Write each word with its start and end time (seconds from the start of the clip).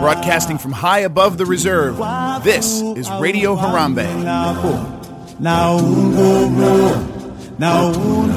Broadcasting 0.00 0.58
from 0.58 0.70
high 0.70 1.00
above 1.00 1.38
the 1.38 1.46
reserve, 1.46 1.96
this 2.44 2.82
is 2.82 3.10
Radio 3.10 3.56
Harambe. 3.56 4.06
Oh 7.64 8.32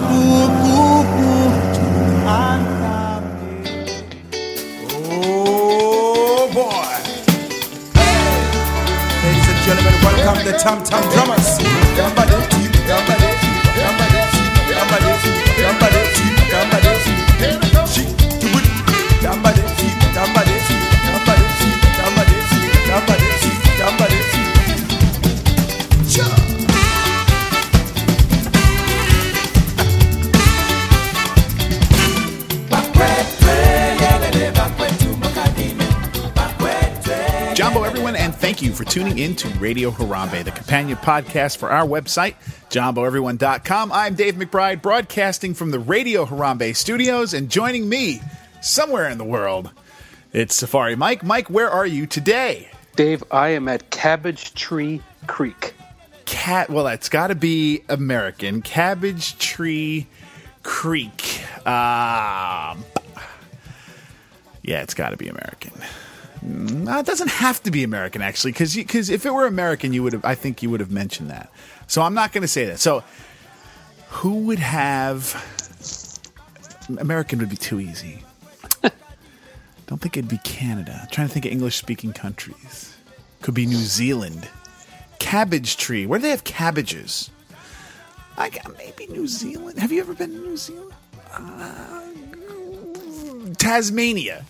welcome 10.25 10.45
the 10.45 10.57
Tam 10.57 10.83
Tam 10.83 11.03
Drummers. 11.11 11.57
Gamba 11.95 12.25
de 12.25 12.37
team, 12.49 12.71
gamba 12.87 13.13
de 13.21 13.29
team, 13.41 13.55
gamba 13.77 14.05
de 14.13 14.21
team, 14.33 14.49
gamba 14.69 14.97
de 15.05 15.11
team, 15.21 15.37
gamba 15.61 15.87
de 15.93 16.01
team, 16.13 16.33
gamba 16.51 16.77
de 16.81 16.91
team. 17.03 17.19
She 17.85 18.03
do 18.41 18.49
it. 18.57 18.65
Gamba 19.21 19.54
thank 38.45 38.61
you 38.61 38.73
for 38.73 38.83
tuning 38.83 39.17
in 39.17 39.35
to 39.35 39.47
Radio 39.57 39.89
Harambe, 39.89 40.45
the 40.45 40.51
companion 40.51 40.99
podcast 40.99 41.57
for 41.57 41.71
our 41.71 41.83
website, 41.83 42.35
jamboeveryone.com. 42.69 43.91
I'm 43.91 44.13
Dave 44.13 44.35
McBride, 44.35 44.83
broadcasting 44.83 45.55
from 45.55 45.71
the 45.71 45.79
Radio 45.79 46.25
Harambe 46.25 46.75
studios, 46.75 47.33
and 47.33 47.49
joining 47.49 47.89
me 47.89 48.21
somewhere 48.61 49.09
in 49.09 49.17
the 49.17 49.23
world, 49.23 49.71
it's 50.31 50.53
Safari 50.53 50.95
Mike. 50.95 51.23
Mike, 51.23 51.49
where 51.49 51.71
are 51.71 51.87
you 51.87 52.05
today? 52.05 52.69
Dave, 52.95 53.23
I 53.31 53.49
am 53.49 53.67
at 53.67 53.89
Cabbage 53.89 54.53
Tree 54.53 55.01
Creek. 55.25 55.73
Cat. 56.25 56.69
Well, 56.69 56.83
that's 56.83 57.09
got 57.09 57.29
to 57.29 57.35
be 57.35 57.81
American. 57.89 58.61
Cabbage 58.61 59.39
Tree 59.39 60.05
Creek. 60.61 61.41
Um, 61.65 62.85
yeah, 64.61 64.83
it's 64.83 64.93
got 64.93 65.09
to 65.09 65.17
be 65.17 65.29
American. 65.29 65.71
No, 66.45 66.99
it 66.99 67.05
doesn't 67.07 67.29
have 67.29 67.63
to 67.63 67.71
be 67.71 67.83
American 67.83 68.21
actually, 68.21 68.51
because 68.51 68.75
because 68.75 69.09
if 69.09 69.25
it 69.25 69.33
were 69.33 69.47
American, 69.47 69.93
you 69.93 70.03
would 70.03 70.13
have. 70.13 70.23
I 70.23 70.35
think 70.35 70.61
you 70.61 70.69
would 70.69 70.79
have 70.79 70.91
mentioned 70.91 71.31
that. 71.31 71.51
So 71.87 72.03
I'm 72.03 72.13
not 72.13 72.31
going 72.33 72.43
to 72.43 72.47
say 72.47 72.65
that. 72.65 72.79
So 72.79 73.03
who 74.09 74.45
would 74.45 74.59
have 74.59 75.33
American 76.99 77.39
would 77.39 77.49
be 77.49 77.57
too 77.57 77.79
easy. 77.79 78.23
Don't 79.87 80.01
think 80.01 80.17
it'd 80.17 80.29
be 80.29 80.39
Canada. 80.43 80.99
I'm 81.01 81.09
trying 81.09 81.27
to 81.27 81.33
think 81.33 81.45
of 81.45 81.51
English 81.51 81.77
speaking 81.77 82.13
countries. 82.13 82.95
Could 83.41 83.55
be 83.55 83.65
New 83.65 83.75
Zealand. 83.75 84.47
Cabbage 85.19 85.77
tree. 85.77 86.05
Where 86.05 86.19
do 86.19 86.23
they 86.23 86.29
have 86.29 86.43
cabbages? 86.43 87.29
I 88.37 88.49
got 88.49 88.77
maybe 88.77 89.07
New 89.07 89.27
Zealand. 89.27 89.79
Have 89.79 89.91
you 89.91 90.01
ever 90.01 90.13
been 90.13 90.31
to 90.31 90.37
New 90.37 90.57
Zealand? 90.57 90.93
Uh, 91.33 92.01
Tasmania. 93.57 94.45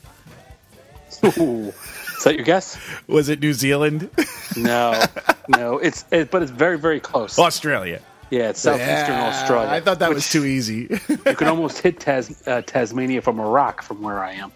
Ooh. 1.24 1.74
Is 2.18 2.24
that 2.24 2.36
your 2.36 2.46
guess? 2.46 2.78
Was 3.08 3.30
it 3.30 3.40
New 3.42 3.54
Zealand? 3.54 4.10
No, 4.58 5.02
no. 5.50 5.78
It's 5.80 6.06
it, 6.12 6.32
but 6.32 6.42
it's 6.42 6.52
very 6.52 6.78
very 6.78 7.00
close. 7.00 7.38
Australia. 7.38 8.02
Yeah, 8.32 8.50
it's 8.50 8.60
southeastern 8.62 9.16
Yeah, 9.16 9.28
Australia. 9.28 9.70
I 9.70 9.80
thought 9.82 10.00
that 10.00 10.10
was 10.14 10.30
too 10.30 10.46
easy. 10.46 10.88
You 11.10 11.18
could 11.36 11.48
almost 11.48 11.80
hit 11.80 12.00
Tas- 12.00 12.46
uh, 12.48 12.62
Tasmania 12.62 13.22
from 13.22 13.40
a 13.40 13.46
rock 13.46 13.82
from 13.84 14.02
where 14.02 14.24
I 14.24 14.34
am. 14.34 14.52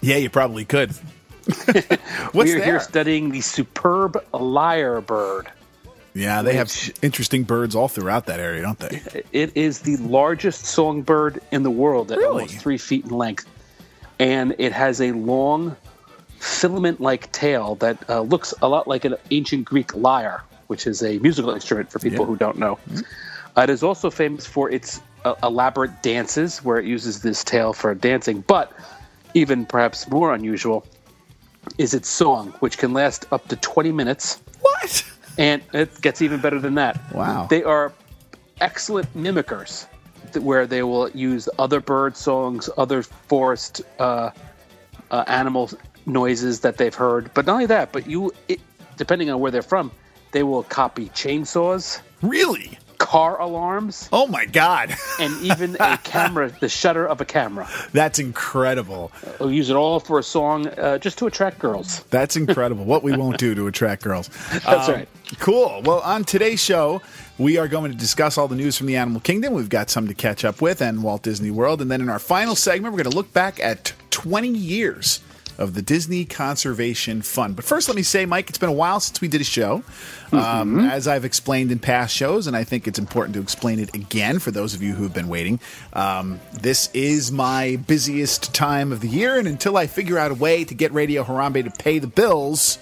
yeah, 0.00 0.16
you 0.16 0.30
probably 0.30 0.64
could. 0.64 0.90
What's 1.52 2.34
we 2.34 2.52
are 2.52 2.58
there? 2.58 2.64
here 2.64 2.80
studying 2.80 3.30
the 3.30 3.40
superb 3.42 4.16
lyre 4.32 5.00
bird. 5.00 5.48
yeah, 6.14 6.42
they 6.42 6.54
have 6.54 6.72
interesting 7.02 7.44
birds 7.44 7.74
all 7.74 7.88
throughout 7.88 8.26
that 8.26 8.40
area, 8.40 8.62
don't 8.62 8.78
they? 8.78 9.02
It 9.32 9.56
is 9.56 9.80
the 9.80 9.96
largest 9.98 10.64
songbird 10.64 11.40
in 11.52 11.62
the 11.62 11.70
world 11.70 12.10
at 12.12 12.18
Really? 12.18 12.42
almost 12.44 12.58
three 12.58 12.78
feet 12.78 13.04
in 13.04 13.10
length, 13.10 13.46
and 14.18 14.54
it 14.58 14.72
has 14.72 15.00
a 15.00 15.12
long 15.12 15.76
filament-like 16.44 17.32
tail 17.32 17.74
that 17.76 17.96
uh, 18.08 18.20
looks 18.20 18.52
a 18.62 18.68
lot 18.68 18.86
like 18.86 19.04
an 19.04 19.16
ancient 19.30 19.64
Greek 19.64 19.94
lyre, 19.94 20.42
which 20.66 20.86
is 20.86 21.02
a 21.02 21.18
musical 21.18 21.50
instrument 21.52 21.90
for 21.90 21.98
people 21.98 22.20
Yeah. 22.20 22.26
who 22.26 22.36
don't 22.36 22.58
know. 22.58 22.78
Uh, 23.56 23.62
it 23.62 23.70
is 23.70 23.82
also 23.82 24.10
famous 24.10 24.44
for 24.46 24.70
its 24.70 25.00
uh, 25.24 25.34
elaborate 25.42 26.02
dances, 26.02 26.58
where 26.62 26.78
it 26.78 26.84
uses 26.84 27.22
this 27.22 27.42
tail 27.44 27.72
for 27.72 27.94
dancing. 27.94 28.42
But 28.46 28.70
even 29.32 29.64
perhaps 29.64 30.06
more 30.08 30.34
unusual 30.34 30.84
is 31.78 31.94
its 31.94 32.08
song, 32.10 32.52
which 32.60 32.76
can 32.76 32.92
last 32.92 33.24
up 33.32 33.48
to 33.48 33.56
20 33.56 33.90
minutes. 33.90 34.40
What? 34.60 35.04
And 35.38 35.62
it 35.72 35.98
gets 36.02 36.20
even 36.20 36.40
better 36.40 36.60
than 36.60 36.74
that. 36.74 37.00
Wow. 37.12 37.46
They 37.48 37.62
are 37.64 37.92
excellent 38.60 39.12
mimickers, 39.16 39.86
where 40.40 40.66
they 40.66 40.82
will 40.82 41.08
use 41.10 41.48
other 41.58 41.80
bird 41.80 42.16
songs, 42.18 42.68
other 42.76 43.02
forest 43.02 43.80
uh, 43.98 44.30
uh, 45.10 45.24
animal 45.26 45.70
noises 46.06 46.60
that 46.60 46.76
they've 46.76 46.94
heard. 46.94 47.30
But 47.34 47.46
not 47.46 47.52
only 47.54 47.66
that, 47.66 47.92
but 47.92 48.06
you, 48.06 48.32
it, 48.48 48.60
depending 48.96 49.30
on 49.30 49.40
where 49.40 49.50
they're 49.50 49.62
from, 49.62 49.90
they 50.32 50.42
will 50.42 50.62
copy 50.64 51.08
chainsaws, 51.10 52.00
Really? 52.22 52.78
car 52.98 53.38
alarms, 53.40 54.08
Oh 54.12 54.26
my 54.26 54.46
God. 54.46 54.94
and 55.20 55.32
even 55.42 55.76
a 55.80 55.98
camera, 56.04 56.50
the 56.60 56.68
shutter 56.68 57.06
of 57.06 57.20
a 57.20 57.24
camera. 57.24 57.68
That's 57.92 58.18
incredible. 58.18 59.12
They'll 59.38 59.50
use 59.52 59.68
it 59.68 59.76
all 59.76 60.00
for 60.00 60.18
a 60.18 60.22
song 60.22 60.68
uh, 60.68 60.98
just 60.98 61.18
to 61.18 61.26
attract 61.26 61.58
girls. 61.58 62.02
That's 62.04 62.36
incredible. 62.36 62.84
what 62.84 63.02
we 63.02 63.14
won't 63.16 63.36
do 63.38 63.54
to 63.54 63.66
attract 63.66 64.02
girls. 64.04 64.28
That's 64.52 64.88
Um, 64.88 64.94
right. 64.94 65.08
Cool. 65.38 65.82
Well, 65.84 66.00
on 66.00 66.24
today's 66.24 66.62
show, 66.62 67.02
we 67.36 67.58
are 67.58 67.66
going 67.68 67.90
to 67.90 67.98
discuss 67.98 68.38
all 68.38 68.46
the 68.48 68.54
news 68.56 68.78
from 68.78 68.86
the 68.86 68.96
animal 68.96 69.20
kingdom. 69.20 69.54
We've 69.54 69.68
got 69.68 69.90
some 69.90 70.06
to 70.08 70.14
catch 70.14 70.44
up 70.44 70.60
with 70.62 70.80
and 70.80 71.02
Walt 71.02 71.22
Disney 71.22 71.50
World. 71.50 71.82
And 71.82 71.90
then 71.90 72.00
in 72.00 72.08
our 72.08 72.18
final 72.20 72.54
segment, 72.54 72.94
we're 72.94 73.02
going 73.02 73.10
to 73.10 73.16
look 73.16 73.32
back 73.32 73.58
at 73.60 73.92
20 74.10 74.48
years 74.48 75.20
of 75.58 75.74
the 75.74 75.82
Disney 75.82 76.24
Conservation 76.24 77.22
Fund. 77.22 77.56
But 77.56 77.64
first, 77.64 77.88
let 77.88 77.96
me 77.96 78.02
say, 78.02 78.26
Mike, 78.26 78.48
it's 78.48 78.58
been 78.58 78.68
a 78.68 78.72
while 78.72 79.00
since 79.00 79.20
we 79.20 79.28
did 79.28 79.40
a 79.40 79.44
show. 79.44 79.82
Um, 80.32 80.80
as 80.80 81.06
I've 81.06 81.24
explained 81.24 81.70
in 81.70 81.78
past 81.78 82.12
shows, 82.12 82.48
and 82.48 82.56
I 82.56 82.64
think 82.64 82.88
it's 82.88 82.98
important 82.98 83.34
to 83.34 83.40
explain 83.40 83.78
it 83.78 83.94
again 83.94 84.40
for 84.40 84.50
those 84.50 84.74
of 84.74 84.82
you 84.82 84.92
who 84.94 85.04
have 85.04 85.14
been 85.14 85.28
waiting. 85.28 85.60
Um, 85.92 86.40
this 86.60 86.90
is 86.92 87.30
my 87.30 87.76
busiest 87.86 88.52
time 88.52 88.90
of 88.90 89.00
the 89.00 89.08
year, 89.08 89.38
and 89.38 89.46
until 89.46 89.76
I 89.76 89.86
figure 89.86 90.18
out 90.18 90.32
a 90.32 90.34
way 90.34 90.64
to 90.64 90.74
get 90.74 90.92
Radio 90.92 91.22
Harambe 91.22 91.62
to 91.62 91.70
pay 91.70 92.00
the 92.00 92.08
bills, 92.08 92.78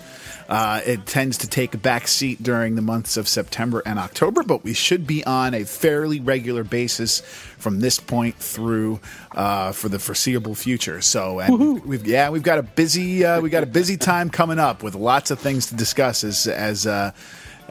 uh, 0.53 0.83
it 0.85 1.07
tends 1.07 1.39
to 1.39 1.49
take 1.49 1.73
a 1.73 1.79
back 1.79 2.07
seat 2.07 2.43
during 2.43 2.75
the 2.75 2.83
months 2.83 3.17
of 3.17 3.27
September 3.27 3.83
and 3.87 3.99
October, 3.99 4.43
but 4.43 4.63
we 4.63 4.75
should 4.75 5.07
be 5.07 5.25
on 5.25 5.55
a 5.55 5.65
fairly 5.65 6.21
regular 6.21 6.63
basis 6.63 7.21
from 7.57 7.81
this 7.81 7.99
point 7.99 8.37
through 8.37 9.01
uh, 9.35 9.73
for 9.73 9.89
the 9.89 9.99
foreseeable 9.99 10.55
future. 10.55 11.01
So, 11.01 11.41
and 11.41 11.83
we've 11.87 12.07
yeah, 12.07 12.29
we've 12.29 12.43
got 12.43 12.59
a 12.59 12.63
busy 12.63 13.25
uh, 13.25 13.41
we 13.41 13.49
got 13.49 13.63
a 13.63 13.67
busy 13.67 13.97
time 13.97 14.29
coming 14.29 14.59
up 14.59 14.83
with 14.83 14.95
lots 14.95 15.31
of 15.31 15.39
things 15.39 15.69
to 15.69 15.75
discuss 15.75 16.23
as 16.23 16.47
as. 16.47 16.87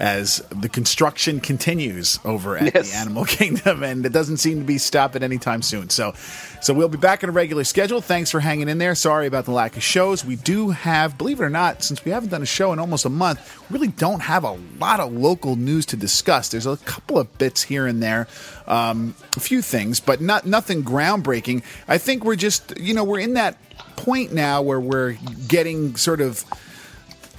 As 0.02 0.38
the 0.50 0.68
construction 0.68 1.40
continues 1.40 2.20
over 2.26 2.58
at 2.58 2.74
Yes. 2.74 2.90
the 2.90 2.98
Animal 2.98 3.24
Kingdom, 3.40 3.84
and 3.84 4.04
it 4.04 4.12
doesn't 4.12 4.38
seem 4.38 4.58
to 4.58 4.66
be 4.66 4.80
stopping 4.80 5.22
anytime 5.22 5.62
soon. 5.62 5.92
So, 5.92 6.14
so 6.60 6.74
we'll 6.74 6.90
be 6.90 6.98
back 6.98 7.24
on 7.24 7.30
a 7.30 7.34
regular 7.34 7.64
schedule. 7.64 8.02
Thanks 8.02 8.32
for 8.32 8.40
hanging 8.40 8.68
in 8.68 8.80
there. 8.80 8.96
Sorry 8.96 9.28
about 9.28 9.46
the 9.46 9.52
lack 9.52 9.78
of 9.78 9.84
shows. 9.84 10.26
We 10.26 10.38
do 10.38 10.72
have, 10.72 11.20
believe 11.20 11.40
it 11.40 11.44
or 11.44 11.52
not, 11.52 11.84
since 11.84 12.04
we 12.04 12.10
haven't 12.10 12.30
done 12.30 12.42
a 12.42 12.48
show 12.48 12.74
in 12.74 12.80
almost 12.80 13.06
a 13.06 13.10
month, 13.10 13.40
we 13.70 13.76
really 13.76 13.90
don't 13.90 14.22
have 14.22 14.44
a 14.44 14.58
lot 14.80 15.00
of 15.00 15.14
local 15.14 15.56
news 15.56 15.86
to 15.88 15.96
discuss. 15.98 16.50
There's 16.50 16.66
a 16.66 16.78
couple 16.78 17.20
of 17.20 17.38
bits 17.38 17.62
here 17.62 17.86
and 17.86 18.02
there, 18.02 18.28
um, 18.66 19.14
a 19.38 19.40
few 19.40 19.62
things, 19.62 20.00
but 20.00 20.20
not 20.20 20.48
nothing 20.48 20.82
groundbreaking. 20.84 21.62
I 21.88 22.00
think 22.00 22.24
we're 22.26 22.36
just, 22.38 22.76
you 22.80 22.96
know, 22.96 23.04
we're 23.04 23.20
in 23.20 23.36
that 23.36 23.56
point 23.98 24.34
now 24.34 24.64
where 24.64 24.80
we're 24.80 25.16
getting 25.48 25.96
sort 25.96 26.22
of 26.22 26.44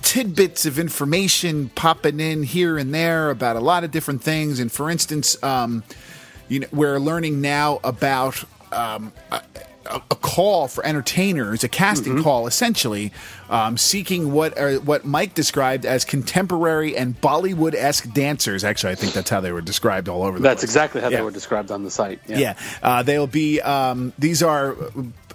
tidbits 0.03 0.67
of 0.67 0.79
information 0.79 1.69
popping 1.71 2.21
in 2.21 2.43
here 2.43 2.77
and 2.79 2.93
there 2.95 3.31
about 3.31 3.57
a 3.57 3.61
lot 3.61 3.85
of 3.85 3.91
different 3.91 4.23
things. 4.23 4.59
And 4.61 4.71
for 4.71 4.91
instance, 4.91 5.43
um, 5.43 5.83
you 6.49 6.61
know, 6.61 6.67
we're 6.73 6.99
learning 6.99 7.41
now 7.41 7.81
about 7.85 8.43
um, 8.73 9.13
a, 9.31 9.41
a, 9.87 10.17
call 10.17 10.69
for 10.69 10.85
entertainers, 10.87 11.63
a 11.65 11.69
casting 11.69 12.15
Mm-hmm. 12.15 12.23
call 12.23 12.47
essentially, 12.47 13.13
um, 13.51 13.77
seeking 13.77 14.33
what 14.33 14.59
are, 14.59 14.75
what 14.77 15.05
Mike 15.05 15.35
described 15.35 15.85
as 15.85 16.05
contemporary 16.05 16.97
and 16.97 17.19
Bollywood 17.21 17.75
esque 17.75 18.11
dancers. 18.13 18.65
Actually, 18.65 18.93
I 18.93 18.97
think 18.97 19.13
that's 19.13 19.29
how 19.31 19.41
they 19.41 19.53
were 19.53 19.61
described 19.61 20.09
all 20.09 20.23
over 20.23 20.39
the 20.39 20.43
That's 20.43 20.61
place. 20.61 20.71
exactly 20.71 21.01
how 21.01 21.09
Yeah. 21.09 21.19
they 21.19 21.23
were 21.23 21.31
described 21.31 21.71
on 21.71 21.85
the 21.85 21.91
site. 21.91 22.21
Yeah, 22.27 22.55
uh, 22.83 23.03
they'll 23.03 23.27
be. 23.27 23.61
Um, 23.61 24.13
these 24.19 24.43
are, 24.43 24.77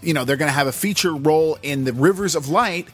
you 0.01 0.13
know, 0.13 0.23
they're 0.25 0.37
going 0.37 0.49
to 0.49 0.53
have 0.53 0.67
a 0.67 0.71
feature 0.71 1.13
role 1.13 1.57
in 1.61 1.83
the 1.83 1.93
Rivers 1.93 2.35
of 2.35 2.47
Light, 2.49 2.87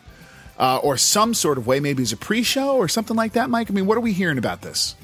uh, 0.58 0.78
or 0.78 0.98
some 0.98 1.34
sort 1.34 1.58
of 1.58 1.68
way. 1.68 1.80
Maybe 1.80 2.04
as 2.04 2.12
a 2.12 2.18
pre-show 2.18 2.76
or 2.78 2.88
something 2.88 3.16
like 3.18 3.34
that. 3.34 3.50
Mike, 3.50 3.70
I 3.70 3.74
mean, 3.74 3.86
what 3.86 3.98
are 3.98 4.02
we 4.02 4.14
hearing 4.14 4.38
about 4.38 4.62
this? 4.62 4.96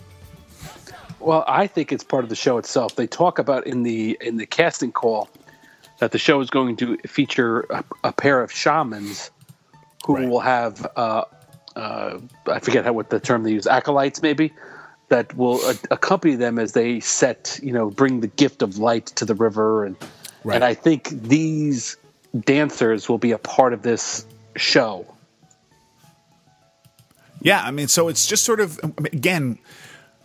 Well, 1.20 1.44
I 1.48 1.68
think 1.68 1.92
it's 1.92 2.04
part 2.04 2.24
of 2.24 2.30
the 2.30 2.36
show 2.36 2.58
itself. 2.58 2.96
They 2.96 3.08
talk 3.08 3.40
about 3.40 3.68
in 3.68 3.84
the 3.84 4.18
in 4.22 4.38
the 4.38 4.46
casting 4.46 4.92
call 4.92 5.30
that 6.00 6.12
the 6.14 6.18
show 6.18 6.40
is 6.40 6.50
going 6.50 6.78
to 6.78 6.98
feature 7.08 7.62
a, 7.70 7.84
a 8.06 8.14
pair 8.14 8.42
of 8.42 8.52
shamans 8.52 9.32
who 10.06 10.16
Right. 10.16 10.30
will 10.30 10.40
have 10.40 10.88
uh, 10.96 11.24
uh, 11.76 12.20
I 12.48 12.60
forget 12.60 12.86
how 12.86 12.94
what 12.94 13.10
the 13.10 13.20
term 13.20 13.44
they 13.44 13.52
use 13.52 13.68
acolytes 13.68 14.22
maybe 14.22 14.54
that 15.10 15.36
will 15.36 15.60
uh, 15.66 15.74
accompany 15.92 16.36
them 16.36 16.58
as 16.58 16.72
they 16.72 17.02
set 17.02 17.60
you 17.62 17.74
know 17.74 17.90
bring 17.90 18.22
the 18.22 18.28
gift 18.28 18.62
of 18.62 18.78
light 18.78 19.08
to 19.08 19.26
the 19.26 19.36
river 19.36 19.84
and 19.86 19.98
Right. 20.46 20.56
and 20.56 20.64
I 20.64 20.74
think 20.74 21.10
these 21.10 21.98
dancers 22.46 23.10
will 23.10 23.18
be 23.18 23.32
a 23.34 23.38
part 23.38 23.74
of 23.74 23.82
this 23.82 24.26
show. 24.56 25.06
Yeah, 27.42 27.62
I 27.62 27.72
mean, 27.72 27.88
so 27.88 28.08
it's 28.08 28.28
just 28.28 28.44
sort 28.44 28.60
of 28.60 28.80
again, 29.14 29.60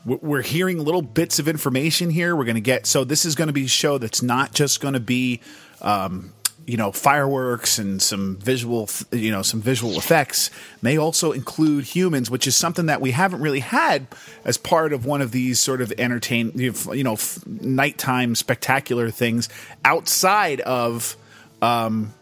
we're 0.04 0.42
hearing 0.42 0.78
little 0.78 1.02
bits 1.02 1.38
of 1.38 1.48
information 1.48 2.10
here. 2.10 2.36
We're 2.36 2.44
going 2.44 2.56
to 2.56 2.60
get 2.60 2.86
so 2.86 3.04
this 3.04 3.24
is 3.24 3.34
going 3.34 3.46
to 3.46 3.52
be 3.52 3.64
a 3.64 3.68
show 3.68 3.98
that's 3.98 4.22
not 4.22 4.52
just 4.52 4.80
going 4.80 4.94
to 4.94 5.00
be, 5.00 5.40
um, 5.80 6.32
you 6.66 6.76
know, 6.76 6.92
fireworks 6.92 7.78
and 7.78 8.00
some 8.02 8.36
visual, 8.36 8.88
you 9.12 9.30
know, 9.30 9.42
some 9.42 9.62
visual 9.62 9.96
effects. 9.96 10.50
May 10.82 10.98
also 10.98 11.32
include 11.32 11.84
humans, 11.84 12.30
which 12.30 12.46
is 12.46 12.56
something 12.56 12.86
that 12.86 13.00
we 13.00 13.12
haven't 13.12 13.40
really 13.40 13.60
had 13.60 14.06
as 14.44 14.58
part 14.58 14.92
of 14.92 15.06
one 15.06 15.22
of 15.22 15.30
these 15.30 15.60
sort 15.60 15.80
of 15.80 15.92
entertain, 15.98 16.52
you 16.54 17.04
know, 17.04 17.16
nighttime 17.46 18.34
spectacular 18.34 19.10
things 19.10 19.48
outside 19.84 20.60
of. 20.62 21.16
Um, 21.62 22.12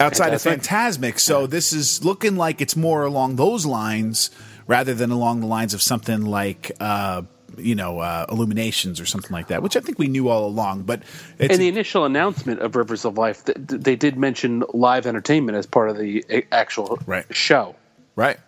outside 0.00 0.34
of 0.34 0.40
Fantasmic? 0.40 0.64
Phantasmic. 0.64 1.18
So 1.18 1.46
this 1.46 1.72
is 1.72 2.04
looking 2.04 2.36
like 2.36 2.60
it's 2.60 2.76
more 2.76 3.04
along 3.04 3.36
those 3.36 3.66
lines 3.66 4.30
rather 4.66 4.94
than 4.94 5.10
along 5.10 5.40
the 5.40 5.46
lines 5.46 5.74
of 5.74 5.82
something 5.82 6.22
like 6.26 6.72
uh, 6.80 7.22
you 7.58 7.74
know 7.74 7.98
uh, 7.98 8.26
Illuminations 8.30 9.00
or 9.00 9.06
something 9.06 9.32
like 9.32 9.48
that, 9.48 9.62
which 9.62 9.76
I 9.76 9.80
think 9.80 9.98
we 9.98 10.08
knew 10.08 10.28
all 10.28 10.46
along. 10.46 10.82
But 10.82 11.02
it's 11.38 11.54
In 11.54 11.60
the 11.60 11.68
initial 11.68 12.04
announcement 12.04 12.60
of 12.60 12.76
Rivers 12.76 13.04
of 13.04 13.18
Life, 13.18 13.44
th- 13.44 13.58
th- 13.68 13.82
they 13.82 13.96
did 13.96 14.16
mention 14.16 14.62
live 14.72 15.06
entertainment 15.06 15.56
as 15.58 15.66
part 15.66 15.90
of 15.90 15.98
the 15.98 16.24
actual 16.52 16.98
Right. 17.06 17.26
show. 17.34 17.74
right. 18.16 18.38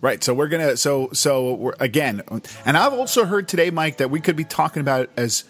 Right, 0.00 0.24
so 0.24 0.34
we're 0.34 0.48
gonna 0.48 0.76
so 0.76 1.10
so 1.12 1.54
we're, 1.54 1.74
again, 1.78 2.22
and 2.66 2.76
I've 2.76 2.92
also 2.92 3.24
heard 3.24 3.46
today, 3.46 3.70
Mike, 3.70 3.98
that 3.98 4.10
we 4.10 4.18
could 4.18 4.34
be 4.34 4.42
talking 4.42 4.80
about 4.80 5.02
it 5.02 5.10
as 5.16 5.44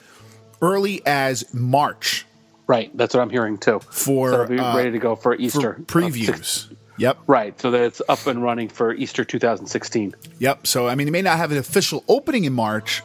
early 0.60 1.00
as 1.06 1.54
March 1.54 2.26
Right, 2.66 2.96
that's 2.96 3.14
what 3.14 3.20
I'm 3.20 3.30
hearing 3.30 3.58
too. 3.58 3.80
For, 3.90 4.30
so 4.30 4.46
be 4.46 4.58
uh, 4.58 4.76
ready 4.76 4.92
to 4.92 4.98
go 4.98 5.16
for 5.16 5.32
for 5.34 5.42
Easter 5.42 5.74
previews. 5.86 6.74
Yep, 6.98 7.18
Right, 7.26 7.58
so 7.60 7.70
that 7.70 7.82
it's 7.82 8.02
up 8.08 8.26
and 8.26 8.42
running 8.42 8.68
for 8.68 8.92
Easter 8.92 9.24
2016. 9.24 10.14
Yep. 10.38 10.66
So 10.66 10.88
I 10.88 10.94
mean, 10.94 11.08
it 11.08 11.10
may 11.10 11.22
not 11.22 11.38
have 11.38 11.50
an 11.50 11.58
official 11.58 12.04
opening 12.06 12.44
in 12.44 12.52
March, 12.52 13.02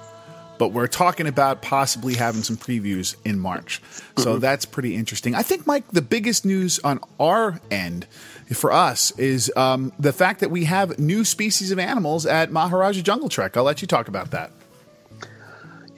but 0.57 0.69
we're 0.69 0.88
talking 0.88 1.25
about 1.25 1.62
possibly 1.62 2.15
having 2.15 2.44
some 2.44 2.57
previews 2.57 3.15
in 3.24 3.39
March. 3.39 3.81
So 4.18 4.38
that's 4.38 4.65
pretty 4.65 4.95
interesting. 4.95 5.36
I 5.36 5.42
think, 5.42 5.65
Mike, 5.65 5.89
the 5.92 6.01
biggest 6.01 6.45
news 6.45 6.80
on 6.80 7.00
our 7.19 7.62
end 7.71 8.07
for 8.54 8.71
us 8.71 9.12
is 9.12 9.51
um, 9.56 9.94
the 10.00 10.13
fact 10.13 10.42
that 10.42 10.51
we 10.51 10.65
have 10.65 11.00
new 11.00 11.24
species 11.24 11.71
of 11.71 11.80
animals 11.80 12.25
at 12.25 12.51
Maharajah 12.51 13.04
Jungle 13.04 13.30
Trek. 13.30 13.56
I'll 13.56 13.63
let 13.63 13.81
you 13.81 13.88
talk 13.88 14.07
about 14.07 14.31
that. 14.31 14.51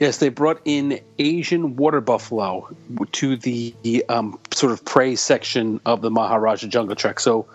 Yes, 0.00 0.16
they 0.16 0.30
brought 0.30 0.62
in 0.64 0.98
Asian 1.18 1.76
water 1.76 2.00
buffalo 2.00 2.74
to 3.12 3.36
the 3.36 3.74
um, 4.08 4.40
sort 4.50 4.72
of 4.72 4.82
prey 4.82 5.14
section 5.14 5.78
of 5.84 6.00
the 6.00 6.10
Maharajah 6.10 6.68
Jungle 6.68 6.96
Trek. 6.96 7.20
So, 7.20 7.46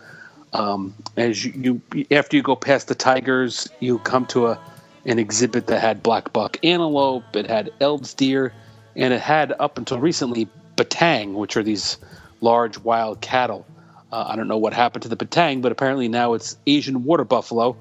um, 0.53 0.93
as 1.17 1.43
you, 1.43 1.81
you 1.91 2.05
after 2.11 2.37
you 2.37 2.43
go 2.43 2.55
past 2.55 2.87
the 2.87 2.93
tigers, 2.93 3.67
you 3.79 3.97
come 3.97 4.27
to 4.27 4.45
a 4.45 4.59
an 5.07 5.17
exhibit 5.17 5.65
that 5.67 5.81
had 5.81 6.03
black 6.03 6.33
buck 6.33 6.57
antelope, 6.63 7.35
it 7.35 7.47
had 7.47 7.71
Eld's 7.81 8.13
deer, 8.13 8.53
and 8.95 9.11
it 9.11 9.21
had 9.21 9.51
up 9.59 9.79
until 9.79 9.99
recently 9.99 10.47
banteng, 10.75 11.33
which 11.33 11.57
are 11.57 11.63
these 11.63 11.97
large 12.41 12.77
wild 12.77 13.21
cattle. 13.21 13.65
Uh, 14.11 14.25
I 14.27 14.35
don't 14.35 14.47
know 14.47 14.57
what 14.57 14.73
happened 14.73 15.01
to 15.01 15.09
the 15.09 15.17
banteng, 15.17 15.63
but 15.63 15.71
apparently 15.71 16.07
now 16.07 16.33
it's 16.33 16.57
Asian 16.67 17.05
water 17.05 17.23
buffalo. 17.23 17.75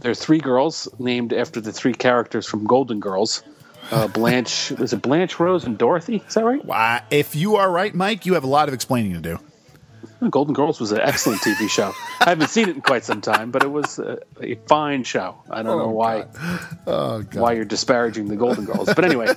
There 0.00 0.10
are 0.10 0.14
three 0.14 0.38
girls 0.38 0.86
named 0.98 1.32
after 1.32 1.62
the 1.62 1.72
three 1.72 1.94
characters 1.94 2.46
from 2.46 2.66
Golden 2.66 3.00
Girls. 3.00 3.42
Uh, 3.90 4.08
Blanche, 4.08 4.72
is 4.72 4.92
it 4.92 5.02
Blanche, 5.02 5.38
Rose, 5.38 5.64
and 5.64 5.76
Dorothy? 5.76 6.22
Is 6.26 6.34
that 6.34 6.44
right? 6.44 6.62
Uh, 6.68 7.00
if 7.10 7.34
you 7.34 7.56
are 7.56 7.70
right, 7.70 7.94
Mike, 7.94 8.24
you 8.26 8.34
have 8.34 8.44
a 8.44 8.48
lot 8.48 8.68
of 8.68 8.74
explaining 8.74 9.12
to 9.14 9.20
do. 9.20 9.38
Golden 10.30 10.54
Girls 10.54 10.78
was 10.78 10.92
an 10.92 11.00
excellent 11.00 11.40
TV 11.40 11.68
show. 11.68 11.92
I 12.20 12.28
haven't 12.28 12.48
seen 12.48 12.68
it 12.68 12.76
in 12.76 12.80
quite 12.82 13.04
some 13.04 13.20
time, 13.20 13.50
but 13.50 13.64
it 13.64 13.70
was 13.70 13.98
a, 13.98 14.18
a 14.40 14.54
fine 14.66 15.02
show. 15.02 15.36
I 15.50 15.62
don't 15.64 15.78
know 15.78 15.88
why 15.88 16.26
Oh 16.86 17.22
God! 17.22 17.34
why 17.34 17.52
you're 17.54 17.64
disparaging 17.64 18.28
the 18.28 18.36
Golden 18.36 18.64
Girls, 18.64 18.86
but 18.94 19.04
anyway, 19.04 19.28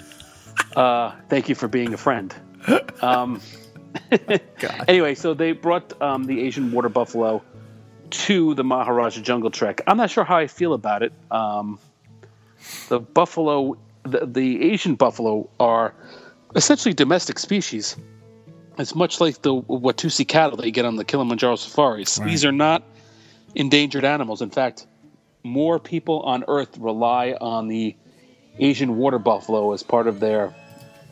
uh, 0.76 1.12
thank 1.30 1.48
you 1.48 1.54
for 1.54 1.66
being 1.66 1.94
a 1.94 1.96
friend. 1.96 2.34
Um, 3.00 3.40
anyway, 4.88 5.14
so 5.14 5.32
they 5.32 5.52
brought 5.52 6.00
um, 6.02 6.24
the 6.24 6.40
Asian 6.42 6.72
water 6.72 6.90
buffalo 6.90 7.42
to 8.10 8.54
the 8.54 8.64
Maharajah 8.64 9.22
Jungle 9.22 9.50
Trek. 9.50 9.80
I'm 9.86 9.96
not 9.96 10.10
sure 10.10 10.24
how 10.24 10.36
I 10.36 10.46
feel 10.46 10.74
about 10.74 11.02
it. 11.02 11.12
Um, 11.30 11.78
the 12.88 13.00
buffalo, 13.00 13.76
the, 14.04 14.26
the 14.26 14.70
Asian 14.72 14.94
buffalo, 14.94 15.48
are 15.58 15.94
essentially 16.54 16.94
domestic 16.94 17.38
species. 17.38 17.96
It's 18.78 18.94
much 18.94 19.20
like 19.20 19.42
the 19.42 19.54
Watusi 19.54 20.26
cattle 20.26 20.56
that 20.58 20.66
you 20.66 20.72
get 20.72 20.84
on 20.84 20.96
the 20.96 21.04
Kilimanjaro 21.04 21.56
safaris. 21.56 22.16
These 22.16 22.44
are 22.44 22.52
not 22.52 22.84
endangered 23.54 24.04
animals. 24.04 24.40
In 24.40 24.50
fact, 24.50 24.86
more 25.42 25.78
people 25.78 26.20
on 26.20 26.44
Earth 26.46 26.78
rely 26.78 27.32
on 27.32 27.68
the 27.68 27.96
Asian 28.58 28.96
water 28.96 29.18
buffalo 29.18 29.72
as 29.72 29.82
part 29.82 30.06
of 30.06 30.20
their 30.20 30.54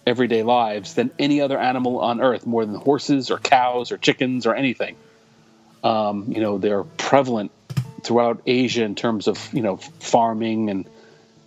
everyday 0.06 0.42
lives 0.44 0.94
than 0.94 1.10
any 1.18 1.40
other 1.40 1.58
animal 1.58 2.00
on 2.00 2.20
Earth, 2.20 2.46
more 2.46 2.64
than 2.64 2.76
horses 2.76 3.30
or 3.30 3.38
cows 3.38 3.90
or 3.90 3.98
chickens 3.98 4.46
or 4.46 4.54
anything. 4.54 4.96
Um, 5.82 6.26
you 6.28 6.40
know, 6.40 6.58
they're 6.58 6.84
prevalent 6.84 7.50
throughout 8.02 8.40
Asia 8.46 8.84
in 8.84 8.94
terms 8.94 9.26
of 9.26 9.52
you 9.52 9.62
know 9.62 9.76
farming 9.76 10.70
and 10.70 10.88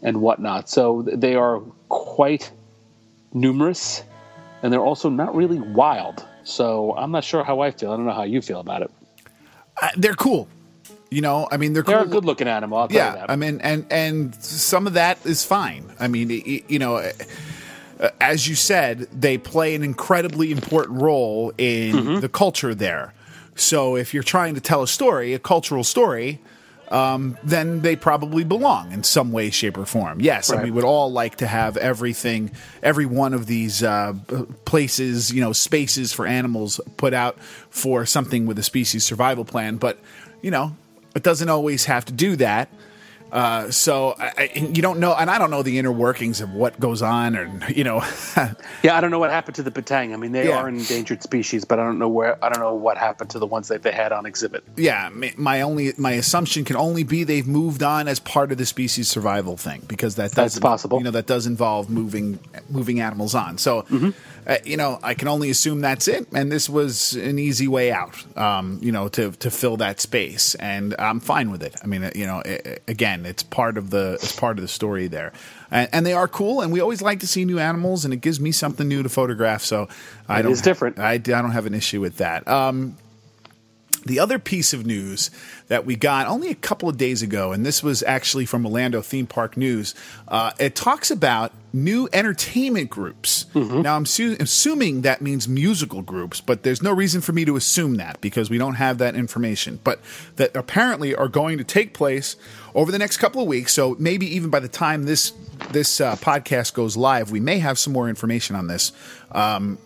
and 0.01 0.21
whatnot. 0.21 0.69
So 0.69 1.01
they 1.01 1.35
are 1.35 1.59
quite 1.89 2.51
numerous, 3.33 4.03
and 4.63 4.71
they're 4.73 4.83
also 4.83 5.09
not 5.09 5.35
really 5.35 5.59
wild. 5.59 6.25
So 6.43 6.95
I'm 6.97 7.11
not 7.11 7.23
sure 7.23 7.43
how 7.43 7.59
I 7.61 7.71
feel. 7.71 7.91
I 7.91 7.97
don't 7.97 8.05
know 8.05 8.13
how 8.13 8.23
you 8.23 8.41
feel 8.41 8.59
about 8.59 8.81
it. 8.81 8.91
Uh, 9.81 9.89
they're 9.97 10.13
cool. 10.15 10.47
You 11.11 11.21
know, 11.21 11.47
I 11.51 11.57
mean, 11.57 11.73
they're 11.73 11.83
cool. 11.83 11.95
They're 11.95 12.03
a 12.03 12.07
good-looking 12.07 12.47
animal. 12.47 12.77
I'll 12.77 12.87
tell 12.87 12.95
you 12.95 13.01
yeah 13.03 13.15
that. 13.15 13.31
i 13.31 13.35
mean 13.35 13.59
and 13.61 13.85
and 13.89 14.35
some 14.35 14.85
of 14.85 14.94
that 14.94 15.23
is 15.25 15.44
fine 15.44 15.91
i 15.99 16.07
mean 16.07 16.29
you 16.68 16.77
know 16.77 16.97
uh, 16.97 18.09
as 18.21 18.47
you 18.47 18.53
said 18.56 19.07
they 19.11 19.37
play 19.37 19.73
an 19.73 19.83
incredibly 19.83 20.51
important 20.51 21.01
role 21.01 21.51
in 21.57 21.95
Mm-hmm. 21.95 22.19
the 22.19 22.29
culture 22.29 22.75
there 22.75 23.13
so 23.56 23.95
if 23.95 24.13
you're 24.13 24.21
trying 24.23 24.53
to 24.56 24.61
tell 24.61 24.83
a 24.83 24.87
story 24.87 25.33
a 25.33 25.39
cultural 25.39 25.83
story 25.83 26.39
um, 26.89 27.37
then 27.43 27.81
they 27.81 27.95
probably 27.95 28.43
belong 28.43 28.91
in 28.91 29.03
some 29.03 29.31
way, 29.31 29.49
shape, 29.49 29.77
or 29.77 29.85
form. 29.85 30.19
Yes, 30.21 30.49
and 30.49 30.63
we 30.63 30.71
would 30.71 30.83
all 30.83 31.11
like 31.11 31.37
to 31.37 31.47
have 31.47 31.77
everything, 31.77 32.51
every 32.81 33.05
one 33.05 33.33
of 33.33 33.45
these 33.45 33.83
uh, 33.83 34.13
places, 34.65 35.31
you 35.31 35.41
know, 35.41 35.53
spaces 35.53 36.13
for 36.13 36.25
animals 36.25 36.79
put 36.97 37.13
out 37.13 37.39
for 37.69 38.05
something 38.05 38.45
with 38.45 38.57
a 38.57 38.63
species 38.63 39.03
survival 39.03 39.45
plan. 39.45 39.77
But 39.77 39.99
you 40.41 40.51
know, 40.51 40.75
it 41.15 41.23
doesn't 41.23 41.49
always 41.49 41.85
have 41.85 42.05
to 42.05 42.13
do 42.13 42.35
that. 42.37 42.71
Uh, 43.31 43.69
so 43.69 44.16
I, 44.18 44.50
you 44.56 44.81
don't 44.81 45.00
know, 45.00 45.14
and 45.14 45.30
I 45.30 45.38
don't 45.38 45.52
know 45.52 45.62
the 45.62 45.78
inner 45.78 45.92
workings 45.92 46.42
of 46.42 46.52
what 46.54 46.80
goes 46.80 47.02
on, 47.02 47.36
or 47.36 47.52
you 47.69 47.83
know, 47.83 47.98
Yeah, 48.83 48.98
I 48.98 49.02
don't 49.02 49.12
know 49.12 49.19
what 49.19 49.30
happened 49.30 49.56
to 49.56 49.64
the 49.64 49.71
banteng. 49.71 50.14
I 50.14 50.18
mean, 50.18 50.31
they 50.31 50.48
Yeah. 50.48 50.57
are 50.57 50.68
an 50.68 50.78
endangered 50.78 51.21
species, 51.21 51.64
but 51.66 51.80
I 51.80 51.83
don't 51.83 52.00
know 52.00 52.09
where. 52.09 52.44
I 52.44 52.50
don't 52.50 52.59
know 52.62 52.74
what 52.74 52.98
happened 52.98 53.30
to 53.31 53.40
the 53.40 53.45
ones 53.45 53.68
that 53.68 53.83
they 53.83 53.92
had 53.92 54.12
on 54.12 54.26
exhibit. 54.26 54.64
yeah. 54.78 55.09
my- 55.14 55.33
My 55.38 55.62
only 55.62 55.94
my 55.98 56.12
assumption 56.14 56.66
can 56.66 56.76
only 56.76 57.04
be 57.04 57.24
they've 57.24 57.48
moved 57.48 57.83
on 57.83 58.07
as 58.07 58.19
part 58.19 58.52
of 58.52 58.57
the 58.57 58.66
species 58.66 59.07
survival 59.07 59.57
thing 59.57 59.83
because 59.88 60.16
that 60.16 60.31
That's 60.31 60.57
possible. 60.59 60.98
You 60.98 61.04
know, 61.06 61.12
that 61.12 61.28
does 61.28 61.45
involve 61.45 61.90
moving 61.90 62.40
moving 62.69 63.00
animals 63.00 63.36
on. 63.36 63.57
So, 63.57 63.83
Mm-hmm. 63.83 64.09
Uh, 64.49 64.57
you 64.65 64.75
know, 64.75 64.99
I 65.03 65.13
can 65.13 65.27
only 65.27 65.49
assume 65.49 65.81
that's 65.81 66.07
it. 66.07 66.27
And 66.33 66.51
this 66.51 66.68
was 66.68 67.13
an 67.13 67.37
easy 67.37 67.68
way 67.68 67.91
out. 67.91 68.15
Um, 68.37 68.79
you 68.81 68.91
know, 68.91 69.07
to 69.09 69.31
to 69.31 69.51
fill 69.51 69.77
that 69.77 70.01
space, 70.01 70.56
and 70.56 70.95
I'm 70.99 71.19
fine 71.19 71.51
with 71.51 71.63
it. 71.63 71.75
I 71.83 71.87
mean, 71.87 72.03
uh, 72.03 72.11
you 72.15 72.25
know, 72.25 72.41
again, 72.41 73.19
again, 73.19 73.25
it's 73.25 73.44
part 73.44 73.77
of 73.77 73.89
the 73.89 74.13
it's 74.21 74.37
part 74.37 74.57
of 74.57 74.61
the 74.61 74.68
story 74.68 75.07
there, 75.07 75.31
and, 75.71 75.89
and 75.94 76.06
they 76.06 76.13
are 76.13 76.27
cool. 76.27 76.61
And 76.61 76.71
we 76.71 76.81
always 76.81 77.01
like 77.01 77.19
to 77.21 77.27
see 77.27 77.45
new 77.45 77.59
animals, 77.59 78.06
and 78.06 78.13
it 78.13 78.21
gives 78.21 78.39
me 78.39 78.51
something 78.51 78.87
new 78.87 79.03
to 79.03 79.09
photograph. 79.09 79.63
So 79.63 79.87
I 80.27 80.39
It 80.39 80.44
don't 80.44 80.51
is 80.51 80.61
different. 80.61 80.99
I, 80.99 81.13
I 81.13 81.18
don't 81.18 81.51
have 81.51 81.65
an 81.65 81.73
issue 81.73 82.01
with 82.01 82.18
that. 82.18 82.47
Um, 82.47 82.97
the 84.06 84.19
other 84.19 84.39
piece 84.39 84.73
of 84.73 84.85
news 84.85 85.31
that 85.68 85.85
we 85.85 85.95
got 85.95 86.27
only 86.27 86.49
a 86.49 86.56
couple 86.56 86.89
of 86.89 86.97
days 86.97 87.21
ago, 87.21 87.51
and 87.51 87.65
this 87.65 87.83
was 87.83 88.01
actually 88.03 88.45
from 88.45 88.65
Orlando 88.65 89.01
Theme 89.01 89.27
Park 89.27 89.57
News, 89.57 89.94
uh, 90.27 90.51
it 90.59 90.75
talks 90.75 91.11
about 91.11 91.51
new 91.71 92.09
entertainment 92.11 92.89
groups. 92.89 93.45
Now, 93.83 93.95
I'm 93.95 94.06
su- 94.06 94.37
assuming 94.39 95.01
that 95.01 95.21
means 95.21 95.47
musical 95.47 96.01
groups, 96.01 96.41
but 96.41 96.63
there's 96.63 96.81
no 96.81 96.91
reason 96.91 97.21
for 97.21 97.31
me 97.31 97.45
to 97.45 97.56
assume 97.56 97.95
that 97.97 98.19
because 98.21 98.49
we 98.49 98.57
don't 98.57 98.75
have 98.75 98.97
that 98.97 99.15
information. 99.15 99.79
But 99.83 99.99
that 100.37 100.56
apparently 100.56 101.13
are 101.13 101.27
going 101.27 101.59
to 101.59 101.63
take 101.63 101.94
place 101.94 102.35
over 102.73 102.91
the 102.91 102.97
next 102.97 103.18
couple 103.18 103.41
of 103.41 103.47
weeks. 103.47 103.73
So 103.73 103.95
maybe 103.99 104.25
even 104.35 104.49
by 104.49 104.59
the 104.59 104.68
time 104.68 105.03
this 105.03 105.31
this 105.71 106.01
uh, 106.01 106.15
podcast 106.15 106.73
goes 106.73 106.97
live, 106.97 107.31
we 107.31 107.39
may 107.39 107.59
have 107.59 107.77
some 107.77 107.94
more 107.94 108.09
information 108.09 108.56
on 108.56 108.68
this. 108.68 108.91
Um, 109.31 109.77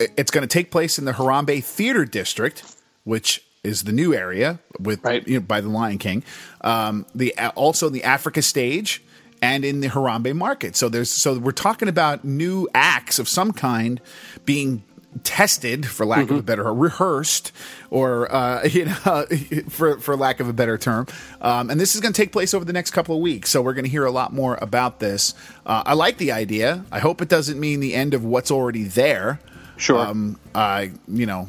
it's 0.00 0.30
going 0.30 0.42
to 0.42 0.52
take 0.52 0.70
place 0.70 0.98
in 0.98 1.04
the 1.04 1.12
Harambe 1.12 1.62
Theater 1.62 2.04
District, 2.04 2.64
which 3.04 3.44
is 3.64 3.84
the 3.84 3.92
new 3.92 4.14
area 4.14 4.58
with 4.78 5.02
Right. 5.04 5.26
you 5.26 5.34
know, 5.38 5.44
by 5.44 5.60
the 5.60 5.68
Lion 5.68 5.98
King. 5.98 6.22
Um, 6.62 7.06
the 7.14 7.34
also 7.56 7.88
the 7.88 8.04
Africa 8.04 8.42
stage 8.42 9.02
and 9.42 9.64
in 9.64 9.80
the 9.80 9.88
Harambe 9.88 10.34
Market. 10.34 10.76
So 10.76 10.88
there's 10.88 11.10
so 11.10 11.38
we're 11.38 11.52
talking 11.52 11.88
about 11.88 12.24
new 12.24 12.68
acts 12.74 13.18
of 13.18 13.28
some 13.28 13.52
kind 13.52 14.00
being 14.44 14.82
tested, 15.24 15.86
for 15.86 16.04
lack 16.06 16.30
of 16.30 16.36
a 16.36 16.42
better, 16.42 16.72
rehearsed, 16.72 17.50
or 17.90 18.30
uh, 18.32 18.64
you 18.70 18.84
know, 18.84 19.26
for 19.68 19.98
for 19.98 20.16
lack 20.16 20.40
of 20.40 20.48
a 20.48 20.52
better 20.52 20.78
term. 20.78 21.06
Um, 21.40 21.70
and 21.70 21.80
this 21.80 21.94
is 21.94 22.00
going 22.00 22.12
to 22.12 22.20
take 22.20 22.32
place 22.32 22.54
over 22.54 22.64
the 22.64 22.72
next 22.72 22.90
couple 22.90 23.16
of 23.16 23.22
weeks. 23.22 23.50
So 23.50 23.62
we're 23.62 23.74
going 23.74 23.84
to 23.84 23.90
hear 23.90 24.04
a 24.04 24.10
lot 24.10 24.32
more 24.32 24.58
about 24.60 25.00
this. 25.00 25.34
Uh, 25.66 25.82
I 25.86 25.94
like 25.94 26.18
the 26.18 26.32
idea. 26.32 26.84
I 26.92 26.98
hope 27.00 27.22
it 27.22 27.28
doesn't 27.28 27.58
mean 27.58 27.80
the 27.80 27.94
end 27.94 28.14
of 28.14 28.24
what's 28.24 28.50
already 28.50 28.84
there. 28.84 29.40
Sure. 29.76 29.98
Um, 29.98 30.38
I 30.54 30.92
you 31.08 31.26
know, 31.26 31.48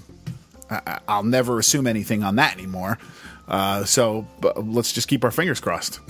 I, 0.70 1.00
I'll 1.08 1.24
never 1.24 1.60
assume 1.60 1.88
anything 1.88 2.24
on 2.24 2.36
that 2.36 2.54
anymore. 2.54 2.98
Uh, 3.48 3.84
so 3.84 4.28
let's 4.56 4.94
just 4.94 5.08
keep 5.08 5.24
our 5.24 5.32
fingers 5.32 5.60
crossed. 5.60 6.00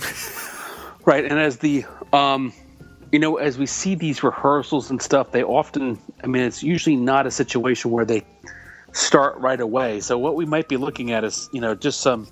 Right, 1.06 1.24
and 1.24 1.40
as 1.40 1.56
the 1.56 1.86
um, 2.12 2.52
you 3.10 3.18
know, 3.18 3.36
as 3.36 3.58
we 3.58 3.66
see 3.66 3.94
these 3.94 4.22
rehearsals 4.22 4.90
and 4.90 5.00
stuff, 5.00 5.32
they 5.32 5.42
often, 5.42 5.98
I 6.22 6.26
mean, 6.26 6.42
it's 6.42 6.62
usually 6.62 6.96
not 6.96 7.26
a 7.26 7.30
situation 7.30 7.90
where 7.90 8.04
they 8.04 8.22
start 8.92 9.36
right 9.38 9.60
away. 9.60 10.00
So 10.00 10.18
what 10.18 10.36
we 10.36 10.44
might 10.44 10.68
be 10.68 10.76
looking 10.76 11.10
at 11.10 11.24
is, 11.24 11.48
you 11.52 11.60
know, 11.60 11.74
just 11.74 12.00
some 12.00 12.28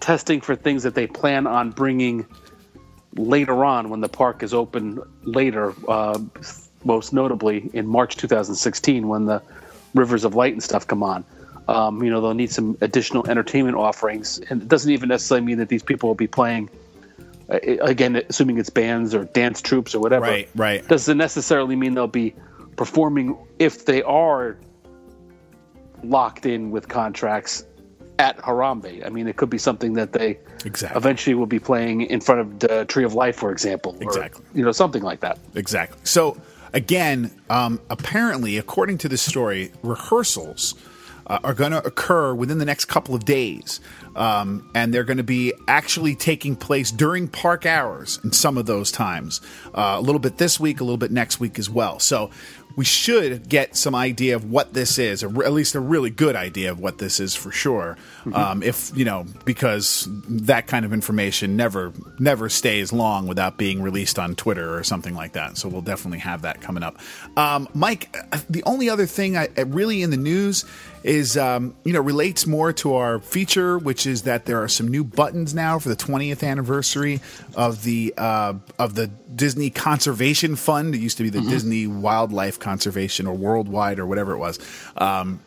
testing 0.00 0.40
for 0.40 0.56
things 0.56 0.82
that 0.82 0.94
they 0.94 1.06
plan 1.06 1.46
on 1.46 1.70
bringing 1.70 2.26
later 3.16 3.64
on 3.64 3.90
when 3.90 4.00
the 4.00 4.08
park 4.08 4.42
is 4.42 4.52
open 4.52 5.00
later. 5.22 5.72
Uh, 5.88 6.18
most 6.84 7.12
notably 7.12 7.70
in 7.74 7.86
March 7.86 8.16
2016 8.16 9.08
when 9.08 9.26
the 9.26 9.42
Rivers 9.94 10.24
of 10.24 10.34
Light 10.34 10.52
and 10.52 10.62
stuff 10.62 10.86
come 10.86 11.02
on. 11.02 11.24
Um, 11.70 12.02
you 12.02 12.10
know, 12.10 12.20
they'll 12.20 12.34
need 12.34 12.50
some 12.50 12.76
additional 12.80 13.28
entertainment 13.28 13.76
offerings, 13.76 14.40
and 14.50 14.62
it 14.62 14.68
doesn't 14.68 14.90
even 14.90 15.08
necessarily 15.08 15.46
mean 15.46 15.58
that 15.58 15.68
these 15.68 15.82
people 15.84 16.08
will 16.08 16.14
be 16.16 16.26
playing 16.26 16.68
uh, 17.50 17.58
again, 17.82 18.16
assuming 18.28 18.58
it's 18.58 18.70
bands 18.70 19.14
or 19.14 19.24
dance 19.24 19.60
troops 19.60 19.94
or 19.94 20.00
whatever, 20.00 20.26
Right, 20.26 20.48
right. 20.54 20.86
doesn't 20.88 21.18
necessarily 21.18 21.76
mean 21.76 21.94
they'll 21.94 22.06
be 22.06 22.34
performing 22.76 23.36
if 23.58 23.84
they 23.86 24.02
are 24.02 24.56
locked 26.02 26.46
in 26.46 26.70
with 26.70 26.88
contracts 26.88 27.64
at 28.18 28.38
Harambe. 28.38 29.04
I 29.04 29.08
mean, 29.08 29.26
it 29.26 29.36
could 29.36 29.50
be 29.50 29.58
something 29.58 29.94
that 29.94 30.12
they 30.12 30.38
Exactly. 30.64 30.96
eventually 30.96 31.34
will 31.34 31.46
be 31.46 31.58
playing 31.58 32.02
in 32.02 32.20
front 32.20 32.40
of 32.40 32.58
the 32.60 32.84
Tree 32.84 33.04
of 33.04 33.14
Life, 33.14 33.36
for 33.36 33.50
example, 33.50 33.96
or, 34.00 34.02
Exactly. 34.04 34.44
you 34.54 34.64
know, 34.64 34.72
something 34.72 35.02
like 35.02 35.20
that. 35.20 35.38
Exactly. 35.54 35.98
So 36.04 36.36
again, 36.72 37.30
um, 37.48 37.80
apparently, 37.90 38.58
according 38.58 38.98
to 38.98 39.08
this 39.08 39.22
story, 39.22 39.72
rehearsals 39.82 40.74
uh, 41.30 41.38
are 41.44 41.54
going 41.54 41.70
to 41.70 41.86
occur 41.86 42.34
within 42.34 42.58
the 42.58 42.64
next 42.64 42.86
couple 42.86 43.14
of 43.14 43.24
days, 43.24 43.80
um, 44.16 44.68
and 44.74 44.92
they're 44.92 45.04
going 45.04 45.16
to 45.16 45.22
be 45.22 45.52
actually 45.68 46.16
taking 46.16 46.56
place 46.56 46.90
during 46.90 47.28
park 47.28 47.64
hours 47.64 48.18
in 48.24 48.32
some 48.32 48.58
of 48.58 48.66
those 48.66 48.90
times. 48.90 49.40
Uh, 49.72 49.94
a 49.96 50.00
little 50.00 50.18
bit 50.18 50.38
this 50.38 50.58
week, 50.58 50.80
a 50.80 50.84
little 50.84 50.98
bit 50.98 51.12
next 51.12 51.40
week 51.40 51.58
as 51.58 51.70
well. 51.70 51.98
So. 51.98 52.30
We 52.76 52.84
should 52.84 53.48
get 53.48 53.76
some 53.76 53.94
idea 53.94 54.36
of 54.36 54.50
what 54.50 54.74
this 54.74 54.98
is, 54.98 55.22
or 55.22 55.44
at 55.44 55.52
least 55.52 55.74
a 55.74 55.80
really 55.80 56.10
good 56.10 56.36
idea 56.36 56.70
of 56.70 56.80
what 56.80 56.98
this 56.98 57.20
is 57.20 57.34
for 57.34 57.50
sure. 57.50 57.96
Um, 58.32 58.62
if 58.62 58.90
you 58.96 59.04
know, 59.04 59.26
because 59.44 60.06
that 60.28 60.66
kind 60.66 60.84
of 60.84 60.92
information 60.92 61.56
never 61.56 61.92
never 62.18 62.48
stays 62.48 62.92
long 62.92 63.26
without 63.26 63.56
being 63.56 63.82
released 63.82 64.18
on 64.18 64.34
Twitter 64.34 64.76
or 64.76 64.84
something 64.84 65.14
like 65.14 65.32
that. 65.32 65.56
So 65.56 65.68
we'll 65.68 65.82
definitely 65.82 66.18
have 66.20 66.42
that 66.42 66.60
coming 66.60 66.82
up. 66.82 66.98
Um, 67.36 67.68
Mike, 67.74 68.16
uh, 68.32 68.38
the 68.48 68.62
only 68.64 68.88
other 68.88 69.06
thing 69.06 69.36
I, 69.36 69.48
uh, 69.56 69.66
really 69.66 70.02
in 70.02 70.10
the 70.10 70.16
news 70.16 70.64
is 71.02 71.36
um, 71.36 71.74
you 71.84 71.92
know 71.92 72.00
relates 72.00 72.46
more 72.46 72.72
to 72.74 72.94
our 72.94 73.20
feature, 73.20 73.78
which 73.78 74.06
is 74.06 74.22
that 74.22 74.46
there 74.46 74.62
are 74.62 74.68
some 74.68 74.88
new 74.88 75.02
buttons 75.02 75.54
now 75.54 75.78
for 75.78 75.88
the 75.88 75.96
20th 75.96 76.46
anniversary 76.46 77.20
of 77.54 77.82
the 77.84 78.14
uh, 78.16 78.54
of 78.78 78.94
the 78.94 79.08
Disney 79.34 79.70
Conservation 79.70 80.56
Fund. 80.56 80.94
It 80.94 80.98
used 80.98 81.16
to 81.16 81.22
be 81.22 81.30
the 81.30 81.40
Disney 81.40 81.86
Wildlife 81.86 82.58
Conservation 82.60 83.26
or 83.26 83.34
Worldwide 83.34 83.98
or 83.98 84.06
whatever 84.06 84.32
it 84.32 84.38
was. 84.38 84.58
Um, 84.96 85.40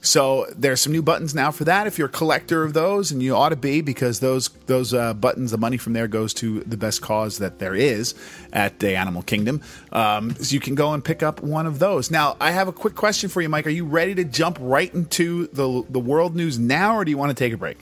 so 0.00 0.46
there's 0.56 0.80
some 0.80 0.92
new 0.92 1.02
buttons 1.02 1.34
now 1.34 1.50
for 1.50 1.64
that. 1.64 1.88
If 1.88 1.98
you're 1.98 2.06
a 2.06 2.10
collector 2.10 2.62
of 2.62 2.72
those, 2.72 3.10
and 3.10 3.20
you 3.20 3.34
ought 3.34 3.48
to 3.48 3.56
be, 3.56 3.80
because 3.80 4.20
those 4.20 4.46
those 4.66 4.94
uh, 4.94 5.12
buttons, 5.12 5.50
the 5.50 5.58
money 5.58 5.76
from 5.76 5.92
there 5.92 6.06
goes 6.06 6.32
to 6.34 6.60
the 6.60 6.76
best 6.76 7.02
cause 7.02 7.38
that 7.38 7.58
there 7.58 7.74
is 7.74 8.14
at 8.52 8.78
the 8.78 8.96
Animal 8.96 9.22
Kingdom. 9.22 9.60
Um, 9.90 10.36
so 10.36 10.54
you 10.54 10.60
can 10.60 10.76
go 10.76 10.92
and 10.92 11.04
pick 11.04 11.24
up 11.24 11.42
one 11.42 11.66
of 11.66 11.80
those. 11.80 12.12
Now, 12.12 12.36
I 12.40 12.52
have 12.52 12.68
a 12.68 12.72
quick 12.72 12.94
question 12.94 13.28
for 13.28 13.42
you, 13.42 13.48
Mike. 13.48 13.66
Are 13.66 13.70
you 13.70 13.84
ready 13.84 14.14
to 14.14 14.24
jump 14.24 14.58
right 14.60 14.92
into 14.94 15.48
the 15.48 15.84
the 15.90 16.00
world 16.00 16.36
news 16.36 16.60
now, 16.60 16.96
or 16.96 17.04
do 17.04 17.10
you 17.10 17.18
want 17.18 17.30
to 17.36 17.44
take 17.44 17.52
a 17.52 17.56
break? 17.56 17.78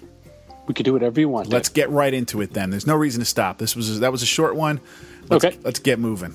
We 0.66 0.72
could 0.74 0.86
do 0.86 0.94
whatever 0.94 1.20
you 1.20 1.28
want. 1.28 1.48
Let's 1.48 1.68
get 1.68 1.90
right 1.90 2.12
into 2.14 2.40
it 2.40 2.54
then. 2.54 2.70
There's 2.70 2.86
no 2.86 2.96
reason 2.96 3.20
to 3.20 3.26
stop. 3.26 3.58
This 3.58 3.76
was 3.76 4.00
that 4.00 4.10
was 4.10 4.22
a 4.22 4.26
short 4.26 4.56
one. 4.56 4.80
Let's, 5.28 5.44
Okay. 5.44 5.58
let's 5.62 5.80
get 5.80 5.98
moving. 5.98 6.34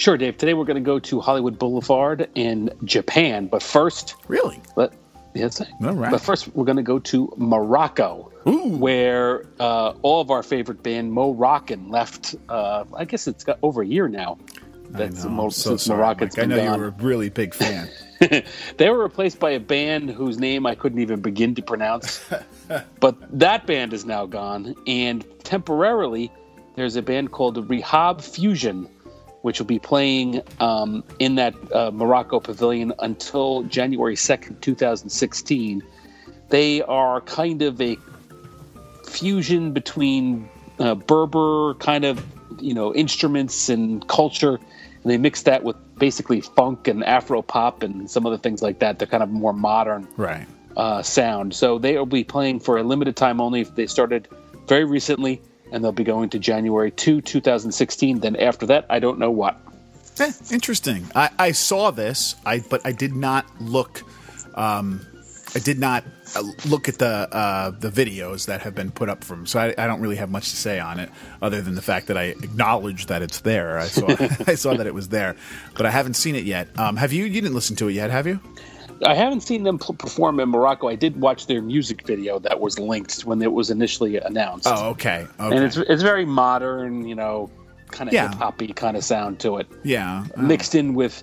Sure, 0.00 0.16
Dave. 0.16 0.38
Today 0.38 0.54
we're 0.54 0.64
going 0.64 0.82
to 0.82 0.86
go 0.86 0.98
to 0.98 1.20
Hollywood 1.20 1.58
Boulevard 1.58 2.30
in 2.34 2.70
Japan, 2.84 3.48
but 3.48 3.62
first, 3.62 4.14
Really? 4.28 4.58
let 4.74 4.94
yes, 5.34 5.60
All 5.60 5.92
right. 5.92 6.10
but 6.10 6.22
first 6.22 6.48
we're 6.54 6.64
going 6.64 6.78
to 6.78 6.82
go 6.82 6.98
to 7.00 7.30
Morocco, 7.36 8.32
Ooh. 8.48 8.78
where 8.78 9.44
uh, 9.58 9.92
all 10.00 10.22
of 10.22 10.30
our 10.30 10.42
favorite 10.42 10.82
band 10.82 11.12
Mo 11.12 11.34
Rockin 11.34 11.90
left. 11.90 12.34
Uh, 12.48 12.84
I 12.94 13.04
guess 13.04 13.28
it's 13.28 13.44
got 13.44 13.58
over 13.62 13.82
a 13.82 13.86
year 13.86 14.08
now. 14.08 14.38
That's 14.88 15.22
I 15.22 15.28
know. 15.28 15.34
Mo, 15.34 15.44
I'm 15.44 15.50
so 15.50 15.70
since 15.72 15.82
sorry, 15.82 15.98
Morocco's. 15.98 16.38
I 16.38 16.46
know 16.46 16.56
gone. 16.56 16.74
you 16.76 16.80
were 16.80 16.88
a 16.88 17.02
really 17.02 17.28
big 17.28 17.52
fan. 17.52 17.90
they 18.78 18.88
were 18.88 19.04
replaced 19.04 19.38
by 19.38 19.50
a 19.50 19.60
band 19.60 20.08
whose 20.08 20.38
name 20.38 20.64
I 20.64 20.76
couldn't 20.76 21.00
even 21.00 21.20
begin 21.20 21.54
to 21.56 21.62
pronounce. 21.62 22.24
but 23.00 23.38
that 23.38 23.66
band 23.66 23.92
is 23.92 24.06
now 24.06 24.24
gone, 24.24 24.74
and 24.86 25.26
temporarily, 25.44 26.32
there's 26.74 26.96
a 26.96 27.02
band 27.02 27.32
called 27.32 27.68
Rehab 27.68 28.22
Fusion, 28.22 28.88
which 29.42 29.58
will 29.58 29.66
be 29.66 29.78
playing 29.78 30.42
um, 30.60 31.02
in 31.18 31.36
that 31.36 31.54
uh, 31.72 31.90
Morocco 31.92 32.40
pavilion 32.40 32.92
until 32.98 33.62
January 33.64 34.16
2nd, 34.16 34.60
2016. 34.60 35.82
They 36.48 36.82
are 36.82 37.20
kind 37.22 37.62
of 37.62 37.80
a 37.80 37.96
fusion 39.06 39.72
between 39.72 40.48
uh, 40.78 40.94
Berber 40.94 41.74
kind 41.74 42.04
of 42.04 42.24
you 42.60 42.74
know 42.74 42.94
instruments 42.94 43.68
and 43.68 44.06
culture, 44.08 44.54
and 44.56 45.04
they 45.04 45.18
mix 45.18 45.42
that 45.42 45.62
with 45.62 45.76
basically 45.98 46.40
funk 46.40 46.88
and 46.88 47.04
Afro 47.04 47.42
pop 47.42 47.82
and 47.82 48.10
some 48.10 48.26
other 48.26 48.38
things 48.38 48.62
like 48.62 48.78
that. 48.80 48.98
They're 48.98 49.08
kind 49.08 49.22
of 49.22 49.30
more 49.30 49.52
modern 49.52 50.08
right. 50.16 50.46
uh, 50.76 51.02
sound. 51.02 51.54
So 51.54 51.78
they 51.78 51.96
will 51.96 52.06
be 52.06 52.24
playing 52.24 52.60
for 52.60 52.78
a 52.78 52.82
limited 52.82 53.16
time 53.16 53.40
only. 53.40 53.64
They 53.64 53.86
started 53.86 54.28
very 54.66 54.84
recently, 54.84 55.40
and 55.72 55.82
they'll 55.82 55.92
be 55.92 56.04
going 56.04 56.30
to 56.30 56.38
January 56.38 56.90
2, 56.90 57.20
2016. 57.20 58.20
Then 58.20 58.36
after 58.36 58.66
that, 58.66 58.86
I 58.90 58.98
don't 58.98 59.18
know 59.18 59.30
what. 59.30 59.60
Eh, 60.18 60.32
interesting. 60.50 61.06
I, 61.14 61.30
I 61.38 61.52
saw 61.52 61.90
this, 61.90 62.36
I 62.44 62.60
but 62.60 62.82
I 62.84 62.92
did 62.92 63.14
not 63.14 63.46
look. 63.60 64.02
Um, 64.54 65.06
I 65.54 65.58
did 65.58 65.78
not 65.78 66.04
uh, 66.36 66.42
look 66.66 66.88
at 66.88 66.98
the 66.98 67.06
uh, 67.06 67.70
the 67.70 67.90
videos 67.90 68.46
that 68.46 68.60
have 68.62 68.74
been 68.74 68.90
put 68.90 69.08
up 69.08 69.24
from. 69.24 69.46
So 69.46 69.58
I, 69.58 69.74
I 69.78 69.86
don't 69.86 70.00
really 70.00 70.16
have 70.16 70.30
much 70.30 70.50
to 70.50 70.56
say 70.56 70.78
on 70.78 71.00
it, 71.00 71.10
other 71.42 71.60
than 71.60 71.74
the 71.74 71.82
fact 71.82 72.06
that 72.08 72.16
I 72.16 72.24
acknowledge 72.24 73.06
that 73.06 73.22
it's 73.22 73.40
there. 73.40 73.78
I 73.78 73.86
saw 73.86 74.06
I 74.46 74.54
saw 74.54 74.74
that 74.74 74.86
it 74.86 74.94
was 74.94 75.08
there, 75.08 75.36
but 75.76 75.86
I 75.86 75.90
haven't 75.90 76.14
seen 76.14 76.34
it 76.34 76.44
yet. 76.44 76.68
Um, 76.78 76.96
have 76.96 77.12
you? 77.12 77.24
You 77.24 77.40
didn't 77.40 77.54
listen 77.54 77.76
to 77.76 77.88
it 77.88 77.92
yet, 77.92 78.10
have 78.10 78.26
you? 78.26 78.40
I 79.04 79.14
haven't 79.14 79.40
seen 79.42 79.62
them 79.62 79.78
perform 79.78 80.40
in 80.40 80.48
Morocco. 80.50 80.88
I 80.88 80.94
did 80.94 81.20
watch 81.20 81.46
their 81.46 81.62
music 81.62 82.06
video 82.06 82.38
that 82.40 82.60
was 82.60 82.78
linked 82.78 83.22
when 83.22 83.40
it 83.40 83.52
was 83.52 83.70
initially 83.70 84.18
announced. 84.18 84.66
Oh, 84.68 84.90
okay. 84.90 85.26
Okay. 85.40 85.56
and 85.56 85.64
it's 85.64 85.76
it's 85.76 86.02
very 86.02 86.24
modern, 86.26 87.06
you 87.06 87.14
know, 87.14 87.50
kind 87.90 88.08
of 88.08 88.14
Yeah. 88.14 88.28
hip 88.28 88.38
hoppy 88.38 88.68
kind 88.68 88.96
of 88.96 89.04
sound 89.04 89.38
to 89.40 89.56
it, 89.56 89.66
yeah. 89.84 90.26
uh, 90.36 90.42
mixed 90.42 90.74
in 90.74 90.94
with 90.94 91.22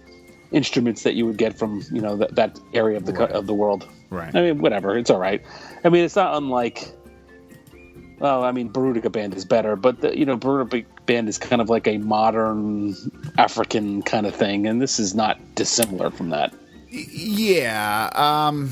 instruments 0.51 1.03
that 1.03 1.13
you 1.15 1.25
would 1.25 1.37
get 1.37 1.57
from 1.57 1.83
you 1.91 2.01
know 2.01 2.15
that, 2.15 2.35
that 2.35 2.59
area 2.73 2.97
of 2.97 3.05
the 3.05 3.13
Right. 3.13 3.31
of 3.31 3.47
the 3.47 3.53
world. 3.53 3.85
Right. 4.09 4.33
I 4.35 4.41
mean, 4.41 4.59
whatever, 4.59 4.97
it's 4.97 5.09
all 5.09 5.19
right. 5.19 5.41
I 5.83 5.89
mean, 5.89 6.03
it's 6.03 6.15
not 6.15 6.35
unlike 6.35 6.87
well, 8.19 8.43
I 8.43 8.51
mean, 8.51 8.71
Burudika 8.71 9.11
Band 9.11 9.35
is 9.35 9.45
better, 9.45 9.75
but 9.75 10.01
the, 10.01 10.17
you 10.17 10.25
know, 10.25 10.35
Burudika 10.37 10.85
Band 11.05 11.29
is 11.29 11.37
kind 11.37 11.61
of 11.61 11.69
like 11.69 11.87
a 11.87 11.99
modern 11.99 12.95
African 13.37 14.01
kind 14.01 14.25
of 14.25 14.35
thing, 14.35 14.65
and 14.65 14.81
this 14.81 14.99
is 14.99 15.13
not 15.13 15.37
dissimilar 15.53 16.09
from 16.09 16.29
that. 16.29 16.51
Yeah. 16.89 18.09
Um, 18.13 18.71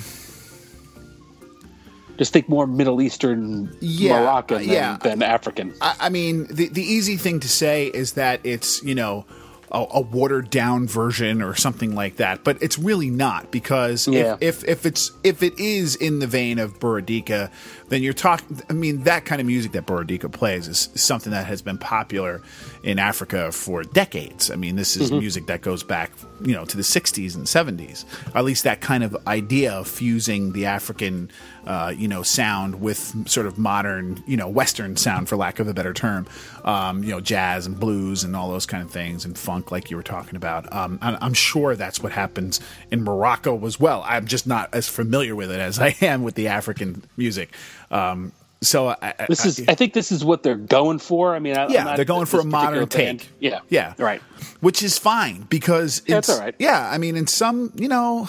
Just 2.17 2.31
think 2.31 2.47
more 2.47 2.65
Middle 2.65 3.01
Eastern, 3.01 3.75
Yeah, 3.81 4.19
Moroccan 4.21 4.59
than, 4.59 4.69
yeah. 4.69 4.97
than 4.97 5.21
African. 5.21 5.73
I, 5.81 5.95
I 5.99 6.09
mean, 6.09 6.47
the 6.49 6.69
the 6.69 6.81
easy 6.83 7.17
thing 7.17 7.39
to 7.41 7.49
say 7.49 7.87
is 7.87 8.13
that 8.13 8.39
it's 8.43 8.81
you 8.83 8.95
know 8.95 9.25
a, 9.71 9.85
a 9.93 10.01
watered 10.01 10.49
down 10.49 10.87
version 10.87 11.41
or 11.41 11.55
something 11.55 11.95
like 11.95 12.17
that, 12.17 12.43
but 12.43 12.61
it's 12.61 12.77
really 12.77 13.09
not 13.09 13.51
because 13.51 14.07
Yeah. 14.07 14.37
if, 14.41 14.63
if 14.63 14.75
if 14.75 14.85
it's 14.85 15.11
if 15.23 15.41
it 15.43 15.57
is 15.59 15.95
in 15.95 16.19
the 16.19 16.27
vein 16.27 16.59
of 16.59 16.79
Burudika, 16.79 17.49
then 17.89 18.03
you're 18.03 18.13
talking. 18.13 18.61
I 18.69 18.73
mean, 18.73 19.03
that 19.03 19.25
kind 19.25 19.41
of 19.41 19.47
music 19.47 19.71
that 19.73 19.85
Burudika 19.85 20.31
plays 20.31 20.67
is 20.67 20.89
something 20.95 21.31
that 21.31 21.45
has 21.47 21.61
been 21.61 21.77
popular 21.77 22.41
in 22.83 22.99
Africa 22.99 23.51
for 23.51 23.83
decades. 23.83 24.51
I 24.51 24.55
mean, 24.55 24.75
this 24.75 24.95
is 24.95 25.09
mm-hmm. 25.09 25.19
music 25.19 25.47
that 25.47 25.61
goes 25.61 25.83
back 25.83 26.11
you 26.41 26.53
know 26.53 26.65
to 26.65 26.77
the 26.77 26.83
60s 26.83 27.35
and 27.35 27.45
70s. 27.45 28.05
At 28.35 28.45
least 28.45 28.63
that 28.63 28.81
kind 28.81 29.03
of 29.03 29.15
idea 29.27 29.73
of 29.73 29.87
fusing 29.87 30.51
the 30.51 30.65
African 30.65 31.31
uh, 31.65 31.93
you 31.95 32.07
know 32.07 32.23
sound 32.23 32.81
with 32.81 33.27
sort 33.29 33.45
of 33.47 33.57
modern 33.57 34.23
you 34.27 34.37
know 34.37 34.47
Western 34.47 34.95
sound, 34.97 35.27
for 35.29 35.35
lack 35.35 35.59
of 35.59 35.67
a 35.67 35.73
better 35.73 35.93
term. 35.93 36.27
Um, 36.63 37.03
you 37.03 37.11
know, 37.11 37.21
jazz 37.21 37.67
and 37.67 37.79
blues 37.79 38.23
and 38.23 38.35
all 38.35 38.49
those 38.49 38.65
kind 38.65 38.83
of 38.83 38.89
things, 38.91 39.23
and 39.25 39.37
funk, 39.37 39.71
like 39.71 39.91
you 39.91 39.97
were 39.97 40.03
talking 40.03 40.35
about. 40.35 40.71
Um, 40.73 40.97
I'm 41.01 41.33
sure 41.35 41.75
that's 41.75 42.01
what 42.01 42.11
happens 42.11 42.59
in 42.91 43.03
Morocco 43.03 43.63
as 43.67 43.79
well. 43.79 44.03
I'm 44.05 44.25
just 44.25 44.47
not 44.47 44.73
as 44.73 44.89
familiar 44.89 45.35
with 45.35 45.51
it 45.51 45.59
as 45.59 45.79
I 45.79 45.95
am 46.01 46.23
with 46.23 46.33
the 46.35 46.47
African 46.47 47.03
music. 47.17 47.53
Um, 47.91 48.31
so 48.61 48.87
I, 48.87 48.97
I- 49.19 49.25
This 49.29 49.45
is, 49.45 49.59
I- 49.67 49.73
I 49.73 49.75
think, 49.75 49.93
this 49.93 50.11
is 50.11 50.25
what 50.25 50.41
they're 50.41 50.55
going 50.55 50.97
for. 50.97 51.35
I 51.35 51.39
mean, 51.39 51.55
I, 51.55 51.65
I'm 51.65 51.71
yeah, 51.71 51.83
not- 51.83 51.95
they're 51.97 52.05
going 52.05 52.25
for 52.25 52.39
a 52.39 52.43
modern 52.43 52.85
band- 52.85 53.19
take. 53.19 53.29
Yeah, 53.39 53.59
yeah, 53.69 53.93
right. 53.99 54.21
Which 54.61 54.81
is 54.81 54.97
fine 54.97 55.41
because 55.49 56.01
Yeah, 56.07 56.17
it's 56.17 56.29
it's 56.29 56.37
all 56.39 56.43
right. 56.43 56.55
Yeah, 56.57 56.89
I 56.89 56.97
mean, 56.97 57.15
in 57.15 57.27
some, 57.27 57.71
you 57.75 57.87
know, 57.87 58.27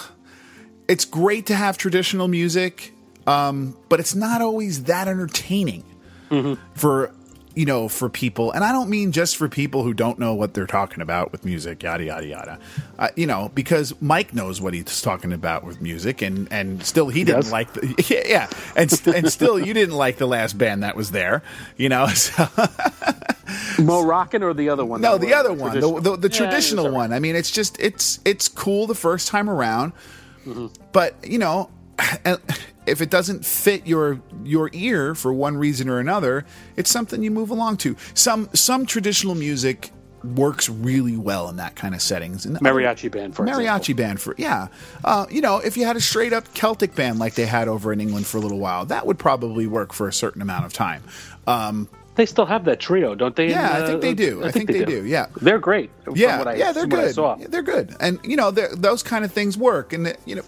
it's 0.88 1.06
great 1.06 1.46
to 1.46 1.54
have 1.54 1.78
traditional 1.78 2.28
music, 2.28 2.92
um, 3.26 3.76
but 3.88 4.00
it's 4.00 4.14
not 4.14 4.40
always 4.40 4.84
that 4.84 5.08
entertaining 5.08 5.84
Mm-hmm. 6.30 6.54
for 6.74 7.12
you 7.54 7.64
know 7.64 7.88
for 7.88 8.08
people. 8.08 8.50
And 8.50 8.64
I 8.64 8.72
don't 8.72 8.90
mean 8.90 9.12
just 9.12 9.36
for 9.36 9.48
people 9.48 9.84
who 9.84 9.94
don't 9.94 10.18
know 10.18 10.34
what 10.34 10.54
they're 10.54 10.66
talking 10.66 11.00
about 11.00 11.30
with 11.30 11.44
music, 11.44 11.84
yada 11.84 12.02
yada 12.04 12.26
yada. 12.26 12.58
Uh, 12.98 13.08
you 13.14 13.26
know, 13.26 13.50
because 13.54 13.94
Mike 14.02 14.34
knows 14.34 14.60
what 14.60 14.74
he's 14.74 15.00
talking 15.00 15.32
about 15.32 15.62
with 15.62 15.80
music, 15.80 16.22
and 16.22 16.48
and 16.50 16.84
still 16.84 17.06
he 17.08 17.22
didn't 17.22 17.42
does? 17.42 17.52
like 17.52 17.72
the 17.74 17.94
yeah, 18.08 18.22
yeah. 18.26 18.48
and 18.74 18.90
st- 18.90 19.14
and 19.14 19.30
still 19.32 19.56
you 19.58 19.72
didn't 19.72 19.94
like 19.94 20.16
the 20.18 20.26
last 20.26 20.58
band 20.58 20.82
that 20.82 20.96
was 20.96 21.12
there. 21.12 21.44
You 21.76 21.88
know, 21.90 22.06
so. 22.14 22.48
Moroccan 23.78 24.42
or 24.42 24.52
the 24.52 24.68
other 24.68 24.84
one? 24.84 25.00
No, 25.00 25.18
the 25.18 25.32
other 25.34 25.52
one, 25.52 25.74
the, 25.74 25.80
traditional? 25.80 26.00
the, 26.00 26.16
the 26.16 26.28
Yeah, 26.28 26.36
traditional 26.38 26.84
all 26.86 26.90
right. 26.90 26.96
one. 26.96 27.12
I 27.12 27.20
mean, 27.20 27.36
it's 27.36 27.50
just 27.52 27.78
it's 27.80 28.18
it's 28.24 28.48
cool 28.48 28.86
the 28.88 28.94
first 28.96 29.28
time 29.28 29.48
around, 29.48 29.92
Mm-hmm. 30.44 30.66
but 30.92 31.14
you 31.24 31.38
know, 31.38 31.70
if 32.86 33.00
it 33.00 33.10
doesn't 33.10 33.44
fit 33.44 33.86
your 33.86 34.20
your 34.44 34.70
ear 34.72 35.14
for 35.14 35.32
one 35.32 35.56
reason 35.56 35.88
or 35.88 35.98
another, 35.98 36.44
it's 36.76 36.90
something 36.90 37.22
you 37.22 37.30
move 37.30 37.50
along 37.50 37.78
to. 37.78 37.96
Some 38.14 38.48
some 38.54 38.86
traditional 38.86 39.34
music 39.34 39.90
works 40.34 40.68
really 40.68 41.16
well 41.16 41.48
in 41.48 41.56
that 41.56 41.76
kind 41.76 41.94
of 41.94 42.02
settings. 42.02 42.46
And 42.46 42.56
Mariachi 42.56 43.10
band, 43.12 43.36
for 43.36 43.44
mariachi 43.46 43.94
band 43.94 44.20
for 44.20 44.34
yeah 44.38 44.68
uh, 45.04 45.26
you 45.30 45.40
know 45.40 45.58
if 45.58 45.76
you 45.76 45.84
had 45.84 45.96
a 45.96 46.00
straight 46.00 46.32
up 46.32 46.52
celtic 46.54 46.94
band 46.96 47.18
like 47.18 47.34
they 47.34 47.46
had 47.46 47.68
over 47.68 47.92
in 47.92 48.00
england 48.00 48.26
for 48.26 48.38
a 48.38 48.40
little 48.40 48.58
while 48.58 48.84
that 48.86 49.06
would 49.06 49.18
probably 49.18 49.66
work 49.68 49.92
for 49.92 50.08
a 50.08 50.12
certain 50.12 50.42
amount 50.42 50.64
of 50.64 50.72
time 50.72 51.02
um, 51.46 51.88
They 52.16 52.26
still 52.26 52.46
have 52.46 52.64
that 52.64 52.80
trio, 52.80 53.14
don't 53.14 53.36
they? 53.36 53.50
Yeah, 53.50 53.84
I 53.84 53.86
think 53.86 54.00
they 54.00 54.14
do. 54.14 54.42
I 54.42 54.50
think 54.50 54.68
they 54.68 54.84
do, 54.84 55.04
yeah. 55.04 55.26
they're 55.42 55.58
great. 55.58 55.90
from 56.02 56.16
yeah, 56.16 56.38
what 56.38 56.48
I, 56.48 56.54
yeah, 56.54 56.72
they're 56.72 56.84
I 56.84 56.86
good. 56.86 57.16
Yeah, 57.16 57.46
they're 57.48 57.62
good, 57.62 57.94
and 58.00 58.18
you 58.24 58.36
know, 58.36 58.50
those 58.50 59.02
kind 59.02 59.24
of 59.24 59.30
things 59.30 59.56
work, 59.56 59.92
and 59.92 60.16
you 60.24 60.34
know, 60.36 60.42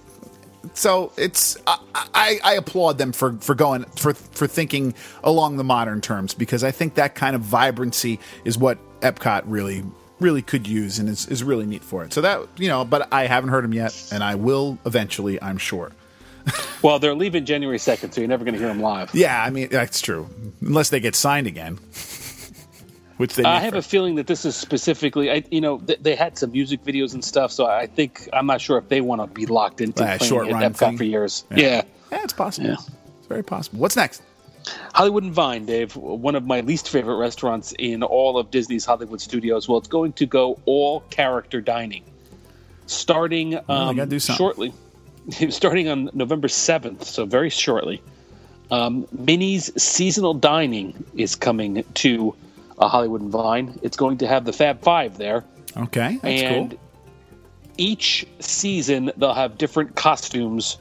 so 0.75 1.13
it's 1.17 1.57
I, 1.67 2.39
I, 2.43 2.55
applaud 2.55 2.99
them 2.99 3.13
for 3.13 3.35
for 3.35 3.55
going 3.55 3.85
for 3.97 4.15
for 4.15 4.47
thinking 4.47 4.95
along 5.23 5.57
the 5.57 5.65
modern 5.65 6.01
terms 6.01 6.35
because 6.35 6.65
I 6.65 6.71
think 6.71 6.95
that 6.95 7.15
kind 7.15 7.35
of 7.35 7.43
vibrancy 7.43 8.19
is 8.45 8.59
what 8.59 8.79
Epcot 9.01 9.43
really 9.47 9.85
really 10.21 10.43
could 10.43 10.67
use 10.67 10.99
and 10.99 11.09
is, 11.09 11.27
is 11.27 11.45
really 11.45 11.67
neat 11.67 11.83
for 11.83 12.05
it. 12.05 12.13
So 12.13 12.21
that 12.23 12.47
you 12.57 12.69
know, 12.69 12.85
but 12.85 13.13
I 13.13 13.27
haven't 13.27 13.51
heard 13.51 13.65
them 13.65 13.75
yet, 13.75 14.09
and 14.13 14.23
I 14.23 14.35
will 14.35 14.79
eventually, 14.87 15.41
I'm 15.41 15.59
sure. 15.59 15.93
Well, 16.81 17.01
they're 17.01 17.13
leaving 17.13 17.45
January 17.45 17.79
second, 17.81 18.13
so 18.13 18.21
you're 18.21 18.29
never 18.29 18.45
going 18.45 18.55
to 18.55 18.61
hear 18.61 18.69
them 18.69 18.81
live. 18.81 19.13
Yeah, 19.13 19.43
I 19.43 19.51
mean 19.51 19.69
that's 19.69 20.01
true, 20.01 20.29
unless 20.61 20.91
they 20.91 21.01
get 21.01 21.17
signed 21.17 21.49
again. 21.49 21.81
Which 23.19 23.35
they 23.35 23.45
I 23.45 23.61
have 23.61 23.73
for- 23.73 23.79
a 23.79 23.83
feeling 23.83 24.15
that 24.15 24.27
this 24.27 24.45
is 24.45 24.57
specifically, 24.57 25.31
I, 25.31 25.45
you 25.51 25.61
know, 25.61 25.79
th- 25.79 25.99
they 26.03 26.15
had 26.17 26.39
some 26.39 26.53
music 26.53 26.83
videos 26.85 27.13
and 27.15 27.23
stuff, 27.25 27.53
so 27.53 27.67
I 27.67 27.87
think 27.87 28.29
I'm 28.33 28.47
not 28.47 28.61
sure 28.61 28.79
if 28.79 28.89
they 28.89 29.01
want 29.01 29.21
to 29.21 29.27
be 29.27 29.45
locked 29.47 29.81
into 29.81 30.03
Uh, 30.03 30.17
playing 30.17 30.29
short 30.31 30.47
at 30.49 30.53
run 30.55 30.73
Epcot 30.73 30.97
for 30.97 31.05
years. 31.05 31.45
Yeah. 31.51 31.57
Yeah. 31.59 31.83
Yeah, 32.13 32.25
it's 32.25 32.33
possible. 32.33 32.69
Yeah. 32.71 32.77
It's 33.19 33.27
very 33.29 33.43
possible. 33.45 33.81
What's 33.81 33.97
next? 33.97 34.23
Hollywood 34.95 35.23
and 35.25 35.33
Vine, 35.33 35.65
Dave, 35.67 35.97
one 35.97 36.35
of 36.35 36.45
my 36.47 36.61
least 36.61 36.89
favorite 36.91 37.17
restaurants 37.17 37.73
in 37.79 38.03
all 38.03 38.39
of 38.39 38.51
Disney's 38.51 38.85
Hollywood 38.85 39.21
studios. 39.21 39.69
Well, 39.69 39.79
it's 39.79 39.89
going 39.89 40.13
to 40.15 40.27
go 40.27 40.59
all 40.67 41.01
character 41.11 41.61
dining, 41.61 42.05
starting 42.87 43.57
um, 43.69 43.97
gotta 43.97 44.07
do 44.07 44.19
something. 44.19 44.39
shortly, 44.39 44.73
starting 45.51 45.89
on 45.89 46.11
November 46.15 46.49
seventh, 46.49 47.05
so 47.05 47.25
very 47.25 47.51
shortly. 47.51 48.03
Um, 48.71 49.07
Minnie's 49.13 49.71
seasonal 49.83 50.35
dining 50.35 51.05
is 51.17 51.35
coming 51.35 51.85
to 51.95 52.35
uh, 52.79 52.89
Hollywood 52.89 53.21
and 53.21 53.31
Vine. 53.31 53.79
It's 53.83 53.97
going 53.97 54.19
to 54.19 54.27
have 54.27 54.45
the 54.45 54.53
Fab 54.53 54.83
Five 54.83 55.19
there, 55.19 55.45
Okay, 55.77 56.19
that's 56.23 56.43
and 56.43 56.71
cool. 56.71 56.81
each 57.77 58.27
season 58.41 59.11
they'll 59.17 59.35
have 59.35 59.59
different 59.59 59.95
costumes 59.97 60.79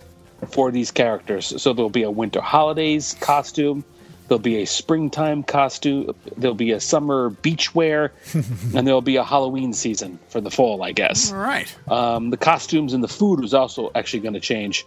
for 0.52 0.72
these 0.72 0.92
characters. 0.92 1.60
So 1.62 1.74
there'll 1.74 1.90
be 1.90 2.04
a 2.04 2.12
winter 2.12 2.42
holidays 2.42 3.16
costume, 3.20 3.84
there'll 4.28 4.40
be 4.40 4.62
a 4.62 4.66
springtime 4.66 5.42
costume, 5.44 6.14
there'll 6.38 6.54
be 6.56 6.72
a 6.72 6.80
summer 6.80 7.30
beach 7.32 7.74
wear, 7.74 8.12
and 8.34 8.86
there'll 8.88 9.02
be 9.02 9.16
a 9.16 9.24
Halloween 9.24 9.74
season 9.74 10.20
for 10.30 10.40
the 10.42 10.52
fall, 10.52 10.84
I 10.84 10.92
guess. 10.92 11.32
All 11.32 11.40
right. 11.40 11.76
Um, 11.88 12.30
the 12.30 12.38
costumes 12.38 12.94
and 12.94 13.04
the 13.04 13.08
food 13.08 13.44
is 13.44 13.54
also 13.54 13.92
actually 13.96 14.20
going 14.20 14.36
to 14.36 14.40
change. 14.40 14.86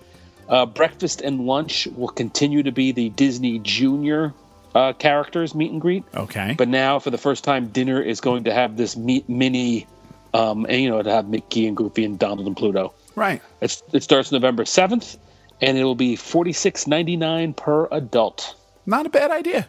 Uh, 0.49 0.66
breakfast 0.66 1.20
and 1.20 1.46
lunch 1.46 1.87
will 1.96 2.09
continue 2.09 2.62
to 2.64 2.73
be 2.73 2.90
the 2.92 3.09
Disney 3.11 3.59
Junior 3.61 4.33
uh, 4.74 4.92
characters 4.94 5.54
meet 5.54 5.70
and 5.72 5.80
greet. 5.80 6.04
Okay. 6.14 6.54
But 6.56 6.68
now, 6.68 6.98
for 6.98 7.11
the 7.11 7.18
first 7.18 7.44
time, 7.44 7.68
dinner 7.68 8.00
is 8.00 8.20
going 8.20 8.44
to 8.44 8.52
have 8.52 8.76
this 8.76 8.96
meet, 8.96 9.28
mini, 9.28 9.87
um, 10.35 10.66
and 10.68 10.80
you 10.83 10.88
know, 10.90 11.02
to 11.02 11.11
have 11.11 11.28
Mickey 11.28 11.66
and 11.66 11.76
Goofy 11.76 12.04
and 12.04 12.18
Donald 12.18 12.46
and 12.46 12.56
Pluto. 12.56 12.92
right. 13.16 13.42
It's, 13.61 13.83
it 13.92 14.02
starts 14.02 14.30
November 14.33 14.64
seventh, 14.64 15.16
and 15.61 15.76
it 15.76 15.85
will 15.85 15.94
be 15.96 16.16
forty 16.16 16.52
six 16.52 16.87
ninety 16.87 17.16
nine 17.16 17.52
per 17.52 17.88
adult. 17.90 18.54
Not 18.87 19.06
a 19.06 19.11
bad 19.11 19.30
idea. 19.30 19.68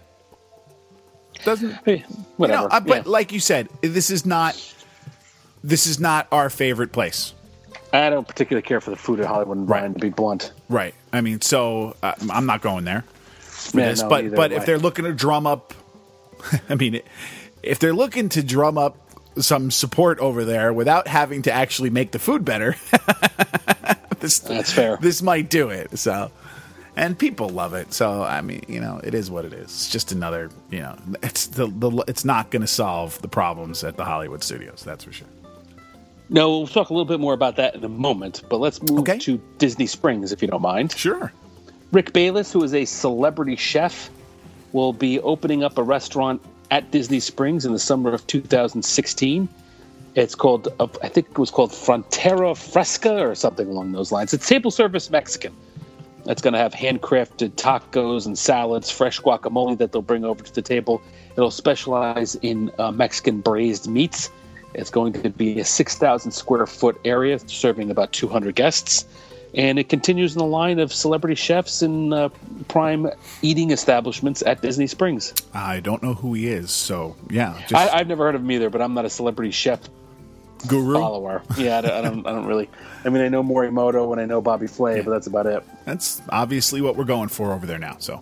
Doesn't 1.44 1.74
Hey, 1.86 1.98
you 2.08 2.16
whatever. 2.38 2.64
know? 2.64 2.68
Uh, 2.70 2.80
but 2.80 3.06
yeah. 3.06 3.12
like 3.12 3.32
you 3.32 3.40
said, 3.40 3.68
this 3.82 4.10
is 4.12 4.26
not. 4.26 4.56
This 5.64 5.86
is 5.88 6.00
not 6.00 6.28
our 6.32 6.50
favorite 6.50 6.92
place. 6.92 7.34
I 7.94 8.10
don't 8.10 8.28
particularly 8.28 8.64
care 8.64 8.80
for 8.82 8.90
the 8.92 8.96
food 8.96 9.20
at 9.20 9.26
Hollywood 9.28 9.58
and 9.58 9.68
Vine, 9.68 9.94
to 9.94 10.00
be 10.00 10.10
blunt. 10.10 10.54
Right. 10.70 10.96
I 11.12 11.22
mean, 11.22 11.42
so 11.42 11.96
uh, 12.02 12.14
I'm 12.32 12.46
not 12.46 12.62
going 12.62 12.84
there. 12.86 13.04
For 13.70 13.80
Yeah, 13.80 13.90
this, 13.90 14.02
no, 14.02 14.10
but 14.10 14.36
but 14.36 14.52
am 14.52 14.58
if 14.60 14.66
they're 14.66 14.80
looking 14.80 15.06
to 15.06 15.14
drum 15.14 15.46
up, 15.46 15.74
I 16.70 16.76
mean, 16.76 17.02
if 17.64 17.80
they're 17.80 17.94
looking 17.94 18.30
to 18.30 18.44
drum 18.44 18.78
up 18.78 18.98
some 19.38 19.72
support 19.72 20.20
over 20.20 20.44
there 20.44 20.74
without 20.74 21.08
having 21.08 21.42
to 21.44 21.52
actually 21.52 21.90
make 21.90 22.12
the 22.12 22.20
food 22.20 22.44
better, 22.44 22.76
this 24.20 24.40
That's 24.40 24.72
fair. 24.72 24.98
This 25.02 25.22
might 25.22 25.50
do 25.50 25.70
it. 25.70 25.98
So, 25.98 26.32
and 26.96 27.18
people 27.18 27.50
love 27.50 27.74
it. 27.74 27.94
So 27.94 28.24
I 28.24 28.42
mean, 28.42 28.64
you 28.68 28.80
know, 28.80 29.00
it 29.04 29.14
is 29.14 29.32
what 29.32 29.46
it 29.46 29.54
is. 29.54 29.64
It's 29.66 29.90
just 29.90 30.12
another, 30.12 30.50
you 30.70 30.80
know, 30.80 30.98
it's 31.24 31.48
the, 31.48 31.68
the 31.68 32.04
it's 32.08 32.26
not 32.26 32.50
going 32.52 32.62
to 32.62 32.68
solve 32.68 33.22
the 33.22 33.28
problems 33.30 33.84
at 33.84 33.98
the 33.98 34.04
Hollywood 34.06 34.44
studios. 34.44 34.84
That's 34.86 35.04
for 35.04 35.14
sure. 35.14 35.28
No, 36.30 36.60
we'll 36.60 36.68
talk 36.68 36.90
a 36.90 36.94
little 36.94 37.06
bit 37.06 37.20
more 37.20 37.34
about 37.34 37.58
that 37.58 37.76
in 37.76 37.84
a 37.84 37.90
moment. 37.90 38.44
But 38.50 38.60
let's 38.62 38.82
move 38.82 39.00
Okay. 39.00 39.18
to 39.20 39.42
Disney 39.58 39.86
Springs, 39.86 40.32
if 40.32 40.42
you 40.42 40.48
don't 40.48 40.62
mind. 40.62 40.94
Sure. 40.94 41.32
Rick 41.92 42.14
Bayless, 42.14 42.54
who 42.54 42.64
is 42.64 42.74
a 42.74 42.86
celebrity 42.86 43.58
chef, 43.58 44.10
will 44.72 44.94
be 44.94 45.20
opening 45.20 45.64
up 45.64 45.78
a 45.78 45.84
restaurant 45.84 46.42
at 46.70 46.90
Disney 46.92 47.20
Springs 47.20 47.66
in 47.66 47.74
the 47.74 47.80
summer 47.80 48.14
of 48.14 48.26
2016. 48.28 49.50
It's 50.16 50.36
called, 50.36 50.70
uh, 50.80 50.88
I 51.04 51.10
think 51.10 51.30
it 51.32 51.38
was 51.38 51.52
called 51.52 51.72
Frontera 51.72 52.56
Fresca 52.56 53.28
or 53.28 53.36
something 53.36 53.68
along 53.68 53.92
those 53.92 54.12
lines. 54.12 54.34
It's 54.34 54.48
table 54.48 54.72
service 54.72 55.10
Mexican. 55.10 55.54
It's 56.28 56.42
going 56.42 56.54
to 56.54 56.60
have 56.60 56.74
handcrafted 56.74 57.52
tacos 57.52 58.26
and 58.26 58.38
salads, 58.38 58.90
fresh 58.90 59.20
guacamole 59.20 59.78
that 59.78 59.92
they'll 59.92 60.02
bring 60.02 60.24
over 60.24 60.44
to 60.44 60.54
the 60.54 60.62
table. 60.62 61.02
It'll 61.36 61.52
specialize 61.52 62.36
in 62.36 62.72
uh, 62.78 62.92
Mexican 62.92 63.42
braised 63.42 63.90
meats. 63.90 64.30
It's 64.74 64.90
going 64.90 65.12
to 65.14 65.30
be 65.30 65.60
a 65.60 65.66
6,000 65.66 66.32
square 66.32 66.68
foot 66.68 67.02
area 67.04 67.38
serving 67.40 67.92
about 67.92 68.14
200 68.14 68.56
guests. 68.56 69.06
And 69.54 69.78
it 69.80 69.90
continues 69.90 70.34
in 70.34 70.40
the 70.40 70.46
line 70.46 70.80
of 70.80 70.94
celebrity 70.94 71.36
chefs 71.36 71.82
and 71.82 72.14
uh, 72.14 72.30
prime 72.68 73.10
eating 73.42 73.72
establishments 73.72 74.42
at 74.46 74.62
Disney 74.62 74.88
Springs. 74.88 75.34
I 75.54 75.80
don't 75.80 76.02
know 76.02 76.14
who 76.14 76.34
he 76.34 76.48
is, 76.48 76.72
so 76.72 77.16
yeah, 77.30 77.60
just 77.68 77.74
I, 77.74 78.00
I've 78.00 78.08
never 78.08 78.24
heard 78.26 78.36
of 78.36 78.42
him 78.42 78.52
either, 78.52 78.70
but 78.70 78.82
I'm 78.82 78.94
not 78.94 79.06
a 79.06 79.10
celebrity 79.10 79.52
chef 79.52 79.80
guru. 80.68 80.94
follower. 80.94 81.42
Yeah, 81.58 81.80
I 81.80 81.82
don't, 81.82 81.92
I 81.92 82.02
don't, 82.02 82.28
I 82.28 82.32
don't 82.32 82.46
really. 82.46 82.70
I 83.04 83.10
mean, 83.10 83.24
I 83.24 83.30
know 83.30 83.44
Morimoto 83.44 84.12
and 84.12 84.22
I 84.22 84.26
know 84.26 84.42
Bobby 84.42 84.68
Flay, 84.68 85.02
but 85.02 85.10
that's 85.12 85.28
about 85.28 85.48
it. 85.48 85.64
That's 85.86 86.22
obviously 86.30 86.82
what 86.82 86.96
we're 86.96 87.04
going 87.06 87.30
for 87.30 87.52
over 87.54 87.66
there 87.66 87.80
now. 87.80 87.96
So 88.00 88.22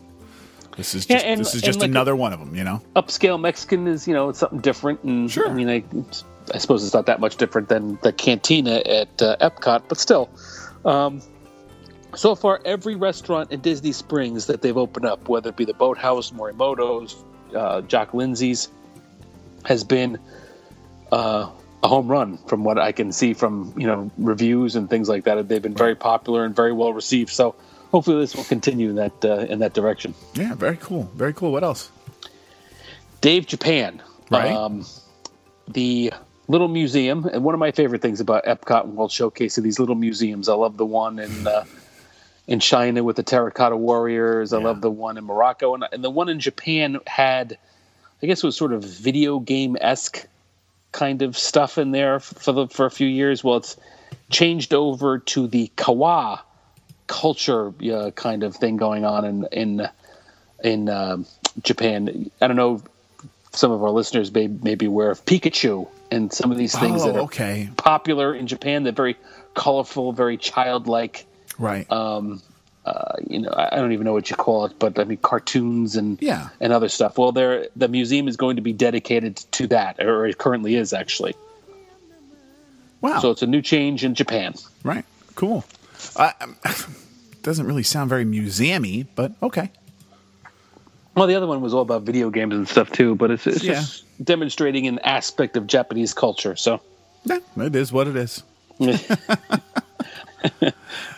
this 0.78 0.96
is 0.96 1.08
Yeah, 1.10 1.18
just, 1.18 1.26
and- 1.26 1.40
this 1.42 1.56
is 1.56 1.62
just 1.62 1.80
like- 1.82 1.90
another 1.90 2.16
one 2.16 2.32
of 2.34 2.40
them, 2.40 2.56
you 2.56 2.64
know. 2.64 2.82
Upscale 2.96 3.40
Mexican 3.40 3.88
is, 3.88 4.08
you 4.08 4.14
know, 4.14 4.30
it's 4.30 4.40
something 4.40 4.60
different, 4.62 5.04
and 5.04 5.30
Sure. 5.30 5.50
I 5.50 5.54
mean, 5.54 5.70
I, 5.70 5.84
I 6.54 6.58
suppose 6.60 6.84
it's 6.86 6.94
not 6.94 7.06
that 7.08 7.20
much 7.20 7.36
different 7.36 7.68
than 7.68 8.00
the 8.04 8.14
cantina 8.14 8.78
at 8.86 9.22
uh, 9.22 9.36
Epcot, 9.42 9.84
but 9.90 9.98
still. 10.00 10.30
Um, 10.86 11.22
so 12.16 12.36
far, 12.36 12.60
every 12.66 12.96
restaurant 12.96 13.52
in 13.52 13.62
Disney 13.62 13.92
Springs 13.92 14.48
that 14.48 14.62
they've 14.62 14.78
opened 14.78 15.06
up, 15.06 15.28
whether 15.30 15.50
it 15.50 15.58
be 15.58 15.66
the 15.66 15.74
Boathouse, 15.74 16.32
Morimoto's, 16.32 17.16
uh, 17.56 17.82
Jock 17.82 18.14
Lindsay's, 18.14 18.70
has 19.66 19.84
been 19.84 20.18
uh, 21.12 21.50
a 21.84 21.88
home 21.88 22.08
run 22.08 22.38
from 22.48 22.64
what 22.64 22.80
I 22.80 22.92
can 22.92 23.12
see 23.12 23.34
from 23.34 23.74
you 23.78 23.88
know 23.88 24.10
reviews 24.18 24.76
and 24.76 24.90
things 24.90 25.10
like 25.10 25.26
that. 25.26 25.48
They've 25.48 25.62
been 25.62 25.76
very 25.76 25.96
popular 25.96 26.46
and 26.46 26.56
very 26.56 26.74
well 26.74 26.94
received. 26.94 27.30
So 27.30 27.56
hopefully, 27.92 28.20
this 28.22 28.36
will 28.36 28.44
continue 28.46 28.90
in 28.90 28.96
that 28.96 29.26
uh, 29.26 29.46
in 29.50 29.60
that 29.60 29.74
direction. 29.74 30.14
Yeah, 30.34 30.56
very 30.56 30.78
cool, 30.78 31.04
very 31.16 31.34
cool. 31.34 31.52
What 31.52 31.64
else? 31.64 31.92
Dave 33.22 33.46
Japan, 33.46 34.02
Right. 34.30 34.52
Um, 34.52 34.86
the 35.68 36.14
little 36.50 36.68
museum, 36.68 37.26
and 37.32 37.44
one 37.44 37.54
of 37.54 37.60
my 37.60 37.72
favorite 37.72 38.02
things 38.02 38.20
about 38.20 38.44
Epcot 38.44 38.84
and 38.84 38.98
World 38.98 39.12
Showcase 39.12 39.58
are 39.58 39.62
these 39.62 39.80
little 39.80 39.96
museums. 39.96 40.50
I 40.50 40.56
love 40.56 40.76
the 40.76 40.86
one 40.86 41.20
in 41.20 41.48
uh, 41.48 41.64
in 42.48 42.60
China 42.60 43.04
with 43.04 43.16
the 43.16 43.24
terracotta 43.24 43.78
warriors. 43.78 44.52
I 44.52 44.58
Yeah. 44.58 44.64
love 44.66 44.82
the 44.82 44.92
one 44.92 45.18
in 45.18 45.24
Morocco, 45.24 45.76
and, 45.76 45.86
and 45.92 46.04
the 46.04 46.10
one 46.10 46.28
in 46.28 46.40
Japan 46.40 47.00
had, 47.08 47.58
I 48.22 48.26
guess, 48.26 48.44
it 48.44 48.46
was 48.48 48.58
sort 48.58 48.74
of 48.74 48.84
video 48.84 49.40
game 49.40 49.78
esque 49.80 50.26
kind 50.92 51.22
of 51.22 51.38
stuff 51.38 51.78
in 51.78 51.92
there 51.92 52.20
for 52.20 52.52
the 52.52 52.68
for 52.68 52.86
a 52.88 52.92
few 52.92 53.08
years. 53.08 53.44
Well, 53.44 53.58
it's 53.58 53.78
changed 54.32 54.74
over 54.74 55.20
to 55.20 55.48
the 55.48 55.72
Kawaii 55.78 56.40
culture 57.06 57.74
uh, 57.92 58.12
kind 58.12 58.44
of 58.44 58.56
thing 58.56 58.78
going 58.78 59.06
on 59.06 59.24
in 59.26 59.48
in 59.52 59.88
in 60.64 60.90
um 60.90 61.26
Japan. 61.62 62.32
I 62.42 62.48
don't 62.48 62.58
know. 62.58 62.82
Some 63.52 63.72
of 63.72 63.84
our 63.84 63.90
listeners 63.90 64.32
may, 64.32 64.46
may 64.48 64.76
be 64.76 64.86
aware 64.86 65.10
of 65.10 65.26
Pikachu 65.26 65.88
and 66.12 66.32
some 66.34 66.52
of 66.52 66.58
these 66.58 66.78
things 66.78 67.02
oh, 67.04 67.08
that 67.08 67.16
are 67.16 67.22
okay, 67.24 67.70
popular 67.78 68.34
in 68.34 68.48
Japan. 68.48 68.84
They're 68.84 68.92
very 68.94 69.16
colorful, 69.54 70.12
very 70.14 70.38
childlike. 70.38 71.26
right. 71.58 71.90
Um, 71.92 72.42
uh, 72.86 73.14
you 73.28 73.40
know, 73.40 73.54
I 73.56 73.76
don't 73.76 73.92
even 73.92 74.06
know 74.06 74.14
what 74.14 74.30
you 74.32 74.36
call 74.36 74.66
it, 74.66 74.74
but 74.80 74.98
I 74.98 75.04
mean 75.04 75.20
cartoons 75.20 75.96
and 75.96 76.18
Yeah. 76.22 76.50
and 76.60 76.74
other 76.74 76.90
stuff. 76.90 77.18
Well, 77.18 77.32
there 77.32 77.68
the 77.76 77.88
museum 77.88 78.28
is 78.28 78.36
going 78.38 78.56
to 78.56 78.62
be 78.64 78.74
dedicated 78.74 79.36
to 79.52 79.68
that, 79.68 80.00
or 80.00 80.26
it 80.26 80.38
currently 80.38 80.76
is 80.76 80.92
actually. 80.94 81.36
wow. 83.02 83.20
So 83.20 83.32
it's 83.32 83.42
a 83.42 83.48
new 83.48 83.62
change 83.62 84.04
in 84.04 84.16
Japan. 84.16 84.56
right. 84.84 85.06
Cool. 85.36 85.64
Uh, 86.16 86.32
doesn't 87.44 87.66
really 87.66 87.84
sound 87.84 88.10
very 88.10 88.26
museumy, 88.26 89.06
but 89.16 89.34
okay. 89.44 89.70
Well, 91.20 91.28
the 91.28 91.36
other 91.36 91.48
one 91.48 91.60
was 91.62 91.74
all 91.74 91.82
about 91.82 92.04
video 92.04 92.30
games 92.30 92.54
and 92.56 92.66
stuff 92.68 92.92
too, 92.92 93.14
but 93.16 93.30
it's, 93.30 93.46
it's 93.46 93.62
Yeah. 93.64 93.74
just 93.74 94.06
demonstrating 94.24 94.88
an 94.88 95.00
aspect 95.00 95.58
of 95.58 95.68
Japanese 95.68 96.14
culture. 96.14 96.56
So 96.56 96.80
Yeah, 97.26 97.40
it 97.58 97.76
is 97.76 97.92
what 97.92 98.08
it 98.08 98.16
is. 98.16 98.42
I, 98.82 100.72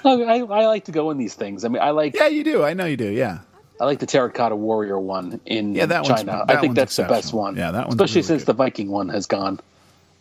I 0.03 0.37
I 0.39 0.65
like 0.65 0.85
to 0.85 0.91
go 0.91 1.11
in 1.11 1.17
these 1.17 1.35
things. 1.35 1.63
I 1.63 1.67
mean, 1.67 1.81
I 1.81 1.91
like 1.91 2.15
Yeah, 2.15 2.27
you 2.27 2.43
do. 2.43 2.63
I 2.63 2.73
know 2.73 2.85
you 2.85 2.97
do. 2.97 3.09
Yeah. 3.09 3.39
I 3.79 3.85
like 3.85 3.99
the 3.99 4.05
terracotta 4.07 4.55
warrior 4.55 4.99
one 4.99 5.39
in 5.45 5.73
Yeah, 5.75 5.85
that 5.87 6.05
China. 6.05 6.43
that 6.47 6.55
I 6.57 6.59
think 6.61 6.75
that's 6.75 6.95
the 6.95 7.03
best 7.03 7.33
one. 7.33 7.55
Yeah, 7.55 7.71
that 7.71 7.87
one's 7.87 7.95
especially 7.95 8.19
really 8.21 8.27
since 8.27 8.41
good. 8.41 8.47
the 8.47 8.53
Viking 8.53 8.89
one 8.89 9.09
has 9.09 9.25
gone 9.27 9.59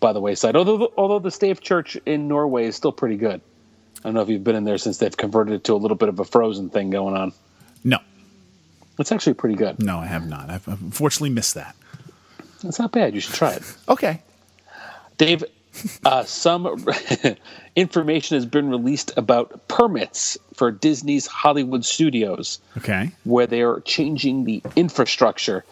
by 0.00 0.12
the 0.12 0.20
wayside. 0.20 0.56
Although 0.56 0.76
the, 0.78 0.88
although 0.96 1.18
the 1.18 1.30
Stave 1.30 1.60
Church 1.60 1.96
in 2.06 2.28
Norway 2.28 2.66
is 2.66 2.76
still 2.76 2.92
pretty 2.92 3.16
good. 3.16 3.40
I 3.98 4.02
don't 4.04 4.14
know 4.14 4.22
if 4.22 4.28
you've 4.30 4.44
been 4.44 4.56
in 4.56 4.64
there 4.64 4.78
since 4.78 4.96
they've 4.98 5.14
converted 5.16 5.54
it 5.54 5.64
to 5.64 5.74
a 5.74 5.76
little 5.76 5.96
bit 5.96 6.08
of 6.08 6.18
a 6.20 6.24
frozen 6.24 6.70
thing 6.70 6.88
going 6.90 7.14
on. 7.16 7.32
No, 7.84 7.98
It's 9.00 9.12
actually 9.12 9.34
pretty 9.34 9.56
good. 9.56 9.82
no, 9.82 9.98
I 9.98 10.06
have 10.06 10.28
not. 10.28 10.50
I've 10.50 10.68
unfortunately 10.68 11.30
missed 11.30 11.54
that. 11.54 11.74
It's 12.62 12.78
not 12.78 12.92
bad. 12.92 13.14
You 13.14 13.20
should 13.20 13.34
try 13.34 13.52
it. 13.54 13.62
Okay. 13.88 14.22
Dave, 15.16 15.44
uh, 16.04 16.24
some 16.24 16.84
information 17.76 18.36
has 18.36 18.46
been 18.46 18.68
released 18.68 19.12
about 19.16 19.66
permits 19.68 20.36
for 20.54 20.70
Disney's 20.70 21.26
Hollywood 21.26 21.84
studios. 21.84 22.58
Okay. 22.78 23.12
where 23.24 23.46
they 23.46 23.62
are 23.62 23.80
changing 23.80 24.44
the 24.44 24.62
infrastructure. 24.76 25.64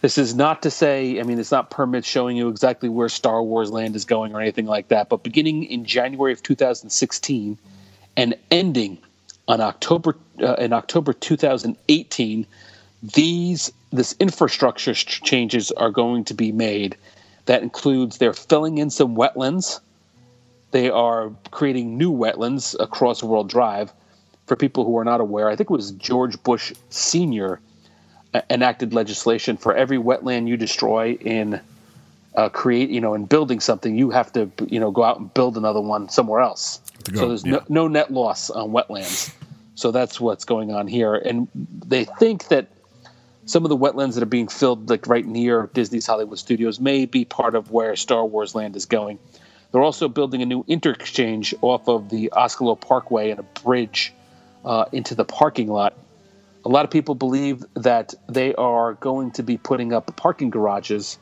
This 0.00 0.16
is 0.16 0.34
not 0.34 0.62
to 0.62 0.70
say, 0.70 1.20
I 1.20 1.24
mean, 1.24 1.38
it's 1.38 1.50
not 1.50 1.68
permits 1.70 2.08
showing 2.08 2.36
you 2.36 2.48
exactly 2.48 2.88
where 2.88 3.10
Star 3.10 3.42
Wars 3.42 3.70
Land 3.70 3.96
is 3.96 4.06
going 4.06 4.34
or 4.34 4.40
anything 4.40 4.64
like 4.66 4.88
that, 4.88 5.10
but 5.10 5.22
beginning 5.22 5.64
in 5.64 5.84
January 5.84 6.32
of 6.32 6.42
2016 6.42 7.58
and 8.16 8.34
ending 8.50 8.96
on 9.46 9.60
October 9.60 10.16
uh, 10.42 10.54
in 10.54 10.72
October 10.72 11.12
2018, 11.12 12.46
these 13.02 13.72
this 13.92 14.14
infrastructure 14.20 14.94
sh- 14.94 15.20
changes 15.22 15.70
are 15.72 15.90
going 15.90 16.24
to 16.24 16.34
be 16.34 16.52
made. 16.52 16.96
That 17.46 17.62
includes 17.62 18.18
they're 18.18 18.32
filling 18.32 18.78
in 18.78 18.90
some 18.90 19.16
wetlands. 19.16 19.80
They 20.70 20.90
are 20.90 21.32
creating 21.50 21.98
new 21.98 22.12
wetlands 22.12 22.76
across 22.78 23.22
World 23.22 23.48
Drive. 23.48 23.92
For 24.46 24.56
people 24.56 24.84
who 24.84 24.98
are 24.98 25.04
not 25.04 25.20
aware, 25.20 25.48
I 25.48 25.54
think 25.54 25.70
it 25.70 25.72
was 25.72 25.92
George 25.92 26.42
Bush 26.42 26.72
Senior 26.90 27.60
uh, 28.34 28.42
enacted 28.50 28.92
legislation 28.92 29.56
for 29.56 29.74
every 29.74 29.98
wetland 29.98 30.48
you 30.48 30.56
destroy 30.56 31.12
in 31.20 31.60
uh, 32.34 32.48
create, 32.48 32.90
you 32.90 33.00
know, 33.00 33.14
in 33.14 33.26
building 33.26 33.60
something, 33.60 33.96
you 33.96 34.10
have 34.10 34.32
to, 34.32 34.50
you 34.68 34.78
know, 34.78 34.90
go 34.90 35.02
out 35.02 35.18
and 35.18 35.32
build 35.34 35.56
another 35.56 35.80
one 35.80 36.08
somewhere 36.08 36.40
else. 36.40 36.80
So 37.14 37.28
there's 37.28 37.44
yeah. 37.44 37.52
no, 37.52 37.62
no 37.68 37.88
net 37.88 38.12
loss 38.12 38.50
on 38.50 38.70
wetlands. 38.70 39.32
So 39.74 39.90
that's 39.90 40.20
what's 40.20 40.44
going 40.44 40.72
on 40.72 40.86
here, 40.86 41.14
and 41.14 41.48
they 41.54 42.04
think 42.04 42.48
that 42.48 42.68
some 43.50 43.64
of 43.64 43.68
the 43.68 43.76
wetlands 43.76 44.14
that 44.14 44.22
are 44.22 44.26
being 44.26 44.46
filled, 44.46 44.88
like 44.88 45.08
right 45.08 45.26
near 45.26 45.68
Disney's 45.74 46.06
Hollywood 46.06 46.38
Studios, 46.38 46.78
may 46.78 47.04
be 47.04 47.24
part 47.24 47.56
of 47.56 47.72
where 47.72 47.96
Star 47.96 48.24
Wars 48.24 48.54
Land 48.54 48.76
is 48.76 48.86
going. 48.86 49.18
They're 49.72 49.82
also 49.82 50.08
building 50.08 50.40
a 50.40 50.46
new 50.46 50.64
interchange 50.68 51.52
off 51.60 51.88
of 51.88 52.10
the 52.10 52.32
Osceola 52.32 52.76
Parkway 52.76 53.30
and 53.30 53.40
a 53.40 53.42
bridge 53.42 54.12
uh, 54.64 54.84
into 54.92 55.16
the 55.16 55.24
parking 55.24 55.66
lot. 55.66 55.94
A 56.64 56.68
lot 56.68 56.84
of 56.84 56.92
people 56.92 57.16
believe 57.16 57.64
that 57.74 58.14
they 58.28 58.54
are 58.54 58.94
going 58.94 59.32
to 59.32 59.42
be 59.42 59.56
putting 59.56 59.92
up 59.92 60.14
parking 60.14 60.50
garages 60.50 61.18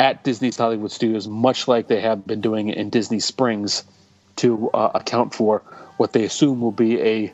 at 0.00 0.24
Disney's 0.24 0.56
Hollywood 0.56 0.90
Studios, 0.90 1.28
much 1.28 1.68
like 1.68 1.86
they 1.86 2.00
have 2.00 2.26
been 2.26 2.40
doing 2.40 2.70
in 2.70 2.90
Disney 2.90 3.20
Springs, 3.20 3.84
to 4.36 4.70
uh, 4.70 4.90
account 4.96 5.32
for 5.32 5.60
what 5.98 6.12
they 6.12 6.24
assume 6.24 6.60
will 6.60 6.72
be 6.72 7.00
a 7.00 7.32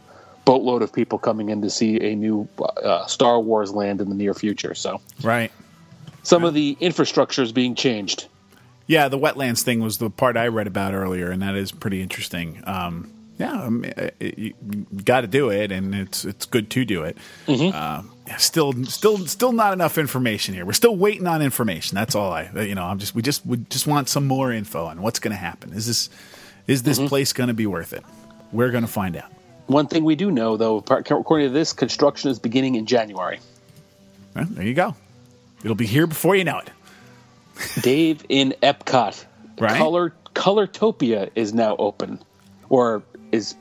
boatload 0.51 0.83
of 0.83 0.93
people 0.93 1.17
coming 1.17 1.49
in 1.49 1.63
to 1.63 1.71
see 1.71 2.01
a 2.01 2.17
new 2.17 2.49
uh, 2.83 3.07
Star 3.07 3.39
Wars 3.41 3.71
land 3.73 4.01
in 4.01 4.09
the 4.09 4.17
near 4.17 4.35
future. 4.35 4.75
So 4.75 5.01
Right. 5.23 5.53
some 6.25 6.43
of 6.43 6.55
the 6.55 6.77
infrastructure 6.81 7.43
is 7.43 7.53
being 7.53 7.77
changed. 7.77 8.27
Yeah, 8.89 9.07
the 9.09 9.17
wetlands 9.19 9.63
thing 9.63 9.79
was 9.81 9.99
the 9.99 10.11
part 10.11 10.37
I 10.37 10.49
read 10.49 10.67
about 10.67 10.93
earlier, 10.93 11.31
and 11.31 11.41
that 11.43 11.55
is 11.55 11.71
pretty 11.71 12.03
interesting. 12.03 12.61
Um, 12.67 13.13
yeah, 13.39 13.53
I 13.63 13.69
mean, 13.71 13.93
it- 13.97 14.17
it- 14.19 14.39
you 14.39 14.55
got 15.05 15.21
to 15.21 15.29
do 15.29 15.51
it, 15.51 15.71
and 15.71 15.95
it's 15.95 16.25
it's 16.25 16.47
good 16.47 16.69
to 16.71 16.85
do 16.85 17.05
it. 17.05 17.17
Uh, 17.49 18.03
still, 18.39 18.73
still, 18.87 19.19
still 19.29 19.53
not 19.53 19.73
enough 19.73 19.97
information 19.99 20.53
here. 20.55 20.67
We're 20.67 20.73
still 20.73 20.97
waiting 20.97 21.29
on 21.29 21.41
information. 21.43 21.95
That's 21.95 22.17
all 22.17 22.33
I, 22.33 22.51
you 22.63 22.75
know. 22.75 22.85
I'm 22.85 22.99
just 22.99 23.15
we 23.15 23.23
just 23.23 23.47
we 23.47 23.59
just 23.71 23.87
want 23.87 24.09
some 24.09 24.27
more 24.27 24.51
info 24.53 24.87
on 24.87 25.01
what's 25.01 25.21
going 25.21 25.31
to 25.33 25.39
happen. 25.39 25.73
Is 25.73 25.87
this 25.87 26.11
is 26.67 26.83
this 26.83 26.99
place 26.99 27.33
going 27.33 27.49
to 27.49 27.55
be 27.55 27.67
worth 27.69 27.93
it? 27.93 28.03
We're 28.53 28.73
going 28.73 28.85
to 28.85 28.91
find 29.01 29.17
out. 29.17 29.31
One 29.71 29.87
thing 29.87 30.05
we 30.05 30.17
do 30.17 30.31
know, 30.33 30.57
though, 30.57 30.79
according 30.79 31.47
to 31.47 31.53
this, 31.53 31.73
construction 31.73 32.31
is 32.31 32.41
beginning 32.41 32.75
in 32.75 32.87
January. 32.87 33.39
Well, 34.35 34.47
there 34.49 34.65
you 34.65 34.75
go. 34.75 34.97
It'll 35.63 35.77
be 35.77 35.87
here 35.87 36.09
before 36.09 36.35
you 36.35 36.43
know 36.45 36.59
it. 36.59 36.71
Dave 37.83 38.25
in 38.29 38.55
Epcot, 38.63 39.25
Right. 39.61 39.77
Color 39.77 40.15
Colortopia 40.35 41.31
is 41.35 41.53
now 41.53 41.77
open, 41.77 42.19
or 42.71 43.03
is 43.31 43.55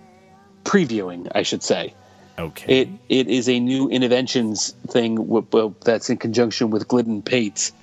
previewing, 0.63 1.30
I 1.36 1.43
should 1.43 1.62
say. 1.62 1.93
Okay. 2.39 2.82
It 2.82 2.89
it 3.10 3.28
is 3.28 3.50
a 3.50 3.60
new 3.60 3.89
Innoventions 3.89 4.74
thing 4.88 5.76
that's 5.82 6.10
in 6.10 6.17
conjunction 6.17 6.69
with 6.69 6.88
Glidden 6.88 7.22
Paints. 7.22 7.74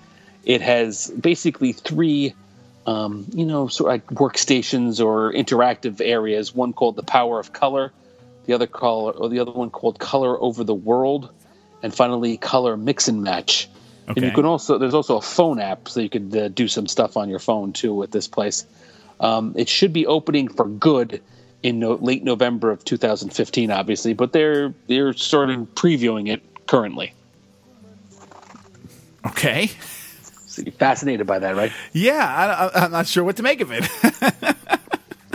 It 0.45 0.62
has 0.62 1.11
basically 1.11 1.73
three, 1.73 2.35
um, 2.87 3.27
you 3.35 3.45
know, 3.45 3.69
sort 3.69 3.93
of 3.93 3.95
like 3.95 4.07
workstations 4.19 5.05
or 5.05 5.33
interactive 5.33 6.01
areas. 6.01 6.55
One 6.55 6.73
called 6.73 6.97
the 6.97 7.03
Power 7.03 7.39
of 7.39 7.53
Color, 7.53 7.93
the 8.46 8.54
other 8.54 8.66
color, 8.66 9.12
or 9.12 9.28
the 9.28 9.40
other 9.40 9.52
one 9.52 9.70
called 9.70 9.98
Color 9.98 10.40
Over 10.40 10.64
the 10.64 10.74
World, 10.74 11.30
and 11.82 11.94
finally 11.94 12.37
Color 12.37 12.76
Mix 12.76 13.09
and 13.09 13.22
Match. 13.22 13.68
Okay. 14.09 14.20
And 14.20 14.24
you 14.26 14.32
can 14.32 14.44
also 14.44 14.78
there's 14.78 14.94
also 14.94 15.16
a 15.18 15.22
phone 15.22 15.59
app, 15.59 15.88
so 15.88 16.00
you 16.00 16.09
could 16.09 16.35
uh, 16.37 16.48
do 16.48 16.68
some 16.68 16.87
stuff 16.87 17.16
on 17.16 17.28
your 17.28 17.40
phone 17.40 17.72
too 17.72 17.92
with 17.92 18.12
this 18.12 18.28
place. 18.28 18.64
Um, 19.18 19.54
it 19.56 19.68
should 19.68 19.92
be 19.92 20.06
opening 20.06 20.48
for 20.48 20.66
good 20.66 21.22
in 21.62 21.80
no, 21.80 21.94
late 21.94 22.22
November 22.22 22.70
of 22.70 22.85
2015, 22.85 23.70
obviously, 23.70 24.14
but 24.14 24.32
they're 24.32 24.72
they're 24.87 25.12
sort 25.12 25.50
of 25.50 25.74
previewing 25.74 26.28
it 26.32 26.42
currently. 26.66 27.12
Okay. 29.26 29.70
So 30.46 30.62
you're 30.62 30.72
fascinated 30.72 31.26
by 31.26 31.40
that, 31.40 31.56
right? 31.56 31.72
Yeah, 31.92 32.70
I, 32.74 32.80
I, 32.80 32.85
I'm 32.85 32.92
not 32.92 33.06
sure 33.06 33.24
what 33.24 33.37
to 33.37 33.42
make 33.42 33.61
of 33.61 33.70
it. 33.72 33.85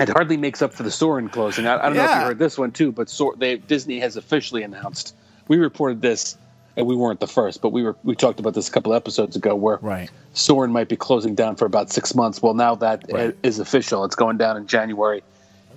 It 0.01 0.09
hardly 0.09 0.37
makes 0.37 0.61
up 0.61 0.73
for 0.73 0.83
the 0.83 0.91
Soarin' 0.91 1.29
closing. 1.29 1.67
I, 1.67 1.77
I 1.77 1.81
don't 1.87 1.95
know 1.95 2.03
if 2.05 2.09
you 2.09 2.15
heard 2.25 2.39
this 2.39 2.57
one 2.57 2.71
too, 2.71 2.91
but 2.91 3.09
Sor- 3.09 3.35
they, 3.37 3.57
Disney 3.57 3.99
has 3.99 4.15
officially 4.17 4.63
announced. 4.63 5.15
We 5.47 5.57
reported 5.57 6.01
this, 6.01 6.37
and 6.77 6.87
we 6.87 6.95
weren't 6.95 7.19
the 7.19 7.27
first, 7.27 7.61
but 7.61 7.69
we 7.69 7.83
were 7.83 7.95
we 8.03 8.15
talked 8.15 8.39
about 8.39 8.53
this 8.53 8.67
a 8.67 8.71
couple 8.71 8.93
episodes 8.93 9.35
ago, 9.35 9.55
where 9.55 9.77
Right. 9.81 10.09
Soarin' 10.33 10.71
might 10.71 10.87
be 10.89 10.95
closing 10.95 11.35
down 11.35 11.55
for 11.55 11.65
about 11.65 11.91
six 11.91 12.15
months. 12.15 12.41
Well, 12.41 12.53
now 12.53 12.75
that 12.75 13.05
Right. 13.11 13.35
is 13.43 13.59
official. 13.59 14.05
It's 14.05 14.15
going 14.15 14.37
down 14.37 14.57
in 14.57 14.67
January, 14.67 15.23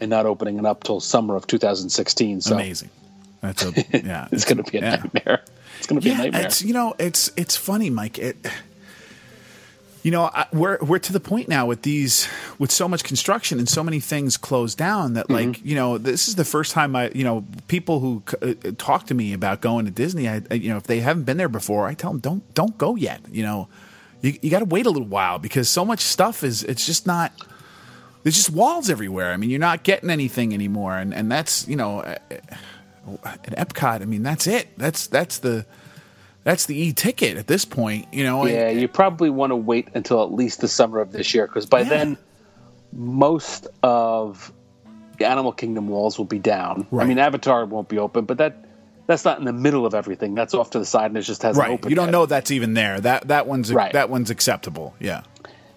and 0.00 0.10
not 0.10 0.26
opening 0.26 0.58
it 0.58 0.66
up 0.66 0.84
till 0.84 1.00
summer 1.00 1.36
of 1.36 1.46
2016. 1.46 2.40
So 2.40 2.54
Amazing. 2.54 2.90
That's 3.40 3.64
a 3.64 3.72
yeah. 3.92 4.28
it's 4.32 4.44
going 4.44 4.62
to 4.62 4.70
be 4.70 4.78
a 4.78 4.80
yeah. 4.80 4.90
nightmare. 4.96 5.42
It's 5.78 5.86
going 5.86 6.00
to 6.00 6.04
be 6.04 6.10
a 6.12 6.16
nightmare. 6.16 6.42
it's 6.46 6.62
you 6.62 6.72
know 6.72 6.94
it's 6.98 7.30
it's 7.36 7.56
funny, 7.56 7.90
Mike. 7.90 8.18
It 8.18 8.36
you 10.04 10.12
know 10.12 10.30
I, 10.32 10.46
we're 10.52 10.78
we're 10.80 11.00
to 11.00 11.12
the 11.12 11.18
point 11.18 11.48
now 11.48 11.66
with 11.66 11.82
these 11.82 12.28
with 12.60 12.70
so 12.70 12.86
much 12.86 13.02
construction 13.02 13.58
and 13.58 13.68
so 13.68 13.82
many 13.82 13.98
things 13.98 14.36
closed 14.36 14.78
down 14.78 15.14
that 15.14 15.26
Mm-hmm. 15.26 15.50
like 15.50 15.64
you 15.64 15.74
know 15.74 15.98
this 15.98 16.28
is 16.28 16.36
the 16.36 16.44
first 16.44 16.70
time 16.72 16.94
I 16.94 17.10
you 17.14 17.24
know 17.24 17.44
people 17.66 17.98
who 17.98 18.22
uh, 18.40 18.54
talk 18.78 19.06
to 19.06 19.14
me 19.14 19.32
about 19.32 19.60
going 19.62 19.86
to 19.86 19.90
Disney. 19.90 20.28
I, 20.28 20.42
you 20.52 20.68
know 20.70 20.76
if 20.76 20.84
they 20.84 21.00
haven't 21.00 21.24
been 21.24 21.38
there 21.38 21.48
before, 21.48 21.88
I 21.88 21.94
tell 21.94 22.12
them 22.12 22.20
don't 22.20 22.54
don't 22.54 22.78
go 22.78 22.94
yet. 22.94 23.20
You 23.32 23.42
know 23.42 23.68
you 24.20 24.38
you 24.42 24.50
got 24.50 24.60
to 24.60 24.66
wait 24.66 24.86
a 24.86 24.90
little 24.90 25.08
while 25.08 25.38
because 25.38 25.68
so 25.68 25.84
much 25.84 26.00
stuff 26.00 26.44
is 26.44 26.62
it's 26.62 26.86
just 26.86 27.06
not. 27.06 27.32
There's 28.22 28.36
just 28.36 28.50
walls 28.50 28.88
everywhere. 28.88 29.32
I 29.32 29.36
mean, 29.36 29.50
you're 29.50 29.60
not 29.60 29.82
getting 29.82 30.08
anything 30.08 30.54
anymore, 30.54 30.96
and 30.96 31.12
and 31.12 31.30
that's 31.30 31.66
you 31.68 31.76
know, 31.76 32.02
at 32.02 32.20
Epcot. 33.56 34.00
I 34.00 34.04
mean, 34.06 34.22
that's 34.22 34.46
it. 34.46 34.68
That's 34.78 35.06
that's 35.06 35.38
the 35.38 35.66
that's 36.44 36.66
the 36.66 36.76
e-ticket 36.78 37.36
at 37.36 37.46
this 37.46 37.64
point. 37.64 38.06
You 38.12 38.24
know, 38.24 38.46
Yeah, 38.46 38.68
you 38.70 38.86
probably 38.88 39.30
want 39.30 39.50
to 39.50 39.56
wait 39.56 39.88
until 39.94 40.22
at 40.22 40.32
least 40.32 40.60
the 40.60 40.68
summer 40.68 41.00
of 41.00 41.12
this 41.12 41.34
year 41.34 41.46
because 41.46 41.66
by 41.66 41.80
Yeah. 41.80 41.88
then 41.88 42.18
most 42.92 43.66
of 43.82 44.52
the 45.18 45.26
Animal 45.28 45.52
Kingdom 45.52 45.88
walls 45.88 46.18
will 46.18 46.24
be 46.24 46.38
down. 46.38 46.86
Right. 46.90 47.04
I 47.04 47.06
mean, 47.08 47.18
Avatar 47.18 47.64
won't 47.66 47.88
be 47.88 47.98
open, 47.98 48.24
but 48.24 48.38
that 48.38 48.56
that's 49.06 49.24
not 49.24 49.38
in 49.38 49.44
the 49.44 49.52
middle 49.52 49.84
of 49.84 49.94
everything. 49.94 50.34
That's 50.34 50.54
off 50.54 50.70
to 50.70 50.78
the 50.78 50.84
side 50.86 51.06
and 51.10 51.18
it 51.18 51.22
just 51.22 51.42
hasn't 51.42 51.62
right. 51.62 51.72
opened. 51.72 51.90
You 51.90 51.96
don't 51.96 52.06
yet. 52.06 52.12
know 52.12 52.26
that's 52.26 52.50
even 52.50 52.74
there. 52.74 53.00
That 53.00 53.28
that 53.28 53.46
one's 53.46 53.72
Right. 53.72 53.92
that 53.92 54.08
one's 54.10 54.30
acceptable. 54.30 54.94
Yeah. 55.00 55.22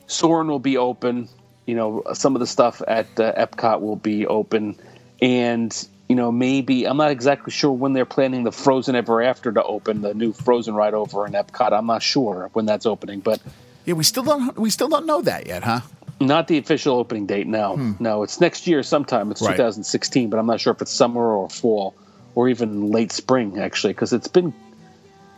Soarin' 0.07 0.47
will 0.47 0.59
be 0.59 0.77
open. 0.77 1.27
You 1.65 1.75
know, 1.75 2.03
some 2.13 2.35
of 2.35 2.39
the 2.39 2.47
stuff 2.47 2.81
at 2.87 3.07
uh, 3.19 3.33
Epcot 3.33 3.81
will 3.81 3.97
be 3.97 4.25
open, 4.25 4.77
and 5.21 5.87
you 6.07 6.15
know 6.15 6.31
maybe 6.31 6.85
I'm 6.87 6.97
not 6.97 7.11
exactly 7.11 7.51
sure 7.51 7.71
when 7.71 7.93
they're 7.93 8.05
planning 8.05 8.43
the 8.43 8.51
Frozen 8.51 8.95
Ever 8.95 9.21
After 9.21 9.51
to 9.51 9.63
open 9.63 10.01
the 10.01 10.13
new 10.13 10.33
Frozen 10.33 10.73
ride 10.75 10.93
over 10.93 11.25
in 11.27 11.33
Epcot. 11.33 11.73
I'm 11.73 11.85
not 11.87 12.01
sure 12.01 12.49
when 12.53 12.65
that's 12.65 12.85
opening, 12.85 13.19
but 13.19 13.39
Yeah, 13.85 13.93
we 13.95 14.03
still 14.03 14.23
don't 14.23 14.57
we 14.57 14.69
still 14.69 14.89
don't 14.89 15.05
know 15.05 15.21
that 15.21 15.47
yet, 15.47 15.63
huh? 15.63 15.81
Not 16.19 16.47
the 16.47 16.57
official 16.57 16.95
opening 16.97 17.27
date. 17.27 17.45
No, 17.45 17.75
no, 17.99 18.23
it's 18.23 18.41
next 18.41 18.65
year 18.65 18.81
sometime. 18.83 19.29
It's 19.31 19.41
Hmm. 19.41 19.47
Right. 19.47 19.57
2016, 19.57 20.29
but 20.29 20.39
I'm 20.39 20.47
not 20.47 20.59
sure 20.59 20.73
if 20.73 20.81
it's 20.81 20.91
summer 20.91 21.21
or 21.35 21.49
fall 21.49 21.93
or 22.35 22.49
even 22.49 22.91
late 22.91 23.11
spring 23.11 23.59
actually, 23.59 23.93
because 23.93 24.13
it's 24.13 24.27
been 24.27 24.53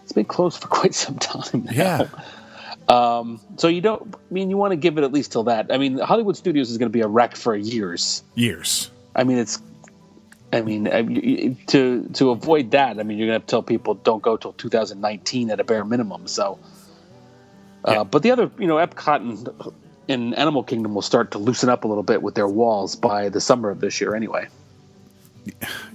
it's 0.03 0.13
been 0.13 0.25
closed 0.25 0.62
for 0.62 0.67
quite 0.79 0.93
some 0.95 1.17
time. 1.17 1.65
Now. 1.65 1.71
Yeah. 1.71 2.08
Um, 2.88 3.39
So 3.58 3.67
you 3.67 3.82
don't. 3.82 4.15
I 4.15 4.34
mean, 4.34 4.49
you 4.49 4.58
want 4.58 4.71
to 4.71 4.75
give 4.77 4.97
it 4.97 5.03
at 5.03 5.12
least 5.12 5.32
till 5.32 5.43
that. 5.43 5.67
I 5.71 5.77
mean, 5.77 5.97
Hollywood 5.99 6.38
Studios 6.38 6.71
is 6.71 6.77
going 6.77 6.89
to 6.89 6.93
be 6.93 7.01
a 7.01 7.08
wreck 7.08 7.36
for 7.36 7.55
years. 7.55 8.23
Years. 8.36 8.89
I 9.15 9.23
mean, 9.25 9.38
it's. 9.38 9.60
I 10.52 10.62
mean, 10.62 11.58
to 11.68 12.10
to 12.14 12.30
avoid 12.32 12.72
that, 12.72 13.00
I 13.00 13.04
mean, 13.04 13.18
you're 13.18 13.28
going 13.28 13.40
to 13.40 13.42
have 13.42 13.46
to 13.46 13.52
tell 13.52 13.64
people 13.64 13.94
don't 13.96 14.22
go 14.22 14.36
till 14.38 14.54
2019 14.54 15.52
at 15.52 15.60
a 15.60 15.64
bare 15.64 15.86
minimum. 15.86 16.28
So, 16.28 16.58
uh, 17.86 17.92
Yeah. 17.92 18.04
but 18.04 18.24
the 18.24 18.32
other, 18.32 18.50
you 18.58 18.68
know, 18.68 18.78
Epcot 18.78 19.18
and, 19.18 19.50
and 20.08 20.36
Animal 20.38 20.64
Kingdom 20.64 20.96
will 20.96 21.04
start 21.04 21.32
to 21.32 21.38
loosen 21.38 21.70
up 21.70 21.84
a 21.84 21.88
little 21.88 22.04
bit 22.04 22.22
with 22.24 22.34
their 22.34 22.48
walls 22.48 22.96
by 22.96 23.30
the 23.30 23.40
summer 23.40 23.70
of 23.70 23.80
this 23.80 24.02
year, 24.02 24.16
anyway. 24.16 24.48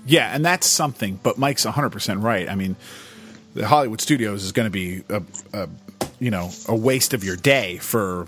Yeah, 0.07 0.35
and 0.35 0.45
that's 0.45 0.67
something. 0.69 1.19
But 1.23 1.37
Mike's 1.39 1.65
100 1.65 1.91
percent 1.91 2.21
right. 2.21 2.49
I 2.49 2.55
mean, 2.55 2.77
the 3.55 3.67
Hollywood 3.67 4.01
Studios 4.01 4.45
is 4.45 4.53
going 4.53 4.67
to 4.67 4.71
be 4.71 5.03
a, 5.09 5.23
a 5.53 5.69
you 6.21 6.31
know 6.31 6.51
a 6.69 6.75
waste 6.77 7.13
of 7.15 7.25
your 7.25 7.37
day 7.37 7.79
for 7.79 8.27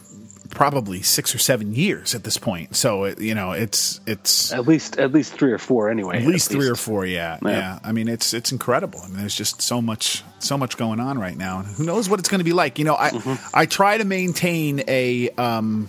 probably 0.57 1.03
six 1.03 1.35
or 1.35 1.39
seven 1.39 1.75
years 1.75 2.15
at 2.15 2.25
this 2.25 2.39
point. 2.39 2.75
So 2.75 3.05
it, 3.05 3.21
you 3.21 3.35
know 3.35 3.53
it's 3.53 4.01
it's 4.07 4.53
At 4.53 4.67
least, 4.67 4.99
at 4.99 5.13
least 5.13 5.35
three 5.35 5.53
or 5.53 5.59
four, 5.59 5.91
anyway. 5.91 6.17
at 6.17 6.27
least 6.27 6.51
three 6.51 6.67
or 6.67 6.75
four. 6.75 7.05
Yeah, 7.05 7.39
yeah, 7.43 7.51
Yeah. 7.51 7.79
I 7.85 7.93
mean, 7.93 8.09
it's 8.09 8.33
it's 8.33 8.53
incredible. 8.53 9.01
I 9.05 9.09
mean, 9.09 9.19
there's 9.19 9.37
just 9.37 9.61
so 9.61 9.83
much 9.83 10.25
so 10.39 10.57
much 10.57 10.79
going 10.79 10.99
on 10.99 11.19
right 11.19 11.37
now, 11.37 11.59
and 11.61 11.69
who 11.69 11.85
knows 11.85 12.09
what 12.09 12.21
it's 12.21 12.31
going 12.31 12.41
to 12.41 12.45
be 12.45 12.55
like. 12.55 12.79
You 12.79 12.87
know, 12.87 12.97
I 12.97 13.39
I 13.53 13.67
try 13.67 13.99
to 13.99 14.05
maintain 14.05 14.83
a. 14.89 15.29
Um, 15.37 15.89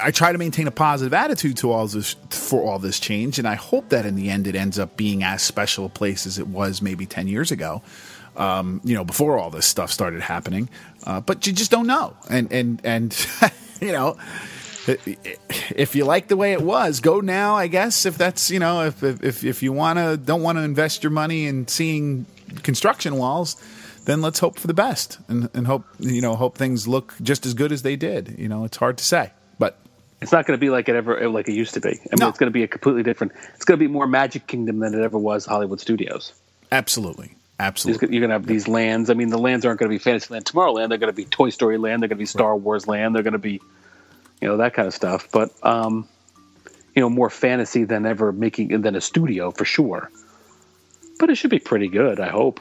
I 0.00 0.12
try 0.12 0.30
to 0.30 0.38
maintain 0.38 0.68
a 0.68 0.70
positive 0.70 1.12
attitude 1.12 1.56
to 1.58 1.72
all 1.72 1.88
this 1.88 2.14
for 2.30 2.62
all 2.62 2.78
this 2.78 3.00
change, 3.00 3.38
and 3.38 3.48
I 3.48 3.56
hope 3.56 3.88
that 3.90 4.06
in 4.06 4.14
the 4.14 4.30
end 4.30 4.46
it 4.46 4.54
ends 4.54 4.78
up 4.78 4.96
being 4.96 5.22
as 5.24 5.42
special 5.42 5.86
a 5.86 5.88
place 5.88 6.24
as 6.26 6.38
it 6.38 6.46
was 6.46 6.80
maybe 6.80 7.04
ten 7.04 7.26
years 7.28 7.50
ago. 7.50 7.82
Um, 8.36 8.80
you 8.84 8.94
know, 8.94 9.04
before 9.04 9.38
all 9.38 9.50
this 9.50 9.66
stuff 9.66 9.90
started 9.90 10.20
happening, 10.20 10.68
uh, 11.04 11.20
but 11.20 11.46
you 11.46 11.52
just 11.52 11.70
don't 11.70 11.86
know, 11.86 12.16
and 12.28 12.52
and 12.52 12.80
and 12.84 13.26
you 13.80 13.92
know, 13.92 14.16
if 15.74 15.94
you 15.94 16.04
like 16.04 16.28
the 16.28 16.36
way 16.36 16.52
it 16.52 16.62
was, 16.62 17.00
go 17.00 17.20
now. 17.20 17.54
I 17.56 17.66
guess 17.66 18.06
if 18.06 18.18
that's 18.18 18.50
you 18.50 18.58
know 18.58 18.82
if 18.84 19.02
if 19.02 19.44
if 19.44 19.62
you 19.62 19.72
want 19.72 19.98
to 19.98 20.16
don't 20.16 20.42
want 20.42 20.58
to 20.58 20.62
invest 20.62 21.02
your 21.02 21.10
money 21.10 21.46
in 21.46 21.66
seeing 21.68 22.26
construction 22.62 23.16
walls, 23.16 23.56
then 24.04 24.22
let's 24.22 24.38
hope 24.38 24.58
for 24.58 24.66
the 24.66 24.74
best 24.74 25.18
and 25.28 25.48
and 25.54 25.66
hope 25.66 25.84
you 25.98 26.20
know 26.20 26.36
hope 26.36 26.56
things 26.58 26.86
look 26.86 27.14
just 27.22 27.46
as 27.46 27.54
good 27.54 27.72
as 27.72 27.82
they 27.82 27.96
did. 27.96 28.36
You 28.38 28.48
know, 28.48 28.64
it's 28.64 28.76
hard 28.76 28.98
to 28.98 29.04
say, 29.04 29.32
but 29.58 29.78
It's 30.20 30.32
not 30.32 30.46
going 30.46 30.58
to 30.58 30.60
be 30.60 30.70
like 30.70 30.88
it 30.88 30.94
ever 30.96 31.28
like 31.28 31.48
it 31.48 31.54
used 31.54 31.74
to 31.74 31.80
be. 31.80 31.88
I 31.88 31.92
mean, 31.92 32.20
No. 32.20 32.28
it's 32.28 32.38
going 32.38 32.48
to 32.50 32.54
be 32.54 32.62
a 32.62 32.68
completely 32.68 33.02
different. 33.02 33.32
It's 33.54 33.64
going 33.64 33.78
to 33.78 33.84
be 33.84 33.90
more 33.90 34.06
Magic 34.06 34.46
Kingdom 34.46 34.78
than 34.80 34.94
it 34.94 35.00
ever 35.02 35.18
was 35.18 35.46
Hollywood 35.46 35.80
Studios. 35.80 36.32
absolutely, 36.72 37.35
You're 38.12 38.20
going 38.20 38.30
to 38.30 38.34
have 38.34 38.46
these 38.46 38.68
lands. 38.68 39.08
I 39.10 39.14
mean, 39.14 39.30
the 39.30 39.38
lands 39.38 39.64
aren't 39.64 39.80
going 39.80 39.90
to 39.90 39.94
be 39.94 39.98
Fantasyland 39.98 40.44
Tomorrowland. 40.44 40.88
They're 40.90 40.98
going 40.98 41.12
to 41.12 41.16
be 41.16 41.24
Toy 41.24 41.50
Story 41.50 41.78
Land. 41.78 42.02
They're 42.02 42.08
going 42.08 42.18
to 42.18 42.22
be 42.22 42.26
Star 42.26 42.56
Wars 42.56 42.86
Land. 42.86 43.14
They're 43.14 43.22
going 43.22 43.32
to 43.32 43.38
be, 43.38 43.60
you 44.40 44.48
know, 44.48 44.58
that 44.58 44.74
kind 44.74 44.86
of 44.86 44.94
stuff. 44.94 45.28
But, 45.32 45.50
um, 45.62 46.08
you 46.94 47.00
know, 47.00 47.08
more 47.08 47.30
fantasy 47.30 47.84
than 47.84 48.06
ever 48.06 48.32
making 48.32 48.80
than 48.82 48.94
a 48.96 49.00
studio 49.00 49.50
for 49.50 49.64
sure. 49.64 50.10
But 51.18 51.30
it 51.30 51.36
should 51.36 51.50
be 51.50 51.58
pretty 51.58 51.88
good. 51.88 52.20
I 52.20 52.28
hope. 52.28 52.60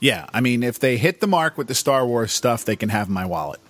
yeah. 0.00 0.26
I 0.34 0.40
mean, 0.40 0.62
if 0.62 0.78
they 0.78 0.98
hit 0.98 1.20
the 1.20 1.26
mark 1.26 1.56
with 1.56 1.68
the 1.68 1.74
Star 1.74 2.06
Wars 2.06 2.32
stuff, 2.32 2.64
they 2.64 2.76
can 2.76 2.90
have 2.90 3.08
my 3.08 3.24
wallet. 3.24 3.60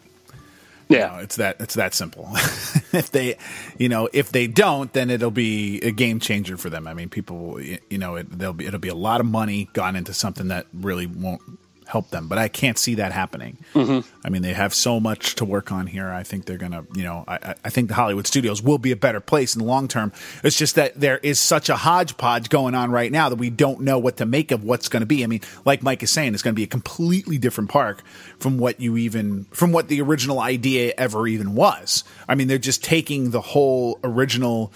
Yeah. 0.88 1.10
You 1.10 1.16
know, 1.16 1.22
it's 1.22 1.36
that 1.36 1.56
it's 1.60 1.74
that 1.74 1.94
simple. 1.94 2.28
if 2.34 3.10
they, 3.10 3.36
you 3.76 3.88
know, 3.88 4.08
if 4.12 4.32
they 4.32 4.46
don't, 4.46 4.92
then 4.92 5.10
it'll 5.10 5.30
be 5.30 5.80
a 5.82 5.90
game 5.90 6.18
changer 6.18 6.56
for 6.56 6.70
them. 6.70 6.86
I 6.86 6.94
mean, 6.94 7.08
people, 7.08 7.60
you 7.60 7.98
know, 7.98 8.16
it, 8.16 8.38
they'll 8.38 8.52
be 8.52 8.66
it'll 8.66 8.80
be 8.80 8.88
a 8.88 8.94
lot 8.94 9.20
of 9.20 9.26
money 9.26 9.68
gone 9.72 9.96
into 9.96 10.14
something 10.14 10.48
that 10.48 10.66
really 10.72 11.06
won't 11.06 11.42
help 11.88 12.10
them. 12.10 12.28
But 12.28 12.36
I 12.38 12.48
can't 12.48 12.76
see 12.78 12.94
that 12.96 13.12
happening. 13.12 13.56
Mm-hmm. 13.74 14.06
I 14.24 14.28
mean, 14.28 14.42
they 14.42 14.52
have 14.52 14.74
so 14.74 15.00
much 15.00 15.34
to 15.36 15.44
work 15.44 15.72
on 15.72 15.86
here. 15.86 16.08
I 16.10 16.22
think 16.22 16.44
they're 16.44 16.58
gonna, 16.58 16.84
you 16.94 17.02
know, 17.02 17.24
I, 17.26 17.34
I- 17.42 17.54
I 17.64 17.70
think 17.70 17.88
the 17.88 17.94
Hollywood 17.94 18.26
studios 18.26 18.62
will 18.62 18.78
be 18.78 18.92
a 18.92 18.96
better 18.96 19.20
place 19.20 19.54
in 19.54 19.60
the 19.60 19.64
long 19.66 19.88
term. 19.88 20.12
It's 20.44 20.56
just 20.56 20.74
that 20.76 21.00
there 21.00 21.18
is 21.18 21.40
such 21.40 21.68
a 21.68 21.76
hodgepodge 21.76 22.48
going 22.50 22.74
on 22.74 22.90
right 22.90 23.10
now 23.10 23.28
that 23.28 23.36
we 23.36 23.50
don't 23.50 23.80
know 23.80 23.98
what 23.98 24.18
to 24.18 24.26
make 24.26 24.52
of 24.52 24.62
what's 24.64 24.88
going 24.88 25.00
to 25.00 25.06
be. 25.06 25.24
I 25.24 25.26
mean, 25.26 25.40
like 25.64 25.82
Mike 25.82 26.02
is 26.02 26.10
saying, 26.10 26.34
it's 26.34 26.42
going 26.42 26.54
to 26.54 26.56
be 26.58 26.62
a 26.64 26.66
completely 26.68 27.36
different 27.38 27.68
park 27.70 28.02
from 28.38 28.58
what 28.58 28.80
you 28.80 28.96
even 28.96 29.44
from 29.50 29.72
what 29.72 29.88
the 29.88 30.00
original 30.00 30.40
idea 30.40 30.92
ever 30.96 31.26
even 31.26 31.54
was. 31.54 32.04
I 32.28 32.34
mean, 32.34 32.48
they're 32.48 32.58
just 32.58 32.84
taking 32.84 33.30
the 33.30 33.40
whole 33.40 33.98
original 34.04 34.72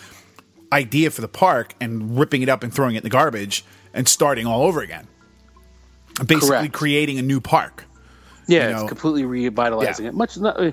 idea 0.73 1.11
for 1.11 1.21
the 1.21 1.29
park 1.29 1.75
and 1.81 2.19
ripping 2.19 2.43
it 2.43 2.49
up 2.49 2.63
and 2.63 2.73
throwing 2.73 2.95
it 2.95 2.99
in 2.99 3.05
the 3.05 3.11
garbage 3.11 3.65
and 3.95 4.09
starting 4.09 4.47
all 4.47 4.63
over 4.65 4.81
again. 4.81 5.07
Basically, 6.19 6.49
Correct. 6.49 6.73
creating 6.73 7.19
a 7.19 7.23
new 7.23 7.41
park. 7.41 7.85
Yeah, 8.47 8.67
you 8.69 8.73
know- 8.75 8.81
it's 8.83 8.89
completely 8.89 9.25
revitalizing 9.25 10.05
Yeah. 10.05 10.11
it. 10.11 10.15
Much 10.15 10.37
not, 10.37 10.61
uh, 10.61 10.73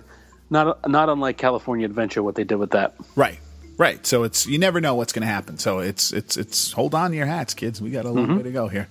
not 0.49 0.89
not 0.89 1.09
unlike 1.09 1.37
California 1.37 1.85
Adventure, 1.85 2.21
what 2.23 2.35
they 2.35 2.43
did 2.43 2.55
with 2.55 2.71
that. 2.71 2.95
Right. 3.15 3.39
Right. 3.77 4.05
So 4.05 4.23
it's 4.23 4.45
you 4.45 4.57
never 4.57 4.81
know 4.81 4.95
what's 4.95 5.13
going 5.13 5.21
to 5.21 5.31
happen. 5.33 5.57
So 5.57 5.79
it's 5.79 6.11
it's 6.11 6.35
it's 6.35 6.71
hold 6.73 6.93
on 6.93 7.11
to 7.11 7.17
your 7.17 7.27
hats, 7.27 7.53
kids. 7.53 7.81
We 7.81 7.91
got 7.91 8.03
a 8.05 8.09
long 8.09 8.25
Mm-hmm. 8.27 8.37
way 8.37 8.43
to 8.43 8.51
go 8.51 8.67
here. 8.67 8.87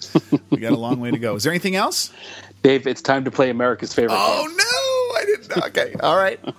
we 0.50 0.58
got 0.58 0.72
a 0.72 0.78
long 0.78 1.00
way 1.00 1.10
to 1.10 1.18
go. 1.18 1.34
Is 1.34 1.42
there 1.42 1.52
anything 1.52 1.76
else? 1.76 2.10
Dave, 2.62 2.86
it's 2.86 3.02
time 3.02 3.24
to 3.24 3.30
play 3.30 3.50
America's 3.50 3.92
favorite. 3.92 4.16
Oh 4.16 4.46
no, 4.46 5.20
I 5.20 5.24
didn't. 5.26 5.64
Okay. 5.66 5.94
All 6.00 6.16
right. 6.16 6.40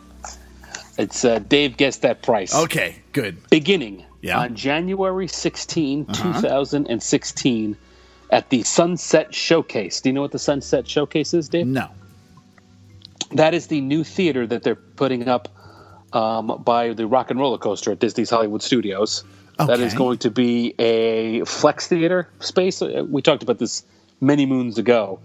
It's 0.98 1.24
uh, 1.24 1.40
Dave 1.40 1.78
guessed 1.78 2.02
that 2.02 2.22
price. 2.22 2.54
Okay. 2.54 2.98
Good. 3.14 3.38
beginning 3.50 4.04
Yeah. 4.22 4.36
Uh-huh. 4.36 4.46
on 4.48 4.56
January 4.56 5.30
16, 5.30 6.08
2016, 6.08 7.78
at 8.30 8.50
the 8.50 8.64
Sunset 8.64 9.34
Showcase. 9.34 10.02
Do 10.02 10.10
you 10.10 10.14
know 10.14 10.22
what 10.22 10.32
the 10.32 10.40
Sunset 10.40 10.88
Showcase 10.88 11.34
is, 11.34 11.50
Dave? 11.50 11.68
No. 11.68 11.90
That 13.32 13.54
is 13.54 13.68
the 13.68 13.82
new 13.82 14.04
theater 14.04 14.48
that 14.48 14.64
they're 14.64 14.76
putting 14.76 15.28
up 15.28 15.50
um, 16.14 16.62
by 16.64 16.94
the 16.94 17.06
Rock 17.06 17.32
and 17.32 17.40
Roller 17.40 17.58
Coaster 17.58 17.92
at 17.92 18.00
Disney's 18.00 18.30
Hollywood 18.30 18.64
Studios. 18.64 19.24
Okay. 19.60 19.68
That 19.68 19.80
is 19.82 19.94
going 19.94 20.20
to 20.20 20.32
be 20.32 20.74
a 20.80 21.44
flex 21.46 21.88
theater 21.88 22.30
space. 22.40 22.82
Uh, 22.82 23.06
We 23.08 23.22
talked 23.22 23.44
about 23.44 23.60
this 23.60 23.84
many 24.22 24.46
moons 24.46 24.78
ago, 24.78 25.20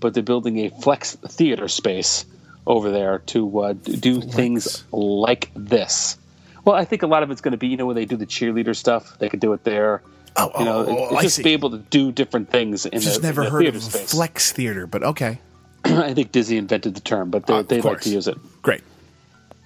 but 0.00 0.14
they're 0.14 0.22
building 0.22 0.58
a 0.58 0.70
flex 0.70 1.14
theater 1.16 1.68
space 1.68 2.26
over 2.66 2.90
there 2.90 3.20
to 3.20 3.60
uh, 3.60 3.72
do 3.72 4.20
things 4.20 4.84
like 4.92 5.50
this. 5.54 6.18
Well, 6.64 6.76
I 6.76 6.84
think 6.84 7.02
a 7.02 7.06
lot 7.06 7.22
of 7.22 7.30
it's 7.30 7.40
going 7.40 7.52
to 7.52 7.58
be, 7.58 7.68
you 7.68 7.78
know, 7.78 7.86
when 7.86 7.96
they 7.96 8.04
do 8.04 8.16
the 8.16 8.26
cheerleader 8.26 8.76
stuff, 8.76 9.18
they 9.18 9.30
could 9.30 9.40
do 9.40 9.54
it 9.54 9.64
there. 9.64 10.02
Oh, 10.36 10.50
You 10.58 10.64
know, 10.64 10.86
oh, 10.86 11.08
oh, 11.16 11.22
just 11.22 11.42
be 11.42 11.52
able 11.52 11.70
to 11.70 11.78
do 11.78 12.12
different 12.12 12.50
things 12.50 12.86
in 12.86 13.00
Just 13.00 13.20
the, 13.22 13.26
never 13.26 13.42
in 13.42 13.44
the 13.46 13.50
heard 13.50 13.62
theater 13.62 13.76
of 13.78 13.82
space. 13.82 14.10
flex 14.12 14.52
theater, 14.52 14.86
but 14.86 15.02
okay. 15.02 15.38
I 15.84 16.14
think 16.14 16.32
Disney 16.32 16.56
invented 16.56 16.94
the 16.94 17.00
term, 17.00 17.30
but 17.30 17.46
they, 17.46 17.54
Uh, 17.54 17.62
they 17.62 17.80
like 17.80 18.00
to 18.02 18.10
use 18.10 18.28
it. 18.28 18.36
Great. 18.62 18.82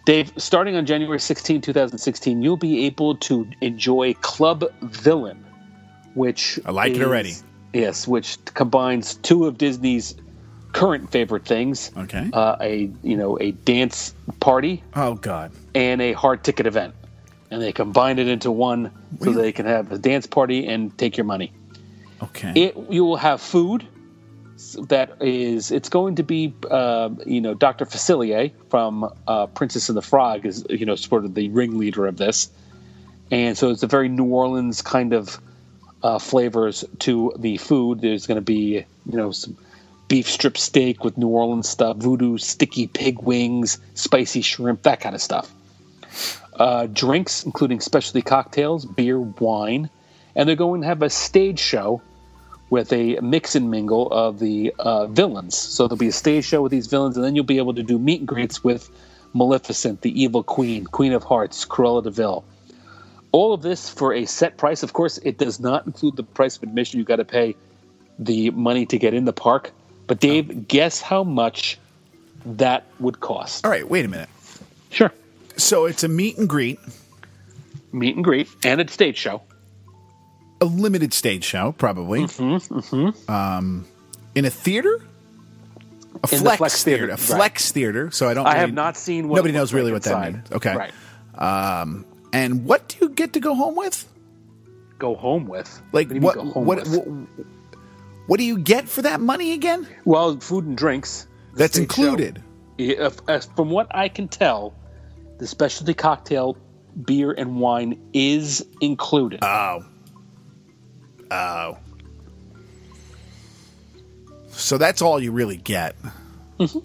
Dave, 0.05 0.33
starting 0.37 0.75
on 0.77 0.85
January 0.87 1.21
16, 1.21 1.61
2016, 1.61 2.43
you'll 2.43 2.57
be 2.57 2.87
able 2.87 3.17
to 3.17 3.47
enjoy 3.61 4.15
Club 4.15 4.65
Villain, 4.83 5.43
which 6.15 6.59
I 6.67 6.71
like 6.73 6.95
it 6.95 7.03
already. 7.03 7.35
Yes, 7.73 8.09
which 8.09 8.37
combines 8.47 9.15
two 9.17 9.47
of 9.47 9.59
Disney's 9.59 10.15
current 10.73 11.11
favorite 11.11 11.45
things: 11.45 11.91
Okay. 11.97 12.29
uh, 12.33 12.57
a 12.61 12.91
you 13.03 13.17
know 13.17 13.39
a 13.41 13.53
dance 13.53 14.13
party 14.41 14.83
oh 14.97 15.15
God. 15.15 15.53
and 15.75 16.03
a 16.03 16.13
hard 16.15 16.43
ticket 16.45 16.67
event, 16.67 16.95
and 17.53 17.61
they 17.61 17.71
combine 17.71 18.19
it 18.19 18.29
into 18.29 18.51
one 18.51 18.91
so 19.21 19.27
Really? 19.27 19.43
they 19.43 19.53
can 19.53 19.67
have 19.67 19.93
a 19.93 19.99
dance 19.99 20.27
party 20.27 20.67
and 20.67 20.97
take 20.97 21.19
your 21.19 21.27
money. 21.27 21.53
Okay. 22.23 22.53
It 22.57 22.77
you 22.91 23.05
will 23.05 23.17
have 23.17 23.41
food 23.43 23.87
that 24.89 25.21
is 25.21 25.71
it's 25.71 25.89
going 25.91 26.15
to 26.17 26.23
be 26.23 26.55
uh, 26.71 27.11
you 27.27 27.41
know 27.41 27.53
Dr. 27.53 27.85
Facilier 27.85 28.51
from 28.71 29.09
uh, 29.29 29.47
Princess 29.49 29.89
and 29.89 29.99
the 29.99 30.03
Frog 30.03 30.47
is 30.47 30.65
you 30.71 30.87
know 30.87 30.95
sort 30.97 31.25
of 31.27 31.35
the 31.35 31.51
ringleader 31.51 32.07
of 32.07 32.17
this, 32.17 32.49
and 33.31 33.59
so 33.59 33.71
it's 33.71 33.83
a 33.83 33.87
very 33.87 34.09
New 34.09 34.25
Orleans 34.25 34.81
kind 34.81 35.13
of 35.13 35.39
uh, 36.03 36.19
flavors 36.19 36.85
to 37.01 37.35
the 37.39 37.59
food. 37.59 38.01
There's 38.01 38.27
going 38.27 38.37
to 38.37 38.41
be 38.41 38.85
you 39.11 39.17
know 39.17 39.31
some 39.33 39.59
beef 40.09 40.31
strip 40.31 40.57
steak 40.57 41.05
with 41.05 41.19
New 41.19 41.29
Orleans 41.29 41.69
stuff, 41.69 41.97
voodoo 41.99 42.39
sticky 42.39 42.87
pig 42.87 43.19
wings, 43.21 43.79
spicy 43.95 44.41
shrimp, 44.43 44.83
that 44.85 45.01
kind 45.01 45.15
of 45.15 45.21
stuff. 45.21 45.53
Uh, 46.63 46.87
drinks 46.87 47.45
including 47.45 47.81
specialty 47.81 48.23
cocktails, 48.23 48.85
beer, 48.85 49.19
wine, 49.19 49.91
and 50.37 50.49
they're 50.49 50.55
going 50.55 50.81
to 50.83 50.87
have 50.87 51.03
a 51.03 51.11
stage 51.11 51.59
show 51.59 52.01
with 52.71 52.93
a 52.93 53.19
mix 53.21 53.57
and 53.57 53.69
mingle 53.69 54.09
of 54.13 54.39
the 54.39 54.73
uh, 54.79 55.09
villains. 55.09 55.59
So 55.59 55.89
there'll 55.89 55.99
be 55.99 56.07
a 56.07 56.13
stage 56.13 56.45
show 56.45 56.63
with 56.63 56.71
these 56.71 56.87
villains, 56.87 57.17
and 57.17 57.25
then 57.25 57.35
you'll 57.35 57.53
be 57.57 57.59
able 57.59 57.75
to 57.75 57.83
do 57.83 57.99
meet 57.99 58.21
and 58.21 58.29
greets 58.29 58.63
with 58.63 58.89
Maleficent, 59.35 60.03
the 60.03 60.23
evil 60.23 60.45
queen, 60.45 60.85
Queen 60.85 61.13
of 61.13 61.25
Hearts, 61.25 61.65
Cruella 61.65 62.05
de 62.05 62.11
Vil. 62.11 62.45
All 63.33 63.53
of 63.53 63.63
this 63.63 63.89
for 63.89 64.15
a 64.15 64.25
set 64.25 64.57
price. 64.57 64.85
Of 64.85 64.93
course, 64.93 65.19
it 65.19 65.39
does 65.39 65.59
not 65.59 65.85
include 65.85 66.15
the 66.15 66.23
price 66.23 66.57
of 66.59 66.63
admission. 66.63 66.99
You've 66.99 67.09
got 67.09 67.17
to 67.17 67.25
pay 67.25 67.57
the 68.21 68.51
money 68.51 68.87
to 68.87 68.99
get 68.99 69.15
in 69.15 69.25
the 69.25 69.33
park. 69.33 69.73
But 70.07 70.21
Dave, 70.21 70.69
guess 70.69 71.01
how 71.01 71.25
much 71.25 71.77
that 72.47 72.85
would 73.01 73.19
cost? 73.19 73.65
All 73.65 73.71
right. 73.73 73.89
Wait 73.89 74.05
a 74.05 74.09
minute. 74.09 74.29
Sure. 74.91 75.11
So 75.57 75.87
it's 75.87 76.03
a 76.05 76.09
meet 76.09 76.39
and 76.39 76.49
greet, 76.49 76.79
Meet 77.93 78.17
and 78.17 78.25
greet 78.25 78.49
and 78.65 78.81
a 78.81 78.89
stage 78.89 79.17
show. 79.19 79.43
a 80.61 80.65
limited 80.65 81.13
stage 81.13 81.45
show, 81.45 81.73
probably. 81.73 82.21
Mm-hmm, 82.25 83.31
Um, 83.31 83.87
in 84.35 84.45
a 84.45 84.51
theater. 84.51 84.95
A 86.25 86.29
In 86.35 86.39
the 86.39 86.45
flex, 86.45 86.57
flex 86.59 86.85
theater. 86.85 87.07
theater, 87.09 87.13
A 87.13 87.17
right. 87.17 87.37
flex 87.39 87.73
theater. 87.73 88.11
So 88.11 88.29
I 88.29 88.35
don't. 88.35 88.47
I 88.47 88.57
have 88.57 88.73
not 88.73 88.97
seen 88.97 89.29
what 89.29 89.37
Nobody 89.37 89.53
knows 89.55 89.73
really 89.73 89.93
what 89.93 90.03
that 90.05 90.33
means. 90.33 90.53
Okay. 90.53 90.75
Right. 90.77 90.93
And 92.35 92.65
what 92.65 92.89
do 92.89 92.97
you 93.03 93.09
get 93.11 93.35
to 93.35 93.41
go 93.41 93.55
home 93.55 93.75
with? 93.77 94.09
Go 94.99 95.15
home 95.15 95.47
with. 95.47 95.83
Like 95.93 96.09
do 96.09 96.15
you 96.15 96.21
mean 96.21 96.27
what? 96.27 96.57
What, 96.57 96.79
with? 96.79 96.97
what? 96.97 97.07
What 98.29 98.39
do 98.39 98.45
you 98.45 98.57
get 98.59 98.89
for 98.89 99.03
that 99.03 99.21
money 99.21 99.53
again? 99.53 99.87
Well, 100.05 100.39
food 100.39 100.65
and 100.65 100.77
drinks. 100.79 101.27
That's 101.55 101.77
show. 101.77 101.83
included. 101.83 102.43
Yeah, 102.79 103.07
If, 103.09 103.19
as 103.29 103.47
from 103.57 103.69
what 103.71 103.89
I 103.95 104.09
can 104.09 104.29
tell, 104.29 104.73
the 105.43 105.49
specialty 105.49 105.93
cocktail, 105.93 106.57
beer, 107.05 107.33
and 107.33 107.59
wine 107.59 108.01
is 108.13 108.65
included. 108.81 109.41
Oh. 109.43 109.85
Oh. 111.33 111.79
So 114.53 114.79
that's 114.79 115.03
all 115.03 115.19
you 115.21 115.33
really 115.33 115.57
get. 115.57 115.97
Mm-hmm. 116.61 116.79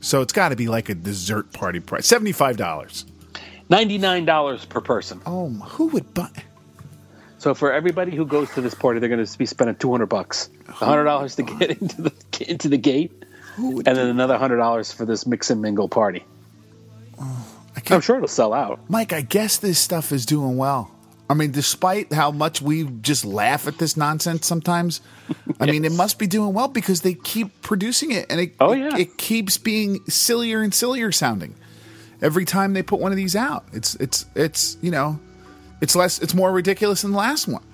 So 0.00 0.22
it's 0.22 0.32
got 0.32 0.50
to 0.50 0.56
be 0.56 0.68
like 0.68 0.88
a 0.88 0.94
dessert 0.94 1.52
party 1.52 1.80
price. 1.80 2.06
Seventy-five 2.06 2.56
dollars. 2.56 3.06
Ninety-nine 3.68 4.24
dollars 4.24 4.64
per 4.64 4.80
person. 4.80 5.20
Oh, 5.26 5.48
who 5.48 5.88
would 5.88 6.14
buy? 6.14 6.30
So 7.38 7.54
for 7.54 7.72
everybody 7.72 8.14
who 8.14 8.24
goes 8.24 8.52
to 8.52 8.60
this 8.60 8.74
party, 8.74 9.00
they're 9.00 9.08
going 9.08 9.26
to 9.26 9.36
be 9.38 9.46
spending 9.46 9.74
two 9.74 9.90
hundred 9.90 10.06
bucks. 10.06 10.48
hundred 10.68 11.04
dollars 11.04 11.34
to 11.36 11.42
get 11.42 11.70
into 11.82 12.02
the 12.02 12.12
into 12.48 12.68
the 12.68 12.78
gate, 12.78 13.24
and 13.56 13.84
then 13.84 14.06
another 14.06 14.38
hundred 14.38 14.58
dollars 14.58 14.92
for 14.92 15.04
this 15.04 15.26
mix 15.26 15.50
and 15.50 15.60
mingle 15.60 15.88
party. 15.88 16.24
I 17.90 17.94
I'm 17.96 18.00
sure 18.00 18.16
it'll 18.16 18.28
sell 18.28 18.52
out. 18.52 18.80
Mike, 18.88 19.12
I 19.12 19.20
guess 19.22 19.56
this 19.58 19.78
stuff 19.78 20.12
is 20.12 20.26
doing 20.26 20.56
well. 20.56 20.90
I 21.28 21.34
mean, 21.34 21.50
despite 21.50 22.12
how 22.12 22.30
much 22.30 22.62
we 22.62 22.84
just 22.84 23.24
laugh 23.24 23.66
at 23.66 23.78
this 23.78 23.96
nonsense 23.96 24.46
sometimes, 24.46 25.00
I 25.58 25.66
mean, 25.66 25.84
it 25.84 25.90
must 25.90 26.20
be 26.20 26.28
doing 26.28 26.52
well 26.52 26.68
because 26.68 27.00
they 27.00 27.14
keep 27.14 27.62
producing 27.62 28.12
it, 28.12 28.26
and 28.30 28.40
it, 28.40 28.52
Oh, 28.60 28.72
it, 28.72 28.78
yeah. 28.78 28.96
it 28.96 29.18
keeps 29.18 29.58
being 29.58 30.04
sillier 30.08 30.62
and 30.62 30.72
sillier 30.72 31.10
sounding 31.10 31.56
every 32.22 32.44
time 32.44 32.74
they 32.74 32.82
put 32.82 33.00
one 33.00 33.10
of 33.10 33.16
these 33.16 33.34
out. 33.34 33.64
It's 33.72 33.96
it's 33.96 34.24
it's 34.36 34.78
you 34.80 34.92
know, 34.92 35.18
it's 35.80 35.96
less, 35.96 36.20
it's 36.20 36.32
more 36.32 36.52
ridiculous 36.52 37.02
than 37.02 37.10
the 37.10 37.18
last 37.18 37.48
one. 37.48 37.64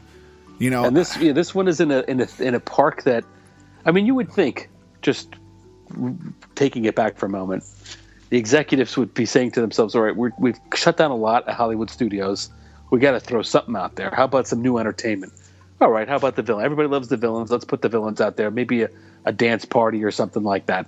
You 0.59 0.71
know, 0.71 0.85
And 0.85 0.97
this 0.97 1.15
yeah, 1.19 1.33
this 1.33 1.55
one 1.55 1.69
is 1.69 1.79
in 1.81 1.91
a 1.91 2.01
in 2.09 2.21
a 2.23 2.29
in 2.39 2.55
a 2.55 2.61
park 2.61 3.03
that, 3.03 3.23
I 3.85 3.91
mean, 3.91 4.07
you 4.07 4.15
would 4.15 4.33
think 4.33 4.71
just 5.03 5.29
taking 6.55 6.87
it 6.87 6.95
back 6.95 7.19
for 7.19 7.27
a 7.27 7.29
moment, 7.29 7.65
the 8.33 8.39
executives 8.39 8.97
would 8.97 9.13
be 9.13 9.27
saying 9.27 9.51
to 9.51 9.61
themselves, 9.61 9.95
"All 9.95 10.01
right, 10.01 10.17
we're, 10.17 10.31
we've 10.39 10.59
shut 10.75 10.97
down 10.97 11.11
a 11.11 11.15
lot 11.17 11.47
at 11.47 11.55
Hollywood 11.55 11.91
studios. 11.91 12.49
We 12.91 12.99
got 12.99 13.11
to 13.11 13.21
throw 13.21 13.43
something 13.43 13.77
out 13.77 13.97
there. 13.97 14.11
How 14.11 14.25
about 14.25 14.47
some 14.49 14.63
new 14.63 14.79
entertainment? 14.79 15.35
All 15.83 15.91
right, 15.91 16.09
how 16.09 16.17
about 16.17 16.37
the 16.37 16.43
villain? 16.43 16.65
Everybody 16.65 16.89
loves 16.89 17.09
the 17.09 17.19
villains. 17.19 17.51
Let's 17.51 17.67
put 17.67 17.83
the 17.83 17.91
villains 17.91 18.23
out 18.23 18.39
there. 18.39 18.51
Maybe 18.51 18.85
a, 18.85 18.89
a 19.27 19.35
dance 19.35 19.67
party 19.67 20.03
or 20.03 20.11
something 20.11 20.43
like 20.43 20.65
that. 20.65 20.87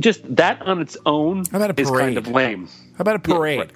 Just 0.00 0.22
that 0.34 0.60
on 0.62 0.80
its 0.80 0.96
own 1.06 1.44
How 1.52 1.58
about 1.58 1.78
a 1.78 1.80
is 1.80 1.88
kind 1.88 2.18
of 2.18 2.26
lame. 2.26 2.66
how 2.66 3.02
about 3.02 3.14
a 3.14 3.18
parade? 3.20 3.58
right. 3.60 3.70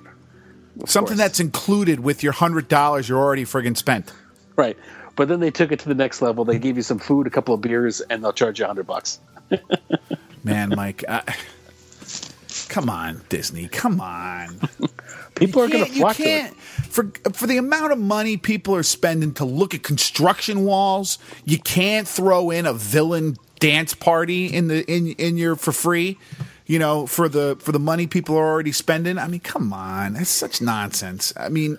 Something 0.88 1.11
course. 1.11 1.19
that's 1.19 1.38
included 1.38 2.01
with 2.01 2.25
your 2.25 2.33
hundred 2.33 2.66
dollars 2.66 3.09
you're 3.09 3.21
already 3.21 3.45
friggin' 3.45 3.77
spent. 3.77 4.12
Right. 4.57 4.77
But 5.14 5.29
then 5.29 5.38
they 5.38 5.53
took 5.53 5.71
it 5.71 5.79
to 5.79 5.88
the 5.88 5.95
next 5.95 6.23
level. 6.23 6.45
They 6.45 6.59
gave 6.59 6.77
you 6.77 6.83
some 6.83 6.99
food, 6.99 7.29
a 7.29 7.31
couple 7.31 7.55
of 7.55 7.61
beers, 7.61 8.01
and 8.01 8.25
they'll 8.25 8.33
charge 8.33 8.59
you 8.59 8.64
a 8.64 8.69
hundred 8.69 8.88
bucks. 8.88 9.21
Man, 10.42 10.73
Mike, 10.75 11.05
I, 11.09 11.23
come 12.68 12.90
on, 12.90 13.22
Disney, 13.29 13.68
come 13.68 14.00
on. 14.00 14.61
People 15.35 15.62
are 15.62 15.68
going 15.68 15.85
to 15.85 15.90
flock 15.92 16.18
you 16.18 16.24
to 16.24 16.31
it. 16.31 16.55
for 16.55 17.11
for 17.33 17.46
the 17.46 17.59
amount 17.59 17.92
of 17.92 17.98
money 17.98 18.38
people 18.38 18.74
are 18.74 18.83
spending 18.83 19.35
to 19.35 19.44
look 19.44 19.74
at 19.74 19.83
construction 19.83 20.64
walls. 20.64 21.18
You 21.44 21.59
can't 21.59 22.09
throw 22.09 22.50
in 22.50 22.64
a 22.64 22.72
villain 22.72 23.37
dance 23.61 23.92
party 23.94 24.46
in 24.46 24.68
the 24.68 24.85
in 24.90 25.09
in 25.09 25.37
your 25.37 25.57
for 25.57 25.72
free. 25.72 26.18
You 26.64 26.79
know, 26.79 27.07
for 27.07 27.29
the 27.29 27.57
for 27.61 27.72
the 27.72 27.79
money 27.79 28.07
people 28.07 28.37
are 28.37 28.46
already 28.46 28.72
spending. 28.72 29.18
I 29.18 29.29
mean, 29.29 29.40
come 29.40 29.72
on, 29.72 30.14
that's 30.14 30.31
such 30.31 30.62
nonsense. 30.62 31.33
I 31.37 31.50
mean, 31.50 31.79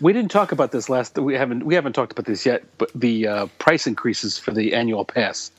We 0.00 0.12
didn't 0.12 0.30
talk 0.30 0.52
about 0.52 0.70
this 0.70 0.90
last. 0.90 1.18
We 1.18 1.34
haven't. 1.34 1.64
We 1.64 1.74
haven't 1.74 1.94
talked 1.94 2.12
about 2.12 2.26
this 2.26 2.44
yet. 2.44 2.62
But 2.76 2.90
the 2.94 3.26
uh, 3.26 3.46
price 3.58 3.86
increases 3.86 4.38
for 4.38 4.52
the 4.52 4.74
annual 4.74 5.04
pass. 5.04 5.50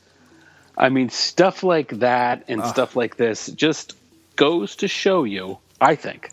I 0.78 0.88
mean, 0.88 1.08
stuff 1.08 1.62
like 1.62 1.98
that 1.98 2.44
and 2.48 2.64
stuff 2.64 2.96
like 2.96 3.16
this 3.16 3.46
just 3.48 3.94
goes 4.36 4.76
to 4.76 4.88
show 4.88 5.24
you. 5.24 5.58
I 5.80 5.94
think 5.96 6.30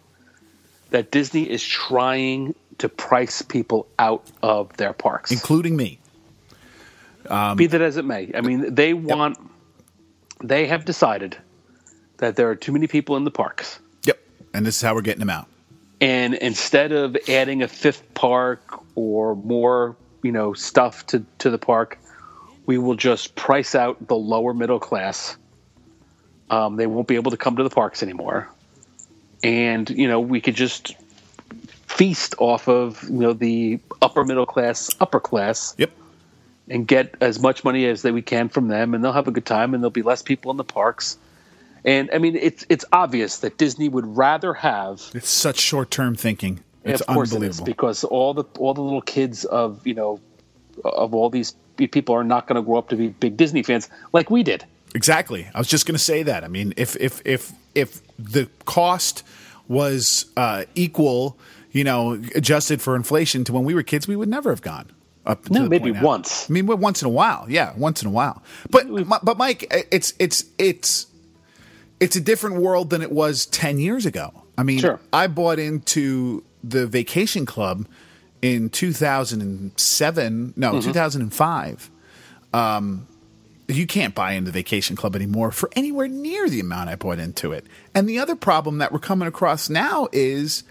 that 0.91 1.11
Disney 1.11 1.49
is 1.49 1.63
trying 1.63 2.55
to 2.79 2.89
price 2.89 3.41
people 3.41 3.87
out 3.99 4.25
of 4.41 4.75
their 4.77 4.93
parks. 4.93 5.31
including 5.31 5.75
me. 5.75 5.99
Um, 7.27 7.55
be 7.57 7.67
that 7.67 7.81
as 7.81 7.97
it 7.97 8.05
may. 8.05 8.31
I 8.33 8.41
mean, 8.41 8.73
they 8.73 8.93
want. 8.93 9.37
They 10.43 10.65
have 10.67 10.85
decided 10.85 11.37
that 12.17 12.35
there 12.35 12.49
are 12.49 12.55
too 12.55 12.71
many 12.71 12.87
people 12.87 13.15
in 13.15 13.23
the 13.23 13.31
parks. 13.31 13.79
Yep, 14.05 14.19
and 14.53 14.65
this 14.65 14.77
is 14.77 14.81
how 14.81 14.95
we're 14.95 15.01
getting 15.01 15.19
them 15.19 15.29
out. 15.29 15.47
and 16.01 16.33
instead 16.33 16.91
of 16.91 17.15
adding 17.29 17.61
a 17.61 17.67
fifth 17.67 18.11
park 18.15 18.81
or 18.95 19.35
more 19.35 19.95
you 20.23 20.31
know 20.31 20.53
stuff 20.53 21.05
to, 21.07 21.23
to 21.37 21.49
the 21.49 21.57
park 21.59 21.99
we 22.65 22.77
will 22.77 22.95
just 22.95 23.35
price 23.35 23.75
out 23.75 24.07
the 24.07 24.15
lower 24.15 24.53
middle 24.53 24.79
class 24.79 25.37
um, 26.51 26.75
they 26.75 26.85
won't 26.85 27.07
be 27.07 27.15
able 27.15 27.31
to 27.31 27.37
come 27.37 27.55
to 27.55 27.63
the 27.63 27.69
parks 27.71 28.03
anymore 28.03 28.47
and 29.43 29.89
you 29.89 30.07
know 30.07 30.19
we 30.19 30.39
could 30.39 30.53
just 30.55 30.95
feast 31.87 32.35
off 32.37 32.67
of 32.67 33.03
you 33.03 33.17
know 33.19 33.33
the 33.33 33.79
upper 34.01 34.23
middle 34.23 34.45
class 34.45 34.89
upper 34.99 35.19
class 35.19 35.73
Yep. 35.77 35.91
and 36.69 36.87
get 36.87 37.15
as 37.21 37.39
much 37.39 37.63
money 37.63 37.85
as 37.85 38.03
that 38.03 38.13
we 38.13 38.21
can 38.21 38.49
from 38.49 38.67
them 38.67 38.93
and 38.93 39.03
they'll 39.03 39.11
have 39.13 39.27
a 39.27 39.31
good 39.31 39.45
time 39.45 39.73
and 39.73 39.81
there'll 39.83 39.89
be 39.91 40.03
less 40.03 40.21
people 40.21 40.51
in 40.51 40.57
the 40.57 40.63
parks 40.63 41.17
and 41.83 42.09
i 42.13 42.17
mean 42.19 42.35
it's 42.35 42.65
it's 42.69 42.85
obvious 42.93 43.39
that 43.39 43.57
disney 43.57 43.89
would 43.89 44.05
rather 44.15 44.53
have 44.53 45.01
It's 45.15 45.29
such 45.29 45.59
short 45.59 45.89
term 45.91 46.15
thinking. 46.15 46.59
It's 46.83 47.01
of 47.01 47.07
course 47.13 47.31
it 47.33 47.43
is 47.43 47.61
because 47.61 48.03
all 48.03 48.33
the 48.33 48.43
all 48.57 48.73
the 48.73 48.81
little 48.81 49.01
kids 49.03 49.45
of 49.45 49.85
you 49.85 49.93
know 49.93 50.19
of 50.83 51.13
all 51.13 51.29
these 51.29 51.53
people 51.77 52.15
are 52.15 52.23
not 52.23 52.47
going 52.47 52.55
to 52.55 52.61
grow 52.63 52.77
up 52.77 52.89
to 52.89 52.95
be 52.95 53.09
big 53.09 53.37
Disney 53.37 53.61
fans 53.63 53.87
like 54.13 54.31
we 54.31 54.41
did. 54.41 54.65
Exactly. 54.93 55.47
I 55.53 55.57
was 55.57 55.67
just 55.67 55.85
going 55.85 55.95
to 55.95 56.03
say 56.03 56.23
that. 56.23 56.43
I 56.43 56.47
mean, 56.47 56.73
if 56.77 56.95
if 56.97 57.21
if 57.25 57.51
if 57.75 58.01
the 58.19 58.49
cost 58.65 59.23
was 59.67 60.25
uh, 60.35 60.65
equal, 60.75 61.37
you 61.71 61.83
know, 61.83 62.13
adjusted 62.35 62.81
for 62.81 62.95
inflation 62.95 63.43
to 63.45 63.53
when 63.53 63.63
we 63.63 63.73
were 63.73 63.83
kids, 63.83 64.07
we 64.07 64.15
would 64.15 64.27
never 64.29 64.49
have 64.49 64.61
gone. 64.61 64.89
Up 65.25 65.45
to 65.45 65.53
No, 65.53 65.69
maybe 65.69 65.91
point 65.91 65.95
now. 65.95 66.03
once. 66.03 66.49
I 66.49 66.53
mean, 66.53 66.65
once 66.67 67.01
in 67.01 67.05
a 67.05 67.11
while. 67.11 67.45
Yeah, 67.47 67.73
once 67.77 68.01
in 68.01 68.07
a 68.07 68.11
while. 68.11 68.41
But 68.69 68.87
but 69.23 69.37
Mike, 69.37 69.67
it's 69.91 70.13
it's 70.19 70.43
it's 70.57 71.05
it's 71.99 72.15
a 72.15 72.21
different 72.21 72.57
world 72.57 72.89
than 72.89 73.01
it 73.01 73.11
was 73.11 73.45
ten 73.45 73.77
years 73.79 74.05
ago. 74.05 74.33
I 74.57 74.63
mean, 74.63 74.79
Sure. 74.79 74.99
I 75.13 75.27
bought 75.27 75.59
into 75.59 76.43
the 76.63 76.85
Vacation 76.87 77.45
Club 77.45 77.87
in 78.41 78.69
2007. 78.69 80.53
No, 80.57 80.81
2005 80.81 81.91
you 83.77 83.87
can't 83.87 84.13
buy 84.15 84.33
into 84.33 84.51
the 84.51 84.53
vacation 84.53 84.95
club 84.95 85.15
anymore 85.15 85.51
for 85.51 85.69
anywhere 85.75 86.07
near 86.07 86.49
the 86.49 86.59
amount 86.59 86.89
I 86.89 86.95
bought 86.95 87.19
into 87.19 87.51
it. 87.51 87.65
And 87.93 88.07
the 88.09 88.19
other 88.19 88.35
problem 88.35 88.79
that 88.79 88.91
we're 88.91 88.99
coming 88.99 89.27
across 89.27 89.69
now 89.69 90.07
is, 90.11 90.63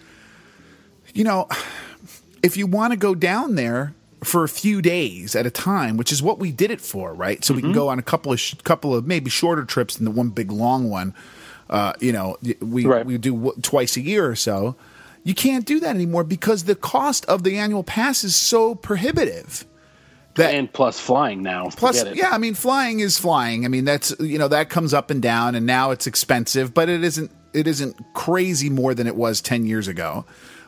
you 1.14 1.24
know, 1.24 1.48
if 2.42 2.56
you 2.56 2.66
want 2.66 2.92
to 2.92 2.96
go 2.96 3.14
down 3.14 3.54
there 3.54 3.94
for 4.24 4.44
a 4.44 4.48
few 4.48 4.82
days 4.82 5.34
at 5.34 5.46
a 5.46 5.50
time, 5.50 5.96
which 5.96 6.12
is 6.12 6.22
what 6.22 6.38
we 6.38 6.52
did 6.52 6.70
it 6.70 6.80
for, 6.80 7.14
right? 7.14 7.42
So 7.44 7.54
we 7.54 7.62
can 7.62 7.72
go 7.72 7.88
on 7.88 7.98
a 7.98 8.02
couple 8.02 8.32
of 8.32 8.40
sh- 8.40 8.54
couple 8.64 8.94
of 8.94 9.06
maybe 9.06 9.30
shorter 9.30 9.64
trips 9.64 9.96
than 9.96 10.04
the 10.04 10.10
one 10.10 10.28
big 10.30 10.50
long 10.52 10.90
one. 10.90 11.14
Uh, 11.70 11.92
you 12.00 12.12
know, 12.12 12.36
we 12.60 12.84
Right. 12.84 13.06
we 13.06 13.16
do 13.16 13.32
w- 13.34 13.54
twice 13.62 13.96
a 13.96 14.00
year 14.00 14.26
or 14.28 14.36
so. 14.36 14.76
You 15.22 15.34
can't 15.34 15.64
do 15.64 15.80
that 15.80 15.94
anymore 15.94 16.24
because 16.24 16.64
the 16.64 16.74
cost 16.74 17.24
of 17.26 17.44
the 17.44 17.56
annual 17.56 17.82
pass 17.84 18.24
is 18.24 18.34
so 18.36 18.74
prohibitive. 18.74 19.64
That 20.36 20.54
And 20.54 20.72
plus 20.72 20.98
flying 21.00 21.42
now. 21.42 21.70
Plus, 21.76 22.04
yeah, 22.14 22.30
I 22.30 22.38
mean, 22.38 22.54
flying 22.54 23.00
is 23.00 23.18
flying. 23.18 23.64
I 23.64 23.68
mean, 23.68 23.84
that's 23.84 24.14
you 24.20 24.38
know 24.38 24.48
that 24.48 24.70
comes 24.70 24.94
up 24.94 25.10
and 25.10 25.20
down, 25.20 25.54
and 25.56 25.66
now 25.66 25.90
it's 25.90 26.06
expensive, 26.06 26.72
but 26.72 26.88
it 26.88 27.02
isn't. 27.02 27.30
It 27.52 27.66
isn't 27.66 27.96
crazy 28.14 28.70
more 28.70 28.94
than 28.94 29.08
it 29.08 29.16
was 29.16 29.40
ten 29.40 29.66
years 29.66 29.88
ago. 29.88 30.24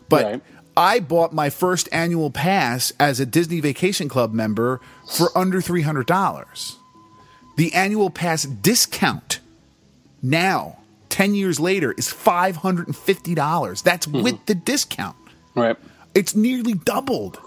But 0.09 0.25
Right. 0.25 0.43
I 0.77 0.99
bought 1.01 1.33
my 1.33 1.49
first 1.49 1.89
annual 1.93 2.31
pass 2.31 2.93
as 2.99 3.21
a 3.21 3.27
Disney 3.27 3.61
Vacation 3.61 4.09
Club 4.09 4.33
member 4.33 4.81
for 5.17 5.29
under 5.39 5.61
three 5.61 5.83
hundred 5.83 6.07
dollars. 6.09 6.77
The 7.57 7.73
annual 7.75 8.11
pass 8.11 8.43
discount 8.45 9.39
now, 10.23 10.79
ten 11.09 11.35
years 11.35 11.61
later, 11.61 11.93
is 11.93 12.09
five 12.11 12.57
hundred 12.57 12.89
and 12.89 12.97
fifty 12.97 13.35
dollars. 13.35 13.83
That's 13.83 14.07
Mm-hmm. 14.07 14.23
with 14.25 14.47
the 14.47 14.55
discount. 14.57 15.17
Right. 15.55 15.77
It's 16.15 16.35
nearly 16.35 16.75
doubled 16.75 17.39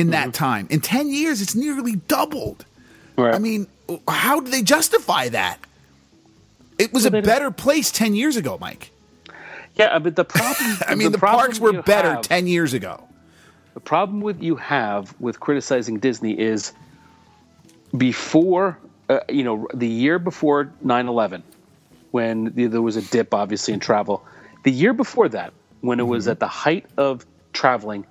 in 0.00 0.10
that 0.10 0.28
Mm-hmm. 0.28 0.30
time. 0.32 0.66
In 0.70 0.80
10 0.80 1.10
years, 1.10 1.40
it's 1.42 1.54
nearly 1.54 1.96
doubled. 1.96 2.64
Right. 3.16 3.34
I 3.34 3.38
mean, 3.38 3.66
how 4.08 4.40
do 4.40 4.50
they 4.50 4.62
justify 4.62 5.28
that? 5.30 5.58
It 6.78 6.92
was 6.92 7.04
Well, 7.08 7.16
a 7.20 7.22
better 7.22 7.50
place 7.50 7.90
10 7.90 8.14
years 8.14 8.36
ago, 8.36 8.56
Mike. 8.60 8.90
yeah, 9.74 9.98
but 9.98 10.16
the 10.16 10.24
problem. 10.24 10.76
I 10.88 10.94
mean, 10.94 11.12
the, 11.12 11.18
problem 11.18 11.44
parks 11.46 11.60
were 11.60 11.82
better 11.82 12.12
have- 12.14 12.22
10 12.22 12.46
years 12.46 12.72
ago. 12.74 13.04
The 13.74 13.80
problem 13.80 14.20
with 14.20 14.42
you 14.42 14.56
have 14.56 15.14
with 15.20 15.38
criticizing 15.38 15.98
Disney 16.00 16.38
is 16.38 16.72
before, 17.96 18.78
uh, 19.08 19.20
you 19.28 19.44
know, 19.44 19.68
the 19.74 19.86
year 19.86 20.18
before 20.18 20.72
9/11, 20.84 21.42
when 22.10 22.52
the, 22.54 22.66
there 22.66 22.82
was 22.82 22.96
a 22.96 23.02
dip, 23.02 23.32
obviously 23.34 23.72
in 23.74 23.80
travel. 23.80 24.24
The 24.64 24.70
year 24.72 24.92
before 24.92 25.28
that, 25.30 25.52
when 25.82 26.00
it 26.00 26.06
was 26.06 26.24
Mm-hmm. 26.24 26.30
at 26.32 26.40
the 26.40 26.48
height 26.48 26.86
of 26.96 27.24
traveling, 27.52 28.04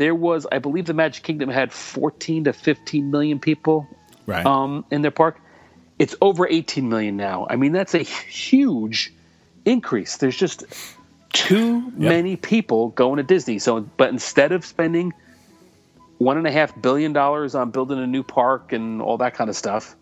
there 0.00 0.14
was, 0.14 0.46
I 0.50 0.60
believe, 0.60 0.86
the 0.86 0.94
Magic 0.94 1.22
Kingdom 1.22 1.50
had 1.50 1.70
14 1.74 2.44
to 2.44 2.54
15 2.54 3.10
million 3.10 3.38
people 3.38 3.86
Right. 4.24 4.46
um, 4.46 4.86
in 4.90 5.02
their 5.02 5.10
park. 5.10 5.38
It's 5.98 6.16
over 6.22 6.48
18 6.48 6.88
million 6.88 7.18
now. 7.18 7.46
I 7.50 7.56
mean, 7.56 7.72
that's 7.72 7.94
a 7.94 7.98
huge 7.98 9.12
increase. 9.66 10.16
There's 10.16 10.38
just 10.38 10.64
too 11.34 11.90
many 11.90 12.36
people 12.36 12.88
going 12.88 13.18
to 13.18 13.22
Disney. 13.22 13.58
So, 13.58 13.80
but 13.80 14.08
instead 14.08 14.52
of 14.52 14.64
spending 14.64 15.12
one 16.16 16.38
and 16.38 16.46
a 16.46 16.50
half 16.50 16.80
billion 16.80 17.12
dollars 17.12 17.54
on 17.54 17.70
building 17.70 17.98
a 17.98 18.06
new 18.06 18.22
park 18.22 18.72
and 18.72 19.02
all 19.02 19.18
that 19.18 19.34
kind 19.34 19.50
of 19.50 19.56
stuff, 19.56 19.94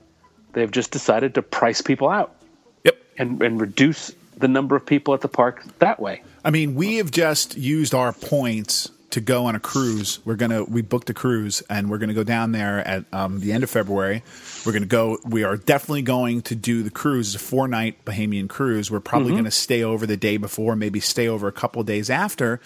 they've 0.53 0.71
just 0.71 0.93
decided 0.93 1.35
to 1.35 1.43
price 1.43 1.81
people 1.81 2.09
out 2.09 2.37
yep. 2.85 3.03
and, 3.19 3.43
and 3.43 3.61
reduce 3.61 4.15
the 4.37 4.47
number 4.47 4.77
of 4.77 4.87
people 4.87 5.13
at 5.13 5.23
the 5.23 5.29
park 5.29 5.65
that 5.81 5.99
way. 5.99 6.23
I 6.45 6.51
mean, 6.51 6.77
we 6.77 6.99
have 6.99 7.11
just 7.11 7.57
used 7.57 7.95
our 7.95 8.13
points 8.13 8.93
to 9.11 9.21
go 9.21 9.47
on 9.47 9.55
a 9.55 9.61
cruise. 9.61 10.19
We're 10.25 10.37
gonna 10.37 10.65
we 10.65 10.83
booked 10.83 11.09
a 11.11 11.15
cruise 11.15 11.63
and 11.71 11.91
we're 11.91 11.99
gonna 11.99 12.15
go 12.15 12.25
down 12.25 12.53
there 12.53 12.87
at 12.87 13.05
um, 13.13 13.41
the 13.41 13.53
end 13.53 13.65
of 13.65 13.71
February. 13.71 14.23
We're 14.67 14.73
gonna 14.73 14.87
go. 14.87 15.19
We 15.25 15.45
are 15.45 15.57
definitely 15.57 16.03
going 16.03 16.43
to 16.43 16.55
do 16.55 16.83
the 16.83 16.91
cruise. 16.91 17.35
It's 17.35 17.43
a 17.43 17.47
four 17.47 17.69
night 17.69 18.05
Bahamian 18.05 18.49
cruise. 18.49 18.91
We're 18.91 19.01
probably 19.01 19.35
gonna 19.35 19.51
stay 19.51 19.83
over 19.83 20.07
the 20.07 20.17
day 20.17 20.37
before, 20.37 20.77
maybe 20.77 21.01
stay 21.01 21.29
over 21.29 21.49
a 21.49 21.53
couple 21.53 21.81
of 21.81 21.87
days 21.87 22.11
after, 22.11 22.61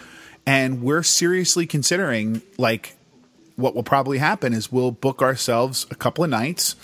and 0.45 0.83
we're 0.83 1.05
seriously 1.05 1.67
considering 1.67 2.43
like 2.59 2.97
what 3.57 3.75
will 3.75 3.83
probably 3.83 4.19
happen 4.19 4.53
is 4.53 4.73
we'll 4.73 4.91
book 4.91 5.23
ourselves 5.23 5.87
a 5.91 5.95
couple 5.95 6.25
of 6.25 6.31
nights 6.31 6.75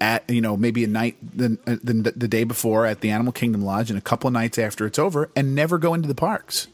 at 0.00 0.28
you 0.28 0.40
know 0.40 0.56
maybe 0.56 0.84
a 0.84 0.86
night 0.86 1.16
the, 1.22 1.58
the 1.64 2.12
the 2.14 2.28
day 2.28 2.44
before 2.44 2.84
at 2.86 3.00
the 3.00 3.10
Animal 3.10 3.32
Kingdom 3.32 3.62
Lodge 3.62 3.90
and 3.90 3.98
a 3.98 4.02
couple 4.02 4.28
of 4.28 4.34
nights 4.34 4.58
after 4.58 4.86
it's 4.86 4.98
over 4.98 5.30
and 5.34 5.54
never 5.54 5.78
go 5.78 5.94
into 5.94 6.08
the 6.08 6.14
parks 6.14 6.68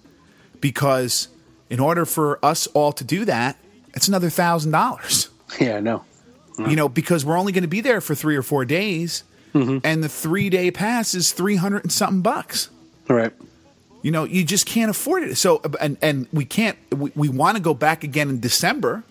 because 0.61 1.29
in 1.71 1.81
order 1.81 2.05
for 2.05 2.45
us 2.45 2.67
all 2.69 2.93
to 2.93 3.05
do 3.05 3.25
that 3.25 3.57
it's 3.95 4.09
another 4.09 4.31
thousand 4.31 4.73
dollars. 4.73 5.31
Yeah, 5.61 5.77
I 5.77 5.81
know. 5.81 6.05
you 6.59 6.75
know 6.75 6.89
because 6.89 7.25
we're 7.25 7.39
only 7.39 7.53
going 7.53 7.63
to 7.63 7.69
be 7.69 7.81
there 7.81 8.01
for 8.01 8.15
three 8.15 8.35
or 8.35 8.43
four 8.43 8.65
days 8.65 9.23
mm-hmm. 9.55 9.79
and 9.85 10.03
the 10.03 10.09
three 10.09 10.51
day 10.51 10.71
pass 10.71 11.15
is 11.15 11.33
300 11.33 11.85
and 11.85 11.93
something 11.93 12.23
bucks. 12.23 12.71
All 13.09 13.15
right. 13.15 13.33
you 14.03 14.11
know 14.11 14.25
you 14.25 14.45
just 14.45 14.67
can't 14.67 14.91
afford 14.91 15.23
it. 15.23 15.37
So 15.37 15.61
and 15.81 15.97
and 16.03 16.27
we 16.33 16.45
can't 16.45 16.77
we, 16.93 17.13
we 17.15 17.29
want 17.29 17.57
to 17.57 17.63
go 17.63 17.73
back 17.73 18.03
again 18.03 18.29
in 18.29 18.41
december. 18.41 19.05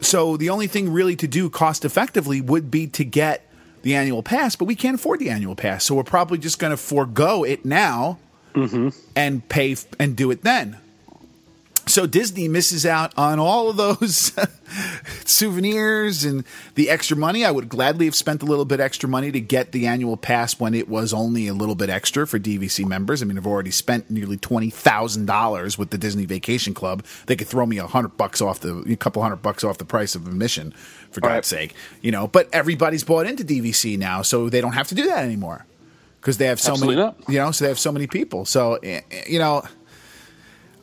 So 0.00 0.36
the 0.36 0.50
only 0.50 0.68
thing 0.68 0.92
really 0.92 1.16
to 1.16 1.26
do 1.26 1.50
cost 1.50 1.84
effectively 1.84 2.40
would 2.40 2.70
be 2.70 2.86
to 2.88 3.04
get 3.04 3.50
the 3.82 3.94
annual 3.96 4.22
pass 4.22 4.54
but 4.54 4.66
we 4.66 4.76
can't 4.76 4.94
afford 4.94 5.18
the 5.18 5.30
annual 5.30 5.56
pass. 5.56 5.84
So 5.84 5.96
we're 5.96 6.04
probably 6.04 6.38
just 6.38 6.60
going 6.60 6.72
to 6.72 6.76
forego 6.76 7.42
it 7.42 7.64
now 7.64 8.18
mm-hmm. 8.54 8.90
and 9.16 9.48
pay 9.48 9.72
f- 9.72 9.86
and 9.98 10.16
do 10.16 10.30
it 10.30 10.42
then 10.42 10.78
so 11.96 12.06
Disney 12.06 12.46
misses 12.46 12.84
out 12.84 13.16
on 13.16 13.38
all 13.38 13.70
of 13.70 13.78
those 13.78 14.30
souvenirs 15.24 16.24
and 16.24 16.44
the 16.74 16.90
extra 16.90 17.16
money. 17.16 17.42
I 17.42 17.50
would 17.50 17.70
gladly 17.70 18.04
have 18.04 18.14
spent 18.14 18.42
a 18.42 18.44
little 18.44 18.66
bit 18.66 18.80
extra 18.80 19.08
money 19.08 19.32
to 19.32 19.40
get 19.40 19.72
the 19.72 19.86
annual 19.86 20.18
pass 20.18 20.60
when 20.60 20.74
it 20.74 20.90
was 20.90 21.14
only 21.14 21.48
a 21.48 21.54
little 21.54 21.74
bit 21.74 21.88
extra 21.88 22.26
for 22.26 22.38
DVC 22.38 22.86
members. 22.86 23.22
I 23.22 23.24
mean, 23.24 23.38
I've 23.38 23.46
already 23.46 23.70
spent 23.70 24.10
nearly 24.10 24.36
twenty 24.36 24.68
thousand 24.68 25.24
dollars 25.24 25.78
with 25.78 25.88
the 25.88 25.96
Disney 25.96 26.26
Vacation 26.26 26.74
Club. 26.74 27.02
They 27.24 27.34
could 27.34 27.48
throw 27.48 27.64
me 27.64 27.78
a 27.78 27.86
hundred 27.86 28.18
bucks 28.18 28.42
off 28.42 28.60
the, 28.60 28.76
a 28.76 28.96
couple 28.96 29.22
hundred 29.22 29.36
bucks 29.40 29.64
off 29.64 29.78
the 29.78 29.86
price 29.86 30.14
of 30.14 30.26
admission, 30.26 30.72
for 31.10 31.20
Right. 31.22 31.36
God's 31.36 31.48
sake. 31.48 31.74
You 32.02 32.12
know, 32.12 32.28
but 32.28 32.50
everybody's 32.52 33.04
bought 33.04 33.24
into 33.24 33.42
DVC 33.42 33.96
now, 33.98 34.20
so 34.20 34.50
they 34.50 34.60
don't 34.60 34.72
have 34.74 34.88
to 34.88 34.94
do 34.94 35.06
that 35.06 35.24
anymore 35.24 35.64
because 36.20 36.36
they 36.36 36.46
have 36.48 36.60
so 36.60 36.72
Absolutely 36.72 36.96
many. 36.96 37.06
not. 37.06 37.28
You 37.30 37.38
know, 37.38 37.50
so 37.52 37.64
they 37.64 37.70
have 37.70 37.78
so 37.78 37.90
many 37.90 38.06
people. 38.06 38.44
So 38.44 38.74
eh, 38.82 39.00
eh, 39.10 39.22
you 39.26 39.38
know. 39.38 39.62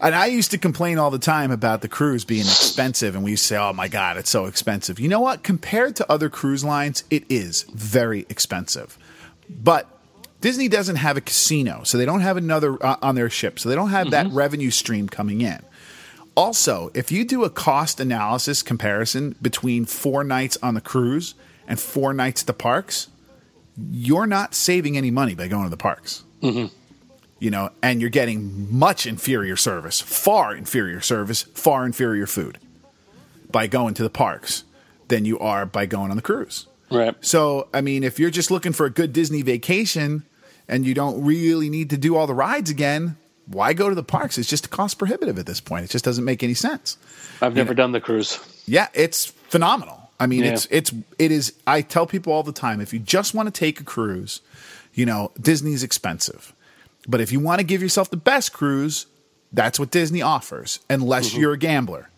And 0.04 0.14
I 0.14 0.26
used 0.26 0.52
to 0.52 0.58
complain 0.58 0.98
all 0.98 1.12
the 1.12 1.18
time 1.18 1.50
about 1.50 1.82
the 1.82 1.88
cruise 1.88 2.26
being 2.26 2.42
expensive, 2.42 3.16
and 3.16 3.24
we 3.24 3.32
used 3.32 3.44
to 3.44 3.48
say, 3.48 3.58
"Oh 3.58 3.72
my 3.72 3.88
god, 3.88 4.18
it's 4.18 4.30
so 4.30 4.46
expensive." 4.46 5.00
You 5.00 5.08
know 5.08 5.22
what? 5.22 5.44
Compared 5.44 5.96
to 5.96 6.12
other 6.12 6.30
cruise 6.30 6.64
lines, 6.64 7.06
it 7.10 7.24
is 7.30 7.64
very 7.74 8.26
expensive. 8.30 8.98
But 9.50 9.88
Disney 10.42 10.68
doesn't 10.68 10.98
have 10.98 11.16
a 11.16 11.22
casino, 11.22 11.84
so 11.86 11.98
they 11.98 12.06
don't 12.06 12.20
have 12.20 12.36
another 12.36 12.84
uh, 12.86 12.98
on 13.02 13.16
their 13.16 13.30
ship, 13.30 13.58
so 13.58 13.70
they 13.70 13.76
don't 13.76 13.92
have 13.92 14.12
that 14.12 14.28
revenue 14.32 14.72
stream 14.72 15.08
coming 15.08 15.40
in. 15.40 15.60
Also, 16.36 16.92
if 16.94 17.10
you 17.10 17.24
do 17.24 17.46
a 17.46 17.50
cost 17.50 18.02
analysis 18.02 18.62
comparison 18.62 19.36
between 19.42 19.86
four 19.86 20.26
nights 20.26 20.58
on 20.62 20.74
the 20.74 20.82
cruise 20.82 21.34
and 21.66 21.80
four 21.80 22.14
nights 22.14 22.42
at 22.42 22.48
the 22.48 22.54
parks, 22.54 23.08
you're 23.78 24.28
not 24.28 24.54
saving 24.54 24.98
any 24.98 25.12
money 25.12 25.34
by 25.34 25.48
going 25.48 25.64
to 25.64 25.70
the 25.70 25.78
parks 25.78 26.24
you 27.44 27.52
know, 27.52 27.70
and 27.82 28.00
you're 28.00 28.10
getting 28.10 28.74
much 28.74 29.06
inferior 29.06 29.58
service, 29.58 30.00
far 30.00 30.56
inferior 30.56 31.02
service, 31.02 31.42
far 31.42 31.86
inferior 31.86 32.26
food 32.26 32.58
by 33.52 33.68
going 33.68 33.94
to 33.96 34.02
the 34.02 34.10
parks 34.10 34.64
than 35.10 35.26
you 35.26 35.38
are 35.40 35.66
by 35.66 35.86
going 35.86 36.10
on 36.10 36.16
the 36.16 36.22
cruise. 36.22 36.68
Right. 36.90 37.14
So, 37.20 37.68
I 37.74 37.82
mean, 37.82 38.06
if 38.06 38.18
you're 38.18 38.30
just 38.30 38.50
looking 38.50 38.72
for 38.72 38.86
a 38.86 38.90
good 38.90 39.12
Disney 39.12 39.42
vacation 39.42 40.24
and 40.70 40.86
you 40.86 40.94
don't 40.94 41.22
really 41.22 41.70
need 41.70 41.90
to 41.90 41.98
do 41.98 42.16
all 42.16 42.28
the 42.28 42.34
rides 42.34 42.70
again, 42.70 43.18
why 43.46 43.74
go 43.74 43.90
to 43.90 43.96
the 43.96 44.04
parks? 44.04 44.38
It's 44.38 44.48
just 44.48 44.70
cost 44.70 44.98
prohibitive 44.98 45.38
at 45.38 45.46
this 45.46 45.60
point. 45.60 45.84
It 45.84 45.90
just 45.90 46.06
doesn't 46.06 46.24
make 46.24 46.44
any 46.44 46.54
sense. 46.54 46.98
I've 47.42 47.56
never 47.58 47.74
done 47.74 47.92
the 47.92 48.00
cruise. 48.00 48.40
Yeah, 48.66 48.88
it's 48.94 49.26
phenomenal. 49.26 50.12
I 50.18 50.28
mean, 50.28 50.44
Yeah. 50.46 50.54
it's 50.54 50.66
it's 50.72 50.94
it 51.20 51.32
is. 51.34 51.52
I 51.68 51.82
tell 51.82 52.08
people 52.08 52.32
all 52.32 52.44
the 52.44 52.54
time, 52.54 52.80
if 52.80 52.94
you 52.94 53.00
just 53.00 53.34
want 53.34 53.54
to 53.54 53.60
take 53.60 53.82
a 53.82 53.84
cruise, 53.84 54.40
you 54.94 55.06
know, 55.06 55.34
Disney's 55.42 55.84
expensive, 55.84 56.54
but 57.08 57.22
if 57.22 57.32
you 57.32 57.40
want 57.40 57.60
to 57.60 57.66
give 57.66 57.82
yourself 57.82 58.10
the 58.10 58.18
best 58.18 58.54
cruise, 58.54 59.08
That's 59.52 59.80
what 59.80 59.92
Disney 59.92 60.24
offers, 60.24 60.80
unless 60.90 61.30
mm-hmm. 61.30 61.42
you're 61.42 61.54
a 61.54 61.58
gambler. 61.60 62.10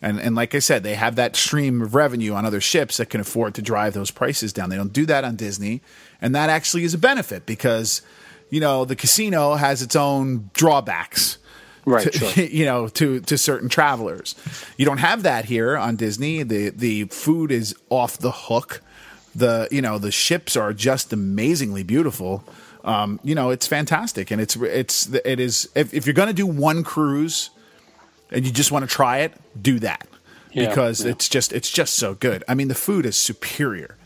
And, 0.00 0.20
and 0.20 0.36
like 0.36 0.54
I 0.54 0.58
said, 0.58 0.82
they 0.82 0.94
have 0.94 1.16
that 1.16 1.34
stream 1.34 1.82
of 1.82 1.94
revenue 1.94 2.34
on 2.34 2.44
other 2.44 2.60
ships 2.60 2.98
that 2.98 3.10
can 3.10 3.20
afford 3.20 3.54
to 3.54 3.62
drive 3.62 3.94
those 3.94 4.10
prices 4.10 4.52
down. 4.52 4.68
They 4.68 4.76
don't 4.76 4.92
do 4.92 5.06
that 5.06 5.24
on 5.24 5.34
Disney. 5.34 5.80
And 6.20 6.34
that 6.34 6.50
actually 6.50 6.84
is 6.84 6.94
a 6.94 6.98
benefit 6.98 7.46
because, 7.46 8.02
you 8.50 8.60
know, 8.60 8.84
the 8.84 8.96
casino 8.96 9.54
has 9.54 9.82
its 9.82 9.96
own 9.96 10.50
drawbacks. 10.52 11.38
Right, 11.86 12.12
to- 12.12 12.18
sure. 12.18 12.44
you 12.58 12.64
know, 12.64 12.88
to 12.88 13.20
to 13.20 13.36
certain 13.36 13.68
travelers. 13.68 14.34
You 14.76 14.86
don't 14.86 14.98
have 14.98 15.22
that 15.24 15.46
here 15.46 15.76
on 15.76 15.96
Disney. 15.96 16.42
The 16.42 16.70
the 16.70 17.04
food 17.04 17.50
is 17.50 17.74
off 17.90 18.18
the 18.18 18.30
hook. 18.30 18.82
The 19.34 19.68
you 19.70 19.82
know 19.82 19.98
the 19.98 20.10
ships 20.10 20.56
are 20.56 20.72
just 20.72 21.12
amazingly 21.12 21.82
beautiful. 21.82 22.44
Um, 22.84 23.18
you 23.24 23.34
know, 23.34 23.50
it's 23.50 23.66
fantastic, 23.66 24.30
and 24.30 24.40
it's 24.40 24.56
it's 24.56 25.08
it 25.24 25.40
is. 25.40 25.68
If, 25.74 25.94
if 25.94 26.06
you're 26.06 26.14
going 26.14 26.28
to 26.28 26.34
do 26.34 26.46
one 26.46 26.84
cruise, 26.84 27.50
and 28.30 28.44
you 28.44 28.52
just 28.52 28.70
want 28.70 28.88
to 28.88 28.94
try 28.94 29.18
it, 29.20 29.32
do 29.60 29.78
that 29.80 30.06
Yeah, 30.52 30.68
because 30.68 31.02
yeah. 31.04 31.12
it's 31.12 31.28
just 31.28 31.52
it's 31.52 31.70
just 31.70 31.94
so 31.94 32.14
good. 32.14 32.44
I 32.46 32.54
mean, 32.54 32.68
the 32.68 32.74
food 32.74 33.06
is 33.06 33.16
superior, 33.16 33.96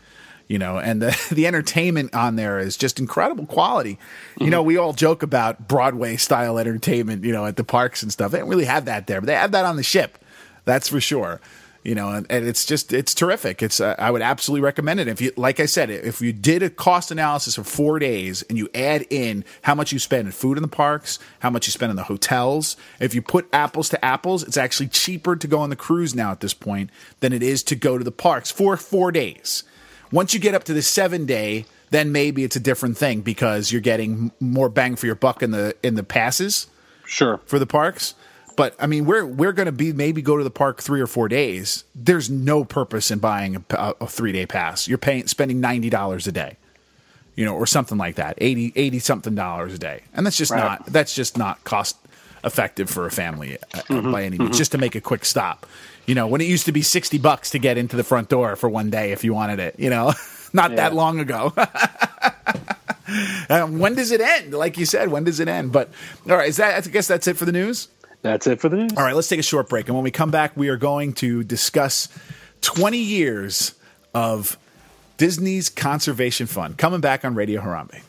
you 0.47 0.57
know, 0.57 0.77
and 0.79 1.01
the 1.01 1.29
the 1.31 1.45
entertainment 1.45 2.15
on 2.15 2.37
there 2.37 2.57
is 2.57 2.77
just 2.77 2.99
incredible 2.99 3.45
quality. 3.45 3.99
You 4.39 4.49
know, 4.49 4.63
we 4.63 4.77
all 4.77 4.93
joke 4.93 5.23
about 5.23 5.67
Broadway 5.67 6.15
style 6.15 6.57
entertainment, 6.57 7.25
you 7.25 7.33
know, 7.33 7.45
at 7.45 7.57
the 7.57 7.65
parks 7.65 8.01
and 8.01 8.13
stuff. 8.13 8.31
They 8.31 8.39
don't 8.39 8.47
really 8.47 8.65
have 8.65 8.85
that 8.85 9.07
there, 9.07 9.19
but 9.19 9.27
they 9.27 9.35
have 9.35 9.51
that 9.51 9.65
on 9.65 9.75
the 9.75 9.83
ship. 9.83 10.17
That's 10.63 10.87
for 10.87 11.01
sure. 11.01 11.41
You 11.81 11.95
know, 11.95 12.09
and, 12.09 12.27
and 12.29 12.45
it's 12.45 12.65
just 12.65 12.91
it's 12.91 13.15
terrific. 13.15 13.63
It's 13.63 13.79
uh, 13.79 13.95
I 13.97 14.11
would 14.11 14.21
absolutely 14.21 14.63
recommend 14.65 14.99
it. 14.99 15.07
If 15.07 15.21
you 15.21 15.31
like 15.37 15.61
I 15.61 15.65
said, 15.65 15.89
if 15.89 16.19
you 16.21 16.33
did 16.33 16.61
a 16.61 16.69
cost 16.69 17.09
analysis 17.09 17.57
of 17.57 17.67
four 17.67 17.99
days 17.99 18.41
and 18.43 18.57
you 18.57 18.67
add 18.75 19.05
in 19.09 19.45
how 19.61 19.75
much 19.75 19.93
you 19.93 19.99
spend 19.99 20.27
in 20.27 20.33
food 20.33 20.57
in 20.57 20.61
the 20.61 20.67
parks, 20.67 21.19
how 21.39 21.49
much 21.49 21.67
you 21.67 21.71
spend 21.71 21.89
in 21.89 21.95
the 21.95 22.03
hotels, 22.03 22.75
if 22.99 23.15
you 23.15 23.21
put 23.21 23.47
apples 23.53 23.87
to 23.89 24.05
apples, 24.05 24.43
it's 24.43 24.57
actually 24.57 24.87
cheaper 24.89 25.37
to 25.37 25.47
go 25.47 25.59
on 25.59 25.69
the 25.69 25.75
cruise 25.77 26.13
now 26.13 26.31
at 26.31 26.41
this 26.41 26.53
point 26.53 26.89
than 27.21 27.31
it 27.31 27.41
is 27.41 27.63
to 27.63 27.75
go 27.75 27.97
to 27.97 28.03
the 28.03 28.11
parks 28.11 28.51
for 28.51 28.75
four 28.75 29.11
days. 29.11 29.63
Once 30.11 30.33
you 30.33 30.39
get 30.39 30.53
up 30.53 30.65
to 30.65 30.73
the 30.73 30.81
seven 30.81 31.25
day, 31.25 31.65
then 31.91 32.11
maybe 32.11 32.43
it's 32.43 32.55
a 32.57 32.59
different 32.59 32.97
thing 32.97 33.21
because 33.21 33.71
you're 33.71 33.81
getting 33.81 34.31
more 34.41 34.67
bang 34.67 34.95
for 34.97 35.05
your 35.05 35.15
buck 35.15 35.41
in 35.41 35.51
the 35.51 35.75
in 35.81 35.95
the 35.95 36.03
passes 36.03 36.67
Sure. 37.05 37.39
for 37.45 37.57
the 37.57 37.65
parks. 37.65 38.15
But 38.59 38.75
I 38.77 38.87
mean, 38.87 39.05
we're 39.05 39.25
we're 39.25 39.53
going 39.53 39.67
to 39.67 39.71
be 39.71 39.93
maybe 39.93 40.21
go 40.21 40.35
to 40.35 40.43
the 40.43 40.51
park 40.51 40.81
three 40.81 40.99
or 40.99 41.07
four 41.07 41.29
days. 41.29 41.85
There's 41.95 42.29
no 42.29 42.65
purpose 42.65 43.09
in 43.09 43.19
buying 43.19 43.55
a, 43.55 43.93
a 44.01 44.05
three 44.05 44.33
day 44.33 44.45
pass. 44.45 44.85
You're 44.85 44.97
paying 44.97 45.27
spending 45.27 45.61
ninety 45.61 45.89
dollars 45.89 46.27
a 46.27 46.33
day, 46.33 46.57
you 47.35 47.45
know, 47.45 47.55
or 47.55 47.65
something 47.65 47.97
like 47.97 48.15
that, 48.15 48.33
80, 48.37 48.73
80 48.75 48.99
something 48.99 49.33
dollars 49.33 49.73
a 49.73 49.77
day, 49.77 50.01
and 50.13 50.25
that's 50.25 50.35
just 50.35 50.51
Right. 50.51 50.59
not 50.59 50.85
that's 50.87 51.15
just 51.15 51.37
not 51.37 51.63
cost 51.63 51.95
effective 52.43 52.89
for 52.89 53.05
a 53.05 53.11
family 53.11 53.57
uh, 53.73 53.77
Mm-hmm. 53.87 54.11
by 54.11 54.23
any 54.23 54.37
means. 54.37 54.57
Just 54.57 54.73
to 54.73 54.77
make 54.77 54.93
a 54.93 54.99
quick 55.01 55.23
stop, 55.23 55.65
you 56.05 56.13
know, 56.13 56.27
when 56.27 56.41
it 56.41 56.47
used 56.47 56.65
to 56.65 56.73
be 56.73 56.81
sixty 56.81 57.17
bucks 57.17 57.51
to 57.51 57.59
get 57.59 57.77
into 57.77 57.95
the 57.95 58.03
front 58.03 58.27
door 58.27 58.57
for 58.57 58.67
one 58.69 58.89
day 58.89 59.13
if 59.13 59.23
you 59.23 59.33
wanted 59.33 59.59
it, 59.59 59.79
you 59.79 59.89
know, 59.89 60.11
not 60.51 60.75
that 60.75 60.93
long 60.93 61.19
ago. 61.21 61.53
Um, 63.49 63.79
when 63.79 63.95
does 63.95 64.11
it 64.11 64.21
end? 64.21 64.53
Like 64.53 64.77
you 64.77 64.85
said, 64.85 65.09
when 65.09 65.23
does 65.23 65.39
it 65.39 65.47
end? 65.47 65.71
But 65.71 65.89
all 66.29 66.35
right, 66.37 66.47
is 66.49 66.57
that? 66.57 66.85
I 66.85 66.89
guess 66.91 67.07
that's 67.07 67.25
it 67.27 67.37
for 67.37 67.45
the 67.45 67.51
news. 67.51 67.87
That's 68.21 68.47
it 68.47 68.59
for 68.59 68.69
the 68.69 68.77
news. 68.77 68.91
All 68.97 69.03
right, 69.03 69.15
let's 69.15 69.29
take 69.29 69.39
a 69.39 69.43
short 69.43 69.69
break, 69.69 69.87
and 69.87 69.95
when 69.95 70.03
we 70.03 70.11
come 70.11 70.31
back, 70.31 70.55
we 70.57 70.69
are 70.69 70.77
going 70.77 71.13
to 71.13 71.43
discuss 71.43 72.09
20 72.61 72.97
years 72.97 73.75
of 74.13 74.57
Disney's 75.17 75.69
Conservation 75.69 76.47
Fund. 76.47 76.77
Coming 76.77 77.01
back 77.01 77.23
on 77.23 77.35
Radio 77.35 77.61
Harambe. 77.61 78.01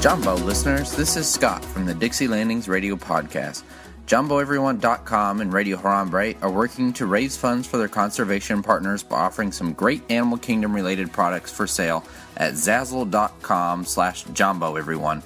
Jambo 0.00 0.34
listeners, 0.34 0.94
this 0.94 1.16
is 1.16 1.26
Scott 1.26 1.64
from 1.64 1.86
the 1.86 1.94
Dixie 1.94 2.28
Landings 2.28 2.68
Radio 2.68 2.94
Podcast. 2.94 3.62
JamboEveryone.com 4.06 5.40
and 5.40 5.52
Radio 5.52 5.78
Harambe 5.78 6.36
are 6.42 6.50
working 6.50 6.92
to 6.94 7.06
raise 7.06 7.38
funds 7.38 7.66
for 7.66 7.78
their 7.78 7.88
conservation 7.88 8.62
partners 8.62 9.02
by 9.02 9.16
offering 9.16 9.50
some 9.50 9.72
great 9.72 10.02
Animal 10.10 10.36
Kingdom 10.36 10.74
related 10.74 11.10
products 11.10 11.50
for 11.50 11.66
sale 11.66 12.04
at 12.36 12.52
Zazzle.com 12.52 13.86
slash 13.86 14.24
JamboEveryone. 14.26 15.22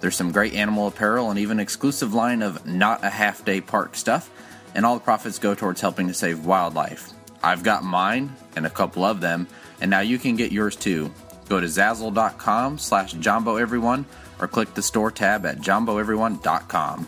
There's 0.00 0.16
some 0.16 0.32
great 0.32 0.54
animal 0.54 0.86
apparel 0.86 1.30
and 1.30 1.38
even 1.38 1.60
exclusive 1.60 2.14
line 2.14 2.40
of 2.40 2.66
not 2.66 3.04
a 3.04 3.10
half 3.10 3.44
day 3.44 3.60
park 3.60 3.94
stuff, 3.94 4.30
and 4.74 4.86
all 4.86 4.94
the 4.94 5.04
profits 5.04 5.38
go 5.38 5.54
towards 5.54 5.82
helping 5.82 6.08
to 6.08 6.14
save 6.14 6.46
wildlife. 6.46 7.12
I've 7.42 7.62
got 7.62 7.84
mine 7.84 8.34
and 8.56 8.64
a 8.64 8.70
couple 8.70 9.04
of 9.04 9.20
them, 9.20 9.46
and 9.80 9.90
now 9.90 10.00
you 10.00 10.18
can 10.18 10.36
get 10.36 10.52
yours 10.52 10.74
too. 10.74 11.12
Go 11.50 11.60
to 11.60 11.66
Zazzle.com 11.66 12.78
slash 12.78 13.14
JamboEveryone 13.14 14.06
or 14.40 14.48
click 14.48 14.72
the 14.72 14.82
store 14.82 15.10
tab 15.10 15.44
at 15.44 15.58
JamboEveryone.com. 15.58 17.06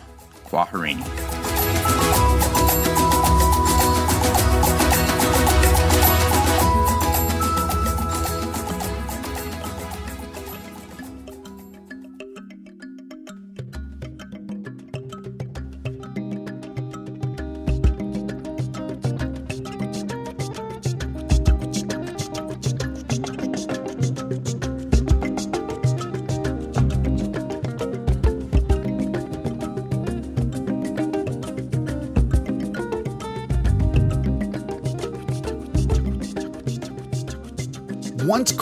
Kwaharini. 0.55 1.54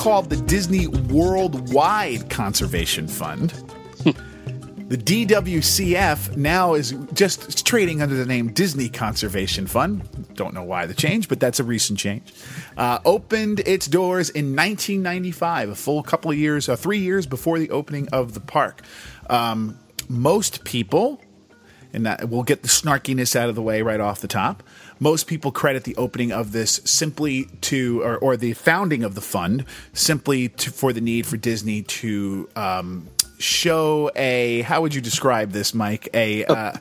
Called 0.02 0.30
the 0.30 0.36
Disney 0.36 0.88
Worldwide 0.88 2.28
Conservation 2.28 3.06
Fund, 3.06 3.50
the 4.88 4.96
DWCF 4.96 6.36
now 6.36 6.74
is 6.74 6.92
just 7.12 7.64
trading 7.64 8.02
under 8.02 8.16
the 8.16 8.26
name 8.26 8.52
Disney 8.52 8.88
Conservation 8.88 9.68
Fund. 9.68 10.34
Don't 10.34 10.54
know 10.54 10.64
why 10.64 10.86
the 10.86 10.94
change, 10.94 11.28
but 11.28 11.38
that's 11.38 11.60
a 11.60 11.64
recent 11.64 12.00
change. 12.00 12.34
Uh, 12.76 12.98
opened 13.04 13.60
its 13.60 13.86
doors 13.86 14.28
in 14.28 14.56
1995, 14.56 15.68
a 15.68 15.74
full 15.76 16.02
couple 16.02 16.32
of 16.32 16.36
years, 16.36 16.68
uh, 16.68 16.74
three 16.74 16.98
years 16.98 17.24
before 17.24 17.60
the 17.60 17.70
opening 17.70 18.08
of 18.08 18.34
the 18.34 18.40
park. 18.40 18.82
Um, 19.30 19.78
most 20.08 20.64
people 20.64 21.22
and 21.92 22.06
that, 22.06 22.28
we'll 22.28 22.42
get 22.42 22.62
the 22.62 22.68
snarkiness 22.68 23.36
out 23.36 23.48
of 23.48 23.54
the 23.54 23.62
way 23.62 23.82
right 23.82 24.00
off 24.00 24.20
the 24.20 24.28
top. 24.28 24.62
Most 25.02 25.26
people 25.26 25.50
credit 25.50 25.82
the 25.82 25.96
opening 25.96 26.30
of 26.30 26.52
this 26.52 26.80
simply 26.84 27.46
to, 27.62 28.02
or, 28.04 28.18
or 28.18 28.36
the 28.36 28.52
founding 28.52 29.02
of 29.02 29.16
the 29.16 29.20
fund, 29.20 29.64
simply 29.92 30.48
to, 30.50 30.70
for 30.70 30.92
the 30.92 31.00
need 31.00 31.26
for 31.26 31.36
Disney 31.36 31.82
to 31.82 32.48
um, 32.54 33.08
show 33.36 34.12
a. 34.14 34.62
How 34.62 34.80
would 34.80 34.94
you 34.94 35.00
describe 35.00 35.50
this, 35.50 35.74
Mike? 35.74 36.08
A. 36.14 36.44
Uh, 36.44 36.74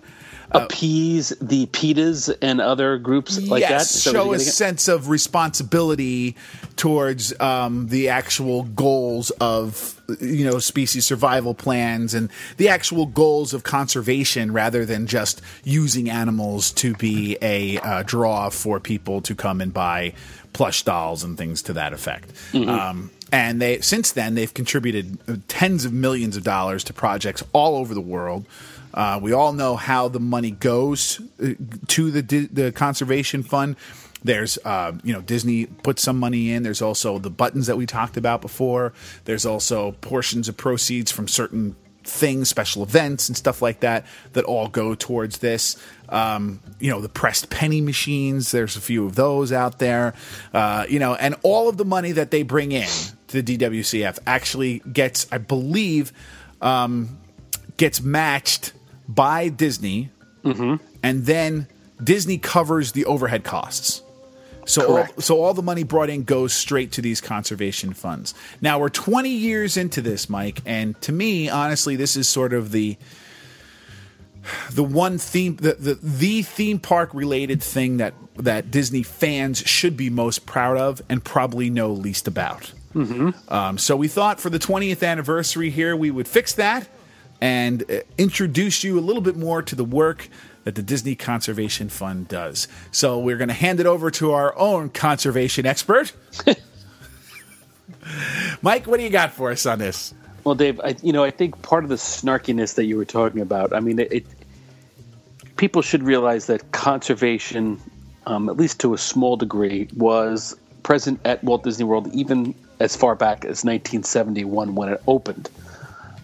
Appease 0.52 1.30
the 1.42 1.66
PETAs 1.68 2.38
and 2.42 2.62
other 2.62 3.00
groups 3.00 3.42
like 3.48 3.64
that. 3.64 3.70
yes, 3.70 4.04
that 4.04 4.12
show 4.12 4.34
a 4.34 4.40
sense 4.40 4.88
of 4.88 5.10
responsibility 5.10 6.36
towards 6.76 7.34
um, 7.40 7.88
the 7.88 8.10
actual 8.10 8.64
goals 8.64 9.32
of 9.40 10.01
you 10.20 10.46
know 10.46 10.60
species 10.60 11.06
survival 11.06 11.54
plans 11.54 12.14
and 12.14 12.30
the 12.58 12.70
actual 12.70 13.06
goals 13.06 13.54
of 13.54 13.64
conservation, 13.64 14.52
rather 14.52 14.86
than 14.86 15.08
just 15.08 15.42
using 15.64 16.10
animals 16.10 16.72
to 16.72 16.94
be 16.96 17.38
a 17.42 17.78
uh, 17.80 18.04
draw 18.04 18.50
for 18.50 18.80
people 18.80 19.22
to 19.22 19.36
come 19.36 19.62
and 19.62 19.74
buy 19.74 20.14
plush 20.54 20.84
dolls 20.84 21.24
and 21.24 21.38
things 21.38 21.62
to 21.64 21.74
that 21.74 21.94
effect. 21.94 22.32
Um, 22.70 23.12
and 23.32 23.62
they 23.62 23.80
since 23.80 24.12
then 24.12 24.36
they've 24.36 24.54
contributed 24.54 25.18
uh, 25.28 25.36
tens 25.48 25.86
of 25.86 25.94
millions 25.94 26.36
of 26.36 26.44
dollars 26.44 26.84
to 26.86 26.94
projects 26.94 27.44
all 27.54 27.76
over 27.76 27.94
the 27.94 28.02
world. 28.02 28.46
Uh, 28.94 29.20
we 29.22 29.32
all 29.32 29.54
know 29.54 29.78
how 29.78 30.10
the 30.10 30.20
money 30.20 30.52
goes 30.52 31.22
uh, 31.42 31.54
to 31.88 32.12
the 32.12 32.48
the 32.48 32.72
conservation 32.72 33.44
fund. 33.44 33.76
There's, 34.24 34.58
uh, 34.64 34.94
you 35.04 35.14
know, 35.14 35.22
Disney 35.22 35.66
puts 35.66 36.02
some 36.04 36.20
money 36.20 36.52
in. 36.52 36.64
There's 36.64 36.82
also 36.82 37.18
the 37.18 37.30
buttons 37.30 37.68
that 37.68 37.78
we 37.78 37.86
talked 37.86 38.18
about 38.18 38.42
before. 38.42 38.94
There's 39.26 39.46
also 39.46 39.94
portions 40.02 40.48
of 40.48 40.58
proceeds 40.58 41.12
from 41.12 41.28
certain 41.28 41.76
things, 42.04 42.50
special 42.50 42.84
events, 42.84 43.30
and 43.30 43.38
stuff 43.38 43.62
like 43.62 43.82
that 43.82 44.06
that 44.34 44.44
all 44.44 44.68
go 44.68 44.96
towards 44.96 45.40
this. 45.40 45.78
Um, 46.10 46.60
you 46.80 46.90
know, 46.92 47.00
the 47.02 47.10
pressed 47.10 47.50
penny 47.50 47.82
machines. 47.82 48.52
There's 48.52 48.76
a 48.76 48.82
few 48.82 49.06
of 49.06 49.16
those 49.16 49.52
out 49.52 49.80
there. 49.80 50.14
Uh, 50.54 50.86
you 50.90 51.00
know, 51.00 51.16
and 51.16 51.36
all 51.44 51.70
of 51.70 51.78
the 51.78 51.86
money 51.86 52.12
that 52.14 52.32
they 52.32 52.44
bring 52.44 52.72
in 52.72 52.88
to 53.28 53.42
the 53.42 53.58
DWCF 53.58 54.20
actually 54.28 54.80
gets, 54.92 55.28
I 55.32 55.38
believe, 55.38 56.12
um, 56.62 57.18
gets 57.78 58.02
matched 58.02 58.74
by 59.08 59.50
Disney, 59.50 60.10
and 61.04 61.26
then 61.26 61.68
Disney 62.04 62.38
covers 62.38 62.92
the 62.94 63.06
overhead 63.06 63.44
costs. 63.44 64.02
So 64.66 64.98
all, 64.98 65.08
so 65.20 65.44
all 65.44 65.54
the 65.54 65.64
money 65.64 65.84
brought 65.84 66.10
in 66.10 66.24
goes 66.24 66.54
straight 66.54 66.92
to 66.94 67.02
these 67.02 67.22
conservation 67.22 67.94
funds. 67.94 68.34
Now 68.62 68.80
we're 68.80 68.90
20 68.90 69.30
years 69.30 69.78
into 69.78 70.02
this, 70.02 70.30
Mike, 70.30 70.62
and 70.66 71.00
to 71.02 71.12
me, 71.12 71.50
honestly, 71.50 71.96
this 71.96 72.16
is 72.16 72.30
sort 72.30 72.54
of 72.54 72.72
the 72.72 72.98
the 74.72 74.84
one 74.84 75.18
theme 75.18 75.56
the, 75.58 75.74
the 75.74 75.94
the 76.02 76.42
theme 76.42 76.80
park 76.80 77.14
related 77.14 77.62
thing 77.62 77.98
that 77.98 78.14
that 78.38 78.72
Disney 78.72 79.04
fans 79.04 79.60
should 79.60 79.96
be 79.96 80.10
most 80.10 80.46
proud 80.46 80.78
of 80.78 81.02
and 81.10 81.24
probably 81.24 81.70
know 81.70 81.92
least 81.92 82.28
about. 82.28 82.72
Um, 83.48 83.78
so 83.78 83.96
we 83.96 84.08
thought 84.08 84.40
for 84.40 84.50
the 84.50 84.60
20th 84.60 85.08
anniversary 85.08 85.70
here 85.70 85.96
we 85.96 86.12
would 86.12 86.28
fix 86.28 86.54
that 86.56 86.88
and 87.40 87.84
uh, 87.90 88.00
introduce 88.18 88.84
you 88.84 89.00
a 89.00 89.02
little 89.02 89.22
bit 89.22 89.36
more 89.38 89.62
to 89.62 89.76
the 89.76 89.86
work 89.86 90.28
that 90.64 90.76
the 90.76 90.84
Disney 90.84 91.16
Conservation 91.16 91.90
Fund 91.90 92.28
does. 92.28 92.68
So 92.92 93.20
we're 93.20 93.38
going 93.38 93.48
to 93.48 93.54
hand 93.54 93.80
it 93.80 93.86
over 93.86 94.12
to 94.12 94.32
our 94.32 94.58
own 94.58 94.90
conservation 94.90 95.66
expert. 95.66 96.14
Mike, 98.62 98.88
what 98.88 98.98
do 98.98 99.04
you 99.04 99.10
got 99.10 99.34
for 99.34 99.52
us 99.52 99.66
on 99.66 99.80
this? 99.80 100.14
Well, 100.44 100.56
Dave, 100.56 100.80
I, 100.82 100.96
you 101.04 101.14
know, 101.14 101.24
I 101.24 101.32
think 101.32 101.62
part 101.62 101.84
of 101.84 101.90
the 101.90 101.96
snarkiness 101.96 102.76
that 102.76 102.86
you 102.86 102.98
were 102.98 103.06
talking 103.06 103.42
about, 103.42 103.74
I 103.74 103.80
mean, 103.80 104.00
it, 104.00 104.12
it 104.12 104.26
people 105.58 105.82
should 105.82 106.04
realize 106.04 106.48
that 106.48 106.72
conservation, 106.72 107.80
um, 108.26 108.50
at 108.50 108.58
least 108.58 108.80
to 108.82 108.94
a 108.94 108.98
small 108.98 109.38
degree, 109.38 109.88
was 109.96 110.58
present 110.84 111.20
at 111.26 111.44
Walt 111.44 111.64
Disney 111.64 111.86
World 111.86 112.10
even 112.14 112.56
as 112.80 112.96
far 112.96 113.14
back 113.16 113.46
as 113.46 113.64
1971 113.64 114.74
when 114.74 114.90
it 114.90 115.02
opened. 115.08 115.50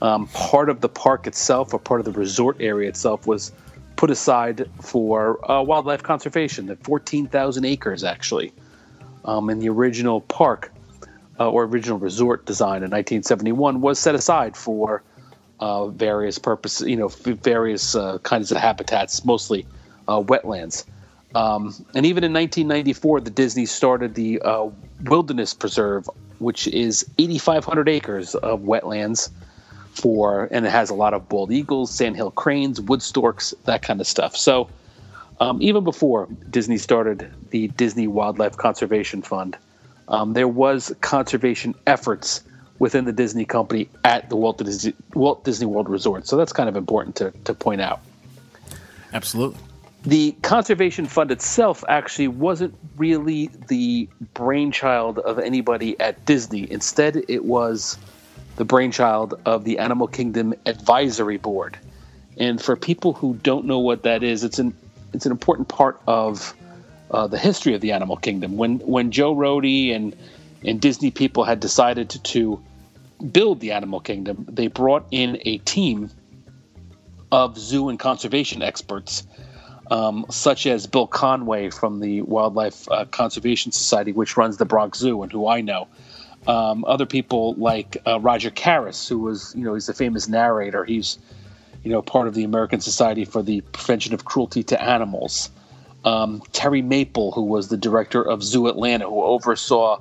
Um, 0.02 0.28
part 0.28 0.70
of 0.70 0.82
the 0.82 0.90
park 0.90 1.28
itself, 1.28 1.74
or 1.74 1.80
part 1.80 2.00
of 2.00 2.06
the 2.06 2.12
resort 2.12 2.58
area 2.60 2.90
itself, 2.90 3.28
was 3.28 3.52
put 3.98 4.10
aside 4.12 4.70
for 4.82 5.52
uh, 5.52 5.62
wildlife 5.62 6.04
conservation. 6.04 6.68
The 6.68 6.78
14,000 6.78 7.66
acres, 7.66 8.04
actually, 8.04 8.54
um, 9.26 9.50
in 9.50 9.60
the 9.60 9.70
original 9.70 10.22
park 10.22 10.72
uh, 11.40 11.50
or 11.50 11.66
original 11.66 11.98
resort 11.98 12.46
design 12.46 12.78
in 12.78 12.92
1971 12.92 13.82
was 13.82 14.00
set 14.00 14.16
aside 14.16 14.56
for 14.56 15.04
uh, 15.60 15.88
various 15.88 16.38
purposes, 16.38 16.88
you 16.88 16.96
know, 16.96 17.08
various 17.08 17.96
uh, 17.96 18.20
kinds 18.20 18.52
of 18.52 18.58
habitats, 18.58 19.26
mostly 19.26 19.66
uh, 20.08 20.22
wetlands. 20.22 20.86
Um, 21.36 21.74
and 21.94 22.06
even 22.06 22.24
in 22.24 22.32
1994, 22.34 23.22
the 23.22 23.30
Disney 23.32 23.66
started 23.66 24.16
the 24.16 24.40
uh, 24.42 24.70
Wilderness 25.04 25.54
Preserve, 25.54 26.10
which 26.40 26.68
is 26.68 27.06
8,500 27.18 27.90
acres 27.90 28.36
of 28.36 28.62
wetlands 28.62 29.30
for, 30.00 30.48
and 30.52 30.66
it 30.66 30.70
has 30.70 30.90
a 30.90 30.94
lot 30.94 31.14
of 31.14 31.28
bald 31.28 31.52
eagles, 31.52 31.92
sandhill 31.92 32.32
cranes, 32.32 32.80
wood 32.80 33.02
storks, 33.02 33.54
that 33.66 33.82
kind 33.82 34.00
of 34.00 34.08
stuff. 34.08 34.36
So 34.36 34.70
um, 35.40 35.62
even 35.62 35.84
before 35.84 36.28
Disney 36.50 36.78
started 36.78 37.32
the 37.50 37.68
Disney 37.70 38.08
Wildlife 38.08 38.58
Conservation 38.58 39.22
Fund, 39.22 39.58
um, 40.08 40.34
there 40.34 40.48
was 40.48 40.96
conservation 41.02 41.76
efforts 41.86 42.44
within 42.80 43.06
the 43.06 43.12
Disney 43.12 43.46
company 43.46 43.90
at 44.04 44.30
the 44.30 44.36
Walt 44.36 44.58
Disney, 44.60 44.94
Walt 45.14 45.44
Disney 45.44 45.66
World 45.66 45.90
Resort. 45.90 46.28
So 46.28 46.38
that's 46.38 46.54
kind 46.54 46.70
of 46.70 46.76
important 46.76 47.16
to, 47.18 47.32
to 47.46 47.54
point 47.54 47.82
out. 47.82 48.00
Absolutely. 49.14 49.60
The 50.04 50.32
conservation 50.42 51.06
fund 51.06 51.32
itself 51.32 51.84
actually 51.90 52.30
wasn't 52.30 52.76
really 52.98 53.50
the 53.68 54.08
brainchild 54.34 55.20
of 55.20 55.40
anybody 55.40 56.00
at 56.00 56.26
Disney. 56.26 56.72
Instead, 56.72 57.24
it 57.28 57.44
was 57.44 57.98
the 58.58 58.66
brainchild 58.66 59.40
of 59.46 59.64
the 59.64 59.80
Animal 59.80 60.08
Kingdom 60.08 60.54
Advisory 60.66 61.38
Board. 61.38 61.78
And 62.38 62.62
for 62.62 62.76
people 62.76 63.14
who 63.14 63.36
don't 63.36 63.66
know 63.66 63.80
what 63.80 64.04
that 64.04 64.24
is, 64.24 64.44
it's 64.44 64.60
an 64.60 64.76
it's 65.14 65.26
an 65.26 65.32
important 65.32 65.70
part 65.70 66.02
of 66.06 66.54
uh, 67.10 67.28
the 67.28 67.38
history 67.38 67.74
of 67.74 67.82
the 67.82 67.94
Animal 67.94 68.18
Kingdom. 68.18 68.58
When 68.58 68.80
when 68.80 69.12
Joe 69.12 69.34
Rohde 69.36 69.96
and 69.96 70.16
and 70.66 70.82
Disney 70.82 71.12
people 71.12 71.44
had 71.44 71.60
decided 71.60 72.10
to, 72.10 72.24
to 72.24 72.64
build 73.32 73.60
the 73.60 73.72
Animal 73.72 74.00
Kingdom, 74.00 74.46
they 74.50 74.68
brought 74.68 75.06
in 75.12 75.40
a 75.46 75.60
team 75.60 76.10
of 77.32 77.58
zoo 77.58 77.90
and 77.90 78.00
conservation 78.00 78.62
experts, 78.62 79.24
um, 79.92 80.26
such 80.30 80.66
as 80.66 80.88
Bill 80.88 81.08
Conway 81.08 81.70
from 81.70 82.00
the 82.00 82.22
Wildlife 82.22 82.90
uh, 82.92 83.06
Conservation 83.06 83.72
Society, 83.72 84.12
which 84.12 84.36
runs 84.36 84.58
the 84.58 84.66
Bronx 84.66 84.98
Zoo, 85.00 85.22
and 85.22 85.32
who 85.32 85.48
I 85.48 85.62
know. 85.62 85.88
Um, 86.48 86.86
other 86.86 87.06
people 87.06 87.56
like 87.56 87.98
uh, 88.08 88.20
Roger 88.20 88.50
Caras, 88.50 89.08
who 89.08 89.20
was, 89.20 89.54
you 89.56 89.64
know, 89.64 89.74
he's 89.74 89.90
a 89.90 89.94
famous 89.94 90.28
narrator. 90.30 90.86
He's, 90.86 91.20
you 91.84 91.92
know, 91.92 92.02
part 92.02 92.28
of 92.28 92.34
the 92.34 92.46
American 92.46 92.80
Society 92.80 93.26
for 93.26 93.44
the 93.44 93.62
Prevention 93.62 94.14
of 94.14 94.24
Cruelty 94.24 94.64
to 94.64 94.82
Animals. 94.82 95.50
Um, 96.06 96.42
Terry 96.54 96.82
Maple, 96.82 97.34
who 97.34 97.42
was 97.42 97.68
the 97.68 97.76
director 97.76 98.22
of 98.22 98.42
Zoo 98.42 98.68
Atlanta, 98.68 99.10
who 99.10 99.22
oversaw 99.22 100.00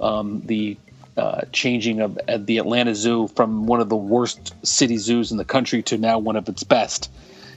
um, 0.00 0.42
the 0.46 0.78
uh, 1.16 1.42
changing 1.52 2.00
of 2.00 2.18
uh, 2.26 2.38
the 2.38 2.56
Atlanta 2.56 2.94
Zoo 2.94 3.28
from 3.28 3.66
one 3.66 3.80
of 3.80 3.90
the 3.90 3.96
worst 3.96 4.54
city 4.66 4.96
zoos 4.96 5.30
in 5.30 5.36
the 5.36 5.44
country 5.44 5.82
to 5.82 5.98
now 5.98 6.18
one 6.18 6.36
of 6.36 6.48
its 6.48 6.64
best. 6.64 7.10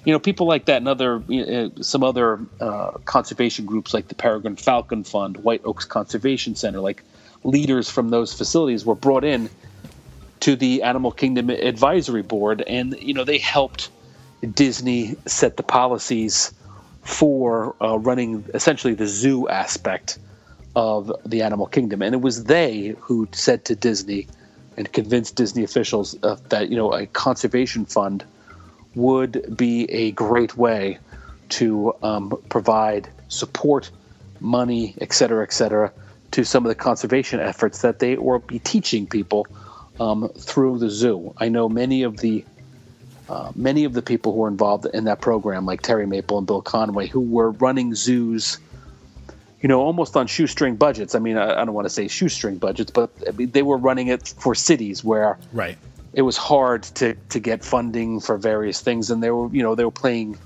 You 0.03 0.11
know, 0.11 0.19
people 0.19 0.45
like 0.45 0.65
that 0.65 0.77
and 0.77 0.87
other 0.89 1.23
uh, 1.31 1.69
some 1.81 2.03
other 2.03 2.39
uh, 2.59 2.91
conservation 3.05 3.65
groups 3.65 3.93
like 3.93 4.09
the 4.09 4.15
Peregrine 4.15 4.57
Falcon 4.57 5.05
Fund, 5.05 5.37
White 5.37 5.61
Oaks 5.63 5.85
Conservation 5.85 6.55
Center, 6.55 6.81
like 6.81 7.01
leaders 7.45 7.89
from 7.89 8.09
those 8.09 8.33
facilities 8.33 8.85
were 8.85 8.95
brought 8.95 9.23
in 9.23 9.49
to 10.41 10.55
the 10.55 10.83
Animal 10.83 11.11
Kingdom 11.11 11.49
Advisory 11.49 12.23
Board, 12.23 12.61
and 12.61 12.97
you 13.01 13.13
know 13.13 13.23
they 13.23 13.37
helped 13.37 13.89
Disney 14.53 15.15
set 15.25 15.57
the 15.57 15.63
policies 15.63 16.53
for 17.01 17.75
uh, 17.81 17.97
running 17.99 18.43
essentially 18.53 18.95
the 18.95 19.07
zoo 19.07 19.47
aspect 19.47 20.17
of 20.75 21.11
the 21.25 21.41
animal 21.41 21.67
kingdom. 21.67 22.01
And 22.01 22.13
it 22.13 22.21
was 22.21 22.45
they 22.45 22.95
who 22.99 23.27
said 23.31 23.63
to 23.65 23.75
Disney 23.75 24.27
and 24.75 24.91
convinced 24.91 25.35
Disney 25.35 25.63
officials 25.63 26.17
uh, 26.23 26.35
that, 26.49 26.69
you 26.69 26.75
know, 26.75 26.93
a 26.93 27.05
conservation 27.05 27.85
fund 27.85 28.25
would 28.95 29.55
be 29.55 29.89
a 29.91 30.11
great 30.11 30.57
way 30.57 30.99
to 31.49 31.95
um, 32.03 32.37
provide 32.49 33.07
support, 33.29 33.89
money, 34.39 34.95
et 34.99 35.13
cetera, 35.13 35.43
et 35.43 35.53
cetera, 35.53 35.91
to 36.35 36.43
some 36.43 36.65
of 36.65 36.69
the 36.69 36.75
conservation 36.75 37.39
efforts 37.39 37.81
that 37.81 37.99
they 37.99 38.17
will 38.17 38.39
be 38.39 38.59
teaching 38.59 39.07
people 39.07 39.47
um, 40.01 40.27
through 40.37 40.77
the 40.79 40.89
zoo. 40.89 41.33
I 41.37 41.47
know 41.47 41.69
many 41.69 42.03
of 42.03 42.17
the 42.17 42.43
uh, 43.29 43.51
many 43.55 43.85
of 43.85 43.93
the 43.93 44.01
people 44.01 44.33
who 44.33 44.39
were 44.41 44.49
involved 44.49 44.85
in 44.93 45.05
that 45.05 45.21
program, 45.21 45.65
like 45.65 45.81
Terry 45.81 46.05
Maple 46.05 46.37
and 46.37 46.45
Bill 46.45 46.61
Conway, 46.61 47.07
who 47.07 47.21
were 47.21 47.51
running 47.51 47.95
zoos, 47.95 48.59
you 49.61 49.69
know, 49.69 49.81
almost 49.81 50.15
on 50.17 50.27
shoestring 50.27 50.75
budgets. 50.75 51.15
I 51.15 51.19
mean, 51.19 51.37
I, 51.37 51.61
I 51.61 51.65
don't 51.65 51.73
want 51.73 51.85
to 51.85 51.89
say 51.89 52.07
shoestring 52.09 52.57
budgets, 52.57 52.91
but 52.91 53.09
I 53.27 53.31
mean, 53.31 53.49
they 53.51 53.63
were 53.63 53.77
running 53.77 54.09
it 54.09 54.33
for 54.37 54.53
cities 54.55 55.03
where 55.05 55.39
Right. 55.53 55.77
it 56.13 56.21
was 56.23 56.35
hard 56.37 56.83
to 56.99 57.15
to 57.29 57.39
get 57.39 57.63
funding 57.63 58.19
for 58.19 58.37
various 58.37 58.81
things, 58.81 59.09
and 59.09 59.23
they 59.23 59.31
were, 59.31 59.47
you 59.55 59.63
know, 59.63 59.73
they 59.73 59.85
were 59.85 59.99
playing, 60.03 60.37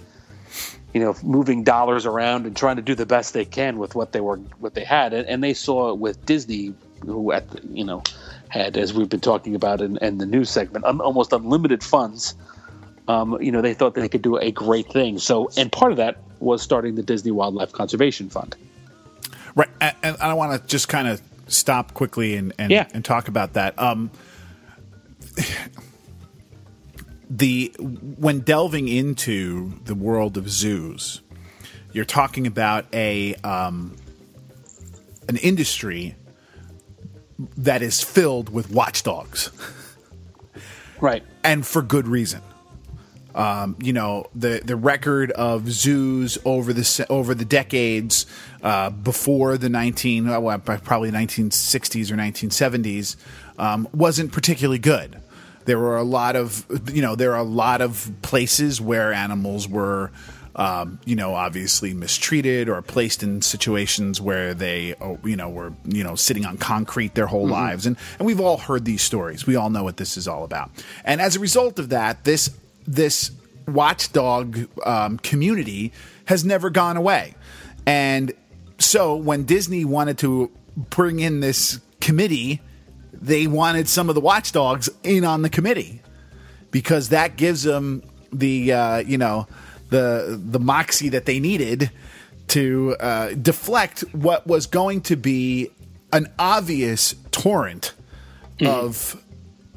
you 0.93 0.99
know, 0.99 1.15
moving 1.23 1.63
dollars 1.63 2.05
around 2.05 2.45
and 2.45 2.55
trying 2.55 2.77
to 2.77 2.81
do 2.81 2.95
the 2.95 3.05
best 3.05 3.33
they 3.33 3.45
can 3.45 3.77
with 3.77 3.95
what 3.95 4.11
they 4.11 4.21
were 4.21 4.37
what 4.59 4.73
they 4.73 4.83
had, 4.83 5.13
and, 5.13 5.27
and 5.27 5.43
they 5.43 5.53
saw 5.53 5.91
it 5.91 5.97
with 5.99 6.25
Disney, 6.25 6.73
who 7.05 7.31
at 7.31 7.49
the, 7.49 7.61
you 7.67 7.83
know 7.83 8.03
had, 8.49 8.75
as 8.77 8.93
we've 8.93 9.09
been 9.09 9.19
talking 9.19 9.53
about 9.53 9.79
in, 9.79 9.97
in 9.97 10.17
the 10.17 10.25
news 10.25 10.49
segment, 10.49 10.83
un, 10.83 10.99
almost 11.01 11.31
unlimited 11.33 11.83
funds. 11.83 12.33
Um, 13.07 13.39
you 13.41 13.51
know, 13.51 13.61
they 13.61 13.73
thought 13.73 13.95
they 13.95 14.09
could 14.09 14.21
do 14.21 14.37
a 14.37 14.51
great 14.51 14.91
thing. 14.91 15.17
So, 15.19 15.49
and 15.57 15.71
part 15.71 15.91
of 15.91 15.97
that 15.97 16.17
was 16.39 16.61
starting 16.61 16.95
the 16.95 17.03
Disney 17.03 17.31
Wildlife 17.31 17.71
Conservation 17.71 18.29
Fund. 18.29 18.55
Right, 19.55 19.69
and, 19.81 19.95
and 20.03 20.17
I 20.19 20.33
want 20.33 20.59
to 20.59 20.67
just 20.67 20.89
kind 20.89 21.07
of 21.07 21.21
stop 21.47 21.93
quickly 21.93 22.35
and 22.35 22.53
and, 22.57 22.71
Yeah. 22.71 22.87
and 22.93 23.03
talk 23.03 23.27
about 23.27 23.53
that. 23.53 23.77
Um, 23.79 24.11
the 27.29 27.73
when 27.79 28.39
delving 28.39 28.87
into 28.87 29.73
the 29.85 29.95
world 29.95 30.37
of 30.37 30.49
zoos, 30.49 31.21
you're 31.93 32.05
talking 32.05 32.47
about 32.47 32.85
a 32.93 33.35
um, 33.35 33.95
an 35.27 35.37
industry 35.37 36.15
that 37.57 37.81
is 37.81 38.01
filled 38.01 38.49
with 38.49 38.71
watchdogs. 38.71 39.51
Right. 40.99 41.23
and 41.45 41.65
for 41.65 41.81
good 41.81 42.07
reason. 42.07 42.41
Um, 43.35 43.77
you 43.79 43.93
know 43.93 44.25
the 44.33 44.59
the 44.65 44.75
record 44.75 45.31
of 45.31 45.71
zoos 45.71 46.39
over 46.45 46.73
the 46.73 47.05
over 47.09 47.35
the 47.35 47.45
decades 47.45 48.25
uh, 48.63 48.89
before 48.89 49.57
the 49.57 49.69
nineteen 49.69 50.27
well, 50.27 50.59
probably 50.59 51.11
nineteen 51.11 51.51
sixties 51.51 52.11
or 52.11 52.15
nineteen 52.15 52.49
seventies 52.49 53.17
um, 53.59 53.87
wasn't 53.93 54.31
particularly 54.31 54.79
good. 54.79 55.21
There 55.65 55.79
were 55.79 55.97
a 55.97 56.03
lot 56.03 56.35
of 56.35 56.65
you 56.93 57.01
know 57.01 57.15
there 57.15 57.33
are 57.33 57.39
a 57.39 57.43
lot 57.43 57.81
of 57.81 58.11
places 58.21 58.81
where 58.81 59.13
animals 59.13 59.67
were 59.67 60.11
um, 60.55 60.99
you 61.05 61.15
know 61.15 61.35
obviously 61.35 61.93
mistreated 61.93 62.69
or 62.69 62.81
placed 62.81 63.23
in 63.23 63.41
situations 63.41 64.19
where 64.19 64.53
they 64.53 64.95
oh, 65.01 65.19
you 65.23 65.35
know 65.35 65.49
were 65.49 65.73
you 65.85 66.03
know 66.03 66.15
sitting 66.15 66.45
on 66.45 66.57
concrete 66.57 67.15
their 67.15 67.27
whole 67.27 67.47
lives 67.47 67.85
and 67.85 67.97
and 68.17 68.25
we've 68.25 68.39
all 68.39 68.57
heard 68.57 68.85
these 68.85 69.01
stories. 69.01 69.45
We 69.45 69.55
all 69.55 69.69
know 69.69 69.83
what 69.83 69.97
this 69.97 70.17
is 70.17 70.27
all 70.27 70.43
about. 70.43 70.71
And 71.03 71.21
as 71.21 71.35
a 71.35 71.39
result 71.39 71.79
of 71.79 71.89
that, 71.89 72.23
this 72.23 72.49
this 72.87 73.31
watchdog 73.67 74.67
um, 74.85 75.19
community 75.19 75.93
has 76.25 76.43
never 76.43 76.69
gone 76.69 76.97
away. 76.97 77.35
And 77.85 78.33
so 78.77 79.15
when 79.15 79.43
Disney 79.43 79.85
wanted 79.85 80.17
to 80.19 80.51
bring 80.75 81.19
in 81.19 81.39
this 81.39 81.79
committee, 81.99 82.61
they 83.21 83.47
wanted 83.47 83.87
some 83.87 84.09
of 84.09 84.15
the 84.15 84.21
watchdogs 84.21 84.89
in 85.03 85.25
on 85.25 85.41
the 85.41 85.49
committee 85.49 86.01
because 86.71 87.09
that 87.09 87.35
gives 87.35 87.63
them 87.63 88.03
the 88.31 88.71
uh, 88.71 88.97
you 88.97 89.17
know 89.17 89.47
the 89.89 90.39
the 90.41 90.59
moxie 90.59 91.09
that 91.09 91.25
they 91.25 91.39
needed 91.39 91.91
to 92.47 92.95
uh, 92.99 93.29
deflect 93.33 94.01
what 94.11 94.45
was 94.47 94.65
going 94.65 95.01
to 95.01 95.15
be 95.15 95.69
an 96.11 96.27
obvious 96.39 97.15
torrent 97.31 97.93
of 98.61 99.23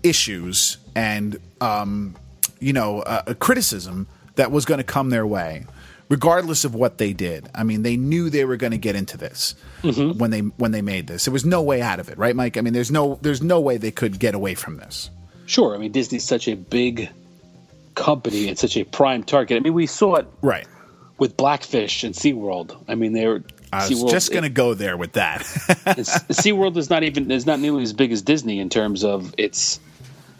issues 0.02 0.78
and 0.94 1.38
um, 1.60 2.16
you 2.58 2.72
know 2.72 3.00
uh, 3.00 3.22
a 3.26 3.34
criticism 3.34 4.06
that 4.34 4.50
was 4.50 4.64
going 4.64 4.78
to 4.78 4.84
come 4.84 5.10
their 5.10 5.26
way 5.26 5.66
regardless 6.12 6.64
of 6.64 6.74
what 6.74 6.98
they 6.98 7.12
did 7.12 7.48
i 7.54 7.62
mean 7.64 7.82
they 7.82 7.96
knew 7.96 8.28
they 8.28 8.44
were 8.44 8.56
going 8.56 8.70
to 8.70 8.78
get 8.78 8.94
into 8.94 9.16
this 9.16 9.54
mm-hmm. 9.82 10.18
when 10.18 10.30
they 10.30 10.40
when 10.40 10.70
they 10.70 10.82
made 10.82 11.06
this 11.06 11.24
there 11.24 11.32
was 11.32 11.44
no 11.44 11.62
way 11.62 11.80
out 11.80 11.98
of 12.00 12.08
it 12.08 12.18
right 12.18 12.36
mike 12.36 12.56
i 12.56 12.60
mean 12.60 12.72
there's 12.72 12.90
no 12.90 13.18
there's 13.22 13.42
no 13.42 13.60
way 13.60 13.76
they 13.76 13.90
could 13.90 14.18
get 14.18 14.34
away 14.34 14.54
from 14.54 14.76
this 14.76 15.10
Sure. 15.46 15.74
I 15.74 15.78
mean, 15.78 15.92
Disney's 15.92 16.24
such 16.24 16.48
a 16.48 16.54
big 16.54 17.10
company 17.94 18.48
and 18.48 18.58
such 18.58 18.76
a 18.76 18.84
prime 18.84 19.22
target. 19.22 19.58
I 19.58 19.60
mean, 19.60 19.74
we 19.74 19.86
saw 19.86 20.16
it 20.16 20.26
right 20.40 20.66
with 21.18 21.36
Blackfish 21.36 22.04
and 22.04 22.14
SeaWorld. 22.14 22.76
I 22.88 22.94
mean, 22.94 23.12
they 23.12 23.26
were. 23.26 23.42
i 23.72 23.88
was 23.88 24.04
just 24.04 24.30
going 24.32 24.44
to 24.44 24.48
go 24.48 24.74
there 24.74 24.96
with 24.96 25.12
that 25.12 25.40
SeaWorld 25.40 26.76
is 26.76 26.90
not 26.90 27.02
even 27.02 27.30
is 27.30 27.46
not 27.46 27.60
nearly 27.60 27.82
as 27.82 27.92
big 27.92 28.12
as 28.12 28.22
Disney 28.22 28.60
in 28.60 28.70
terms 28.70 29.04
of 29.04 29.34
its, 29.36 29.78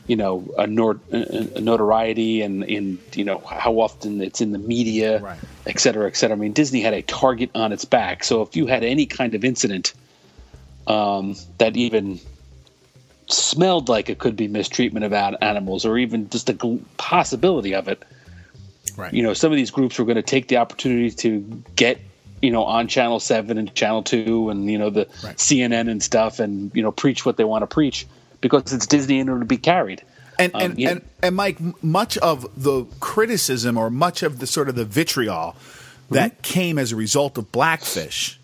you 0.07 0.17
know, 0.17 0.53
a, 0.59 0.67
nor, 0.67 0.99
a 1.11 1.61
notoriety 1.61 2.43
and 2.43 2.65
in 2.65 2.99
you 3.15 3.25
know 3.25 3.39
how 3.39 3.81
often 3.81 4.21
it's 4.21 4.41
in 4.41 4.53
the 4.53 4.59
media, 4.59 5.21
Right. 5.21 5.39
et 5.67 5.79
cetera, 5.79 6.07
et 6.07 6.17
cetera. 6.17 6.37
I 6.37 6.41
mean, 6.41 6.53
Disney 6.53 6.81
had 6.81 6.95
a 6.95 7.03
target 7.03 7.51
on 7.55 7.73
its 7.73 7.85
back. 7.85 8.25
So 8.25 8.43
if 8.43 8.57
you 8.57 8.67
had 8.67 8.83
any 8.83 9.07
kind 9.07 9.35
of 9.35 9.45
incident 9.45 9.95
um, 10.87 11.37
that 11.59 11.77
even 11.77 12.19
smelled 13.29 13.89
like 13.89 14.11
it 14.11 14.19
could 14.19 14.37
be 14.37 14.49
mistreatment 14.49 15.05
of 15.05 15.13
an- 15.13 15.37
animals, 15.41 15.85
or 15.87 15.97
even 15.99 16.29
just 16.31 16.47
the 16.49 16.81
possibility 16.97 17.75
of 17.75 17.89
it, 17.89 18.03
right 18.97 19.15
you 19.15 19.23
know, 19.23 19.33
some 19.35 19.53
of 19.53 19.57
these 19.57 19.71
groups 19.71 19.99
were 19.99 20.05
going 20.05 20.17
to 20.17 20.23
take 20.23 20.49
the 20.49 20.57
opportunity 20.57 21.11
to 21.11 21.63
get, 21.77 22.01
you 22.43 22.51
know, 22.51 22.65
on 22.65 22.89
Channel 22.89 23.21
Seven 23.21 23.57
and 23.57 23.73
Channel 23.75 24.03
Two 24.03 24.51
and 24.51 24.71
you 24.71 24.79
know 24.79 24.91
the 24.91 25.07
Right. 25.23 25.37
CNN 25.37 25.89
and 25.89 26.03
stuff, 26.03 26.41
and 26.41 26.75
you 26.75 26.83
know, 26.83 26.91
preach 26.91 27.25
what 27.25 27.37
they 27.37 27.45
want 27.45 27.63
to 27.63 27.69
preach 27.69 28.07
because 28.43 28.73
it's 28.75 28.87
Disney 28.87 29.21
and 29.21 29.31
it'll 29.31 29.45
be 29.45 29.57
carried. 29.57 30.03
And 30.39 30.55
Um, 30.55 30.63
and, 30.63 30.79
yeah. 30.79 30.91
and 30.91 31.03
and 31.23 31.37
Mike, 31.37 31.59
much 31.83 32.19
of 32.19 32.47
the 32.63 32.85
criticism 33.01 33.79
or 33.79 33.89
much 33.89 34.23
of 34.23 34.39
the 34.39 34.47
sort 34.47 34.69
of 34.69 34.75
the 34.75 34.85
vitriol 34.85 35.57
that 36.11 36.43
came 36.43 36.79
as 36.79 36.93
a 36.93 36.97
result 36.97 37.39
of 37.39 37.51
Blackfish 37.53 38.39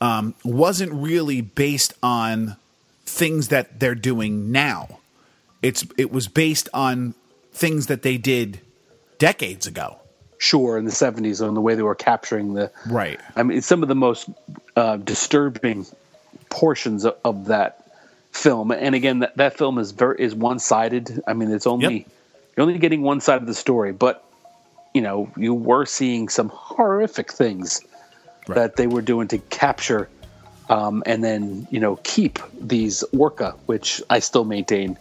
um, 0.00 0.34
wasn't 0.44 0.92
really 0.92 1.40
based 1.40 1.94
on 2.02 2.56
things 3.06 3.48
that 3.48 3.80
they're 3.80 3.94
doing 3.94 4.52
now. 4.52 5.00
It's 5.62 5.84
it 5.96 6.12
was 6.12 6.28
based 6.28 6.68
on 6.74 7.14
things 7.52 7.86
that 7.86 8.02
they 8.02 8.16
did 8.18 8.60
decades 9.18 9.66
ago. 9.66 9.98
Sure, 10.38 10.76
in 10.76 10.84
the 10.84 10.90
'70s, 10.90 11.46
on 11.46 11.54
the 11.54 11.60
way 11.60 11.76
they 11.76 11.82
were 11.82 11.94
capturing 11.94 12.54
the 12.54 12.72
Right. 12.86 13.20
I 13.36 13.44
mean, 13.44 13.62
some 13.62 13.82
of 13.82 13.88
the 13.88 13.94
most 13.94 14.28
uh, 14.74 14.96
disturbing 14.96 15.86
portions 16.50 17.04
of, 17.04 17.16
of 17.24 17.46
that 17.46 17.81
film, 18.32 18.70
and 18.72 18.94
again, 18.94 19.20
that, 19.20 19.36
that 19.36 19.56
film 19.58 19.78
is 19.78 19.92
very 19.92 20.16
is 20.18 20.34
one 20.34 20.58
sided. 20.58 21.22
I 21.26 21.34
mean, 21.34 21.50
it's 21.52 21.66
only 21.66 21.98
Yep. 21.98 22.06
you're 22.56 22.66
only 22.66 22.78
getting 22.78 23.02
one 23.02 23.20
side 23.20 23.40
of 23.40 23.46
the 23.46 23.54
story, 23.54 23.92
but 23.92 24.24
you 24.94 25.00
know, 25.00 25.30
you 25.36 25.54
were 25.54 25.86
seeing 25.86 26.28
some 26.28 26.50
horrific 26.52 27.32
things 27.32 27.80
Right. 28.48 28.56
that 28.56 28.76
they 28.76 28.88
were 28.88 29.02
doing 29.02 29.28
to 29.28 29.38
capture 29.38 30.08
um, 30.68 31.02
and 31.06 31.22
then 31.22 31.66
you 31.70 31.78
know 31.78 31.96
keep 32.02 32.38
these 32.60 33.04
orca, 33.16 33.54
which 33.66 34.02
I 34.10 34.18
still 34.18 34.44
maintain 34.44 34.98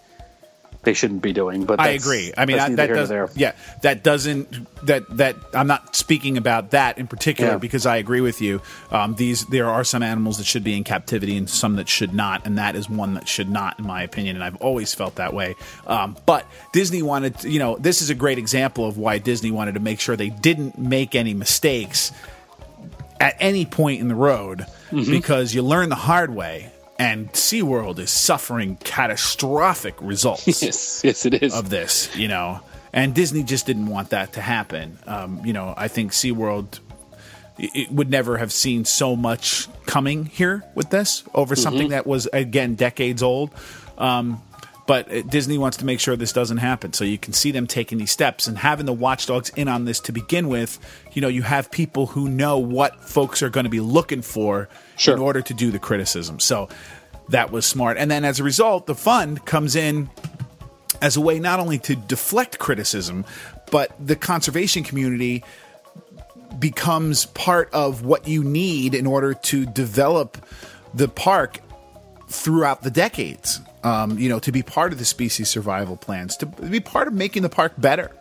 they 0.83 0.93
shouldn't 0.93 1.21
be 1.21 1.31
doing. 1.31 1.65
But 1.65 1.79
I 1.79 1.89
agree. 1.89 2.33
I 2.35 2.45
mean, 2.45 2.57
that's 2.57 2.71
I, 2.71 2.75
that 2.75 2.87
does, 2.87 3.09
there. 3.09 3.29
yeah, 3.35 3.53
that 3.83 4.03
doesn't 4.03 4.67
that 4.85 5.03
that 5.17 5.35
I'm 5.53 5.67
not 5.67 5.95
speaking 5.95 6.37
about 6.37 6.71
that 6.71 6.97
in 6.97 7.05
particular 7.07 7.51
Yeah. 7.51 7.57
because 7.57 7.85
I 7.85 7.97
agree 7.97 8.21
with 8.21 8.41
you. 8.41 8.61
Um, 8.89 9.13
these 9.15 9.45
there 9.45 9.67
are 9.69 9.83
some 9.83 10.01
animals 10.01 10.37
that 10.39 10.45
should 10.45 10.63
be 10.63 10.75
in 10.75 10.83
captivity 10.83 11.37
and 11.37 11.49
some 11.49 11.75
that 11.75 11.87
should 11.87 12.13
not, 12.13 12.45
and 12.47 12.57
that 12.57 12.75
is 12.75 12.89
one 12.89 13.13
that 13.13 13.27
should 13.27 13.49
not, 13.49 13.77
in 13.79 13.85
my 13.85 14.01
opinion. 14.03 14.35
And 14.37 14.43
I've 14.43 14.55
always 14.57 14.93
felt 14.93 15.15
that 15.15 15.33
way. 15.33 15.55
Um, 15.85 16.17
but 16.25 16.45
Disney 16.73 17.03
wanted, 17.03 17.37
to, 17.39 17.49
you 17.49 17.59
know, 17.59 17.77
this 17.77 18.01
is 18.01 18.09
a 18.09 18.15
great 18.15 18.37
example 18.39 18.87
of 18.87 18.97
why 18.97 19.19
Disney 19.19 19.51
wanted 19.51 19.73
to 19.75 19.79
make 19.81 19.99
sure 19.99 20.15
they 20.15 20.29
didn't 20.29 20.77
make 20.79 21.13
any 21.15 21.33
mistakes 21.35 22.11
at 23.19 23.35
any 23.39 23.65
point 23.65 24.01
in 24.01 24.07
the 24.07 24.15
road 24.15 24.65
Mm-hmm. 24.91 25.09
because 25.09 25.53
you 25.55 25.61
learn 25.61 25.87
the 25.87 25.95
hard 25.95 26.35
way. 26.35 26.69
And 27.01 27.31
SeaWorld 27.33 27.97
is 27.97 28.11
suffering 28.11 28.75
catastrophic 28.83 29.95
results 29.99 30.45
Yes, 30.61 31.01
yes, 31.03 31.25
it 31.25 31.41
is. 31.41 31.51
of 31.51 31.71
this, 31.71 32.15
you 32.15 32.27
know. 32.27 32.59
And 32.93 33.15
Disney 33.15 33.41
just 33.41 33.65
didn't 33.65 33.87
want 33.87 34.11
that 34.11 34.33
to 34.33 34.41
happen. 34.41 34.99
Um, 35.07 35.43
you 35.43 35.51
know, 35.51 35.73
I 35.75 35.87
think 35.87 36.11
SeaWorld 36.11 36.79
it 37.57 37.91
would 37.91 38.11
never 38.11 38.37
have 38.37 38.51
seen 38.51 38.85
so 38.85 39.15
much 39.15 39.67
coming 39.87 40.25
here 40.25 40.63
with 40.75 40.91
this 40.91 41.23
over 41.33 41.55
something 41.55 41.89
that 41.89 42.05
was 42.05 42.27
again 42.27 42.75
decades 42.75 43.23
old. 43.23 43.49
Um, 43.97 44.39
but 44.85 45.11
uh, 45.11 45.21
Disney 45.23 45.57
wants 45.57 45.77
to 45.77 45.85
make 45.85 45.99
sure 45.99 46.15
this 46.15 46.33
doesn't 46.33 46.57
happen. 46.57 46.93
So 46.93 47.03
you 47.03 47.17
can 47.17 47.33
see 47.33 47.49
them 47.49 47.65
taking 47.65 47.97
these 47.97 48.11
steps 48.11 48.45
and 48.45 48.59
having 48.59 48.85
the 48.85 48.93
watchdogs 48.93 49.49
in 49.49 49.67
on 49.67 49.85
this 49.85 49.99
to 50.01 50.11
begin 50.11 50.49
with. 50.49 50.77
You 51.13 51.21
know, 51.23 51.29
you 51.29 51.41
have 51.41 51.71
people 51.71 52.07
who 52.07 52.29
know 52.29 52.59
what 52.59 53.03
folks 53.03 53.41
are 53.41 53.49
going 53.49 53.63
to 53.63 53.69
be 53.69 53.79
looking 53.79 54.21
for 54.21 54.69
Sure. 55.01 55.15
in 55.15 55.21
order 55.21 55.41
to 55.41 55.53
do 55.53 55.71
the 55.71 55.79
criticism. 55.79 56.39
So 56.39 56.69
that 57.29 57.51
was 57.51 57.65
smart. 57.65 57.97
And 57.97 58.11
then 58.11 58.23
as 58.23 58.39
a 58.39 58.43
result, 58.43 58.85
the 58.85 58.95
fund 58.95 59.45
comes 59.45 59.75
in 59.75 60.09
as 61.01 61.17
a 61.17 61.21
way 61.21 61.39
not 61.39 61.59
only 61.59 61.79
to 61.79 61.95
deflect 61.95 62.59
criticism, 62.59 63.25
but 63.71 63.93
the 63.99 64.15
conservation 64.15 64.83
community 64.83 65.43
becomes 66.59 67.25
part 67.25 67.69
of 67.73 68.03
what 68.03 68.27
you 68.27 68.43
need 68.43 68.93
in 68.93 69.07
order 69.07 69.33
to 69.33 69.65
develop 69.65 70.37
the 70.93 71.07
park 71.07 71.59
throughout 72.29 72.83
the 72.83 72.91
decades. 72.91 73.59
Um, 73.83 74.19
you 74.19 74.29
know, 74.29 74.37
to 74.39 74.51
be 74.51 74.61
part 74.61 74.93
of 74.93 74.99
the 74.99 75.05
species 75.05 75.49
survival 75.49 75.97
plans, 75.97 76.37
to 76.37 76.45
be 76.45 76.79
part 76.79 77.07
of 77.07 77.13
making 77.15 77.41
the 77.41 77.49
park 77.49 77.73
better. 77.77 78.11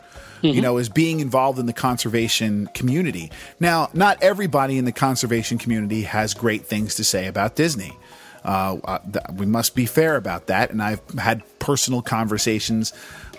You 0.42 0.60
know, 0.60 0.78
is 0.78 0.88
being 0.88 1.20
involved 1.20 1.58
in 1.58 1.66
the 1.66 1.72
conservation 1.72 2.68
community. 2.74 3.30
Now, 3.58 3.90
not 3.92 4.22
everybody 4.22 4.78
in 4.78 4.84
the 4.84 4.92
conservation 4.92 5.58
community 5.58 6.02
has 6.02 6.34
great 6.34 6.66
things 6.66 6.94
to 6.96 7.04
say 7.04 7.26
about 7.26 7.56
Disney. 7.56 7.96
Uh, 8.44 8.78
uh, 8.84 8.98
we 9.34 9.46
must 9.46 9.74
be 9.74 9.86
fair 9.86 10.16
about 10.16 10.46
that. 10.46 10.70
And 10.70 10.82
I've 10.82 11.02
had 11.18 11.42
personal 11.58 12.00
conversations 12.02 12.92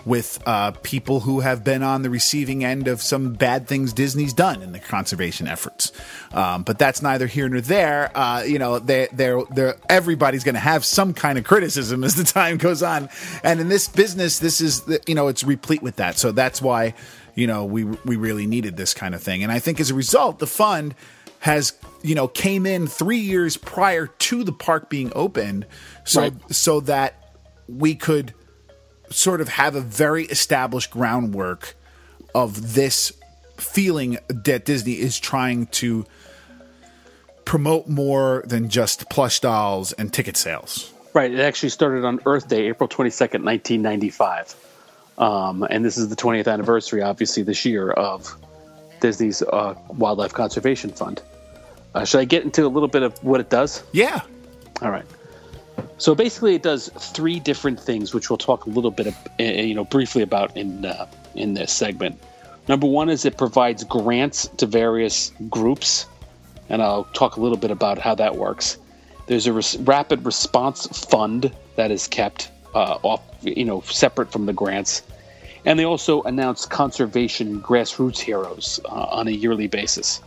with 0.04 0.42
uh, 0.46 0.72
people 0.82 1.20
who 1.20 1.40
have 1.40 1.62
been 1.64 1.82
on 1.82 2.02
the 2.02 2.10
receiving 2.10 2.64
end 2.64 2.88
of 2.88 3.00
some 3.00 3.34
bad 3.34 3.68
things 3.68 3.92
Disney's 3.92 4.32
done 4.32 4.62
in 4.62 4.72
the 4.72 4.78
conservation 4.78 5.46
efforts. 5.46 5.92
Um, 6.32 6.62
but 6.62 6.78
that's 6.78 7.02
neither 7.02 7.26
here 7.26 7.48
nor 7.48 7.60
there. 7.60 8.10
Uh, 8.16 8.42
you 8.42 8.58
know, 8.58 8.78
they, 8.78 9.08
they're, 9.12 9.42
they're, 9.50 9.76
everybody's 9.88 10.44
going 10.44 10.54
to 10.54 10.60
have 10.60 10.84
some 10.84 11.14
kind 11.14 11.38
of 11.38 11.44
criticism 11.44 12.02
as 12.04 12.14
the 12.16 12.24
time 12.24 12.56
goes 12.56 12.82
on. 12.82 13.08
And 13.44 13.60
in 13.60 13.68
this 13.68 13.88
business, 13.88 14.38
this 14.38 14.60
is, 14.60 14.82
you 15.06 15.14
know, 15.14 15.28
it's 15.28 15.44
replete 15.44 15.82
with 15.82 15.96
that. 15.96 16.18
So 16.18 16.32
that's 16.32 16.60
why, 16.60 16.94
you 17.34 17.46
know, 17.46 17.64
we, 17.64 17.84
we 17.84 18.16
really 18.16 18.46
needed 18.46 18.76
this 18.76 18.94
kind 18.94 19.14
of 19.14 19.22
thing. 19.22 19.42
And 19.42 19.52
I 19.52 19.58
think 19.58 19.80
as 19.80 19.90
a 19.90 19.94
result, 19.94 20.38
the 20.38 20.46
fund 20.46 20.94
has 21.40 21.72
you 22.04 22.14
know 22.14 22.28
came 22.28 22.66
in 22.66 22.86
three 22.86 23.18
years 23.18 23.56
prior 23.56 24.06
to 24.06 24.44
the 24.44 24.52
park 24.52 24.88
being 24.88 25.10
opened 25.16 25.66
so 26.04 26.20
Right. 26.20 26.32
so 26.54 26.78
that 26.80 27.34
we 27.68 27.96
could 27.96 28.32
sort 29.12 29.40
of 29.40 29.48
have 29.48 29.74
a 29.74 29.80
very 29.80 30.24
established 30.24 30.90
groundwork 30.90 31.76
of 32.34 32.74
this 32.74 33.12
feeling 33.56 34.18
that 34.28 34.64
Disney 34.64 34.94
is 34.94 35.18
trying 35.18 35.66
to 35.66 36.04
promote 37.44 37.88
more 37.88 38.42
than 38.46 38.68
just 38.68 39.08
plush 39.10 39.40
dolls 39.40 39.92
and 39.92 40.12
ticket 40.12 40.36
sales. 40.36 40.92
Right. 41.14 41.30
It 41.30 41.40
actually 41.40 41.68
started 41.68 42.04
on 42.04 42.20
Earth 42.24 42.48
Day, 42.48 42.68
April 42.68 42.88
22nd, 42.88 43.44
1995. 43.44 44.56
Um, 45.18 45.66
and 45.68 45.84
this 45.84 45.98
is 45.98 46.08
the 46.08 46.16
20th 46.16 46.50
anniversary, 46.50 47.02
obviously, 47.02 47.42
this 47.42 47.64
year 47.64 47.90
of 47.90 48.34
Disney's 49.00 49.42
uh, 49.42 49.74
Wildlife 49.88 50.32
Conservation 50.32 50.90
Fund. 50.90 51.20
Uh, 51.94 52.04
should 52.04 52.20
I 52.20 52.24
get 52.24 52.44
into 52.44 52.64
a 52.64 52.68
little 52.68 52.88
bit 52.88 53.02
of 53.02 53.22
what 53.22 53.40
it 53.40 53.50
does? 53.50 53.82
Yeah. 53.92 54.22
All 54.80 54.90
right. 54.90 55.04
So 55.98 56.14
basically, 56.14 56.54
it 56.54 56.62
does 56.62 56.88
three 56.98 57.38
different 57.38 57.78
things, 57.78 58.12
which 58.12 58.28
we'll 58.28 58.36
talk 58.36 58.66
a 58.66 58.70
little 58.70 58.90
bit, 58.90 59.06
of, 59.06 59.16
uh, 59.38 59.42
you 59.42 59.74
know, 59.74 59.84
briefly 59.84 60.22
about 60.22 60.56
in 60.56 60.84
uh, 60.84 61.06
in 61.34 61.54
this 61.54 61.72
segment. 61.72 62.20
Number 62.68 62.86
one 62.86 63.08
is 63.08 63.24
it 63.24 63.36
provides 63.36 63.84
grants 63.84 64.48
to 64.56 64.66
various 64.66 65.32
groups, 65.48 66.06
and 66.68 66.82
I'll 66.82 67.04
talk 67.12 67.36
a 67.36 67.40
little 67.40 67.56
bit 67.56 67.70
about 67.70 67.98
how 67.98 68.14
that 68.16 68.36
works. 68.36 68.78
There's 69.26 69.46
a 69.46 69.52
res- 69.52 69.76
rapid 69.78 70.24
response 70.24 70.86
fund 70.86 71.52
that 71.76 71.90
is 71.90 72.06
kept 72.08 72.50
uh, 72.74 72.98
off, 73.02 73.22
you 73.42 73.64
know, 73.64 73.80
separate 73.82 74.32
from 74.32 74.46
the 74.46 74.52
grants, 74.52 75.02
and 75.64 75.78
they 75.78 75.84
also 75.84 76.22
announce 76.22 76.66
conservation 76.66 77.60
grassroots 77.60 78.18
heroes 78.18 78.80
uh, 78.86 78.88
on 78.88 79.28
a 79.28 79.32
yearly 79.32 79.68
basis. 79.68 80.20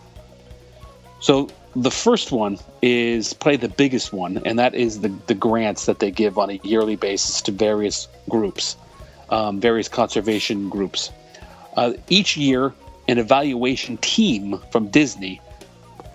So 1.20 1.50
the 1.76 1.91
first 1.91 2.32
one 2.32 2.57
is 2.82 3.34
probably 3.34 3.57
the 3.57 3.69
biggest 3.69 4.13
one, 4.13 4.41
and 4.45 4.57
that 4.59 4.73
is 4.76 5.01
the, 5.01 5.09
the 5.28 5.34
grants 5.34 5.86
that 5.88 5.99
they 5.99 6.09
give 6.09 6.38
on 6.38 6.49
a 6.49 6.59
yearly 6.63 6.95
basis 6.95 7.41
to 7.43 7.51
various 7.51 8.07
groups, 8.30 8.78
um, 9.30 9.59
various 9.59 9.89
conservation 9.89 10.69
groups. 10.69 11.11
Uh, 11.76 11.93
each 12.09 12.38
year, 12.38 12.73
an 13.09 13.17
evaluation 13.17 13.97
team 13.97 14.59
from 14.71 14.88
Disney, 14.88 15.41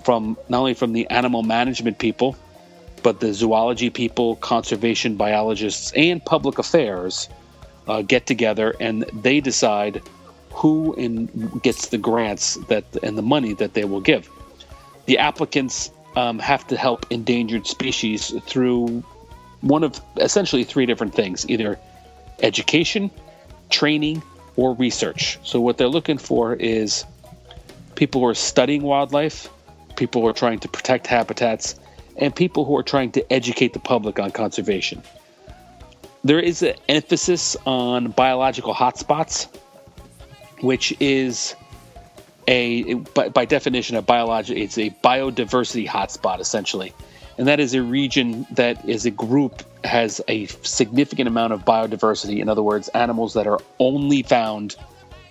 from 0.03 0.37
not 0.49 0.61
only 0.61 0.75
from 0.75 0.95
the 0.95 1.07
animal 1.11 1.43
management 1.43 1.99
people, 1.99 2.37
but 3.03 3.21
the 3.21 3.35
zoology 3.35 3.91
people, 3.91 4.37
conservation 4.37 5.17
biologists, 5.17 5.93
and 5.95 6.25
public 6.25 6.59
affairs 6.59 7.29
uh, 7.87 8.03
get 8.03 8.27
together 8.27 8.75
and 8.81 9.05
they 9.13 9.41
decide 9.41 10.03
who 10.53 10.95
in, 10.95 11.27
gets 11.63 11.89
the 11.89 11.99
grants 11.99 12.57
that 12.69 12.85
and 13.03 13.17
the 13.17 13.23
money 13.23 13.53
that 13.55 13.75
they 13.75 13.85
will 13.85 14.01
give. 14.01 14.29
The 15.11 15.19
applicants 15.19 15.91
um, 16.15 16.39
have 16.39 16.69
to 16.69 16.77
help 16.77 17.05
endangered 17.11 17.67
species 17.67 18.33
through 18.47 19.03
one 19.61 19.83
of 19.83 20.01
essentially 20.19 20.63
three 20.63 20.87
different 20.87 21.17
things 21.17 21.45
either 21.51 21.81
education, 22.45 23.11
training, 23.71 24.23
or 24.55 24.73
research. 24.75 25.41
So, 25.43 25.61
what 25.61 25.79
they're 25.79 25.89
looking 25.89 26.17
for 26.17 26.55
is 26.55 27.05
people 27.97 28.21
who 28.21 28.29
are 28.29 28.37
studying 28.37 28.83
wildlife, 28.83 29.49
people 29.97 30.23
who 30.23 30.29
are 30.29 30.33
trying 30.33 30.61
to 30.61 30.69
protect 30.69 31.09
habitats, 31.09 31.75
and 32.17 32.33
people 32.33 32.65
who 32.65 32.77
are 32.77 32.85
trying 32.85 33.11
to 33.11 33.33
educate 33.33 33.73
the 33.73 33.81
public 33.81 34.21
on 34.21 34.31
conservation. 34.31 35.03
There 36.23 36.39
is 36.39 36.63
an 36.63 36.77
emphasis 36.89 37.57
on 37.67 38.13
biological 38.13 38.73
hotspots, 38.73 39.49
which 40.61 40.95
is 41.01 41.57
a 42.47 42.95
by, 42.95 43.29
by 43.29 43.45
definition 43.45 43.97
a 43.97 44.03
biological 44.03 44.63
it's 44.63 44.79
a 44.79 44.91
biodiversity 45.05 45.87
hotspot 45.87 46.41
essentially. 46.41 46.93
And 47.39 47.49
that 47.49 47.61
is 47.61 47.73
a 47.75 47.83
region 47.83 48.47
that 48.51 48.87
is 48.87 49.07
a 49.07 49.11
group 49.11 49.63
has 49.85 50.21
a 50.29 50.47
significant 50.47 51.27
amount 51.27 51.55
of 51.55 51.65
biodiversity. 51.65 52.41
In 52.41 52.49
other 52.49 52.63
words 52.63 52.89
animals 52.89 53.35
that 53.35 53.47
are 53.47 53.61
only 53.79 54.23
found 54.23 54.77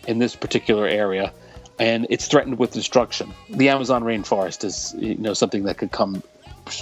in 0.07 0.19
this 0.19 0.35
particular 0.35 0.87
area 0.87 1.31
and 1.77 2.07
it's 2.09 2.27
threatened 2.27 2.59
with 2.59 2.71
destruction. 2.71 3.33
The 3.49 3.69
amazon 3.69 4.03
rainforest 4.03 4.63
is 4.63 4.95
you 4.97 5.15
know 5.15 5.33
something 5.33 5.63
that 5.63 5.77
could 5.77 5.91
come 5.91 6.23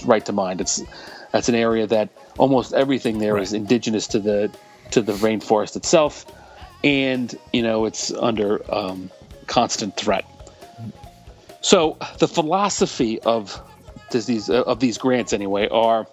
right 0.06 0.26
to 0.26 0.34
mind. 0.34 0.62
It's 0.62 0.84
that's 1.32 1.50
an 1.50 1.56
area 1.56 1.88
that 1.88 2.10
almost 2.38 2.74
everything 2.74 3.20
there 3.20 3.36
right. 3.36 3.44
is 3.44 3.54
indigenous 3.54 4.08
to 4.08 4.20
the 4.20 4.52
to 4.92 5.02
the 5.02 5.14
rainforest 5.14 5.76
itself. 5.76 6.26
And 6.84 7.38
you 7.54 7.64
know 7.64 7.86
it's 7.86 8.12
under 8.12 8.64
um, 8.74 9.12
constant 9.48 9.96
threat. 9.96 10.26
So 11.62 11.98
the 12.20 12.28
philosophy 12.28 13.20
of 13.22 13.60
these 14.12 14.50
uh, 14.50 14.64
of 14.64 14.80
these 14.80 14.98
grants 14.98 15.34
anyway 15.34 15.68
are 15.70 16.08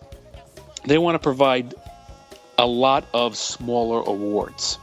they 0.86 0.98
want 0.98 1.14
to 1.14 1.18
provide 1.18 1.74
a 2.58 2.66
lot 2.66 3.04
of 3.14 3.36
smaller 3.36 4.02
awards. 4.02 4.78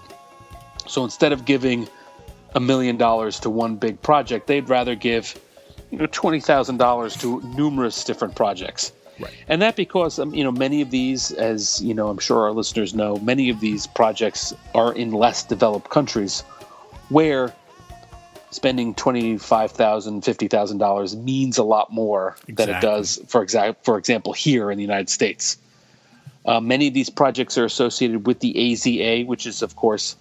So 0.88 1.04
instead 1.04 1.32
of 1.32 1.46
giving 1.46 1.88
a 2.56 2.60
million 2.60 2.98
dollars 2.98 3.40
to 3.42 3.50
one 3.50 3.76
big 3.76 4.02
project, 4.02 4.48
they'd 4.48 4.70
rather 4.70 4.96
give 4.96 5.40
you 5.90 5.98
know 5.98 6.08
twenty 6.08 6.40
thousand 6.40 6.78
dollars 6.78 7.16
to 7.18 7.42
numerous 7.56 8.04
different 8.04 8.36
projects. 8.36 8.92
Right. 9.20 9.34
And 9.48 9.62
that 9.62 9.76
because 9.76 10.20
um, 10.20 10.34
you 10.34 10.44
know 10.44 10.52
many 10.52 10.82
of 10.82 10.90
these, 10.90 11.32
as 11.34 11.82
you 11.82 11.94
know, 11.94 12.08
I'm 12.08 12.18
sure 12.18 12.44
our 12.44 12.52
listeners 12.52 12.94
know, 12.94 13.18
many 13.18 13.50
of 13.50 13.60
these 13.60 13.88
projects 13.88 14.54
are 14.74 14.94
in 14.94 15.12
less 15.12 15.44
developed 15.44 15.90
countries, 15.90 16.42
where 17.10 17.54
spending 18.52 18.94
twenty 18.94 19.38
five 19.38 19.72
thousand, 19.72 20.24
fifty 20.24 20.48
thousand 20.48 20.78
dollars 20.78 21.16
means 21.16 21.58
a 21.58 21.64
lot 21.64 21.92
more 21.92 22.36
exactly. 22.48 22.66
than 22.66 22.76
it 22.76 22.82
does, 22.82 23.20
for 23.28 23.42
example, 23.42 23.82
for 23.84 23.98
example, 23.98 24.34
here 24.34 24.70
in 24.70 24.78
the 24.78 24.84
United 24.84 25.10
States. 25.10 25.58
Uh, 26.46 26.60
many 26.60 26.88
of 26.88 26.94
these 26.94 27.10
projects 27.10 27.58
are 27.58 27.66
associated 27.66 28.26
with 28.26 28.40
the 28.40 28.54
AZA, 28.54 29.26
which 29.26 29.46
is, 29.46 29.62
of 29.62 29.76
course, 29.76 30.16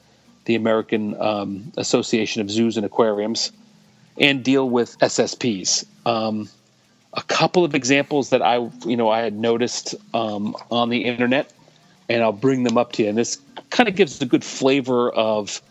the 0.45 0.55
American 0.55 1.21
um, 1.21 1.73
Association 1.77 2.43
of 2.43 2.51
Zoos 2.51 2.77
and 2.77 2.85
Aquariums, 2.85 3.53
and 4.19 4.45
deal 4.45 4.69
with 4.69 4.99
SSPs. 4.99 5.85
Um, 6.07 6.49
a 7.15 7.23
couple 7.23 7.65
of 7.65 7.75
examples 7.75 8.31
that 8.31 8.43
I, 8.43 8.69
you 8.85 8.97
know, 8.97 9.09
I 9.09 9.21
had 9.21 9.35
noticed 9.35 9.95
um, 10.15 10.55
on 10.71 10.91
the 10.91 11.05
internet, 11.05 11.53
and 12.09 12.23
I'll 12.23 12.33
bring 12.33 12.65
them 12.65 12.77
up 12.77 12.93
to 12.93 13.03
you. 13.03 13.09
And 13.09 13.19
this 13.19 13.39
kind 13.71 13.89
of 13.89 13.97
gives 13.97 14.21
a 14.21 14.27
good 14.27 14.45
flavor 14.45 15.11
of 15.11 15.63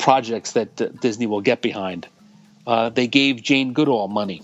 projects 0.00 0.52
that 0.52 0.80
uh, 0.80 0.88
Disney 1.00 1.26
will 1.26 1.42
get 1.42 1.60
behind. 1.60 2.08
Uh, 2.66 2.88
they 2.88 3.06
gave 3.06 3.42
Jane 3.42 3.72
Goodall 3.72 4.08
money 4.08 4.42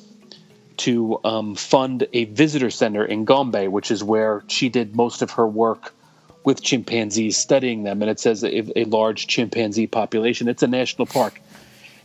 to 0.79 1.19
um, 1.25 1.55
fund 1.55 2.07
a 2.13 2.25
visitor 2.27 2.71
center 2.71 3.05
in 3.05 3.25
Gombe, 3.25 3.71
which 3.71 3.91
is 3.91 4.05
where 4.05 4.45
she 4.47 4.69
did 4.69 4.95
most 4.95 5.23
of 5.23 5.33
her 5.33 5.47
work 5.47 5.95
with 6.45 6.63
chimpanzees, 6.63 7.37
studying 7.37 7.83
them. 7.83 8.03
And 8.03 8.11
it 8.11 8.21
says 8.21 8.45
a, 8.45 8.79
a 8.79 8.85
large 8.85 9.27
chimpanzee 9.27 9.87
population. 9.87 10.49
It's 10.49 10.63
a 10.63 10.69
national 10.69 11.07
park. 11.07 11.41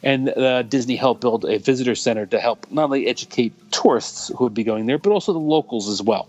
And 0.01 0.29
uh, 0.29 0.63
Disney 0.63 0.95
helped 0.95 1.21
build 1.21 1.45
a 1.45 1.59
visitor 1.59 1.93
center 1.93 2.25
to 2.27 2.39
help 2.39 2.71
not 2.71 2.85
only 2.85 3.07
educate 3.07 3.53
tourists 3.71 4.31
who 4.35 4.45
would 4.45 4.53
be 4.53 4.63
going 4.63 4.85
there, 4.85 4.97
but 4.97 5.11
also 5.11 5.33
the 5.33 5.39
locals 5.39 5.89
as 5.89 6.01
well. 6.01 6.27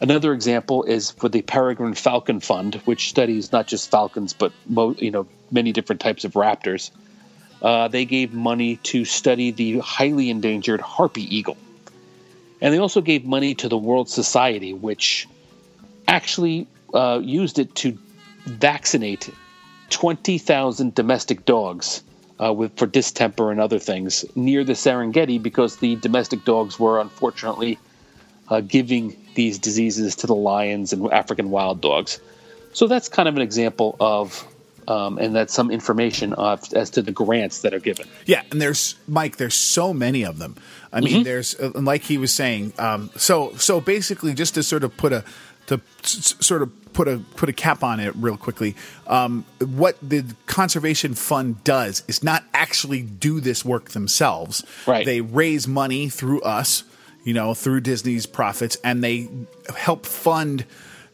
Another 0.00 0.32
example 0.32 0.84
is 0.84 1.10
for 1.10 1.28
the 1.28 1.42
Peregrine 1.42 1.94
Falcon 1.94 2.40
Fund, 2.40 2.74
which 2.84 3.08
studies 3.08 3.50
not 3.50 3.66
just 3.66 3.90
falcons 3.90 4.32
but 4.32 4.52
mo- 4.68 4.96
you 4.98 5.10
know 5.10 5.26
many 5.52 5.72
different 5.72 6.00
types 6.00 6.24
of 6.24 6.32
raptors. 6.32 6.90
Uh, 7.60 7.88
they 7.88 8.04
gave 8.04 8.32
money 8.32 8.76
to 8.76 9.04
study 9.04 9.50
the 9.52 9.78
highly 9.78 10.30
endangered 10.30 10.80
harpy 10.80 11.22
eagle, 11.36 11.56
and 12.60 12.74
they 12.74 12.78
also 12.78 13.00
gave 13.00 13.24
money 13.24 13.54
to 13.54 13.68
the 13.68 13.78
World 13.78 14.08
Society, 14.08 14.72
which 14.72 15.28
actually 16.08 16.66
uh, 16.92 17.20
used 17.22 17.58
it 17.58 17.74
to 17.76 17.96
vaccinate 18.46 19.30
twenty 19.90 20.38
thousand 20.38 20.94
domestic 20.94 21.44
dogs 21.44 22.02
uh, 22.42 22.52
with 22.52 22.76
for 22.76 22.86
distemper 22.86 23.52
and 23.52 23.60
other 23.60 23.78
things 23.78 24.24
near 24.34 24.64
the 24.64 24.72
Serengeti 24.72 25.40
because 25.40 25.76
the 25.76 25.94
domestic 25.96 26.44
dogs 26.44 26.80
were 26.80 27.00
unfortunately 27.00 27.78
uh, 28.48 28.60
giving 28.60 29.16
these 29.34 29.58
diseases 29.58 30.16
to 30.16 30.26
the 30.26 30.34
lions 30.34 30.92
and 30.92 31.10
African 31.12 31.50
wild 31.50 31.80
dogs. 31.80 32.20
So 32.72 32.86
that's 32.86 33.08
kind 33.08 33.28
of 33.28 33.36
an 33.36 33.42
example 33.42 33.96
of, 34.00 34.46
um, 34.88 35.18
and 35.18 35.34
that's 35.34 35.54
some 35.54 35.70
information 35.70 36.32
of, 36.34 36.72
as 36.74 36.90
to 36.90 37.02
the 37.02 37.12
grants 37.12 37.62
that 37.62 37.74
are 37.74 37.80
given. 37.80 38.06
Yeah, 38.26 38.42
and 38.50 38.60
there's 38.60 38.96
Mike. 39.06 39.36
There's 39.36 39.54
so 39.54 39.92
many 39.92 40.24
of 40.24 40.38
them. 40.38 40.56
I 40.92 41.00
mean, 41.00 41.14
mm-hmm. 41.14 41.22
there's 41.22 41.58
uh, 41.58 41.72
like 41.74 42.02
he 42.02 42.18
was 42.18 42.32
saying. 42.32 42.72
Um, 42.78 43.10
so 43.16 43.54
so 43.56 43.80
basically, 43.80 44.34
just 44.34 44.54
to 44.54 44.62
sort 44.62 44.84
of 44.84 44.96
put 44.96 45.12
a 45.12 45.24
to 45.66 45.80
s- 46.02 46.34
sort 46.40 46.62
of 46.62 46.92
put 46.92 47.08
a 47.08 47.18
put 47.36 47.48
a 47.48 47.52
cap 47.52 47.82
on 47.82 48.00
it 48.00 48.14
real 48.16 48.36
quickly. 48.36 48.76
Um, 49.06 49.44
what 49.58 49.96
the 50.02 50.24
conservation 50.46 51.14
fund 51.14 51.62
does 51.64 52.02
is 52.08 52.22
not 52.22 52.44
actually 52.52 53.02
do 53.02 53.40
this 53.40 53.64
work 53.64 53.90
themselves. 53.90 54.64
Right. 54.86 55.06
They 55.06 55.20
raise 55.20 55.66
money 55.66 56.08
through 56.08 56.42
us 56.42 56.84
you 57.24 57.34
know, 57.34 57.54
through 57.54 57.80
Disney's 57.80 58.26
profits, 58.26 58.76
and 58.82 59.02
they 59.02 59.28
help 59.76 60.06
fund, 60.06 60.64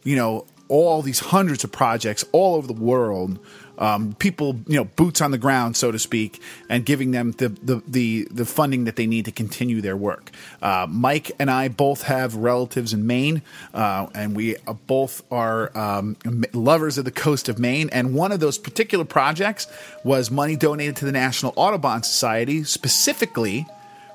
you 0.04 0.16
know, 0.16 0.46
all 0.68 1.02
these 1.02 1.20
hundreds 1.20 1.64
of 1.64 1.72
projects 1.72 2.24
all 2.32 2.54
over 2.56 2.66
the 2.66 2.72
world. 2.72 3.38
Um, 3.78 4.14
people, 4.18 4.56
you 4.66 4.74
know, 4.74 4.84
boots 4.84 5.20
on 5.20 5.30
the 5.30 5.38
ground, 5.38 5.76
so 5.76 5.92
to 5.92 6.00
speak, 6.00 6.42
and 6.68 6.84
giving 6.84 7.12
them 7.12 7.30
the 7.32 7.48
the 7.48 7.80
the, 7.86 8.28
the 8.28 8.44
funding 8.44 8.84
that 8.84 8.96
they 8.96 9.06
need 9.06 9.24
to 9.26 9.30
continue 9.30 9.80
their 9.80 9.96
work. 9.96 10.32
Uh, 10.60 10.88
Mike 10.90 11.30
and 11.38 11.48
I 11.48 11.68
both 11.68 12.02
have 12.02 12.34
relatives 12.34 12.92
in 12.92 13.06
Maine, 13.06 13.40
uh, 13.72 14.08
and 14.14 14.34
we 14.34 14.56
both 14.88 15.22
are 15.30 15.76
um, 15.78 16.16
lovers 16.52 16.98
of 16.98 17.04
the 17.04 17.12
coast 17.12 17.48
of 17.48 17.60
Maine. 17.60 17.88
And 17.92 18.14
one 18.14 18.32
of 18.32 18.40
those 18.40 18.58
particular 18.58 19.04
projects 19.04 19.68
was 20.02 20.28
money 20.28 20.56
donated 20.56 20.96
to 20.96 21.04
the 21.04 21.12
National 21.12 21.52
Audubon 21.54 22.02
Society, 22.02 22.64
specifically 22.64 23.64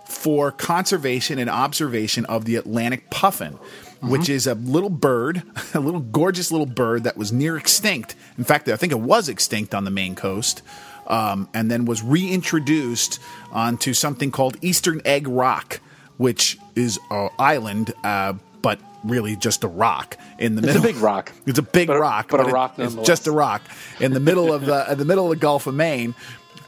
for 0.05 0.51
conservation 0.51 1.39
and 1.39 1.49
observation 1.49 2.25
of 2.25 2.43
the 2.43 2.57
Atlantic 2.57 3.09
puffin, 3.09 3.57
mm-hmm. 4.03 4.11
which 4.11 4.29
is 4.29 4.47
a 4.47 4.55
little 4.55 4.89
bird, 4.89 5.43
a 5.73 5.79
little 5.79 6.01
gorgeous 6.01 6.51
little 6.51 6.67
bird 6.67 7.03
that 7.05 7.17
was 7.17 7.31
near 7.31 7.57
extinct. 7.57 8.15
In 8.37 8.43
fact, 8.43 8.67
I 8.67 8.75
think 8.75 8.91
it 8.91 8.99
was 8.99 9.29
extinct 9.29 9.73
on 9.73 9.85
the 9.85 9.91
Maine 9.91 10.15
coast. 10.15 10.61
Um, 11.05 11.49
and 11.53 11.69
then 11.69 11.83
was 11.83 12.01
reintroduced 12.01 13.19
onto 13.51 13.93
something 13.93 14.31
called 14.31 14.55
Eastern 14.61 15.01
Egg 15.03 15.27
Rock, 15.27 15.81
which 16.15 16.57
is 16.77 16.97
an 17.11 17.29
island, 17.37 17.93
uh, 18.05 18.35
but 18.61 18.79
really 19.03 19.35
just 19.35 19.65
a 19.65 19.67
rock 19.67 20.17
in 20.39 20.55
the 20.55 20.59
it's 20.59 20.67
middle. 20.67 20.81
It's 20.83 20.91
a 20.91 20.93
big 20.93 21.03
rock. 21.03 21.31
It's 21.45 21.59
a 21.59 21.63
big 21.63 21.87
but, 21.87 21.99
rock, 21.99 22.29
but, 22.29 22.37
but 22.37 22.49
a 22.49 22.53
rock. 22.53 22.75
It's 22.77 22.95
just 23.05 23.27
a 23.27 23.33
rock 23.33 23.63
in 23.99 24.13
the 24.13 24.21
middle 24.21 24.53
of 24.53 24.65
the 24.65 24.89
in 24.93 24.97
the 24.97 25.03
middle 25.03 25.25
of 25.25 25.31
the 25.31 25.41
Gulf 25.41 25.67
of 25.67 25.75
Maine, 25.75 26.15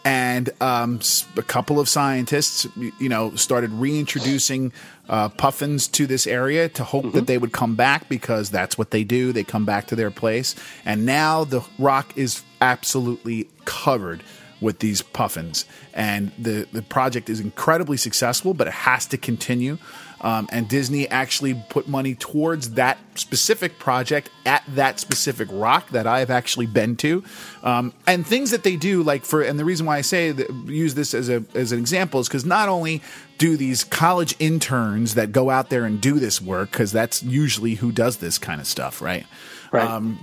and 0.05 0.51
um, 0.61 0.99
a 1.35 1.41
couple 1.41 1.79
of 1.79 1.89
scientists, 1.89 2.67
you 2.75 3.09
know, 3.09 3.35
started 3.35 3.71
reintroducing 3.71 4.71
uh, 5.09 5.29
puffins 5.29 5.87
to 5.87 6.05
this 6.05 6.27
area 6.27 6.69
to 6.69 6.83
hope 6.83 7.05
mm-hmm. 7.05 7.15
that 7.15 7.27
they 7.27 7.39
would 7.39 7.51
come 7.51 7.75
back 7.75 8.07
because 8.07 8.51
that's 8.51 8.77
what 8.77 8.91
they 8.91 9.03
do. 9.03 9.33
They 9.33 9.43
come 9.43 9.65
back 9.65 9.87
to 9.87 9.95
their 9.95 10.11
place, 10.11 10.53
and 10.85 11.07
now 11.07 11.43
the 11.43 11.61
rock 11.79 12.15
is 12.15 12.43
absolutely 12.61 13.49
covered 13.65 14.21
with 14.61 14.77
these 14.79 15.01
puffins, 15.01 15.65
and 15.93 16.31
the 16.37 16.67
the 16.71 16.83
project 16.83 17.27
is 17.27 17.39
incredibly 17.39 17.97
successful, 17.97 18.53
but 18.53 18.67
it 18.67 18.73
has 18.73 19.07
to 19.07 19.17
continue. 19.17 19.79
Um, 20.21 20.47
and 20.51 20.67
Disney 20.67 21.07
actually 21.09 21.61
put 21.69 21.87
money 21.87 22.15
towards 22.15 22.71
that 22.71 22.97
specific 23.15 23.77
project 23.79 24.29
at 24.45 24.63
that 24.69 24.99
specific 24.99 25.47
rock 25.51 25.89
that 25.89 26.07
I 26.07 26.19
have 26.19 26.29
actually 26.29 26.65
been 26.65 26.95
to, 26.97 27.23
um, 27.63 27.93
and 28.07 28.25
things 28.25 28.51
that 28.51 28.63
they 28.63 28.75
do 28.75 29.03
like 29.03 29.25
for 29.25 29.41
and 29.41 29.59
the 29.59 29.65
reason 29.65 29.85
why 29.85 29.97
I 29.97 30.01
say 30.01 30.31
that, 30.31 30.49
use 30.65 30.95
this 30.95 31.13
as 31.13 31.29
a 31.29 31.43
as 31.53 31.71
an 31.71 31.79
example 31.79 32.19
is 32.19 32.27
because 32.27 32.45
not 32.45 32.69
only 32.69 33.01
do 33.37 33.57
these 33.57 33.83
college 33.83 34.35
interns 34.39 35.15
that 35.15 35.31
go 35.31 35.49
out 35.49 35.69
there 35.69 35.85
and 35.85 35.99
do 35.99 36.19
this 36.19 36.41
work 36.41 36.71
because 36.71 36.91
that's 36.91 37.21
usually 37.21 37.75
who 37.75 37.91
does 37.91 38.17
this 38.17 38.37
kind 38.37 38.61
of 38.61 38.67
stuff, 38.67 39.01
right? 39.01 39.25
Right. 39.71 40.15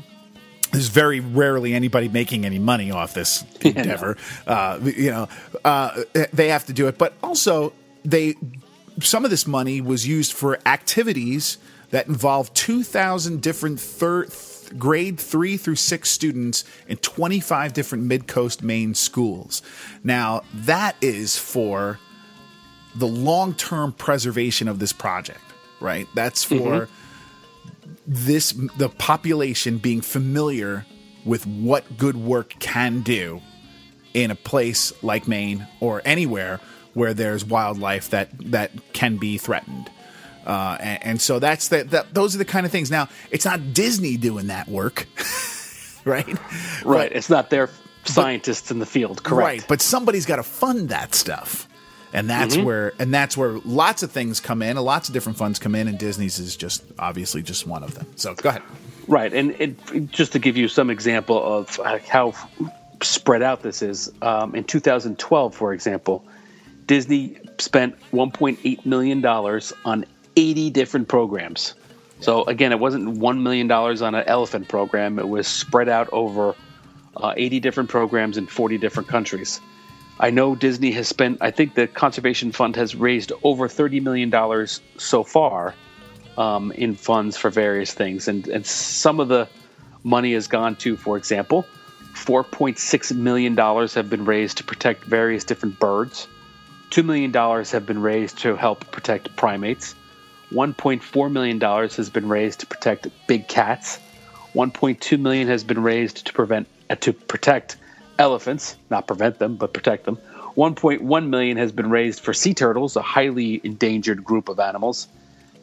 there's 0.73 0.89
very 0.89 1.21
rarely 1.21 1.75
anybody 1.75 2.09
making 2.09 2.47
any 2.47 2.59
money 2.59 2.91
off 2.91 3.13
this 3.13 3.45
endeavor. 3.61 4.17
uh, 4.47 4.81
you 4.83 5.11
know, 5.11 5.29
uh, 5.65 6.03
they 6.33 6.49
have 6.49 6.65
to 6.67 6.73
do 6.73 6.89
it, 6.89 6.97
but 6.97 7.13
also 7.23 7.73
they 8.05 8.35
some 9.01 9.25
of 9.25 9.31
this 9.31 9.47
money 9.47 9.81
was 9.81 10.07
used 10.07 10.33
for 10.33 10.59
activities 10.67 11.59
that 11.91 12.07
involved 12.09 12.55
2,000 12.55 13.41
different 13.41 13.81
third. 13.81 14.31
Grade 14.79 15.21
three 15.21 15.59
through 15.59 15.77
six 15.77 16.11
students 16.11 16.65
in 16.89 16.97
25 16.97 17.75
different 17.75 18.05
mid 18.05 18.27
coast 18.27 18.63
Maine 18.63 18.95
schools. 18.95 19.61
Now, 20.03 20.45
that 20.55 20.97
is 21.03 21.37
for 21.37 21.99
the 22.95 23.07
long 23.07 23.55
term 23.55 23.93
preservation 23.93 24.69
of 24.69 24.79
this 24.79 24.93
project, 24.93 25.43
right? 25.79 26.09
That's 26.15 26.43
for 26.43 26.55
mm-hmm. 26.87 26.93
this 28.07 28.53
the 28.79 28.89
population 28.89 29.77
being 29.77 30.01
familiar 30.01 30.87
with 31.27 31.47
what 31.47 31.99
good 31.99 32.17
work 32.17 32.55
can 32.59 33.03
do 33.03 33.43
in 34.15 34.31
a 34.31 34.35
place 34.35 34.93
like 35.03 35.29
Maine 35.29 35.67
or 35.81 36.03
anywhere 36.05 36.61
where 36.95 37.15
there's 37.15 37.45
wildlife 37.45 38.11
that 38.11 38.29
that 38.51 38.71
can 38.93 39.17
be 39.17 39.39
threatened. 39.39 39.91
Uh, 40.47 40.77
and, 40.81 41.05
and 41.05 41.21
so 41.21 41.39
that's 41.39 41.69
the, 41.69 41.85
that. 41.85 42.15
Those 42.15 42.35
are 42.35 42.39
the 42.39 42.45
kind 42.45 42.67
of 42.67 42.73
things. 42.73 42.91
Now, 42.91 43.09
it's 43.31 43.45
not 43.45 43.73
Disney 43.73 44.17
doing 44.17 44.49
that 44.49 44.69
work, 44.69 45.07
right? 46.05 46.37
right. 46.85 47.13
it's 47.13 47.31
not 47.31 47.51
their 47.51 47.71
scientists 48.05 48.71
in 48.71 48.79
the 48.79 48.87
field. 48.87 49.23
Correct. 49.23 49.47
Right, 49.47 49.65
but 49.69 49.81
somebody's 49.81 50.27
got 50.27 50.37
to 50.37 50.43
fund 50.43 50.89
that 50.89 51.15
stuff. 51.15 51.69
And 52.15 52.29
that's 52.29 52.59
where 52.59 52.93
and 52.99 53.15
that's 53.15 53.39
where 53.39 53.53
lots 53.65 54.03
of 54.03 54.13
things 54.13 54.39
come 54.39 54.61
in, 54.61 54.77
lots 54.77 55.09
of 55.09 55.15
different 55.15 55.39
funds 55.39 55.59
come 55.59 55.75
in, 55.75 55.89
and 55.89 55.99
Disney's 55.99 56.39
is 56.39 56.57
just 56.57 56.85
obviously 56.99 57.43
just 57.43 57.67
one 57.67 57.83
of 57.83 57.95
them. 57.95 58.07
So 58.17 58.35
go 58.35 58.51
ahead. 58.51 58.63
Right, 59.09 59.33
and 59.33 59.53
it, 59.59 60.11
just 60.11 60.33
to 60.33 60.39
give 60.39 60.59
you 60.59 60.69
some 60.69 60.91
example 60.91 61.43
of 61.43 61.81
uh, 61.81 61.99
how 62.07 62.35
spread 63.03 63.43
out 63.43 63.63
this 63.63 63.83
is, 63.83 64.13
um, 64.21 64.55
in 64.55 64.65
2012, 64.65 65.55
for 65.55 65.73
example, 65.73 66.25
Disney 66.87 67.39
spent 67.59 67.99
1.8 68.13 68.87
million 68.87 69.21
dollars 69.21 69.73
on 69.85 70.05
80 70.37 70.71
different 70.71 71.09
programs. 71.09 71.75
So 72.21 72.45
again, 72.45 72.73
it 72.73 72.79
wasn't 72.79 73.19
one 73.19 73.43
million 73.43 73.67
dollars 73.67 74.03
on 74.03 74.15
an 74.15 74.25
elephant 74.27 74.69
program; 74.69 75.19
it 75.19 75.29
was 75.29 75.47
spread 75.47 75.89
out 75.89 76.09
over 76.13 76.55
uh, 77.17 77.35
80 77.37 77.61
different 77.61 77.91
programs 77.91 78.39
in 78.39 78.47
40 78.47 78.79
different 78.79 79.09
countries. 79.09 79.61
I 80.21 80.31
know 80.31 80.55
Disney 80.55 80.93
has 80.93 81.09
spent. 81.09 81.39
I 81.41 81.51
think 81.51 81.75
the 81.75 81.87
conservation 81.87 82.53
fund 82.53 82.77
has 82.77 82.95
raised 82.95 83.33
over 83.43 83.69
30 83.69 84.01
million 84.01 84.31
dollars 84.31 84.81
so 84.99 85.25
far 85.25 85.75
um, 86.39 86.71
in 86.73 86.95
funds 86.95 87.37
for 87.37 87.51
various 87.51 87.93
things, 87.93 88.29
and 88.29 88.47
and 88.49 88.65
some 88.65 89.19
of 89.21 89.29
the 89.29 89.49
money 90.05 90.33
has 90.35 90.47
gone 90.47 90.77
to, 90.77 90.97
for 90.97 91.17
example, 91.17 91.65
4.6 92.15 93.17
million 93.17 93.55
dollars 93.55 93.95
have 93.95 94.11
been 94.11 94.25
raised 94.25 94.59
to 94.59 94.65
protect 94.65 95.05
various 95.05 95.45
different 95.45 95.79
birds. 95.79 96.29
$2 96.93 97.03
million 97.07 97.33
have 97.33 97.87
been 97.87 98.03
raised 98.03 98.39
to 98.41 98.55
help 98.55 98.91
protect 98.91 99.35
primates. 99.35 99.95
$1.4 100.53 101.33
million 101.33 101.59
has 101.59 102.11
been 102.11 102.29
raised 102.29 102.61
to 102.61 102.67
protect 102.67 103.09
big 103.27 103.49
cats. 103.49 103.99
1.2 104.55 105.19
million 105.19 105.49
has 105.49 105.65
been 105.65 105.83
raised 105.83 106.27
to 106.27 106.35
prevent 106.35 106.69
uh, 106.91 106.95
to 106.97 107.15
protect 107.15 107.77
elephants, 108.19 108.77
not 108.91 109.07
prevent 109.07 109.39
them, 109.39 109.57
but 109.57 109.73
protect 109.73 110.05
them. 110.05 110.19
1.1 110.55 111.29
million 111.29 111.57
has 111.57 111.73
been 111.73 111.89
raised 111.89 112.21
for 112.21 112.35
sea 112.35 112.53
turtles, 112.53 112.95
a 112.95 113.01
highly 113.01 113.59
endangered 113.65 114.23
group 114.23 114.51
of 114.51 114.61
animals. 114.61 115.09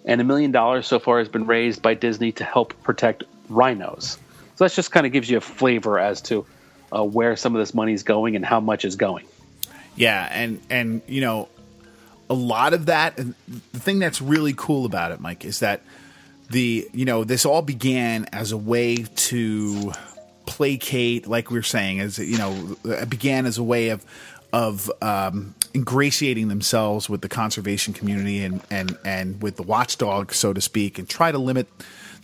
And 0.05 0.19
a 0.19 0.23
million 0.23 0.51
dollars 0.51 0.87
so 0.87 0.97
far 0.97 1.19
has 1.19 1.29
been 1.29 1.45
raised 1.45 1.83
by 1.83 1.93
Disney 1.93 2.31
to 2.33 2.43
help 2.43 2.73
protect 2.81 3.23
rhinos. 3.49 4.17
So 4.55 4.65
that 4.65 4.71
just 4.71 4.91
kind 4.91 5.05
of 5.05 5.11
gives 5.11 5.29
you 5.29 5.37
a 5.37 5.41
flavor 5.41 5.99
as 5.99 6.23
to 6.23 6.47
uh, 6.91 7.03
where 7.03 7.35
some 7.35 7.53
of 7.55 7.59
this 7.59 7.75
money 7.75 7.93
is 7.93 8.01
going 8.01 8.35
and 8.35 8.43
how 8.43 8.59
much 8.59 8.83
is 8.83 8.95
going. 8.95 9.25
Yeah, 9.99 10.29
and 10.31 10.61
and 10.69 11.01
you 11.07 11.19
know, 11.19 11.49
a 12.29 12.33
lot 12.33 12.73
of 12.73 12.85
that. 12.85 13.17
The 13.17 13.79
thing 13.79 13.99
that's 13.99 14.21
really 14.21 14.53
cool 14.55 14.85
about 14.85 15.11
it, 15.11 15.19
Mike, 15.19 15.43
is 15.43 15.59
that 15.59 15.81
the 16.49 16.89
you 16.93 17.03
know 17.03 17.25
this 17.25 17.45
all 17.45 17.61
began 17.61 18.23
as 18.31 18.53
a 18.53 18.57
way 18.57 18.95
to 18.95 19.91
placate, 20.45 21.27
like 21.27 21.51
we 21.51 21.59
were 21.59 21.63
saying, 21.63 21.99
as 21.99 22.17
you 22.17 22.37
know, 22.37 22.77
it 22.85 23.09
began 23.09 23.45
as 23.45 23.57
a 23.57 23.63
way 23.63 23.89
of 23.89 24.05
of 24.53 24.89
um, 25.01 25.53
ingratiating 25.75 26.47
themselves 26.47 27.09
with 27.09 27.19
the 27.19 27.29
conservation 27.29 27.93
community 27.93 28.41
and 28.41 28.61
and 28.71 28.97
and 29.03 29.41
with 29.41 29.57
the 29.57 29.63
watchdog, 29.63 30.31
so 30.31 30.53
to 30.53 30.61
speak, 30.61 30.97
and 30.97 31.09
try 31.09 31.29
to 31.29 31.37
limit 31.37 31.67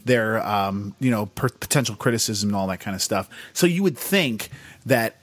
their 0.05 0.41
um, 0.47 0.95
you 1.01 1.11
know 1.11 1.25
per- 1.25 1.49
potential 1.49 1.97
criticism 1.97 2.51
and 2.51 2.55
all 2.55 2.67
that 2.67 2.79
kind 2.79 2.95
of 2.95 3.01
stuff. 3.01 3.27
So 3.51 3.67
you 3.67 3.83
would 3.83 3.97
think 3.97 4.49
that 4.85 5.17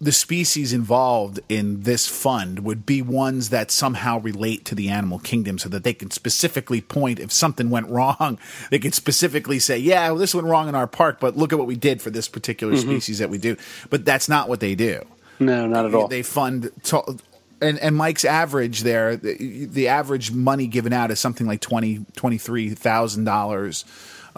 the 0.00 0.12
species 0.12 0.72
involved 0.72 1.40
in 1.48 1.82
this 1.82 2.06
fund 2.06 2.60
would 2.60 2.86
be 2.86 3.02
ones 3.02 3.50
that 3.50 3.70
somehow 3.70 4.20
relate 4.20 4.64
to 4.64 4.74
the 4.74 4.88
animal 4.88 5.18
kingdom 5.18 5.58
so 5.58 5.68
that 5.68 5.82
they 5.82 5.92
can 5.92 6.10
specifically 6.10 6.80
point 6.80 7.18
if 7.18 7.32
something 7.32 7.68
went 7.68 7.88
wrong 7.88 8.38
they 8.70 8.78
can 8.78 8.92
specifically 8.92 9.58
say 9.58 9.76
yeah 9.76 10.08
well, 10.08 10.18
this 10.18 10.34
went 10.34 10.46
wrong 10.46 10.68
in 10.68 10.74
our 10.74 10.86
park 10.86 11.18
but 11.20 11.36
look 11.36 11.52
at 11.52 11.58
what 11.58 11.66
we 11.66 11.76
did 11.76 12.00
for 12.00 12.10
this 12.10 12.28
particular 12.28 12.74
mm-hmm. 12.74 12.88
species 12.88 13.18
that 13.18 13.30
we 13.30 13.38
do. 13.38 13.56
But 13.90 14.04
that's 14.04 14.28
not 14.28 14.48
what 14.48 14.60
they 14.60 14.74
do. 14.74 15.04
No, 15.38 15.66
not 15.66 15.86
at 15.86 15.94
all. 15.94 16.08
they 16.08 16.22
fund 16.22 16.70
to, 16.84 17.18
and 17.60 17.78
and 17.78 17.96
Mike's 17.96 18.24
average 18.24 18.80
there 18.82 19.16
the, 19.16 19.66
the 19.66 19.88
average 19.88 20.32
money 20.32 20.66
given 20.66 20.92
out 20.92 21.10
is 21.10 21.20
something 21.20 21.46
like 21.46 21.60
twenty 21.60 22.04
twenty 22.16 22.38
three 22.38 22.70
thousand 22.70 23.24
dollars 23.24 23.84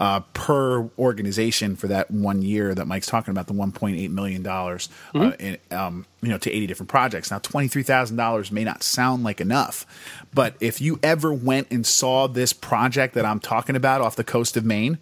uh, 0.01 0.21
per 0.33 0.89
organization 0.99 1.77
for 1.77 1.87
that 1.87 2.11
one 2.11 2.41
year 2.41 2.75
that 2.75 2.87
Mike's 2.87 3.07
talking 3.07 3.33
about 3.33 3.47
the 3.47 3.53
one 3.53 3.71
point 3.71 3.99
eight 3.99 4.11
million 4.11 4.43
dollars 4.43 4.89
uh, 5.15 5.33
in 5.39 5.59
um, 5.71 6.07
you 6.23 6.31
know 6.31 6.39
to 6.39 6.51
eighty 6.51 6.67
different 6.67 6.89
projects. 6.89 7.31
Now 7.31 7.39
twenty 7.39 7.69
three 7.69 7.83
thousand 7.83 8.17
dollars 8.17 8.51
may 8.51 8.65
not 8.65 8.83
sound 8.83 9.23
like 9.23 9.43
enough, 9.43 9.85
but 10.33 10.55
if 10.59 10.81
you 10.81 10.99
ever 11.03 11.35
went 11.35 11.71
and 11.71 11.87
saw 11.87 12.27
this 12.27 12.55
project 12.55 13.15
that 13.15 13.27
I'm 13.27 13.41
talking 13.41 13.77
about 13.77 14.01
off 14.01 14.17
the 14.17 14.25
coast 14.25 14.57
of 14.57 14.65
Maine, 14.65 14.97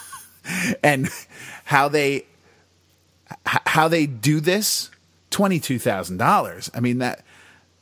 and 0.82 1.08
how 1.64 1.88
they 1.88 2.26
how 3.46 3.88
they 3.88 4.04
do 4.04 4.40
this 4.40 4.90
twenty 5.30 5.58
two 5.58 5.78
thousand 5.78 6.18
dollars. 6.18 6.70
I 6.74 6.80
mean 6.80 6.98
that 6.98 7.24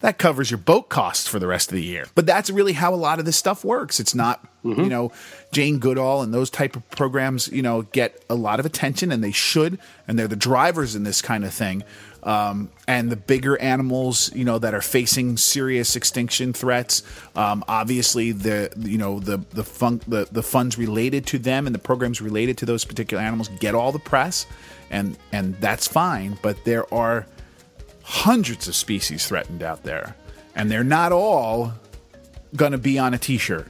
that 0.00 0.18
covers 0.18 0.50
your 0.50 0.58
boat 0.58 0.88
costs 0.88 1.26
for 1.26 1.38
the 1.38 1.46
rest 1.46 1.70
of 1.70 1.74
the 1.74 1.82
year. 1.82 2.06
But 2.14 2.26
that's 2.26 2.50
really 2.50 2.74
how 2.74 2.94
a 2.94 2.96
lot 2.96 3.18
of 3.18 3.24
this 3.24 3.36
stuff 3.36 3.64
works. 3.64 3.98
It's 4.00 4.14
not 4.14 4.46
you 4.64 4.88
know 4.88 5.12
Jane 5.50 5.78
Goodall 5.78 6.20
and 6.22 6.34
those 6.34 6.50
type 6.50 6.76
of 6.76 6.88
programs 6.90 7.48
you 7.48 7.62
know 7.62 7.82
get 7.82 8.22
a 8.28 8.34
lot 8.34 8.60
of 8.60 8.66
attention 8.66 9.10
and 9.12 9.24
they 9.24 9.32
should 9.32 9.78
and 10.06 10.18
they're 10.18 10.28
the 10.28 10.36
drivers 10.36 10.94
in 10.94 11.04
this 11.04 11.22
kind 11.22 11.44
of 11.44 11.54
thing. 11.54 11.84
Um, 12.22 12.70
and 12.86 13.10
the 13.10 13.16
bigger 13.16 13.58
animals, 13.60 14.34
you 14.34 14.44
know, 14.44 14.58
that 14.58 14.74
are 14.74 14.80
facing 14.80 15.36
serious 15.36 15.94
extinction 15.94 16.52
threats, 16.52 17.02
um, 17.36 17.64
obviously 17.68 18.32
the 18.32 18.70
you 18.78 18.98
know 18.98 19.20
the 19.20 19.38
the, 19.50 19.64
fun, 19.64 20.00
the 20.06 20.28
the 20.30 20.42
funds 20.42 20.76
related 20.76 21.26
to 21.28 21.38
them 21.38 21.66
and 21.66 21.74
the 21.74 21.78
programs 21.78 22.20
related 22.20 22.58
to 22.58 22.66
those 22.66 22.84
particular 22.84 23.22
animals 23.22 23.48
get 23.60 23.74
all 23.74 23.92
the 23.92 23.98
press, 23.98 24.46
and 24.90 25.16
and 25.32 25.54
that's 25.60 25.86
fine. 25.86 26.38
But 26.42 26.64
there 26.64 26.92
are 26.92 27.26
hundreds 28.08 28.66
of 28.66 28.74
species 28.74 29.26
threatened 29.26 29.62
out 29.62 29.82
there, 29.82 30.16
and 30.54 30.70
they're 30.70 30.82
not 30.82 31.12
all 31.12 31.74
going 32.56 32.72
to 32.72 32.78
be 32.78 32.98
on 32.98 33.12
a 33.12 33.18
T-shirt. 33.18 33.68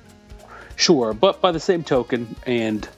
Sure, 0.76 1.12
but 1.12 1.41
by 1.41 1.51
the 1.51 1.59
same 1.59 1.82
token, 1.82 2.36
and 2.47 2.89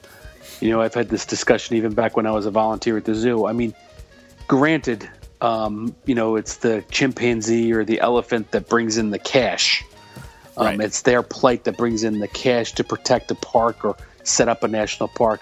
you 0.59 0.69
know, 0.69 0.81
I've 0.81 0.93
had 0.93 1.09
this 1.09 1.25
discussion 1.25 1.75
even 1.75 1.95
back 1.95 2.15
when 2.15 2.27
I 2.27 2.31
was 2.31 2.45
a 2.45 2.51
volunteer 2.51 2.95
at 2.95 3.05
the 3.05 3.15
zoo. 3.15 3.47
I 3.47 3.53
mean, 3.53 3.73
granted, 4.47 5.09
um, 5.41 5.95
you 6.05 6.13
know, 6.13 6.35
it's 6.35 6.57
the 6.57 6.83
chimpanzee 6.91 7.73
or 7.73 7.83
the 7.83 7.99
elephant 7.99 8.51
that 8.51 8.69
brings 8.69 8.99
in 8.99 9.09
the 9.09 9.19
cash. 9.19 9.83
Um, 10.57 10.67
Right. 10.67 10.81
It's 10.81 11.01
their 11.01 11.23
plight 11.23 11.63
that 11.63 11.75
brings 11.75 12.03
in 12.03 12.19
the 12.19 12.27
cash 12.27 12.73
to 12.73 12.83
protect 12.83 13.31
a 13.31 13.35
park 13.35 13.83
or 13.83 13.95
set 14.21 14.47
up 14.47 14.61
a 14.63 14.67
national 14.67 15.09
park. 15.09 15.41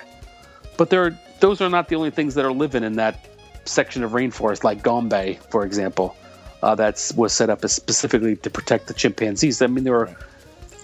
But 0.78 0.92
there, 0.92 1.04
are, 1.08 1.20
those 1.42 1.60
are 1.60 1.70
not 1.70 1.90
the 1.90 1.96
only 1.96 2.12
things 2.12 2.36
that 2.36 2.46
are 2.46 2.54
living 2.54 2.84
in 2.84 2.94
that 2.94 3.28
section 3.66 4.04
of 4.04 4.12
rainforest, 4.12 4.64
like 4.64 4.84
Gombe, 4.84 5.38
for 5.50 5.66
example, 5.66 6.16
uh, 6.64 6.76
that 6.76 7.12
was 7.16 7.34
set 7.34 7.50
up 7.50 7.68
specifically 7.70 8.36
to 8.38 8.50
protect 8.50 8.88
the 8.88 8.94
chimpanzees. 8.94 9.62
I 9.62 9.68
mean, 9.68 9.84
there 9.84 9.96
are 9.96 10.16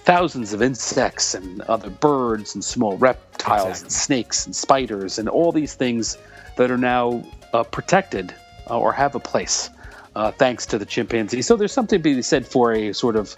thousands 0.06 0.54
of 0.54 0.62
insects 0.62 1.34
and 1.34 1.62
other 1.62 1.90
birds 1.90 2.54
and 2.54 2.64
small 2.64 2.96
reptiles 2.98 3.68
Exactly. 3.70 3.84
and 3.86 3.92
snakes 3.92 4.46
and 4.46 4.56
spiders 4.56 5.18
and 5.18 5.28
all 5.28 5.52
these 5.52 5.74
things 5.74 6.18
that 6.58 6.70
are 6.72 6.78
now 6.78 7.24
uh, 7.54 7.64
protected 7.64 8.34
uh, 8.70 8.80
or 8.80 8.94
have 8.94 9.16
a 9.16 9.20
place, 9.20 9.70
uh, 10.16 10.32
thanks 10.32 10.66
to 10.68 10.78
the 10.78 10.86
chimpanzee. 10.86 11.42
So 11.42 11.56
there's 11.56 11.74
something 11.74 12.00
to 12.00 12.04
be 12.04 12.22
said 12.22 12.46
for 12.46 12.72
a 12.72 12.94
sort 12.94 13.16
of 13.16 13.36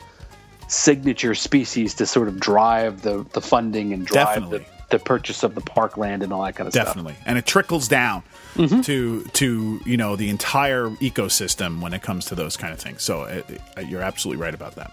signature 0.68 1.34
species 1.34 1.94
to 1.96 2.06
sort 2.06 2.28
of 2.28 2.40
drive 2.40 3.02
the, 3.02 3.26
the 3.34 3.42
funding 3.42 3.94
and 3.94 4.06
drive 4.06 4.28
Definitely. 4.28 4.60
the 4.60 4.66
purchase 5.00 5.44
of 5.44 5.54
the 5.56 5.62
parkland 5.62 6.24
and 6.24 6.32
all 6.32 6.44
that 6.44 6.56
kind 6.56 6.68
of 6.68 6.74
stuff. 6.74 6.88
Definitely, 6.88 7.16
and 7.26 7.38
it 7.38 7.46
trickles 7.46 7.88
down 7.88 8.24
Mm-hmm. 8.56 8.82
to 8.82 9.24
to 9.24 9.80
you 9.86 9.98
know 9.98 10.16
the 10.16 10.30
entire 10.30 10.90
ecosystem 10.90 11.80
when 11.80 11.94
it 11.94 12.02
comes 12.02 12.26
to 12.26 12.36
those 12.36 12.58
kind 12.58 12.74
of 12.74 12.80
things. 12.80 13.04
So 13.04 13.22
uh, 13.22 13.42
uh, 13.78 13.82
you're 13.82 14.02
absolutely 14.02 14.42
right 14.42 14.54
about 14.54 14.74
that. 14.76 14.92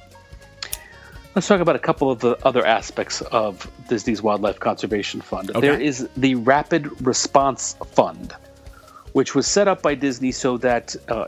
Let's 1.34 1.48
talk 1.48 1.60
about 1.60 1.74
a 1.74 1.78
couple 1.78 2.10
of 2.10 2.20
the 2.20 2.36
other 2.46 2.64
aspects 2.66 3.22
of 3.22 3.68
Disney's 3.88 4.20
Wildlife 4.20 4.60
Conservation 4.60 5.20
Fund. 5.22 5.48
There 5.48 5.80
is 5.80 6.06
the 6.16 6.34
Rapid 6.34 7.06
Response 7.06 7.74
Fund, 7.86 8.34
which 9.14 9.34
was 9.34 9.46
set 9.46 9.66
up 9.66 9.80
by 9.80 9.94
Disney 9.94 10.30
so 10.30 10.58
that 10.58 10.94
uh, 11.08 11.24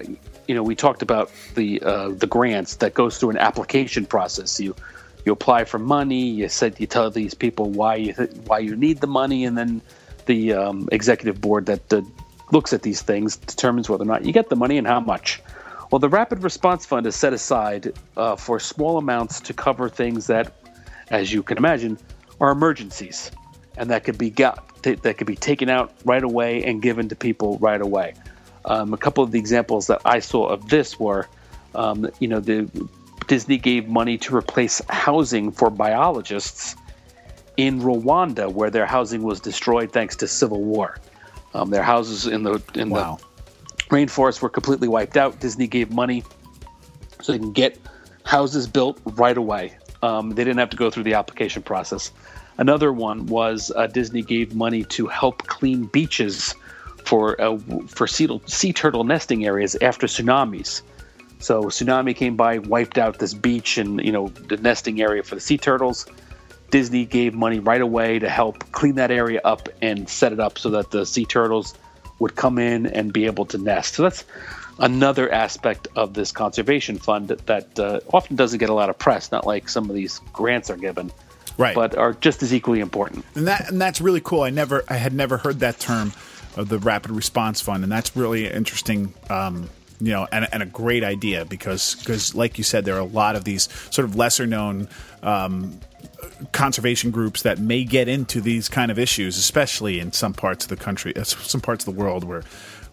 you 0.46 0.54
know 0.54 0.62
we 0.62 0.74
talked 0.74 1.00
about 1.00 1.30
the 1.54 1.80
uh, 1.82 2.10
the 2.10 2.26
grants 2.26 2.76
that 2.76 2.92
goes 2.92 3.18
through 3.18 3.30
an 3.30 3.38
application 3.38 4.04
process. 4.04 4.60
You 4.60 4.76
you 5.26 5.32
apply 5.32 5.64
for 5.64 5.78
money. 5.78 6.24
You 6.24 6.48
said 6.48 6.78
you 6.78 6.86
tell 6.86 7.10
these 7.10 7.34
people 7.34 7.68
why 7.70 7.96
you 7.96 8.12
th- 8.14 8.30
why 8.46 8.60
you 8.60 8.76
need 8.76 9.00
the 9.00 9.08
money, 9.08 9.44
and 9.44 9.58
then 9.58 9.82
the 10.26 10.52
um, 10.52 10.88
executive 10.92 11.40
board 11.40 11.66
that 11.66 11.92
uh, 11.92 12.00
looks 12.52 12.72
at 12.72 12.82
these 12.82 13.02
things 13.02 13.36
determines 13.36 13.88
whether 13.88 14.04
or 14.04 14.06
not 14.06 14.24
you 14.24 14.32
get 14.32 14.48
the 14.48 14.56
money 14.56 14.78
and 14.78 14.86
how 14.86 15.00
much. 15.00 15.42
Well, 15.90 15.98
the 15.98 16.08
Rapid 16.08 16.42
Response 16.42 16.86
Fund 16.86 17.06
is 17.06 17.14
set 17.14 17.32
aside 17.32 17.92
uh, 18.16 18.36
for 18.36 18.58
small 18.58 18.98
amounts 18.98 19.40
to 19.40 19.52
cover 19.52 19.88
things 19.88 20.26
that, 20.28 20.52
as 21.10 21.32
you 21.32 21.42
can 21.42 21.58
imagine, 21.58 21.98
are 22.40 22.50
emergencies, 22.50 23.30
and 23.76 23.90
that 23.90 24.04
could 24.04 24.18
be 24.18 24.30
got 24.30 24.82
t- 24.82 24.94
that 24.94 25.18
could 25.18 25.26
be 25.26 25.36
taken 25.36 25.68
out 25.68 25.92
right 26.04 26.22
away 26.22 26.62
and 26.64 26.82
given 26.82 27.08
to 27.08 27.16
people 27.16 27.58
right 27.58 27.80
away. 27.80 28.14
Um, 28.64 28.94
a 28.94 28.96
couple 28.96 29.22
of 29.22 29.30
the 29.32 29.38
examples 29.38 29.88
that 29.88 30.00
I 30.04 30.20
saw 30.20 30.46
of 30.46 30.68
this 30.68 30.98
were, 30.98 31.28
um, 31.74 32.10
you 32.18 32.28
know, 32.28 32.40
the 32.40 32.68
Disney 33.26 33.58
gave 33.58 33.88
money 33.88 34.18
to 34.18 34.36
replace 34.36 34.80
housing 34.88 35.50
for 35.50 35.70
biologists 35.70 36.76
in 37.56 37.80
Rwanda, 37.80 38.52
where 38.52 38.70
their 38.70 38.86
housing 38.86 39.22
was 39.22 39.40
destroyed 39.40 39.92
thanks 39.92 40.16
to 40.16 40.28
civil 40.28 40.62
war. 40.62 40.98
Um, 41.54 41.70
their 41.70 41.82
houses 41.82 42.26
in 42.26 42.42
the 42.42 42.62
in 42.74 42.90
Wow. 42.90 43.18
the 43.78 43.84
rainforests 43.96 44.42
were 44.42 44.50
completely 44.50 44.88
wiped 44.88 45.16
out. 45.16 45.40
Disney 45.40 45.66
gave 45.66 45.90
money 45.90 46.22
so 47.22 47.32
they 47.32 47.38
can 47.38 47.52
get 47.52 47.78
houses 48.24 48.66
built 48.66 49.00
right 49.04 49.36
away. 49.36 49.76
Um, 50.02 50.30
they 50.30 50.44
didn't 50.44 50.58
have 50.58 50.70
to 50.70 50.76
go 50.76 50.90
through 50.90 51.04
the 51.04 51.14
application 51.14 51.62
process. 51.62 52.12
Another 52.58 52.92
one 52.92 53.26
was 53.26 53.72
uh, 53.74 53.86
Disney 53.86 54.22
gave 54.22 54.54
money 54.54 54.84
to 54.84 55.06
help 55.06 55.46
clean 55.46 55.86
beaches 55.86 56.54
for 57.04 57.40
uh, 57.40 57.58
for 57.88 58.06
sea, 58.06 58.40
sea 58.46 58.72
turtle 58.72 59.04
nesting 59.04 59.46
areas 59.46 59.76
after 59.80 60.06
tsunamis. 60.06 60.82
So 61.38 61.64
tsunami 61.64 62.14
came 62.16 62.36
by, 62.36 62.58
wiped 62.58 62.98
out 62.98 63.18
this 63.18 63.34
beach 63.34 63.78
and 63.78 64.00
you 64.04 64.12
know 64.12 64.28
the 64.28 64.56
nesting 64.56 65.00
area 65.00 65.22
for 65.22 65.34
the 65.34 65.40
sea 65.40 65.58
turtles. 65.58 66.06
Disney 66.70 67.04
gave 67.04 67.32
money 67.34 67.60
right 67.60 67.80
away 67.80 68.18
to 68.18 68.28
help 68.28 68.58
clean 68.72 68.96
that 68.96 69.10
area 69.10 69.40
up 69.44 69.68
and 69.80 70.08
set 70.08 70.32
it 70.32 70.40
up 70.40 70.58
so 70.58 70.70
that 70.70 70.90
the 70.90 71.06
sea 71.06 71.24
turtles 71.24 71.74
would 72.18 72.34
come 72.34 72.58
in 72.58 72.86
and 72.86 73.12
be 73.12 73.26
able 73.26 73.44
to 73.46 73.58
nest. 73.58 73.94
So 73.94 74.02
that's 74.04 74.24
another 74.78 75.30
aspect 75.32 75.86
of 75.94 76.14
this 76.14 76.32
conservation 76.32 76.98
fund 76.98 77.28
that, 77.28 77.46
that 77.46 77.78
uh, 77.78 78.00
often 78.12 78.36
doesn't 78.36 78.58
get 78.58 78.68
a 78.68 78.74
lot 78.74 78.90
of 78.90 78.98
press, 78.98 79.30
not 79.30 79.46
like 79.46 79.68
some 79.68 79.88
of 79.88 79.94
these 79.94 80.18
grants 80.32 80.68
are 80.70 80.76
given, 80.76 81.12
Right. 81.56 81.74
but 81.74 81.96
are 81.96 82.14
just 82.14 82.42
as 82.42 82.52
equally 82.52 82.80
important. 82.80 83.24
and 83.34 83.46
that 83.46 83.70
and 83.70 83.80
that's 83.80 84.00
really 84.00 84.20
cool. 84.20 84.42
I 84.42 84.50
never 84.50 84.84
I 84.88 84.94
had 84.94 85.12
never 85.14 85.36
heard 85.38 85.60
that 85.60 85.78
term 85.78 86.12
of 86.56 86.68
the 86.68 86.78
Rapid 86.78 87.12
Response 87.12 87.60
Fund, 87.60 87.82
and 87.84 87.92
that's 87.92 88.16
really 88.16 88.50
interesting. 88.50 89.14
Um, 89.30 89.68
you 90.00 90.12
know, 90.12 90.26
and, 90.30 90.46
and 90.52 90.62
a 90.62 90.66
great 90.66 91.04
idea 91.04 91.44
because 91.44 91.94
because 91.96 92.34
like 92.34 92.58
you 92.58 92.64
said, 92.64 92.84
there 92.84 92.96
are 92.96 93.00
a 93.00 93.04
lot 93.04 93.36
of 93.36 93.44
these 93.44 93.68
sort 93.90 94.04
of 94.04 94.16
lesser 94.16 94.46
known 94.46 94.88
um, 95.22 95.80
conservation 96.52 97.10
groups 97.10 97.42
that 97.42 97.58
may 97.58 97.84
get 97.84 98.08
into 98.08 98.40
these 98.40 98.68
kind 98.68 98.90
of 98.90 98.98
issues, 98.98 99.38
especially 99.38 100.00
in 100.00 100.12
some 100.12 100.34
parts 100.34 100.64
of 100.64 100.68
the 100.68 100.76
country, 100.76 101.16
uh, 101.16 101.24
some 101.24 101.60
parts 101.60 101.86
of 101.86 101.94
the 101.94 102.00
world 102.00 102.24
where 102.24 102.42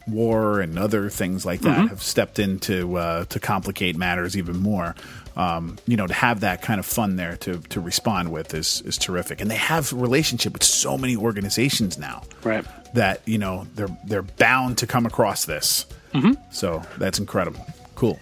war 0.07 0.59
and 0.59 0.77
other 0.77 1.09
things 1.09 1.45
like 1.45 1.61
that 1.61 1.87
have 1.87 2.03
stepped 2.03 2.39
in 2.39 2.59
to 2.59 2.97
uh, 2.97 3.25
to 3.25 3.39
complicate 3.39 3.95
matters 3.95 4.37
even 4.37 4.57
more. 4.57 4.95
Um, 5.36 5.77
you 5.88 5.97
know, 5.97 6.05
to 6.05 6.13
have 6.13 6.41
that 6.41 6.61
kind 6.61 6.79
of 6.79 6.86
fun 6.86 7.15
there 7.15 7.36
to 7.38 7.57
to 7.57 7.81
respond 7.81 8.31
with 8.31 8.53
is 8.53 8.81
is 8.86 8.97
terrific, 8.97 9.41
and 9.41 9.49
they 9.49 9.55
have 9.55 9.91
a 9.91 9.95
relationship 9.95 10.53
with 10.53 10.63
so 10.63 10.97
many 10.97 11.15
organizations 11.15 11.97
now, 11.97 12.23
Right. 12.43 12.65
That 12.93 13.21
you 13.25 13.39
know 13.39 13.65
they're 13.75 13.95
they're 14.05 14.21
bound 14.21 14.77
to 14.79 14.88
come 14.88 15.05
across 15.05 15.45
this. 15.45 15.86
So 16.51 16.84
that's 16.97 17.19
incredible. 17.19 17.65
Cool. 17.95 18.19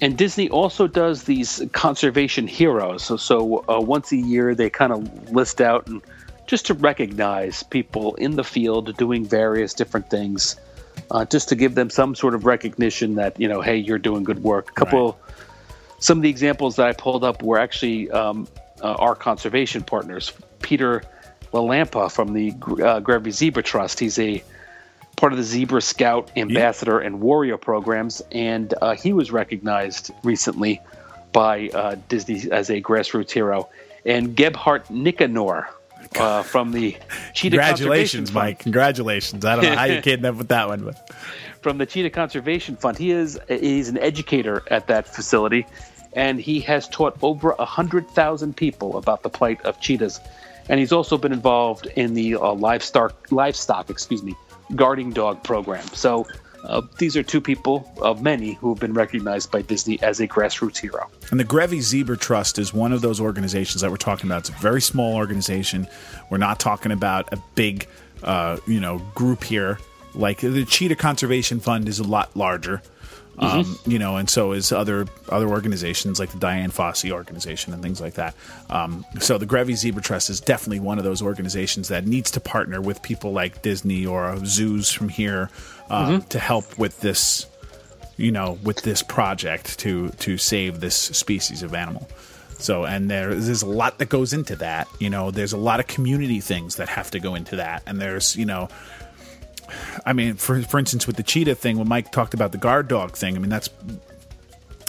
And 0.00 0.18
Disney 0.18 0.48
also 0.50 0.86
does 0.86 1.24
these 1.24 1.62
conservation 1.72 2.46
heroes. 2.46 3.04
So, 3.04 3.16
so 3.16 3.64
uh, 3.68 3.80
once 3.80 4.12
a 4.12 4.16
year, 4.16 4.54
they 4.54 4.70
kind 4.70 4.92
of 4.92 5.30
list 5.30 5.60
out 5.60 5.86
and 5.86 6.02
just 6.46 6.66
to 6.66 6.74
recognize 6.74 7.62
people 7.62 8.14
in 8.16 8.36
the 8.36 8.44
field 8.44 8.96
doing 8.96 9.24
various 9.24 9.72
different 9.72 10.10
things, 10.10 10.56
uh, 11.10 11.24
just 11.24 11.48
to 11.50 11.54
give 11.54 11.74
them 11.74 11.90
some 11.90 12.14
sort 12.14 12.34
of 12.34 12.44
recognition 12.44 13.14
that 13.14 13.38
you 13.40 13.48
know, 13.48 13.60
hey, 13.60 13.76
you're 13.76 13.98
doing 13.98 14.24
good 14.24 14.42
work. 14.42 14.70
A 14.70 14.72
couple, 14.74 15.18
some 16.04 16.18
of 16.18 16.22
the 16.22 16.28
examples 16.28 16.76
that 16.76 16.86
I 16.86 16.92
pulled 16.92 17.24
up 17.24 17.42
were 17.42 17.58
actually 17.58 18.10
um, 18.10 18.46
uh, 18.82 18.92
our 18.92 19.14
conservation 19.14 19.82
partners. 19.82 20.34
Peter 20.60 21.02
LaLampa 21.54 22.12
from 22.12 22.34
the 22.34 22.52
uh, 22.84 23.30
Zebra 23.30 23.62
Trust. 23.62 24.00
He's 24.00 24.18
a 24.18 24.44
part 25.16 25.32
of 25.32 25.38
the 25.38 25.44
Zebra 25.44 25.80
Scout 25.80 26.30
Ambassador 26.36 26.98
and 26.98 27.22
Warrior 27.22 27.56
programs, 27.56 28.20
and 28.32 28.74
uh, 28.82 28.94
he 28.94 29.14
was 29.14 29.30
recognized 29.30 30.10
recently 30.22 30.82
by 31.32 31.70
uh, 31.72 31.96
Disney 32.10 32.50
as 32.52 32.68
a 32.68 32.82
grassroots 32.82 33.30
hero. 33.30 33.70
And 34.04 34.36
Gebhardt 34.36 34.90
Nicanor 34.90 35.70
uh, 36.16 36.42
from 36.42 36.72
the 36.72 36.98
Cheetah 37.32 37.56
Congratulations, 37.56 37.80
Conservation 37.80 38.26
Fund- 38.26 38.34
Mike. 38.34 38.58
Congratulations. 38.58 39.44
I 39.46 39.56
don't 39.56 39.64
know 39.64 39.74
how 39.74 39.84
you 39.84 40.00
came 40.02 40.22
up 40.26 40.34
with 40.34 40.48
that 40.48 40.68
one, 40.68 40.84
but 40.84 41.10
from 41.62 41.78
the 41.78 41.86
Cheetah 41.86 42.10
Conservation 42.10 42.76
Fund. 42.76 42.98
He 42.98 43.10
is 43.10 43.40
he's 43.48 43.88
an 43.88 43.96
educator 43.96 44.62
at 44.70 44.86
that 44.88 45.08
facility, 45.08 45.66
and 46.14 46.40
he 46.40 46.60
has 46.60 46.88
taught 46.88 47.16
over 47.22 47.54
a 47.58 47.64
hundred 47.64 48.08
thousand 48.08 48.56
people 48.56 48.96
about 48.96 49.22
the 49.22 49.30
plight 49.30 49.60
of 49.62 49.80
cheetahs. 49.80 50.20
And 50.68 50.80
he's 50.80 50.92
also 50.92 51.18
been 51.18 51.32
involved 51.32 51.86
in 51.96 52.14
the 52.14 52.36
uh, 52.36 52.54
livestock 52.54 53.30
livestock, 53.30 53.90
excuse 53.90 54.22
me, 54.22 54.34
guarding 54.74 55.10
dog 55.10 55.42
program. 55.42 55.86
So. 55.88 56.26
Uh, 56.64 56.80
these 56.96 57.14
are 57.14 57.22
two 57.22 57.42
people 57.42 57.92
of 58.00 58.22
many 58.22 58.54
who 58.54 58.70
have 58.70 58.80
been 58.80 58.94
recognized 58.94 59.50
by 59.50 59.60
Disney 59.60 60.00
as 60.02 60.18
a 60.20 60.26
grassroots 60.26 60.78
hero. 60.78 61.10
And 61.30 61.38
the 61.38 61.44
Grevy 61.44 61.82
Zebra 61.82 62.16
Trust 62.16 62.58
is 62.58 62.72
one 62.72 62.94
of 62.94 63.02
those 63.02 63.20
organizations 63.20 63.82
that 63.82 63.90
we're 63.90 63.98
talking 63.98 64.30
about. 64.30 64.38
It's 64.38 64.48
a 64.48 64.52
very 64.52 64.80
small 64.80 65.14
organization. 65.14 65.86
We're 66.30 66.38
not 66.38 66.58
talking 66.58 66.90
about 66.90 67.30
a 67.34 67.38
big, 67.54 67.86
uh, 68.22 68.56
you 68.66 68.80
know, 68.80 68.98
group 69.14 69.44
here. 69.44 69.78
Like 70.14 70.38
the 70.40 70.64
Cheetah 70.64 70.96
Conservation 70.96 71.60
Fund 71.60 71.86
is 71.86 71.98
a 71.98 72.04
lot 72.04 72.34
larger, 72.34 72.80
um, 73.38 73.78
you 73.86 73.98
know, 73.98 74.16
and 74.16 74.28
so 74.28 74.52
is 74.52 74.72
other 74.72 75.06
other 75.28 75.48
organizations 75.48 76.18
like 76.18 76.30
the 76.30 76.38
Dian 76.38 76.70
Fossey 76.70 77.10
organization 77.10 77.72
and 77.72 77.82
things 77.82 78.00
like 78.00 78.14
that. 78.14 78.34
Um, 78.70 79.04
so 79.20 79.38
the 79.38 79.46
Grevy 79.46 79.76
Zebra 79.76 80.02
Trust 80.02 80.30
is 80.30 80.40
definitely 80.40 80.80
one 80.80 80.98
of 80.98 81.04
those 81.04 81.22
organizations 81.22 81.88
that 81.88 82.06
needs 82.06 82.30
to 82.32 82.40
partner 82.40 82.80
with 82.80 83.02
people 83.02 83.32
like 83.32 83.62
Disney 83.62 84.06
or 84.06 84.38
zoos 84.44 84.90
from 84.90 85.08
here 85.08 85.50
uh, 85.90 86.20
to 86.20 86.38
help 86.38 86.78
with 86.78 87.00
this 87.00 87.46
you 88.16 88.30
know, 88.30 88.58
with 88.62 88.82
this 88.82 89.02
project 89.02 89.78
to 89.80 90.10
to 90.10 90.38
save 90.38 90.80
this 90.80 90.94
species 90.94 91.62
of 91.62 91.74
animal. 91.74 92.08
So, 92.58 92.84
and 92.84 93.10
there, 93.10 93.34
there's 93.34 93.62
a 93.62 93.68
lot 93.68 93.98
that 93.98 94.08
goes 94.08 94.32
into 94.32 94.56
that. 94.56 94.88
You 95.00 95.10
know, 95.10 95.30
there's 95.30 95.52
a 95.52 95.58
lot 95.58 95.80
of 95.80 95.86
community 95.86 96.40
things 96.40 96.76
that 96.76 96.88
have 96.88 97.10
to 97.10 97.20
go 97.20 97.34
into 97.34 97.56
that, 97.56 97.82
and 97.86 98.00
there's, 98.00 98.36
you 98.36 98.46
know, 98.46 98.68
I 100.04 100.12
mean, 100.12 100.34
for 100.34 100.62
for 100.62 100.78
instance, 100.78 101.06
with 101.06 101.16
the 101.16 101.22
cheetah 101.22 101.54
thing, 101.54 101.78
when 101.78 101.88
Mike 101.88 102.12
talked 102.12 102.34
about 102.34 102.52
the 102.52 102.58
guard 102.58 102.88
dog 102.88 103.16
thing, 103.16 103.36
I 103.36 103.38
mean, 103.38 103.50
that's 103.50 103.68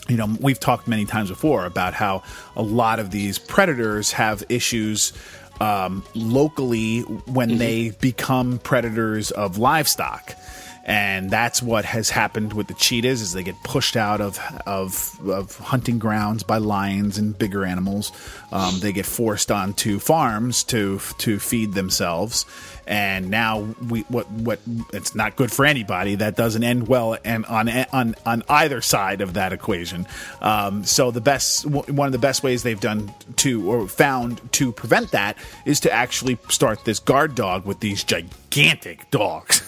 you 0.08 0.18
know, 0.18 0.36
we've 0.40 0.60
talked 0.60 0.88
many 0.88 1.06
times 1.06 1.30
before 1.30 1.66
about 1.66 1.94
how 1.94 2.24
a 2.56 2.62
lot 2.62 3.00
of 3.00 3.12
these 3.12 3.40
predators 3.40 4.12
have 4.12 4.44
issues 4.50 5.14
um, 5.60 6.04
locally 6.14 7.02
when 7.02 7.58
they 7.58 7.92
become 8.02 8.60
predators 8.60 9.32
of 9.32 9.58
livestock. 9.58 10.34
And 10.88 11.32
that's 11.32 11.64
what 11.64 11.84
has 11.84 12.12
happened 12.12 12.54
with 12.54 12.68
the 12.68 12.76
cheetahs 12.76 13.20
is 13.22 13.34
they 13.34 13.42
get 13.42 13.56
pushed 13.64 13.98
out 13.98 14.22
of 14.22 14.40
of, 14.68 15.20
of 15.28 15.58
hunting 15.58 15.98
grounds 15.98 16.44
by 16.44 16.58
lions 16.60 17.18
and 17.18 17.36
bigger 17.36 17.66
animals. 17.66 18.12
Um, 18.52 18.80
they 18.82 18.94
get 18.94 19.08
forced 19.08 19.52
onto 19.52 19.98
farms 19.98 20.64
to 20.66 21.00
to 21.18 21.40
feed 21.40 21.74
themselves, 21.74 22.46
and 22.88 23.30
now 23.30 23.62
we 23.90 24.02
what 24.02 24.30
what 24.32 24.60
it's 24.94 25.16
not 25.16 25.36
good 25.36 25.52
for 25.52 25.66
anybody. 25.66 26.16
That 26.16 26.36
doesn't 26.36 26.64
end 26.64 26.88
well 26.88 27.18
and 27.24 27.46
on 27.46 27.70
on 27.70 28.16
on 28.26 28.44
either 28.48 28.82
side 28.82 29.22
of 29.22 29.34
that 29.34 29.54
equation. 29.54 30.08
Um, 30.42 30.84
so 30.84 31.12
the 31.12 31.22
best 31.22 31.66
one 31.66 32.08
of 32.08 32.12
the 32.12 32.20
best 32.20 32.44
ways 32.44 32.64
they've 32.64 32.80
done 32.80 33.14
to 33.38 33.70
or 33.72 33.88
found 33.88 34.42
to 34.54 34.72
prevent 34.72 35.12
that 35.12 35.38
is 35.66 35.80
to 35.82 35.92
actually 35.92 36.38
start 36.50 36.86
this 36.86 37.00
guard 37.00 37.36
dog 37.36 37.66
with 37.66 37.80
these 37.80 38.04
gigantic 38.04 39.10
dogs. 39.10 39.62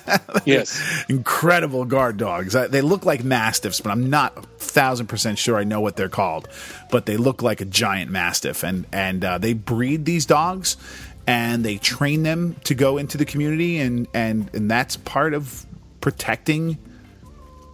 yes, 0.44 1.04
incredible 1.08 1.84
guard 1.84 2.16
dogs. 2.16 2.54
They 2.54 2.80
look 2.80 3.04
like 3.04 3.22
mastiffs, 3.22 3.80
but 3.80 3.90
I'm 3.90 4.08
not 4.08 4.36
a 4.38 4.42
thousand 4.42 5.08
percent 5.08 5.38
sure 5.38 5.58
I 5.58 5.64
know 5.64 5.80
what 5.80 5.96
they're 5.96 6.08
called. 6.08 6.48
But 6.90 7.06
they 7.06 7.16
look 7.16 7.42
like 7.42 7.60
a 7.60 7.66
giant 7.66 8.10
mastiff, 8.10 8.62
and 8.62 8.86
and 8.92 9.24
uh, 9.24 9.38
they 9.38 9.52
breed 9.52 10.06
these 10.06 10.24
dogs 10.24 10.76
and 11.26 11.64
they 11.64 11.78
train 11.78 12.22
them 12.22 12.56
to 12.64 12.74
go 12.74 12.98
into 12.98 13.16
the 13.18 13.24
community 13.24 13.78
and 13.78 14.08
and 14.14 14.50
and 14.54 14.70
that's 14.70 14.96
part 14.96 15.34
of 15.34 15.66
protecting 16.00 16.78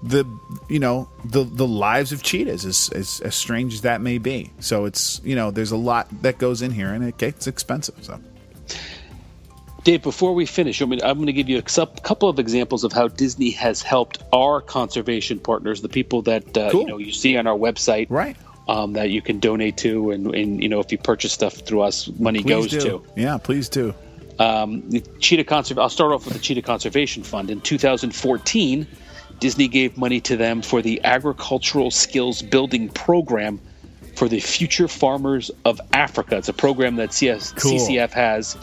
the 0.03 0.25
you 0.69 0.79
know 0.79 1.09
the 1.25 1.45
the 1.45 1.67
lives 1.67 2.13
of 2.13 2.23
cheetahs 2.23 2.65
as, 2.65 2.89
as 2.95 3.21
as 3.21 3.35
strange 3.35 3.75
as 3.75 3.83
that 3.83 4.01
may 4.01 4.19
be 4.19 4.51
so 4.61 4.85
it's 4.85 5.21
you 5.25 5.35
know 5.35 5.51
there's 5.51 5.73
a 5.73 5.77
lot 5.77 6.09
that 6.23 6.39
goes 6.39 6.63
in 6.63 6.71
here 6.71 6.93
and 6.93 7.05
it 7.05 7.19
gets 7.19 7.47
expensive 7.47 7.97
so 8.01 8.19
Dave, 9.83 10.03
before 10.03 10.35
we 10.35 10.45
finish, 10.45 10.83
I 10.83 10.85
mean, 10.85 11.01
I'm 11.03 11.15
going 11.15 11.29
to 11.29 11.33
give 11.33 11.49
you 11.49 11.57
a 11.57 11.63
couple 11.63 12.29
of 12.29 12.39
examples 12.39 12.85
of 12.85 12.93
how 12.93 13.09
Disney 13.09 13.51
has 13.53 13.81
helped 13.81 14.23
our 14.31 14.61
conservation 14.61 15.39
partners, 15.39 15.81
the 15.81 15.89
people 15.89 16.21
that 16.23 16.57
uh, 16.57 16.71
cool. 16.71 16.83
you 16.83 16.87
know 16.87 16.99
you 16.99 17.13
see 17.13 17.39
on 17.39 17.47
our 17.47 17.57
website, 17.57 18.09
right? 18.11 18.37
Um, 18.71 18.93
that 18.93 19.11
you 19.11 19.21
can 19.21 19.41
donate 19.41 19.77
to, 19.79 20.13
and, 20.13 20.33
and, 20.33 20.63
you 20.63 20.69
know 20.69 20.79
if 20.79 20.93
you 20.93 20.99
purchase 20.99 21.33
stuff 21.33 21.55
through 21.55 21.81
us, 21.81 22.09
money 22.19 22.41
please 22.43 22.49
goes 22.49 22.71
do. 22.71 22.81
to. 22.81 23.05
Yeah, 23.17 23.37
please 23.37 23.69
do. 23.69 23.93
Um, 24.39 24.89
Cheetah 25.19 25.45
Conserv- 25.45 25.81
I'll 25.81 25.89
start 25.89 26.13
off 26.13 26.25
with 26.25 26.35
the 26.35 26.41
Cheetah 26.41 26.63
Conservation 26.63 27.25
Fund. 27.25 27.51
In 27.51 27.61
2014, 27.61 28.87
Disney 29.41 29.69
gave 29.69 29.99
money 29.99 30.21
to 30.21 30.37
them 30.37 30.63
for 30.63 30.81
the 30.81 31.01
Agricultural 31.05 31.91
Skills 31.91 32.43
Building 32.43 32.89
Program 32.89 33.61
for 34.17 34.29
the 34.29 34.39
Future 34.39 34.89
Farmers 34.89 35.51
of 35.65 35.81
Africa. 35.93 36.37
It's 36.37 36.49
a 36.49 36.53
program 36.53 36.97
that 36.97 37.13
CS- 37.13 37.53
cool. 37.53 37.73
CCF 37.73 38.13
has 38.13 38.57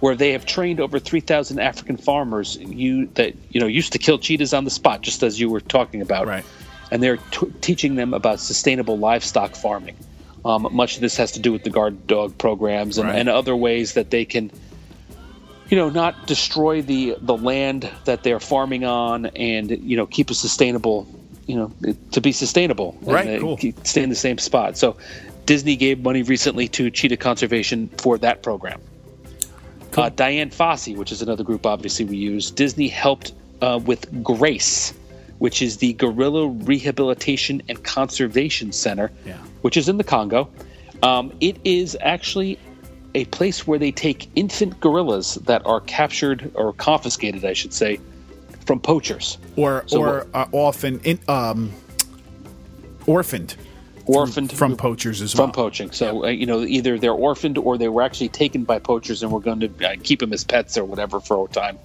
where 0.00 0.14
they 0.14 0.32
have 0.32 0.44
trained 0.44 0.78
over 0.80 0.98
3,000 0.98 1.58
African 1.58 1.96
farmers 1.96 2.58
you 2.58 3.06
that 3.14 3.34
you 3.50 3.58
know 3.58 3.66
used 3.66 3.92
to 3.92 3.98
kill 3.98 4.18
cheetahs 4.18 4.52
on 4.52 4.64
the 4.64 4.70
spot, 4.70 5.00
just 5.00 5.22
as 5.22 5.40
you 5.40 5.48
were 5.48 5.62
talking 5.62 6.02
about. 6.02 6.26
Right 6.26 6.44
and 6.90 7.02
they're 7.02 7.16
t- 7.16 7.52
teaching 7.60 7.94
them 7.94 8.14
about 8.14 8.40
sustainable 8.40 8.98
livestock 8.98 9.54
farming. 9.54 9.96
Um, 10.44 10.68
much 10.72 10.94
of 10.94 11.02
this 11.02 11.16
has 11.16 11.32
to 11.32 11.40
do 11.40 11.52
with 11.52 11.64
the 11.64 11.70
guard 11.70 12.06
dog 12.06 12.36
programs 12.38 12.98
and, 12.98 13.08
right. 13.08 13.18
and 13.18 13.28
other 13.28 13.54
ways 13.54 13.94
that 13.94 14.10
they 14.10 14.24
can, 14.24 14.50
you 15.68 15.76
know, 15.76 15.90
not 15.90 16.26
destroy 16.26 16.80
the 16.82 17.16
the 17.20 17.36
land 17.36 17.90
that 18.06 18.22
they're 18.22 18.40
farming 18.40 18.84
on, 18.84 19.26
and 19.26 19.70
you 19.70 19.96
know, 19.96 20.06
keep 20.06 20.30
a 20.30 20.34
sustainable, 20.34 21.06
you 21.46 21.56
know, 21.56 21.72
to 22.12 22.20
be 22.20 22.32
sustainable, 22.32 22.96
right? 23.02 23.40
cool. 23.40 23.58
stay 23.84 24.02
in 24.02 24.08
the 24.08 24.14
same 24.14 24.38
spot. 24.38 24.78
So, 24.78 24.96
Disney 25.44 25.76
gave 25.76 26.00
money 26.00 26.22
recently 26.22 26.68
to 26.68 26.90
Cheetah 26.90 27.18
Conservation 27.18 27.88
for 27.98 28.16
that 28.18 28.42
program. 28.42 28.80
Cool. 29.90 30.04
Uh, 30.04 30.08
Dian 30.08 30.50
Fossey, 30.50 30.96
which 30.96 31.12
is 31.12 31.20
another 31.20 31.44
group, 31.44 31.66
obviously 31.66 32.04
we 32.06 32.16
use. 32.16 32.50
Disney 32.50 32.88
helped 32.88 33.32
uh, 33.60 33.78
with 33.84 34.22
Grace 34.22 34.94
which 35.40 35.62
is 35.62 35.78
the 35.78 35.94
Gorilla 35.94 36.46
Rehabilitation 36.48 37.62
and 37.68 37.82
Conservation 37.82 38.72
Center, 38.72 39.10
yeah. 39.24 39.38
which 39.62 39.76
is 39.78 39.88
in 39.88 39.96
the 39.96 40.04
Congo. 40.04 40.50
Um, 41.02 41.32
it 41.40 41.56
is 41.64 41.96
actually 42.02 42.58
a 43.14 43.24
place 43.26 43.66
where 43.66 43.78
they 43.78 43.90
take 43.90 44.28
infant 44.36 44.78
gorillas 44.80 45.36
that 45.46 45.64
are 45.64 45.80
captured 45.80 46.50
or 46.54 46.74
confiscated, 46.74 47.46
I 47.46 47.54
should 47.54 47.72
say, 47.72 47.98
from 48.66 48.80
poachers 48.80 49.38
or 49.56 49.82
so 49.86 50.00
or 50.00 50.26
uh, 50.34 50.46
often 50.52 51.00
in, 51.00 51.18
um, 51.26 51.72
orphaned. 53.06 53.56
Orphaned 54.04 54.50
from, 54.50 54.72
from 54.72 54.76
poachers 54.76 55.22
as 55.22 55.34
well. 55.34 55.46
From 55.46 55.52
poaching, 55.52 55.90
so 55.90 56.24
uh, 56.24 56.28
you 56.28 56.44
know 56.44 56.62
either 56.62 56.98
they're 56.98 57.12
orphaned 57.12 57.56
or 57.56 57.78
they 57.78 57.88
were 57.88 58.02
actually 58.02 58.28
taken 58.28 58.64
by 58.64 58.78
poachers 58.78 59.22
and 59.22 59.32
we're 59.32 59.40
going 59.40 59.60
to 59.60 59.88
uh, 59.88 59.96
keep 60.02 60.20
them 60.20 60.32
as 60.32 60.44
pets 60.44 60.76
or 60.76 60.84
whatever 60.84 61.18
for 61.18 61.46
a 61.46 61.48
time. 61.50 61.78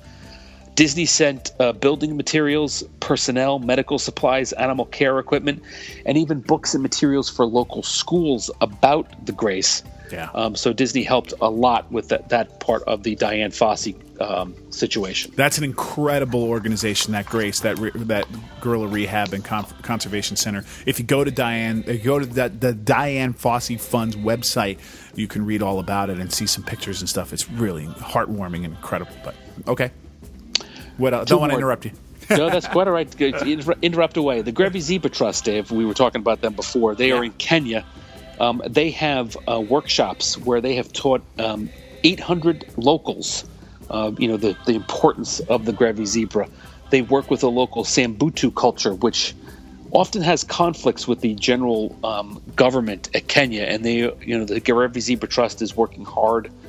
Disney 0.76 1.06
sent 1.06 1.52
uh, 1.60 1.72
building 1.72 2.18
materials, 2.18 2.84
personnel, 3.00 3.60
medical 3.60 3.98
supplies, 3.98 4.52
animal 4.54 4.86
care 4.86 5.20
equipment, 5.20 5.64
and 6.06 6.18
even 6.18 6.42
books 6.42 6.74
and 6.74 6.84
materials 6.84 7.30
for 7.30 7.46
local 7.46 7.82
schools 7.82 8.52
about 8.60 9.26
the 9.26 9.32
Grace. 9.32 9.84
Yeah. 10.12 10.30
Um, 10.36 10.56
so 10.56 10.72
Disney 10.74 11.04
helped 11.04 11.34
a 11.42 11.50
lot 11.50 11.92
with 11.92 12.10
that, 12.10 12.30
that 12.30 12.60
part 12.60 12.84
of 12.84 13.04
the 13.04 13.16
Dian 13.16 13.52
Fossey 13.52 13.96
um, 14.22 14.54
situation. 14.72 15.32
That's 15.36 15.58
an 15.58 15.64
incredible 15.64 16.44
organization, 16.44 17.14
that 17.14 17.26
Grace, 17.26 17.62
that 17.62 17.80
re- 17.80 17.92
that 17.96 18.28
Gorilla 18.62 18.88
Rehab 18.88 19.34
and 19.34 19.44
Con- 19.44 19.66
Conservation 19.82 20.38
Center. 20.38 20.64
If 20.86 21.00
you 21.00 21.06
go 21.06 21.24
to 21.24 21.32
Dian, 21.32 21.86
if 21.88 22.04
you 22.04 22.04
go 22.04 22.20
to 22.20 22.26
the, 22.26 22.50
the 22.50 22.74
Dian 22.74 23.34
Fossey 23.34 23.80
Fund's 23.80 24.16
website, 24.16 24.78
you 25.16 25.28
can 25.28 25.46
read 25.46 25.62
all 25.62 25.80
about 25.80 26.10
it 26.10 26.20
and 26.20 26.32
see 26.32 26.46
some 26.46 26.64
pictures 26.64 27.02
and 27.02 27.10
stuff. 27.10 27.34
It's 27.34 27.50
really 27.50 27.88
heartwarming 27.88 28.66
and 28.66 28.76
incredible. 28.76 29.16
But 29.24 29.36
okay. 29.68 29.92
What 30.98 31.14
else? 31.14 31.30
Don't 31.30 31.40
want 31.40 31.52
to 31.52 31.58
interrupt 31.58 31.86
you. 31.86 31.92
no, 32.30 32.50
that's 32.50 32.68
quite 32.68 32.88
all 32.88 32.94
right. 32.94 33.22
Inter- 33.22 33.76
interrupt 33.82 34.18
away. 34.18 34.42
The 34.42 34.52
Grevy's 34.52 34.86
Zebra 34.86 35.10
Trust, 35.10 35.46
Dave, 35.46 35.72
we 35.72 35.86
were 35.86 35.94
talking 35.94 36.22
about 36.22 36.42
them 36.42 36.54
before. 36.54 36.96
They 36.96 37.10
yeah. 37.10 37.16
are 37.16 37.24
in 37.24 37.34
Kenya. 37.34 37.86
Um, 38.40 38.62
they 38.68 38.92
have 38.92 39.38
uh, 39.48 39.62
workshops 39.62 40.38
where 40.38 40.62
they 40.62 40.76
have 40.76 40.92
taught 40.92 41.22
um, 41.38 41.70
800 42.04 42.66
locals, 42.78 43.46
uh, 43.90 44.12
you 44.18 44.28
know, 44.28 44.38
the, 44.38 44.58
the 44.66 44.74
importance 44.74 45.40
of 45.40 45.66
the 45.66 45.72
Grevy 45.72 46.06
zebra. 46.06 46.50
They 46.90 47.02
work 47.02 47.30
with 47.30 47.44
a 47.44 47.48
local 47.48 47.84
Samburu 47.84 48.52
culture, 48.52 48.94
which 48.94 49.34
often 49.92 50.22
has 50.22 50.44
conflicts 50.44 51.08
with 51.08 51.22
the 51.22 51.36
general 51.36 51.98
um, 52.04 52.42
government 52.56 53.10
at 53.14 53.28
Kenya. 53.28 53.64
And 53.64 53.86
they, 53.86 53.98
you 53.98 54.38
know, 54.38 54.46
the 54.46 54.60
Grevy 54.62 55.00
Zebra 55.00 55.30
Trust 55.30 55.62
is 55.62 55.76
working 55.76 56.06
hard– 56.06 56.52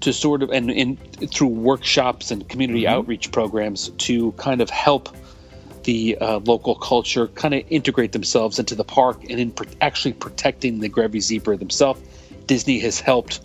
to 0.00 0.12
sort 0.12 0.42
of 0.42 0.50
and, 0.50 0.70
in 0.70 0.96
through 0.96 1.48
workshops 1.48 2.30
and 2.30 2.48
community 2.48 2.82
mm-hmm. 2.82 2.94
outreach 2.94 3.30
programs 3.32 3.90
to 3.90 4.32
kind 4.32 4.60
of 4.60 4.70
help 4.70 5.14
the 5.84 6.16
uh, 6.18 6.38
local 6.40 6.74
culture 6.74 7.28
kind 7.28 7.54
of 7.54 7.62
integrate 7.70 8.12
themselves 8.12 8.58
into 8.58 8.74
the 8.74 8.84
park 8.84 9.22
and 9.30 9.40
in 9.40 9.54
actually 9.80 10.12
protecting 10.12 10.80
the 10.80 10.88
Grevy 10.88 11.20
zebra 11.20 11.56
themselves. 11.56 12.00
Disney 12.46 12.78
has 12.80 13.00
helped 13.00 13.40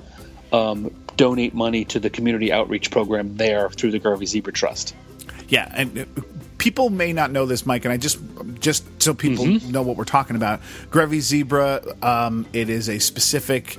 um, 0.52 0.94
donate 1.16 1.54
money 1.54 1.86
to 1.86 2.00
the 2.00 2.10
community 2.10 2.52
outreach 2.52 2.92
program 2.92 3.38
there 3.38 3.70
through 3.70 3.92
the 3.92 4.00
Grevy 4.00 4.26
Zebra 4.26 4.54
Trust. 4.54 4.96
Yeah, 5.48 5.72
and 5.76 6.00
uh, 6.00 6.06
people 6.58 6.90
may 6.90 7.14
not 7.14 7.32
know 7.32 7.46
this, 7.46 7.66
Mike, 7.66 7.86
and 7.86 7.94
I 7.94 7.98
just 7.98 8.20
just 8.60 8.84
so 9.02 9.14
people 9.14 9.46
mm-hmm. 9.46 9.72
know 9.72 9.84
what 9.84 9.98
we're 9.98 10.06
talking 10.06 10.36
about. 10.36 10.62
Grevy 10.90 11.20
zebra, 11.20 11.82
um, 12.02 12.46
it 12.54 12.70
is 12.70 12.90
a 12.90 13.00
specific 13.00 13.78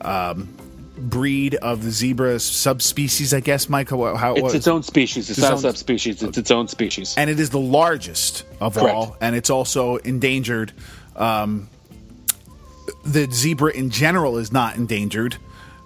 um, 0.00 0.48
breed 0.96 1.54
of 1.56 1.82
the 1.82 1.90
zebra 1.90 2.38
subspecies, 2.40 3.34
I 3.34 3.40
guess, 3.40 3.68
Michael. 3.68 4.16
How 4.16 4.34
it's 4.34 4.54
its 4.54 4.68
own 4.68 4.82
species. 4.82 5.30
It's, 5.30 5.38
it's 5.38 5.42
not 5.42 5.52
own, 5.52 5.58
a 5.58 5.62
subspecies. 5.62 6.22
It's 6.22 6.38
its 6.38 6.50
own 6.50 6.68
species, 6.68 7.14
and 7.16 7.30
it 7.30 7.40
is 7.40 7.50
the 7.50 7.60
largest 7.60 8.44
of 8.60 8.74
Correct. 8.74 8.94
all, 8.94 9.16
and 9.20 9.34
it's 9.34 9.50
also 9.50 9.96
endangered. 9.96 10.72
Um, 11.16 11.68
the 13.04 13.30
zebra 13.30 13.72
in 13.72 13.90
general 13.90 14.38
is 14.38 14.52
not 14.52 14.76
endangered. 14.76 15.36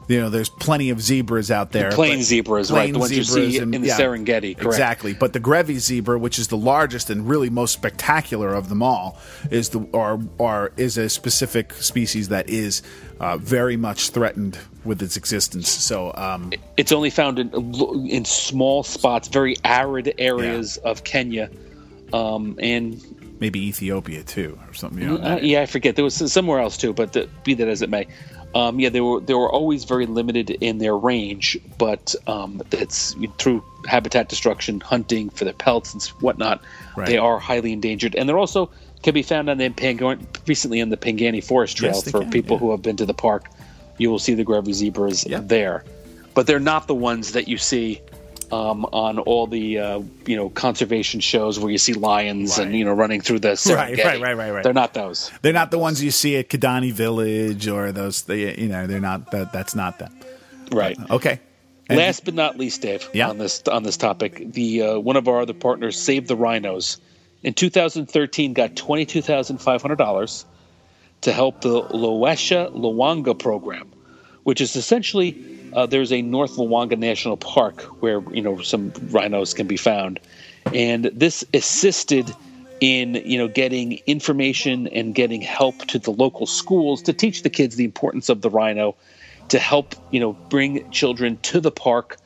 You 0.09 0.23
know, 0.23 0.31
there's 0.31 0.49
plenty 0.49 0.89
of 0.89 1.03
zebras 1.03 1.51
out 1.51 1.71
there. 1.71 1.91
The 1.91 1.97
plain 1.97 2.23
zebras, 2.23 2.71
plain 2.71 2.79
right? 2.81 2.93
The 2.95 2.99
ones 2.99 3.13
you 3.13 3.25
see 3.25 3.59
and, 3.59 3.75
in 3.75 3.83
the 3.83 3.89
yeah, 3.89 3.99
Serengeti, 3.99 4.57
correct. 4.57 4.63
Exactly. 4.63 5.13
But 5.13 5.35
the 5.35 5.41
Grevy 5.41 5.79
zebra, 5.79 6.19
which 6.19 6.39
is 6.39 6.49
the 6.49 6.57
largest 6.57 7.11
and 7.11 7.29
really 7.29 7.51
most 7.51 7.73
spectacular 7.73 8.55
of 8.55 8.71
them 8.71 8.83
all, 8.83 9.19
is 9.51 9.69
the 9.69 9.81
or, 9.93 10.19
or 10.39 10.73
is 10.79 10.97
a 10.97 11.11
specific 11.11 11.75
species 11.75 12.29
that 12.29 12.49
is 12.49 12.83
uh, 13.21 13.37
very 13.37 13.77
much 13.77 14.09
threatened 14.09 14.59
with 14.83 15.03
its 15.03 15.19
existence. 15.19 15.69
So 15.69 16.13
um, 16.15 16.53
it's 16.79 16.93
only 16.93 17.11
found 17.11 17.39
in 17.39 17.51
in 18.09 18.25
small 18.25 18.83
spots, 18.85 19.29
very 19.29 19.57
arid 19.63 20.15
areas 20.19 20.79
yeah. 20.83 20.91
of 20.91 21.05
Kenya, 21.05 21.51
um, 22.15 22.59
and 22.61 22.99
maybe 23.41 23.67
Ethiopia 23.67 24.23
too, 24.23 24.59
or 24.67 24.75
something. 24.75 25.03
You 25.03 25.19
know, 25.19 25.25
uh, 25.35 25.39
yeah, 25.43 25.61
I 25.61 25.67
forget. 25.67 25.97
There 25.97 26.05
was 26.05 26.33
somewhere 26.33 26.61
else 26.61 26.79
too, 26.79 26.93
but 26.93 27.13
the, 27.13 27.29
be 27.45 27.55
that 27.55 27.69
as 27.69 27.83
it 27.83 27.91
may, 27.91 28.07
um, 28.55 28.81
yeah, 28.81 28.89
they 28.89 29.01
were 29.01 29.21
they 29.21 29.35
were 29.35 29.51
always 29.51 29.85
very 29.85 30.07
limited 30.07 30.51
in 30.51 30.79
their 30.79 30.97
range, 30.97 31.59
but 31.77 32.15
um, 32.27 32.63
it's 32.73 33.15
through 33.39 33.63
habitat 33.87 34.29
destruction, 34.29 34.81
hunting 34.81 35.31
for 35.31 35.45
their 35.45 35.53
pelts 35.53 35.93
and 35.93 36.03
whatnot, 36.21 36.63
right. 36.97 37.07
they 37.07 37.19
are 37.19 37.39
highly 37.39 37.73
endangered, 37.73 38.15
and 38.15 38.29
they're 38.29 38.39
also 38.39 38.71
can 39.03 39.15
be 39.15 39.23
found 39.23 39.49
on 39.49 39.59
the 39.59 39.69
Pangani, 39.71 40.27
recently 40.47 40.81
in 40.81 40.89
the 40.89 40.97
Pangani 40.97 41.45
Forest 41.45 41.77
Trail 41.77 41.95
yes, 41.95 42.11
for 42.11 42.23
can, 42.23 42.31
people 42.31 42.57
yeah. 42.57 42.61
who 42.61 42.71
have 42.73 42.83
been 42.83 42.97
to 42.97 43.07
the 43.07 43.15
park. 43.15 43.49
You 43.99 44.11
will 44.11 44.19
see 44.19 44.35
the 44.35 44.45
Grevy 44.45 44.73
zebras 44.73 45.25
there, 45.25 45.85
but 46.35 46.47
they're 46.47 46.61
not 46.61 46.87
the 46.87 46.95
ones 46.95 47.33
that 47.33 47.49
you 47.49 47.59
see 47.59 48.01
um, 48.51 48.85
on 48.87 49.19
all 49.19 49.47
the 49.47 49.79
uh, 49.79 50.01
you 50.27 50.37
know 50.37 50.49
conservation 50.49 51.21
shows 51.21 51.59
where 51.59 51.71
you 51.71 51.79
see 51.79 51.93
lions 51.93 52.59
right. 52.59 52.67
and 52.67 52.77
you 52.77 52.85
know 52.85 52.93
running 52.93 53.21
through 53.21 53.41
the 53.41 53.49
Serengeti. 53.49 53.77
Right, 53.77 53.99
right, 53.99 54.21
right, 54.21 54.37
right, 54.37 54.51
right. 54.51 54.65
They're 54.65 54.73
not 54.73 54.95
those. 54.95 55.31
They're 55.43 55.53
not 55.53 55.71
the 55.71 55.79
ones 55.79 56.03
you 56.03 56.11
see 56.11 56.37
at 56.37 56.49
Kidani 56.49 56.93
Village 56.93 57.69
or 57.69 57.93
those. 57.93 58.23
They, 58.23 58.59
you 58.61 58.69
know, 58.69 58.87
they're 58.87 59.01
not. 59.01 59.31
That, 59.31 59.53
that's 59.53 59.75
not 59.75 59.99
them. 59.99 60.15
Right. 60.73 60.99
okay. 61.11 61.41
And- 61.89 61.99
Last 61.99 62.25
but 62.25 62.35
not 62.35 62.59
least, 62.59 62.83
Dave, 62.83 63.09
Yeah. 63.15 63.31
on 63.31 63.39
this 63.39 63.63
on 63.67 63.83
this 63.83 63.97
topic, 63.97 64.53
the 64.53 64.83
uh, 64.83 64.99
one 64.99 65.17
of 65.17 65.27
our 65.27 65.41
other 65.41 65.55
partners, 65.55 65.99
Save 65.99 66.29
the 66.29 66.37
Rhinos, 66.37 66.99
in 67.43 67.55
2013 67.55 68.53
got 68.53 68.77
twenty 68.77 69.07
two 69.07 69.23
thousand 69.23 69.59
five 69.59 69.81
hundred 69.81 69.97
dollars 69.97 70.45
to 71.23 71.33
help 71.33 71.63
the 71.63 71.83
Lolesha 71.83 72.71
Luangwa 72.75 73.39
program, 73.39 73.91
which 74.45 74.61
is 74.61 74.77
essentially 74.77 75.58
uh, 75.73 75.87
there's 75.87 76.13
a 76.13 76.23
North 76.23 76.57
Luangwa 76.57 76.99
National 76.99 77.37
Park 77.37 77.83
where 78.03 78.21
you 78.33 78.43
know 78.43 78.61
some 78.63 78.93
rhinos 79.11 79.55
can 79.55 79.67
be 79.67 79.77
found, 79.77 80.21
and 80.75 81.07
this 81.07 81.45
assisted 81.55 82.35
in 82.81 83.15
you 83.25 83.39
know 83.39 83.49
getting 83.49 84.01
information 84.07 84.87
and 84.89 85.15
getting 85.15 85.41
help 85.41 85.79
to 85.87 85.99
the 85.99 86.11
local 86.11 86.47
schools 86.47 87.03
to 87.03 87.13
teach 87.13 87.43
the 87.43 87.51
kids 87.51 87.77
the 87.77 87.85
importance 87.85 88.29
of 88.29 88.43
the 88.43 88.51
rhino, 88.51 88.95
to 89.49 89.59
help 89.59 89.95
you 90.11 90.21
know 90.21 90.33
bring 90.51 90.89
children 90.91 91.37
to 91.43 91.61
the 91.61 91.71
park. 91.71 92.19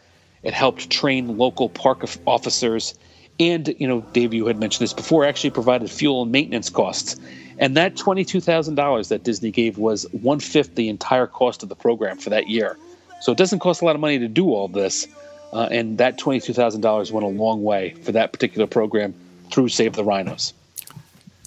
It 0.43 0.55
helped 0.55 0.91
train 0.91 1.39
local 1.39 1.69
park 1.69 2.05
officers. 2.27 2.95
And, 3.41 3.75
you 3.79 3.89
know, 3.89 4.03
Dave, 4.13 4.35
you 4.35 4.47
had 4.47 4.59
mentioned 4.59 4.85
this 4.85 4.93
before, 4.93 5.25
actually 5.25 5.51
provided 5.51 5.91
fuel 5.91 6.23
and 6.23 6.33
maintenance 6.33 6.69
costs. 6.69 7.17
And 7.59 7.77
that 7.77 7.95
$22,000 7.95 9.09
that 9.09 9.23
Disney 9.23 9.51
gave 9.51 9.79
was 9.79 10.07
one 10.13 10.41
fifth 10.41 10.75
the 10.75 10.89
entire 10.89 11.27
cost 11.27 11.63
of 11.63 11.69
the 11.69 11.77
program 11.77 12.19
for 12.19 12.31
that 12.31 12.49
year. 12.49 12.77
So 13.23 13.31
it 13.31 13.39
doesn't 13.39 13.61
cost 13.61 13.83
a 13.83 13.85
lot 13.85 13.95
of 13.95 14.01
money 14.01 14.19
to 14.19 14.29
do 14.29 14.53
all 14.53 14.67
this. 14.67 15.07
Uh, 15.53 15.69
and 15.71 15.99
that 15.99 16.19
$22,000 16.19 17.13
went 17.13 17.25
a 17.25 17.29
long 17.29 17.63
way 17.63 17.95
for 18.03 18.13
that 18.13 18.33
particular 18.33 18.67
program 18.67 19.15
through 19.53 19.69
Save 19.69 19.93
the 19.93 20.03
Rhinos. 20.03 20.55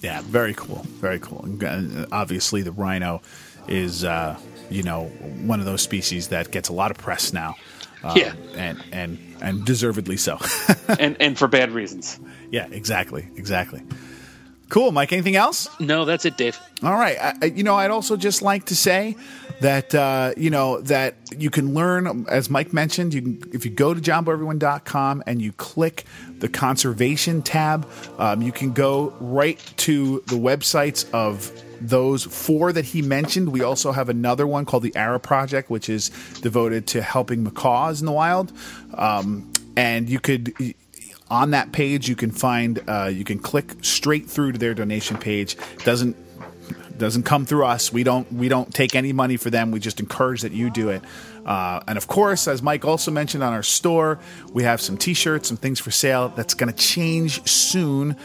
Yeah, 0.00 0.22
very 0.22 0.54
cool. 0.54 0.86
Very 1.00 1.18
cool. 1.18 1.40
And, 1.44 1.62
uh, 1.62 2.06
obviously, 2.12 2.62
the 2.62 2.72
rhino 2.72 3.20
is, 3.68 4.04
uh, 4.04 4.38
you 4.70 4.84
know, 4.84 5.06
one 5.44 5.60
of 5.60 5.66
those 5.66 5.82
species 5.82 6.28
that 6.28 6.50
gets 6.50 6.68
a 6.68 6.72
lot 6.72 6.90
of 6.90 6.98
press 6.98 7.32
now. 7.32 7.56
Um, 8.02 8.16
Yeah. 8.16 8.34
And, 8.54 8.82
and, 8.92 9.18
and 9.42 9.64
deservedly 9.66 10.16
so. 10.16 10.38
and, 10.98 11.16
and 11.20 11.36
for 11.36 11.48
bad 11.48 11.72
reasons. 11.72 12.18
yeah, 12.50 12.68
exactly. 12.70 13.28
Exactly. 13.36 13.82
Cool, 14.68 14.90
Mike. 14.90 15.12
Anything 15.12 15.36
else? 15.36 15.68
No, 15.78 16.04
that's 16.04 16.24
it, 16.24 16.36
Dave. 16.36 16.58
All 16.82 16.94
right. 16.94 17.16
I, 17.20 17.46
you 17.46 17.62
know, 17.62 17.76
I'd 17.76 17.92
also 17.92 18.16
just 18.16 18.42
like 18.42 18.66
to 18.66 18.76
say 18.76 19.16
that 19.60 19.94
uh, 19.94 20.32
you 20.36 20.50
know 20.50 20.80
that 20.82 21.14
you 21.36 21.50
can 21.50 21.72
learn, 21.72 22.26
as 22.28 22.50
Mike 22.50 22.72
mentioned, 22.72 23.14
you 23.14 23.22
can 23.22 23.42
if 23.52 23.64
you 23.64 23.70
go 23.70 23.94
to 23.94 24.00
jamboeveryone.com 24.00 25.22
and 25.26 25.40
you 25.40 25.52
click 25.52 26.04
the 26.38 26.48
conservation 26.48 27.42
tab, 27.42 27.88
um, 28.18 28.42
you 28.42 28.52
can 28.52 28.72
go 28.72 29.14
right 29.20 29.58
to 29.78 30.22
the 30.26 30.36
websites 30.36 31.08
of 31.12 31.50
those 31.80 32.24
four 32.24 32.72
that 32.72 32.86
he 32.86 33.02
mentioned. 33.02 33.52
We 33.52 33.62
also 33.62 33.92
have 33.92 34.08
another 34.08 34.46
one 34.46 34.64
called 34.64 34.82
the 34.82 34.96
Ara 34.96 35.20
Project, 35.20 35.70
which 35.70 35.88
is 35.88 36.10
devoted 36.40 36.88
to 36.88 37.02
helping 37.02 37.44
macaws 37.44 38.00
in 38.00 38.06
the 38.06 38.12
wild, 38.12 38.52
um, 38.94 39.52
and 39.76 40.08
you 40.08 40.18
could 40.18 40.54
on 41.30 41.50
that 41.50 41.72
page 41.72 42.08
you 42.08 42.16
can 42.16 42.30
find 42.30 42.82
uh, 42.88 43.10
you 43.12 43.24
can 43.24 43.38
click 43.38 43.72
straight 43.82 44.26
through 44.26 44.52
to 44.52 44.58
their 44.58 44.74
donation 44.74 45.16
page. 45.16 45.56
Doesn't 45.84 46.16
doesn't 46.98 47.24
come 47.24 47.44
through 47.44 47.64
us. 47.64 47.92
We 47.92 48.04
don't 48.04 48.30
we 48.32 48.48
don't 48.48 48.72
take 48.72 48.94
any 48.94 49.12
money 49.12 49.36
for 49.36 49.50
them. 49.50 49.70
We 49.70 49.80
just 49.80 50.00
encourage 50.00 50.42
that 50.42 50.52
you 50.52 50.70
do 50.70 50.90
it. 50.90 51.02
Uh, 51.44 51.80
and 51.86 51.96
of 51.96 52.06
course 52.06 52.48
as 52.48 52.62
mike 52.62 52.84
also 52.84 53.10
mentioned 53.10 53.44
on 53.44 53.52
our 53.52 53.62
store 53.62 54.18
we 54.52 54.64
have 54.64 54.80
some 54.80 54.96
t-shirts 54.96 55.46
some 55.46 55.56
things 55.56 55.78
for 55.78 55.92
sale 55.92 56.28
that's 56.30 56.54
going 56.54 56.72
to 56.72 56.78
change 56.78 57.46
soon. 57.48 58.16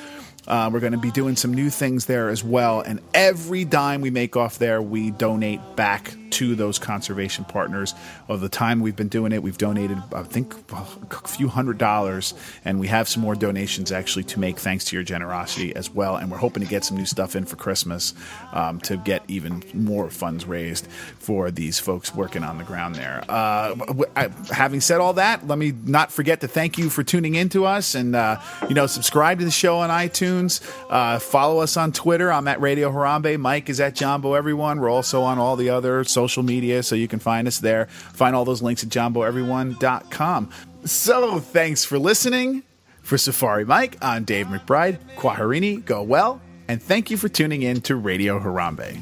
Uh, 0.47 0.69
we're 0.73 0.79
going 0.79 0.91
to 0.93 0.97
be 0.97 1.11
doing 1.11 1.35
some 1.35 1.53
new 1.53 1.69
things 1.69 2.07
there 2.07 2.29
as 2.29 2.43
well. 2.43 2.81
And 2.81 2.99
every 3.13 3.63
dime 3.63 4.01
we 4.01 4.09
make 4.09 4.35
off 4.35 4.57
there, 4.57 4.81
we 4.81 5.11
donate 5.11 5.61
back 5.75 6.15
to 6.31 6.55
those 6.55 6.79
conservation 6.79 7.45
partners. 7.45 7.93
Of 8.27 8.41
the 8.41 8.49
time 8.49 8.79
we've 8.79 8.95
been 8.95 9.07
doing 9.09 9.31
it, 9.31 9.43
we've 9.43 9.57
donated, 9.57 9.97
I 10.13 10.23
think, 10.23 10.53
a 10.71 10.85
few 11.27 11.47
hundred 11.47 11.77
dollars. 11.77 12.33
And 12.65 12.79
we 12.79 12.87
have 12.87 13.07
some 13.07 13.21
more 13.21 13.35
donations 13.35 13.91
actually 13.91 14.23
to 14.25 14.39
make 14.39 14.57
thanks 14.57 14.85
to 14.85 14.95
your 14.95 15.03
generosity 15.03 15.75
as 15.75 15.89
well. 15.89 16.15
And 16.15 16.31
we're 16.31 16.37
hoping 16.37 16.63
to 16.63 16.69
get 16.69 16.85
some 16.85 16.97
new 16.97 17.05
stuff 17.05 17.35
in 17.35 17.45
for 17.45 17.55
Christmas 17.55 18.13
um, 18.53 18.79
to 18.81 18.97
get 18.97 19.23
even 19.27 19.63
more 19.73 20.09
funds 20.09 20.45
raised 20.45 20.87
for 21.19 21.51
these 21.51 21.79
folks 21.79 22.15
working 22.15 22.43
on 22.43 22.57
the 22.57 22.63
ground 22.63 22.95
there. 22.95 23.23
Uh, 23.27 23.75
I- 24.15 24.29
having 24.51 24.81
said 24.81 25.01
all 25.01 25.13
that, 25.13 25.47
let 25.47 25.57
me 25.57 25.73
not 25.85 26.11
forget 26.11 26.41
to 26.41 26.47
thank 26.47 26.77
you 26.77 26.89
for 26.89 27.03
tuning 27.03 27.35
in 27.35 27.49
to 27.49 27.65
us 27.65 27.95
and, 27.95 28.15
uh, 28.15 28.39
you 28.69 28.75
know, 28.75 28.87
subscribe 28.87 29.39
to 29.39 29.45
the 29.45 29.51
show 29.51 29.79
on 29.79 29.89
iTunes. 29.89 30.61
Uh, 30.89 31.19
follow 31.19 31.59
us 31.59 31.77
on 31.77 31.91
Twitter. 31.91 32.31
I'm 32.31 32.47
at 32.47 32.61
Radio 32.61 32.91
Harambe. 32.91 33.39
Mike 33.39 33.69
is 33.69 33.79
at 33.79 33.95
Jambo 33.95 34.33
Everyone. 34.33 34.79
We're 34.79 34.89
also 34.89 35.23
on 35.23 35.37
all 35.37 35.55
the 35.55 35.69
other 35.69 36.03
social 36.03 36.20
media, 36.43 36.83
so 36.83 36.95
you 36.95 37.07
can 37.07 37.19
find 37.19 37.47
us 37.47 37.59
there. 37.59 37.85
Find 38.13 38.35
all 38.35 38.45
those 38.45 38.61
links 38.61 38.83
at 38.83 38.89
jamboeveryone.com. 38.89 40.49
So 40.85 41.39
thanks 41.39 41.83
for 41.85 41.99
listening. 41.99 42.63
For 43.01 43.17
Safari 43.17 43.65
Mike, 43.65 43.97
I'm 44.01 44.23
Dave 44.23 44.47
McBride. 44.47 44.99
Kwaherini, 45.15 45.83
go 45.83 46.03
well. 46.03 46.39
And 46.67 46.81
thank 46.81 47.09
you 47.09 47.17
for 47.17 47.27
tuning 47.27 47.63
in 47.63 47.81
to 47.81 47.95
Radio 47.95 48.39
Harambe. 48.39 49.01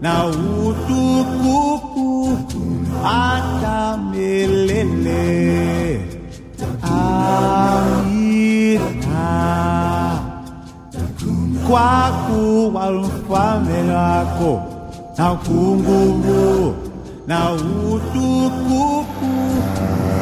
na 0.00 0.32
hata 3.02 3.96
milele. 4.10 6.00
Amina. 6.82 8.30
Kwaku 11.70 12.74
walufalme 12.74 13.82
lako 13.82 14.62
na 15.18 15.34
kunguvu 15.34 16.74
na 17.26 17.52
utukufu 17.52 19.30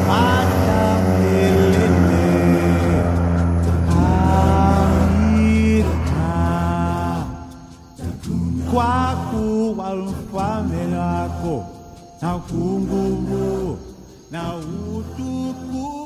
hata 0.07 0.99
milele. 1.19 2.23
Amina. 5.79 7.25
Kwaku 8.71 9.75
walufalme 9.79 10.87
lako 10.87 11.65
na 12.21 12.37
kunguvu 12.37 13.77
na 14.31 14.55
utukufu 14.55 15.98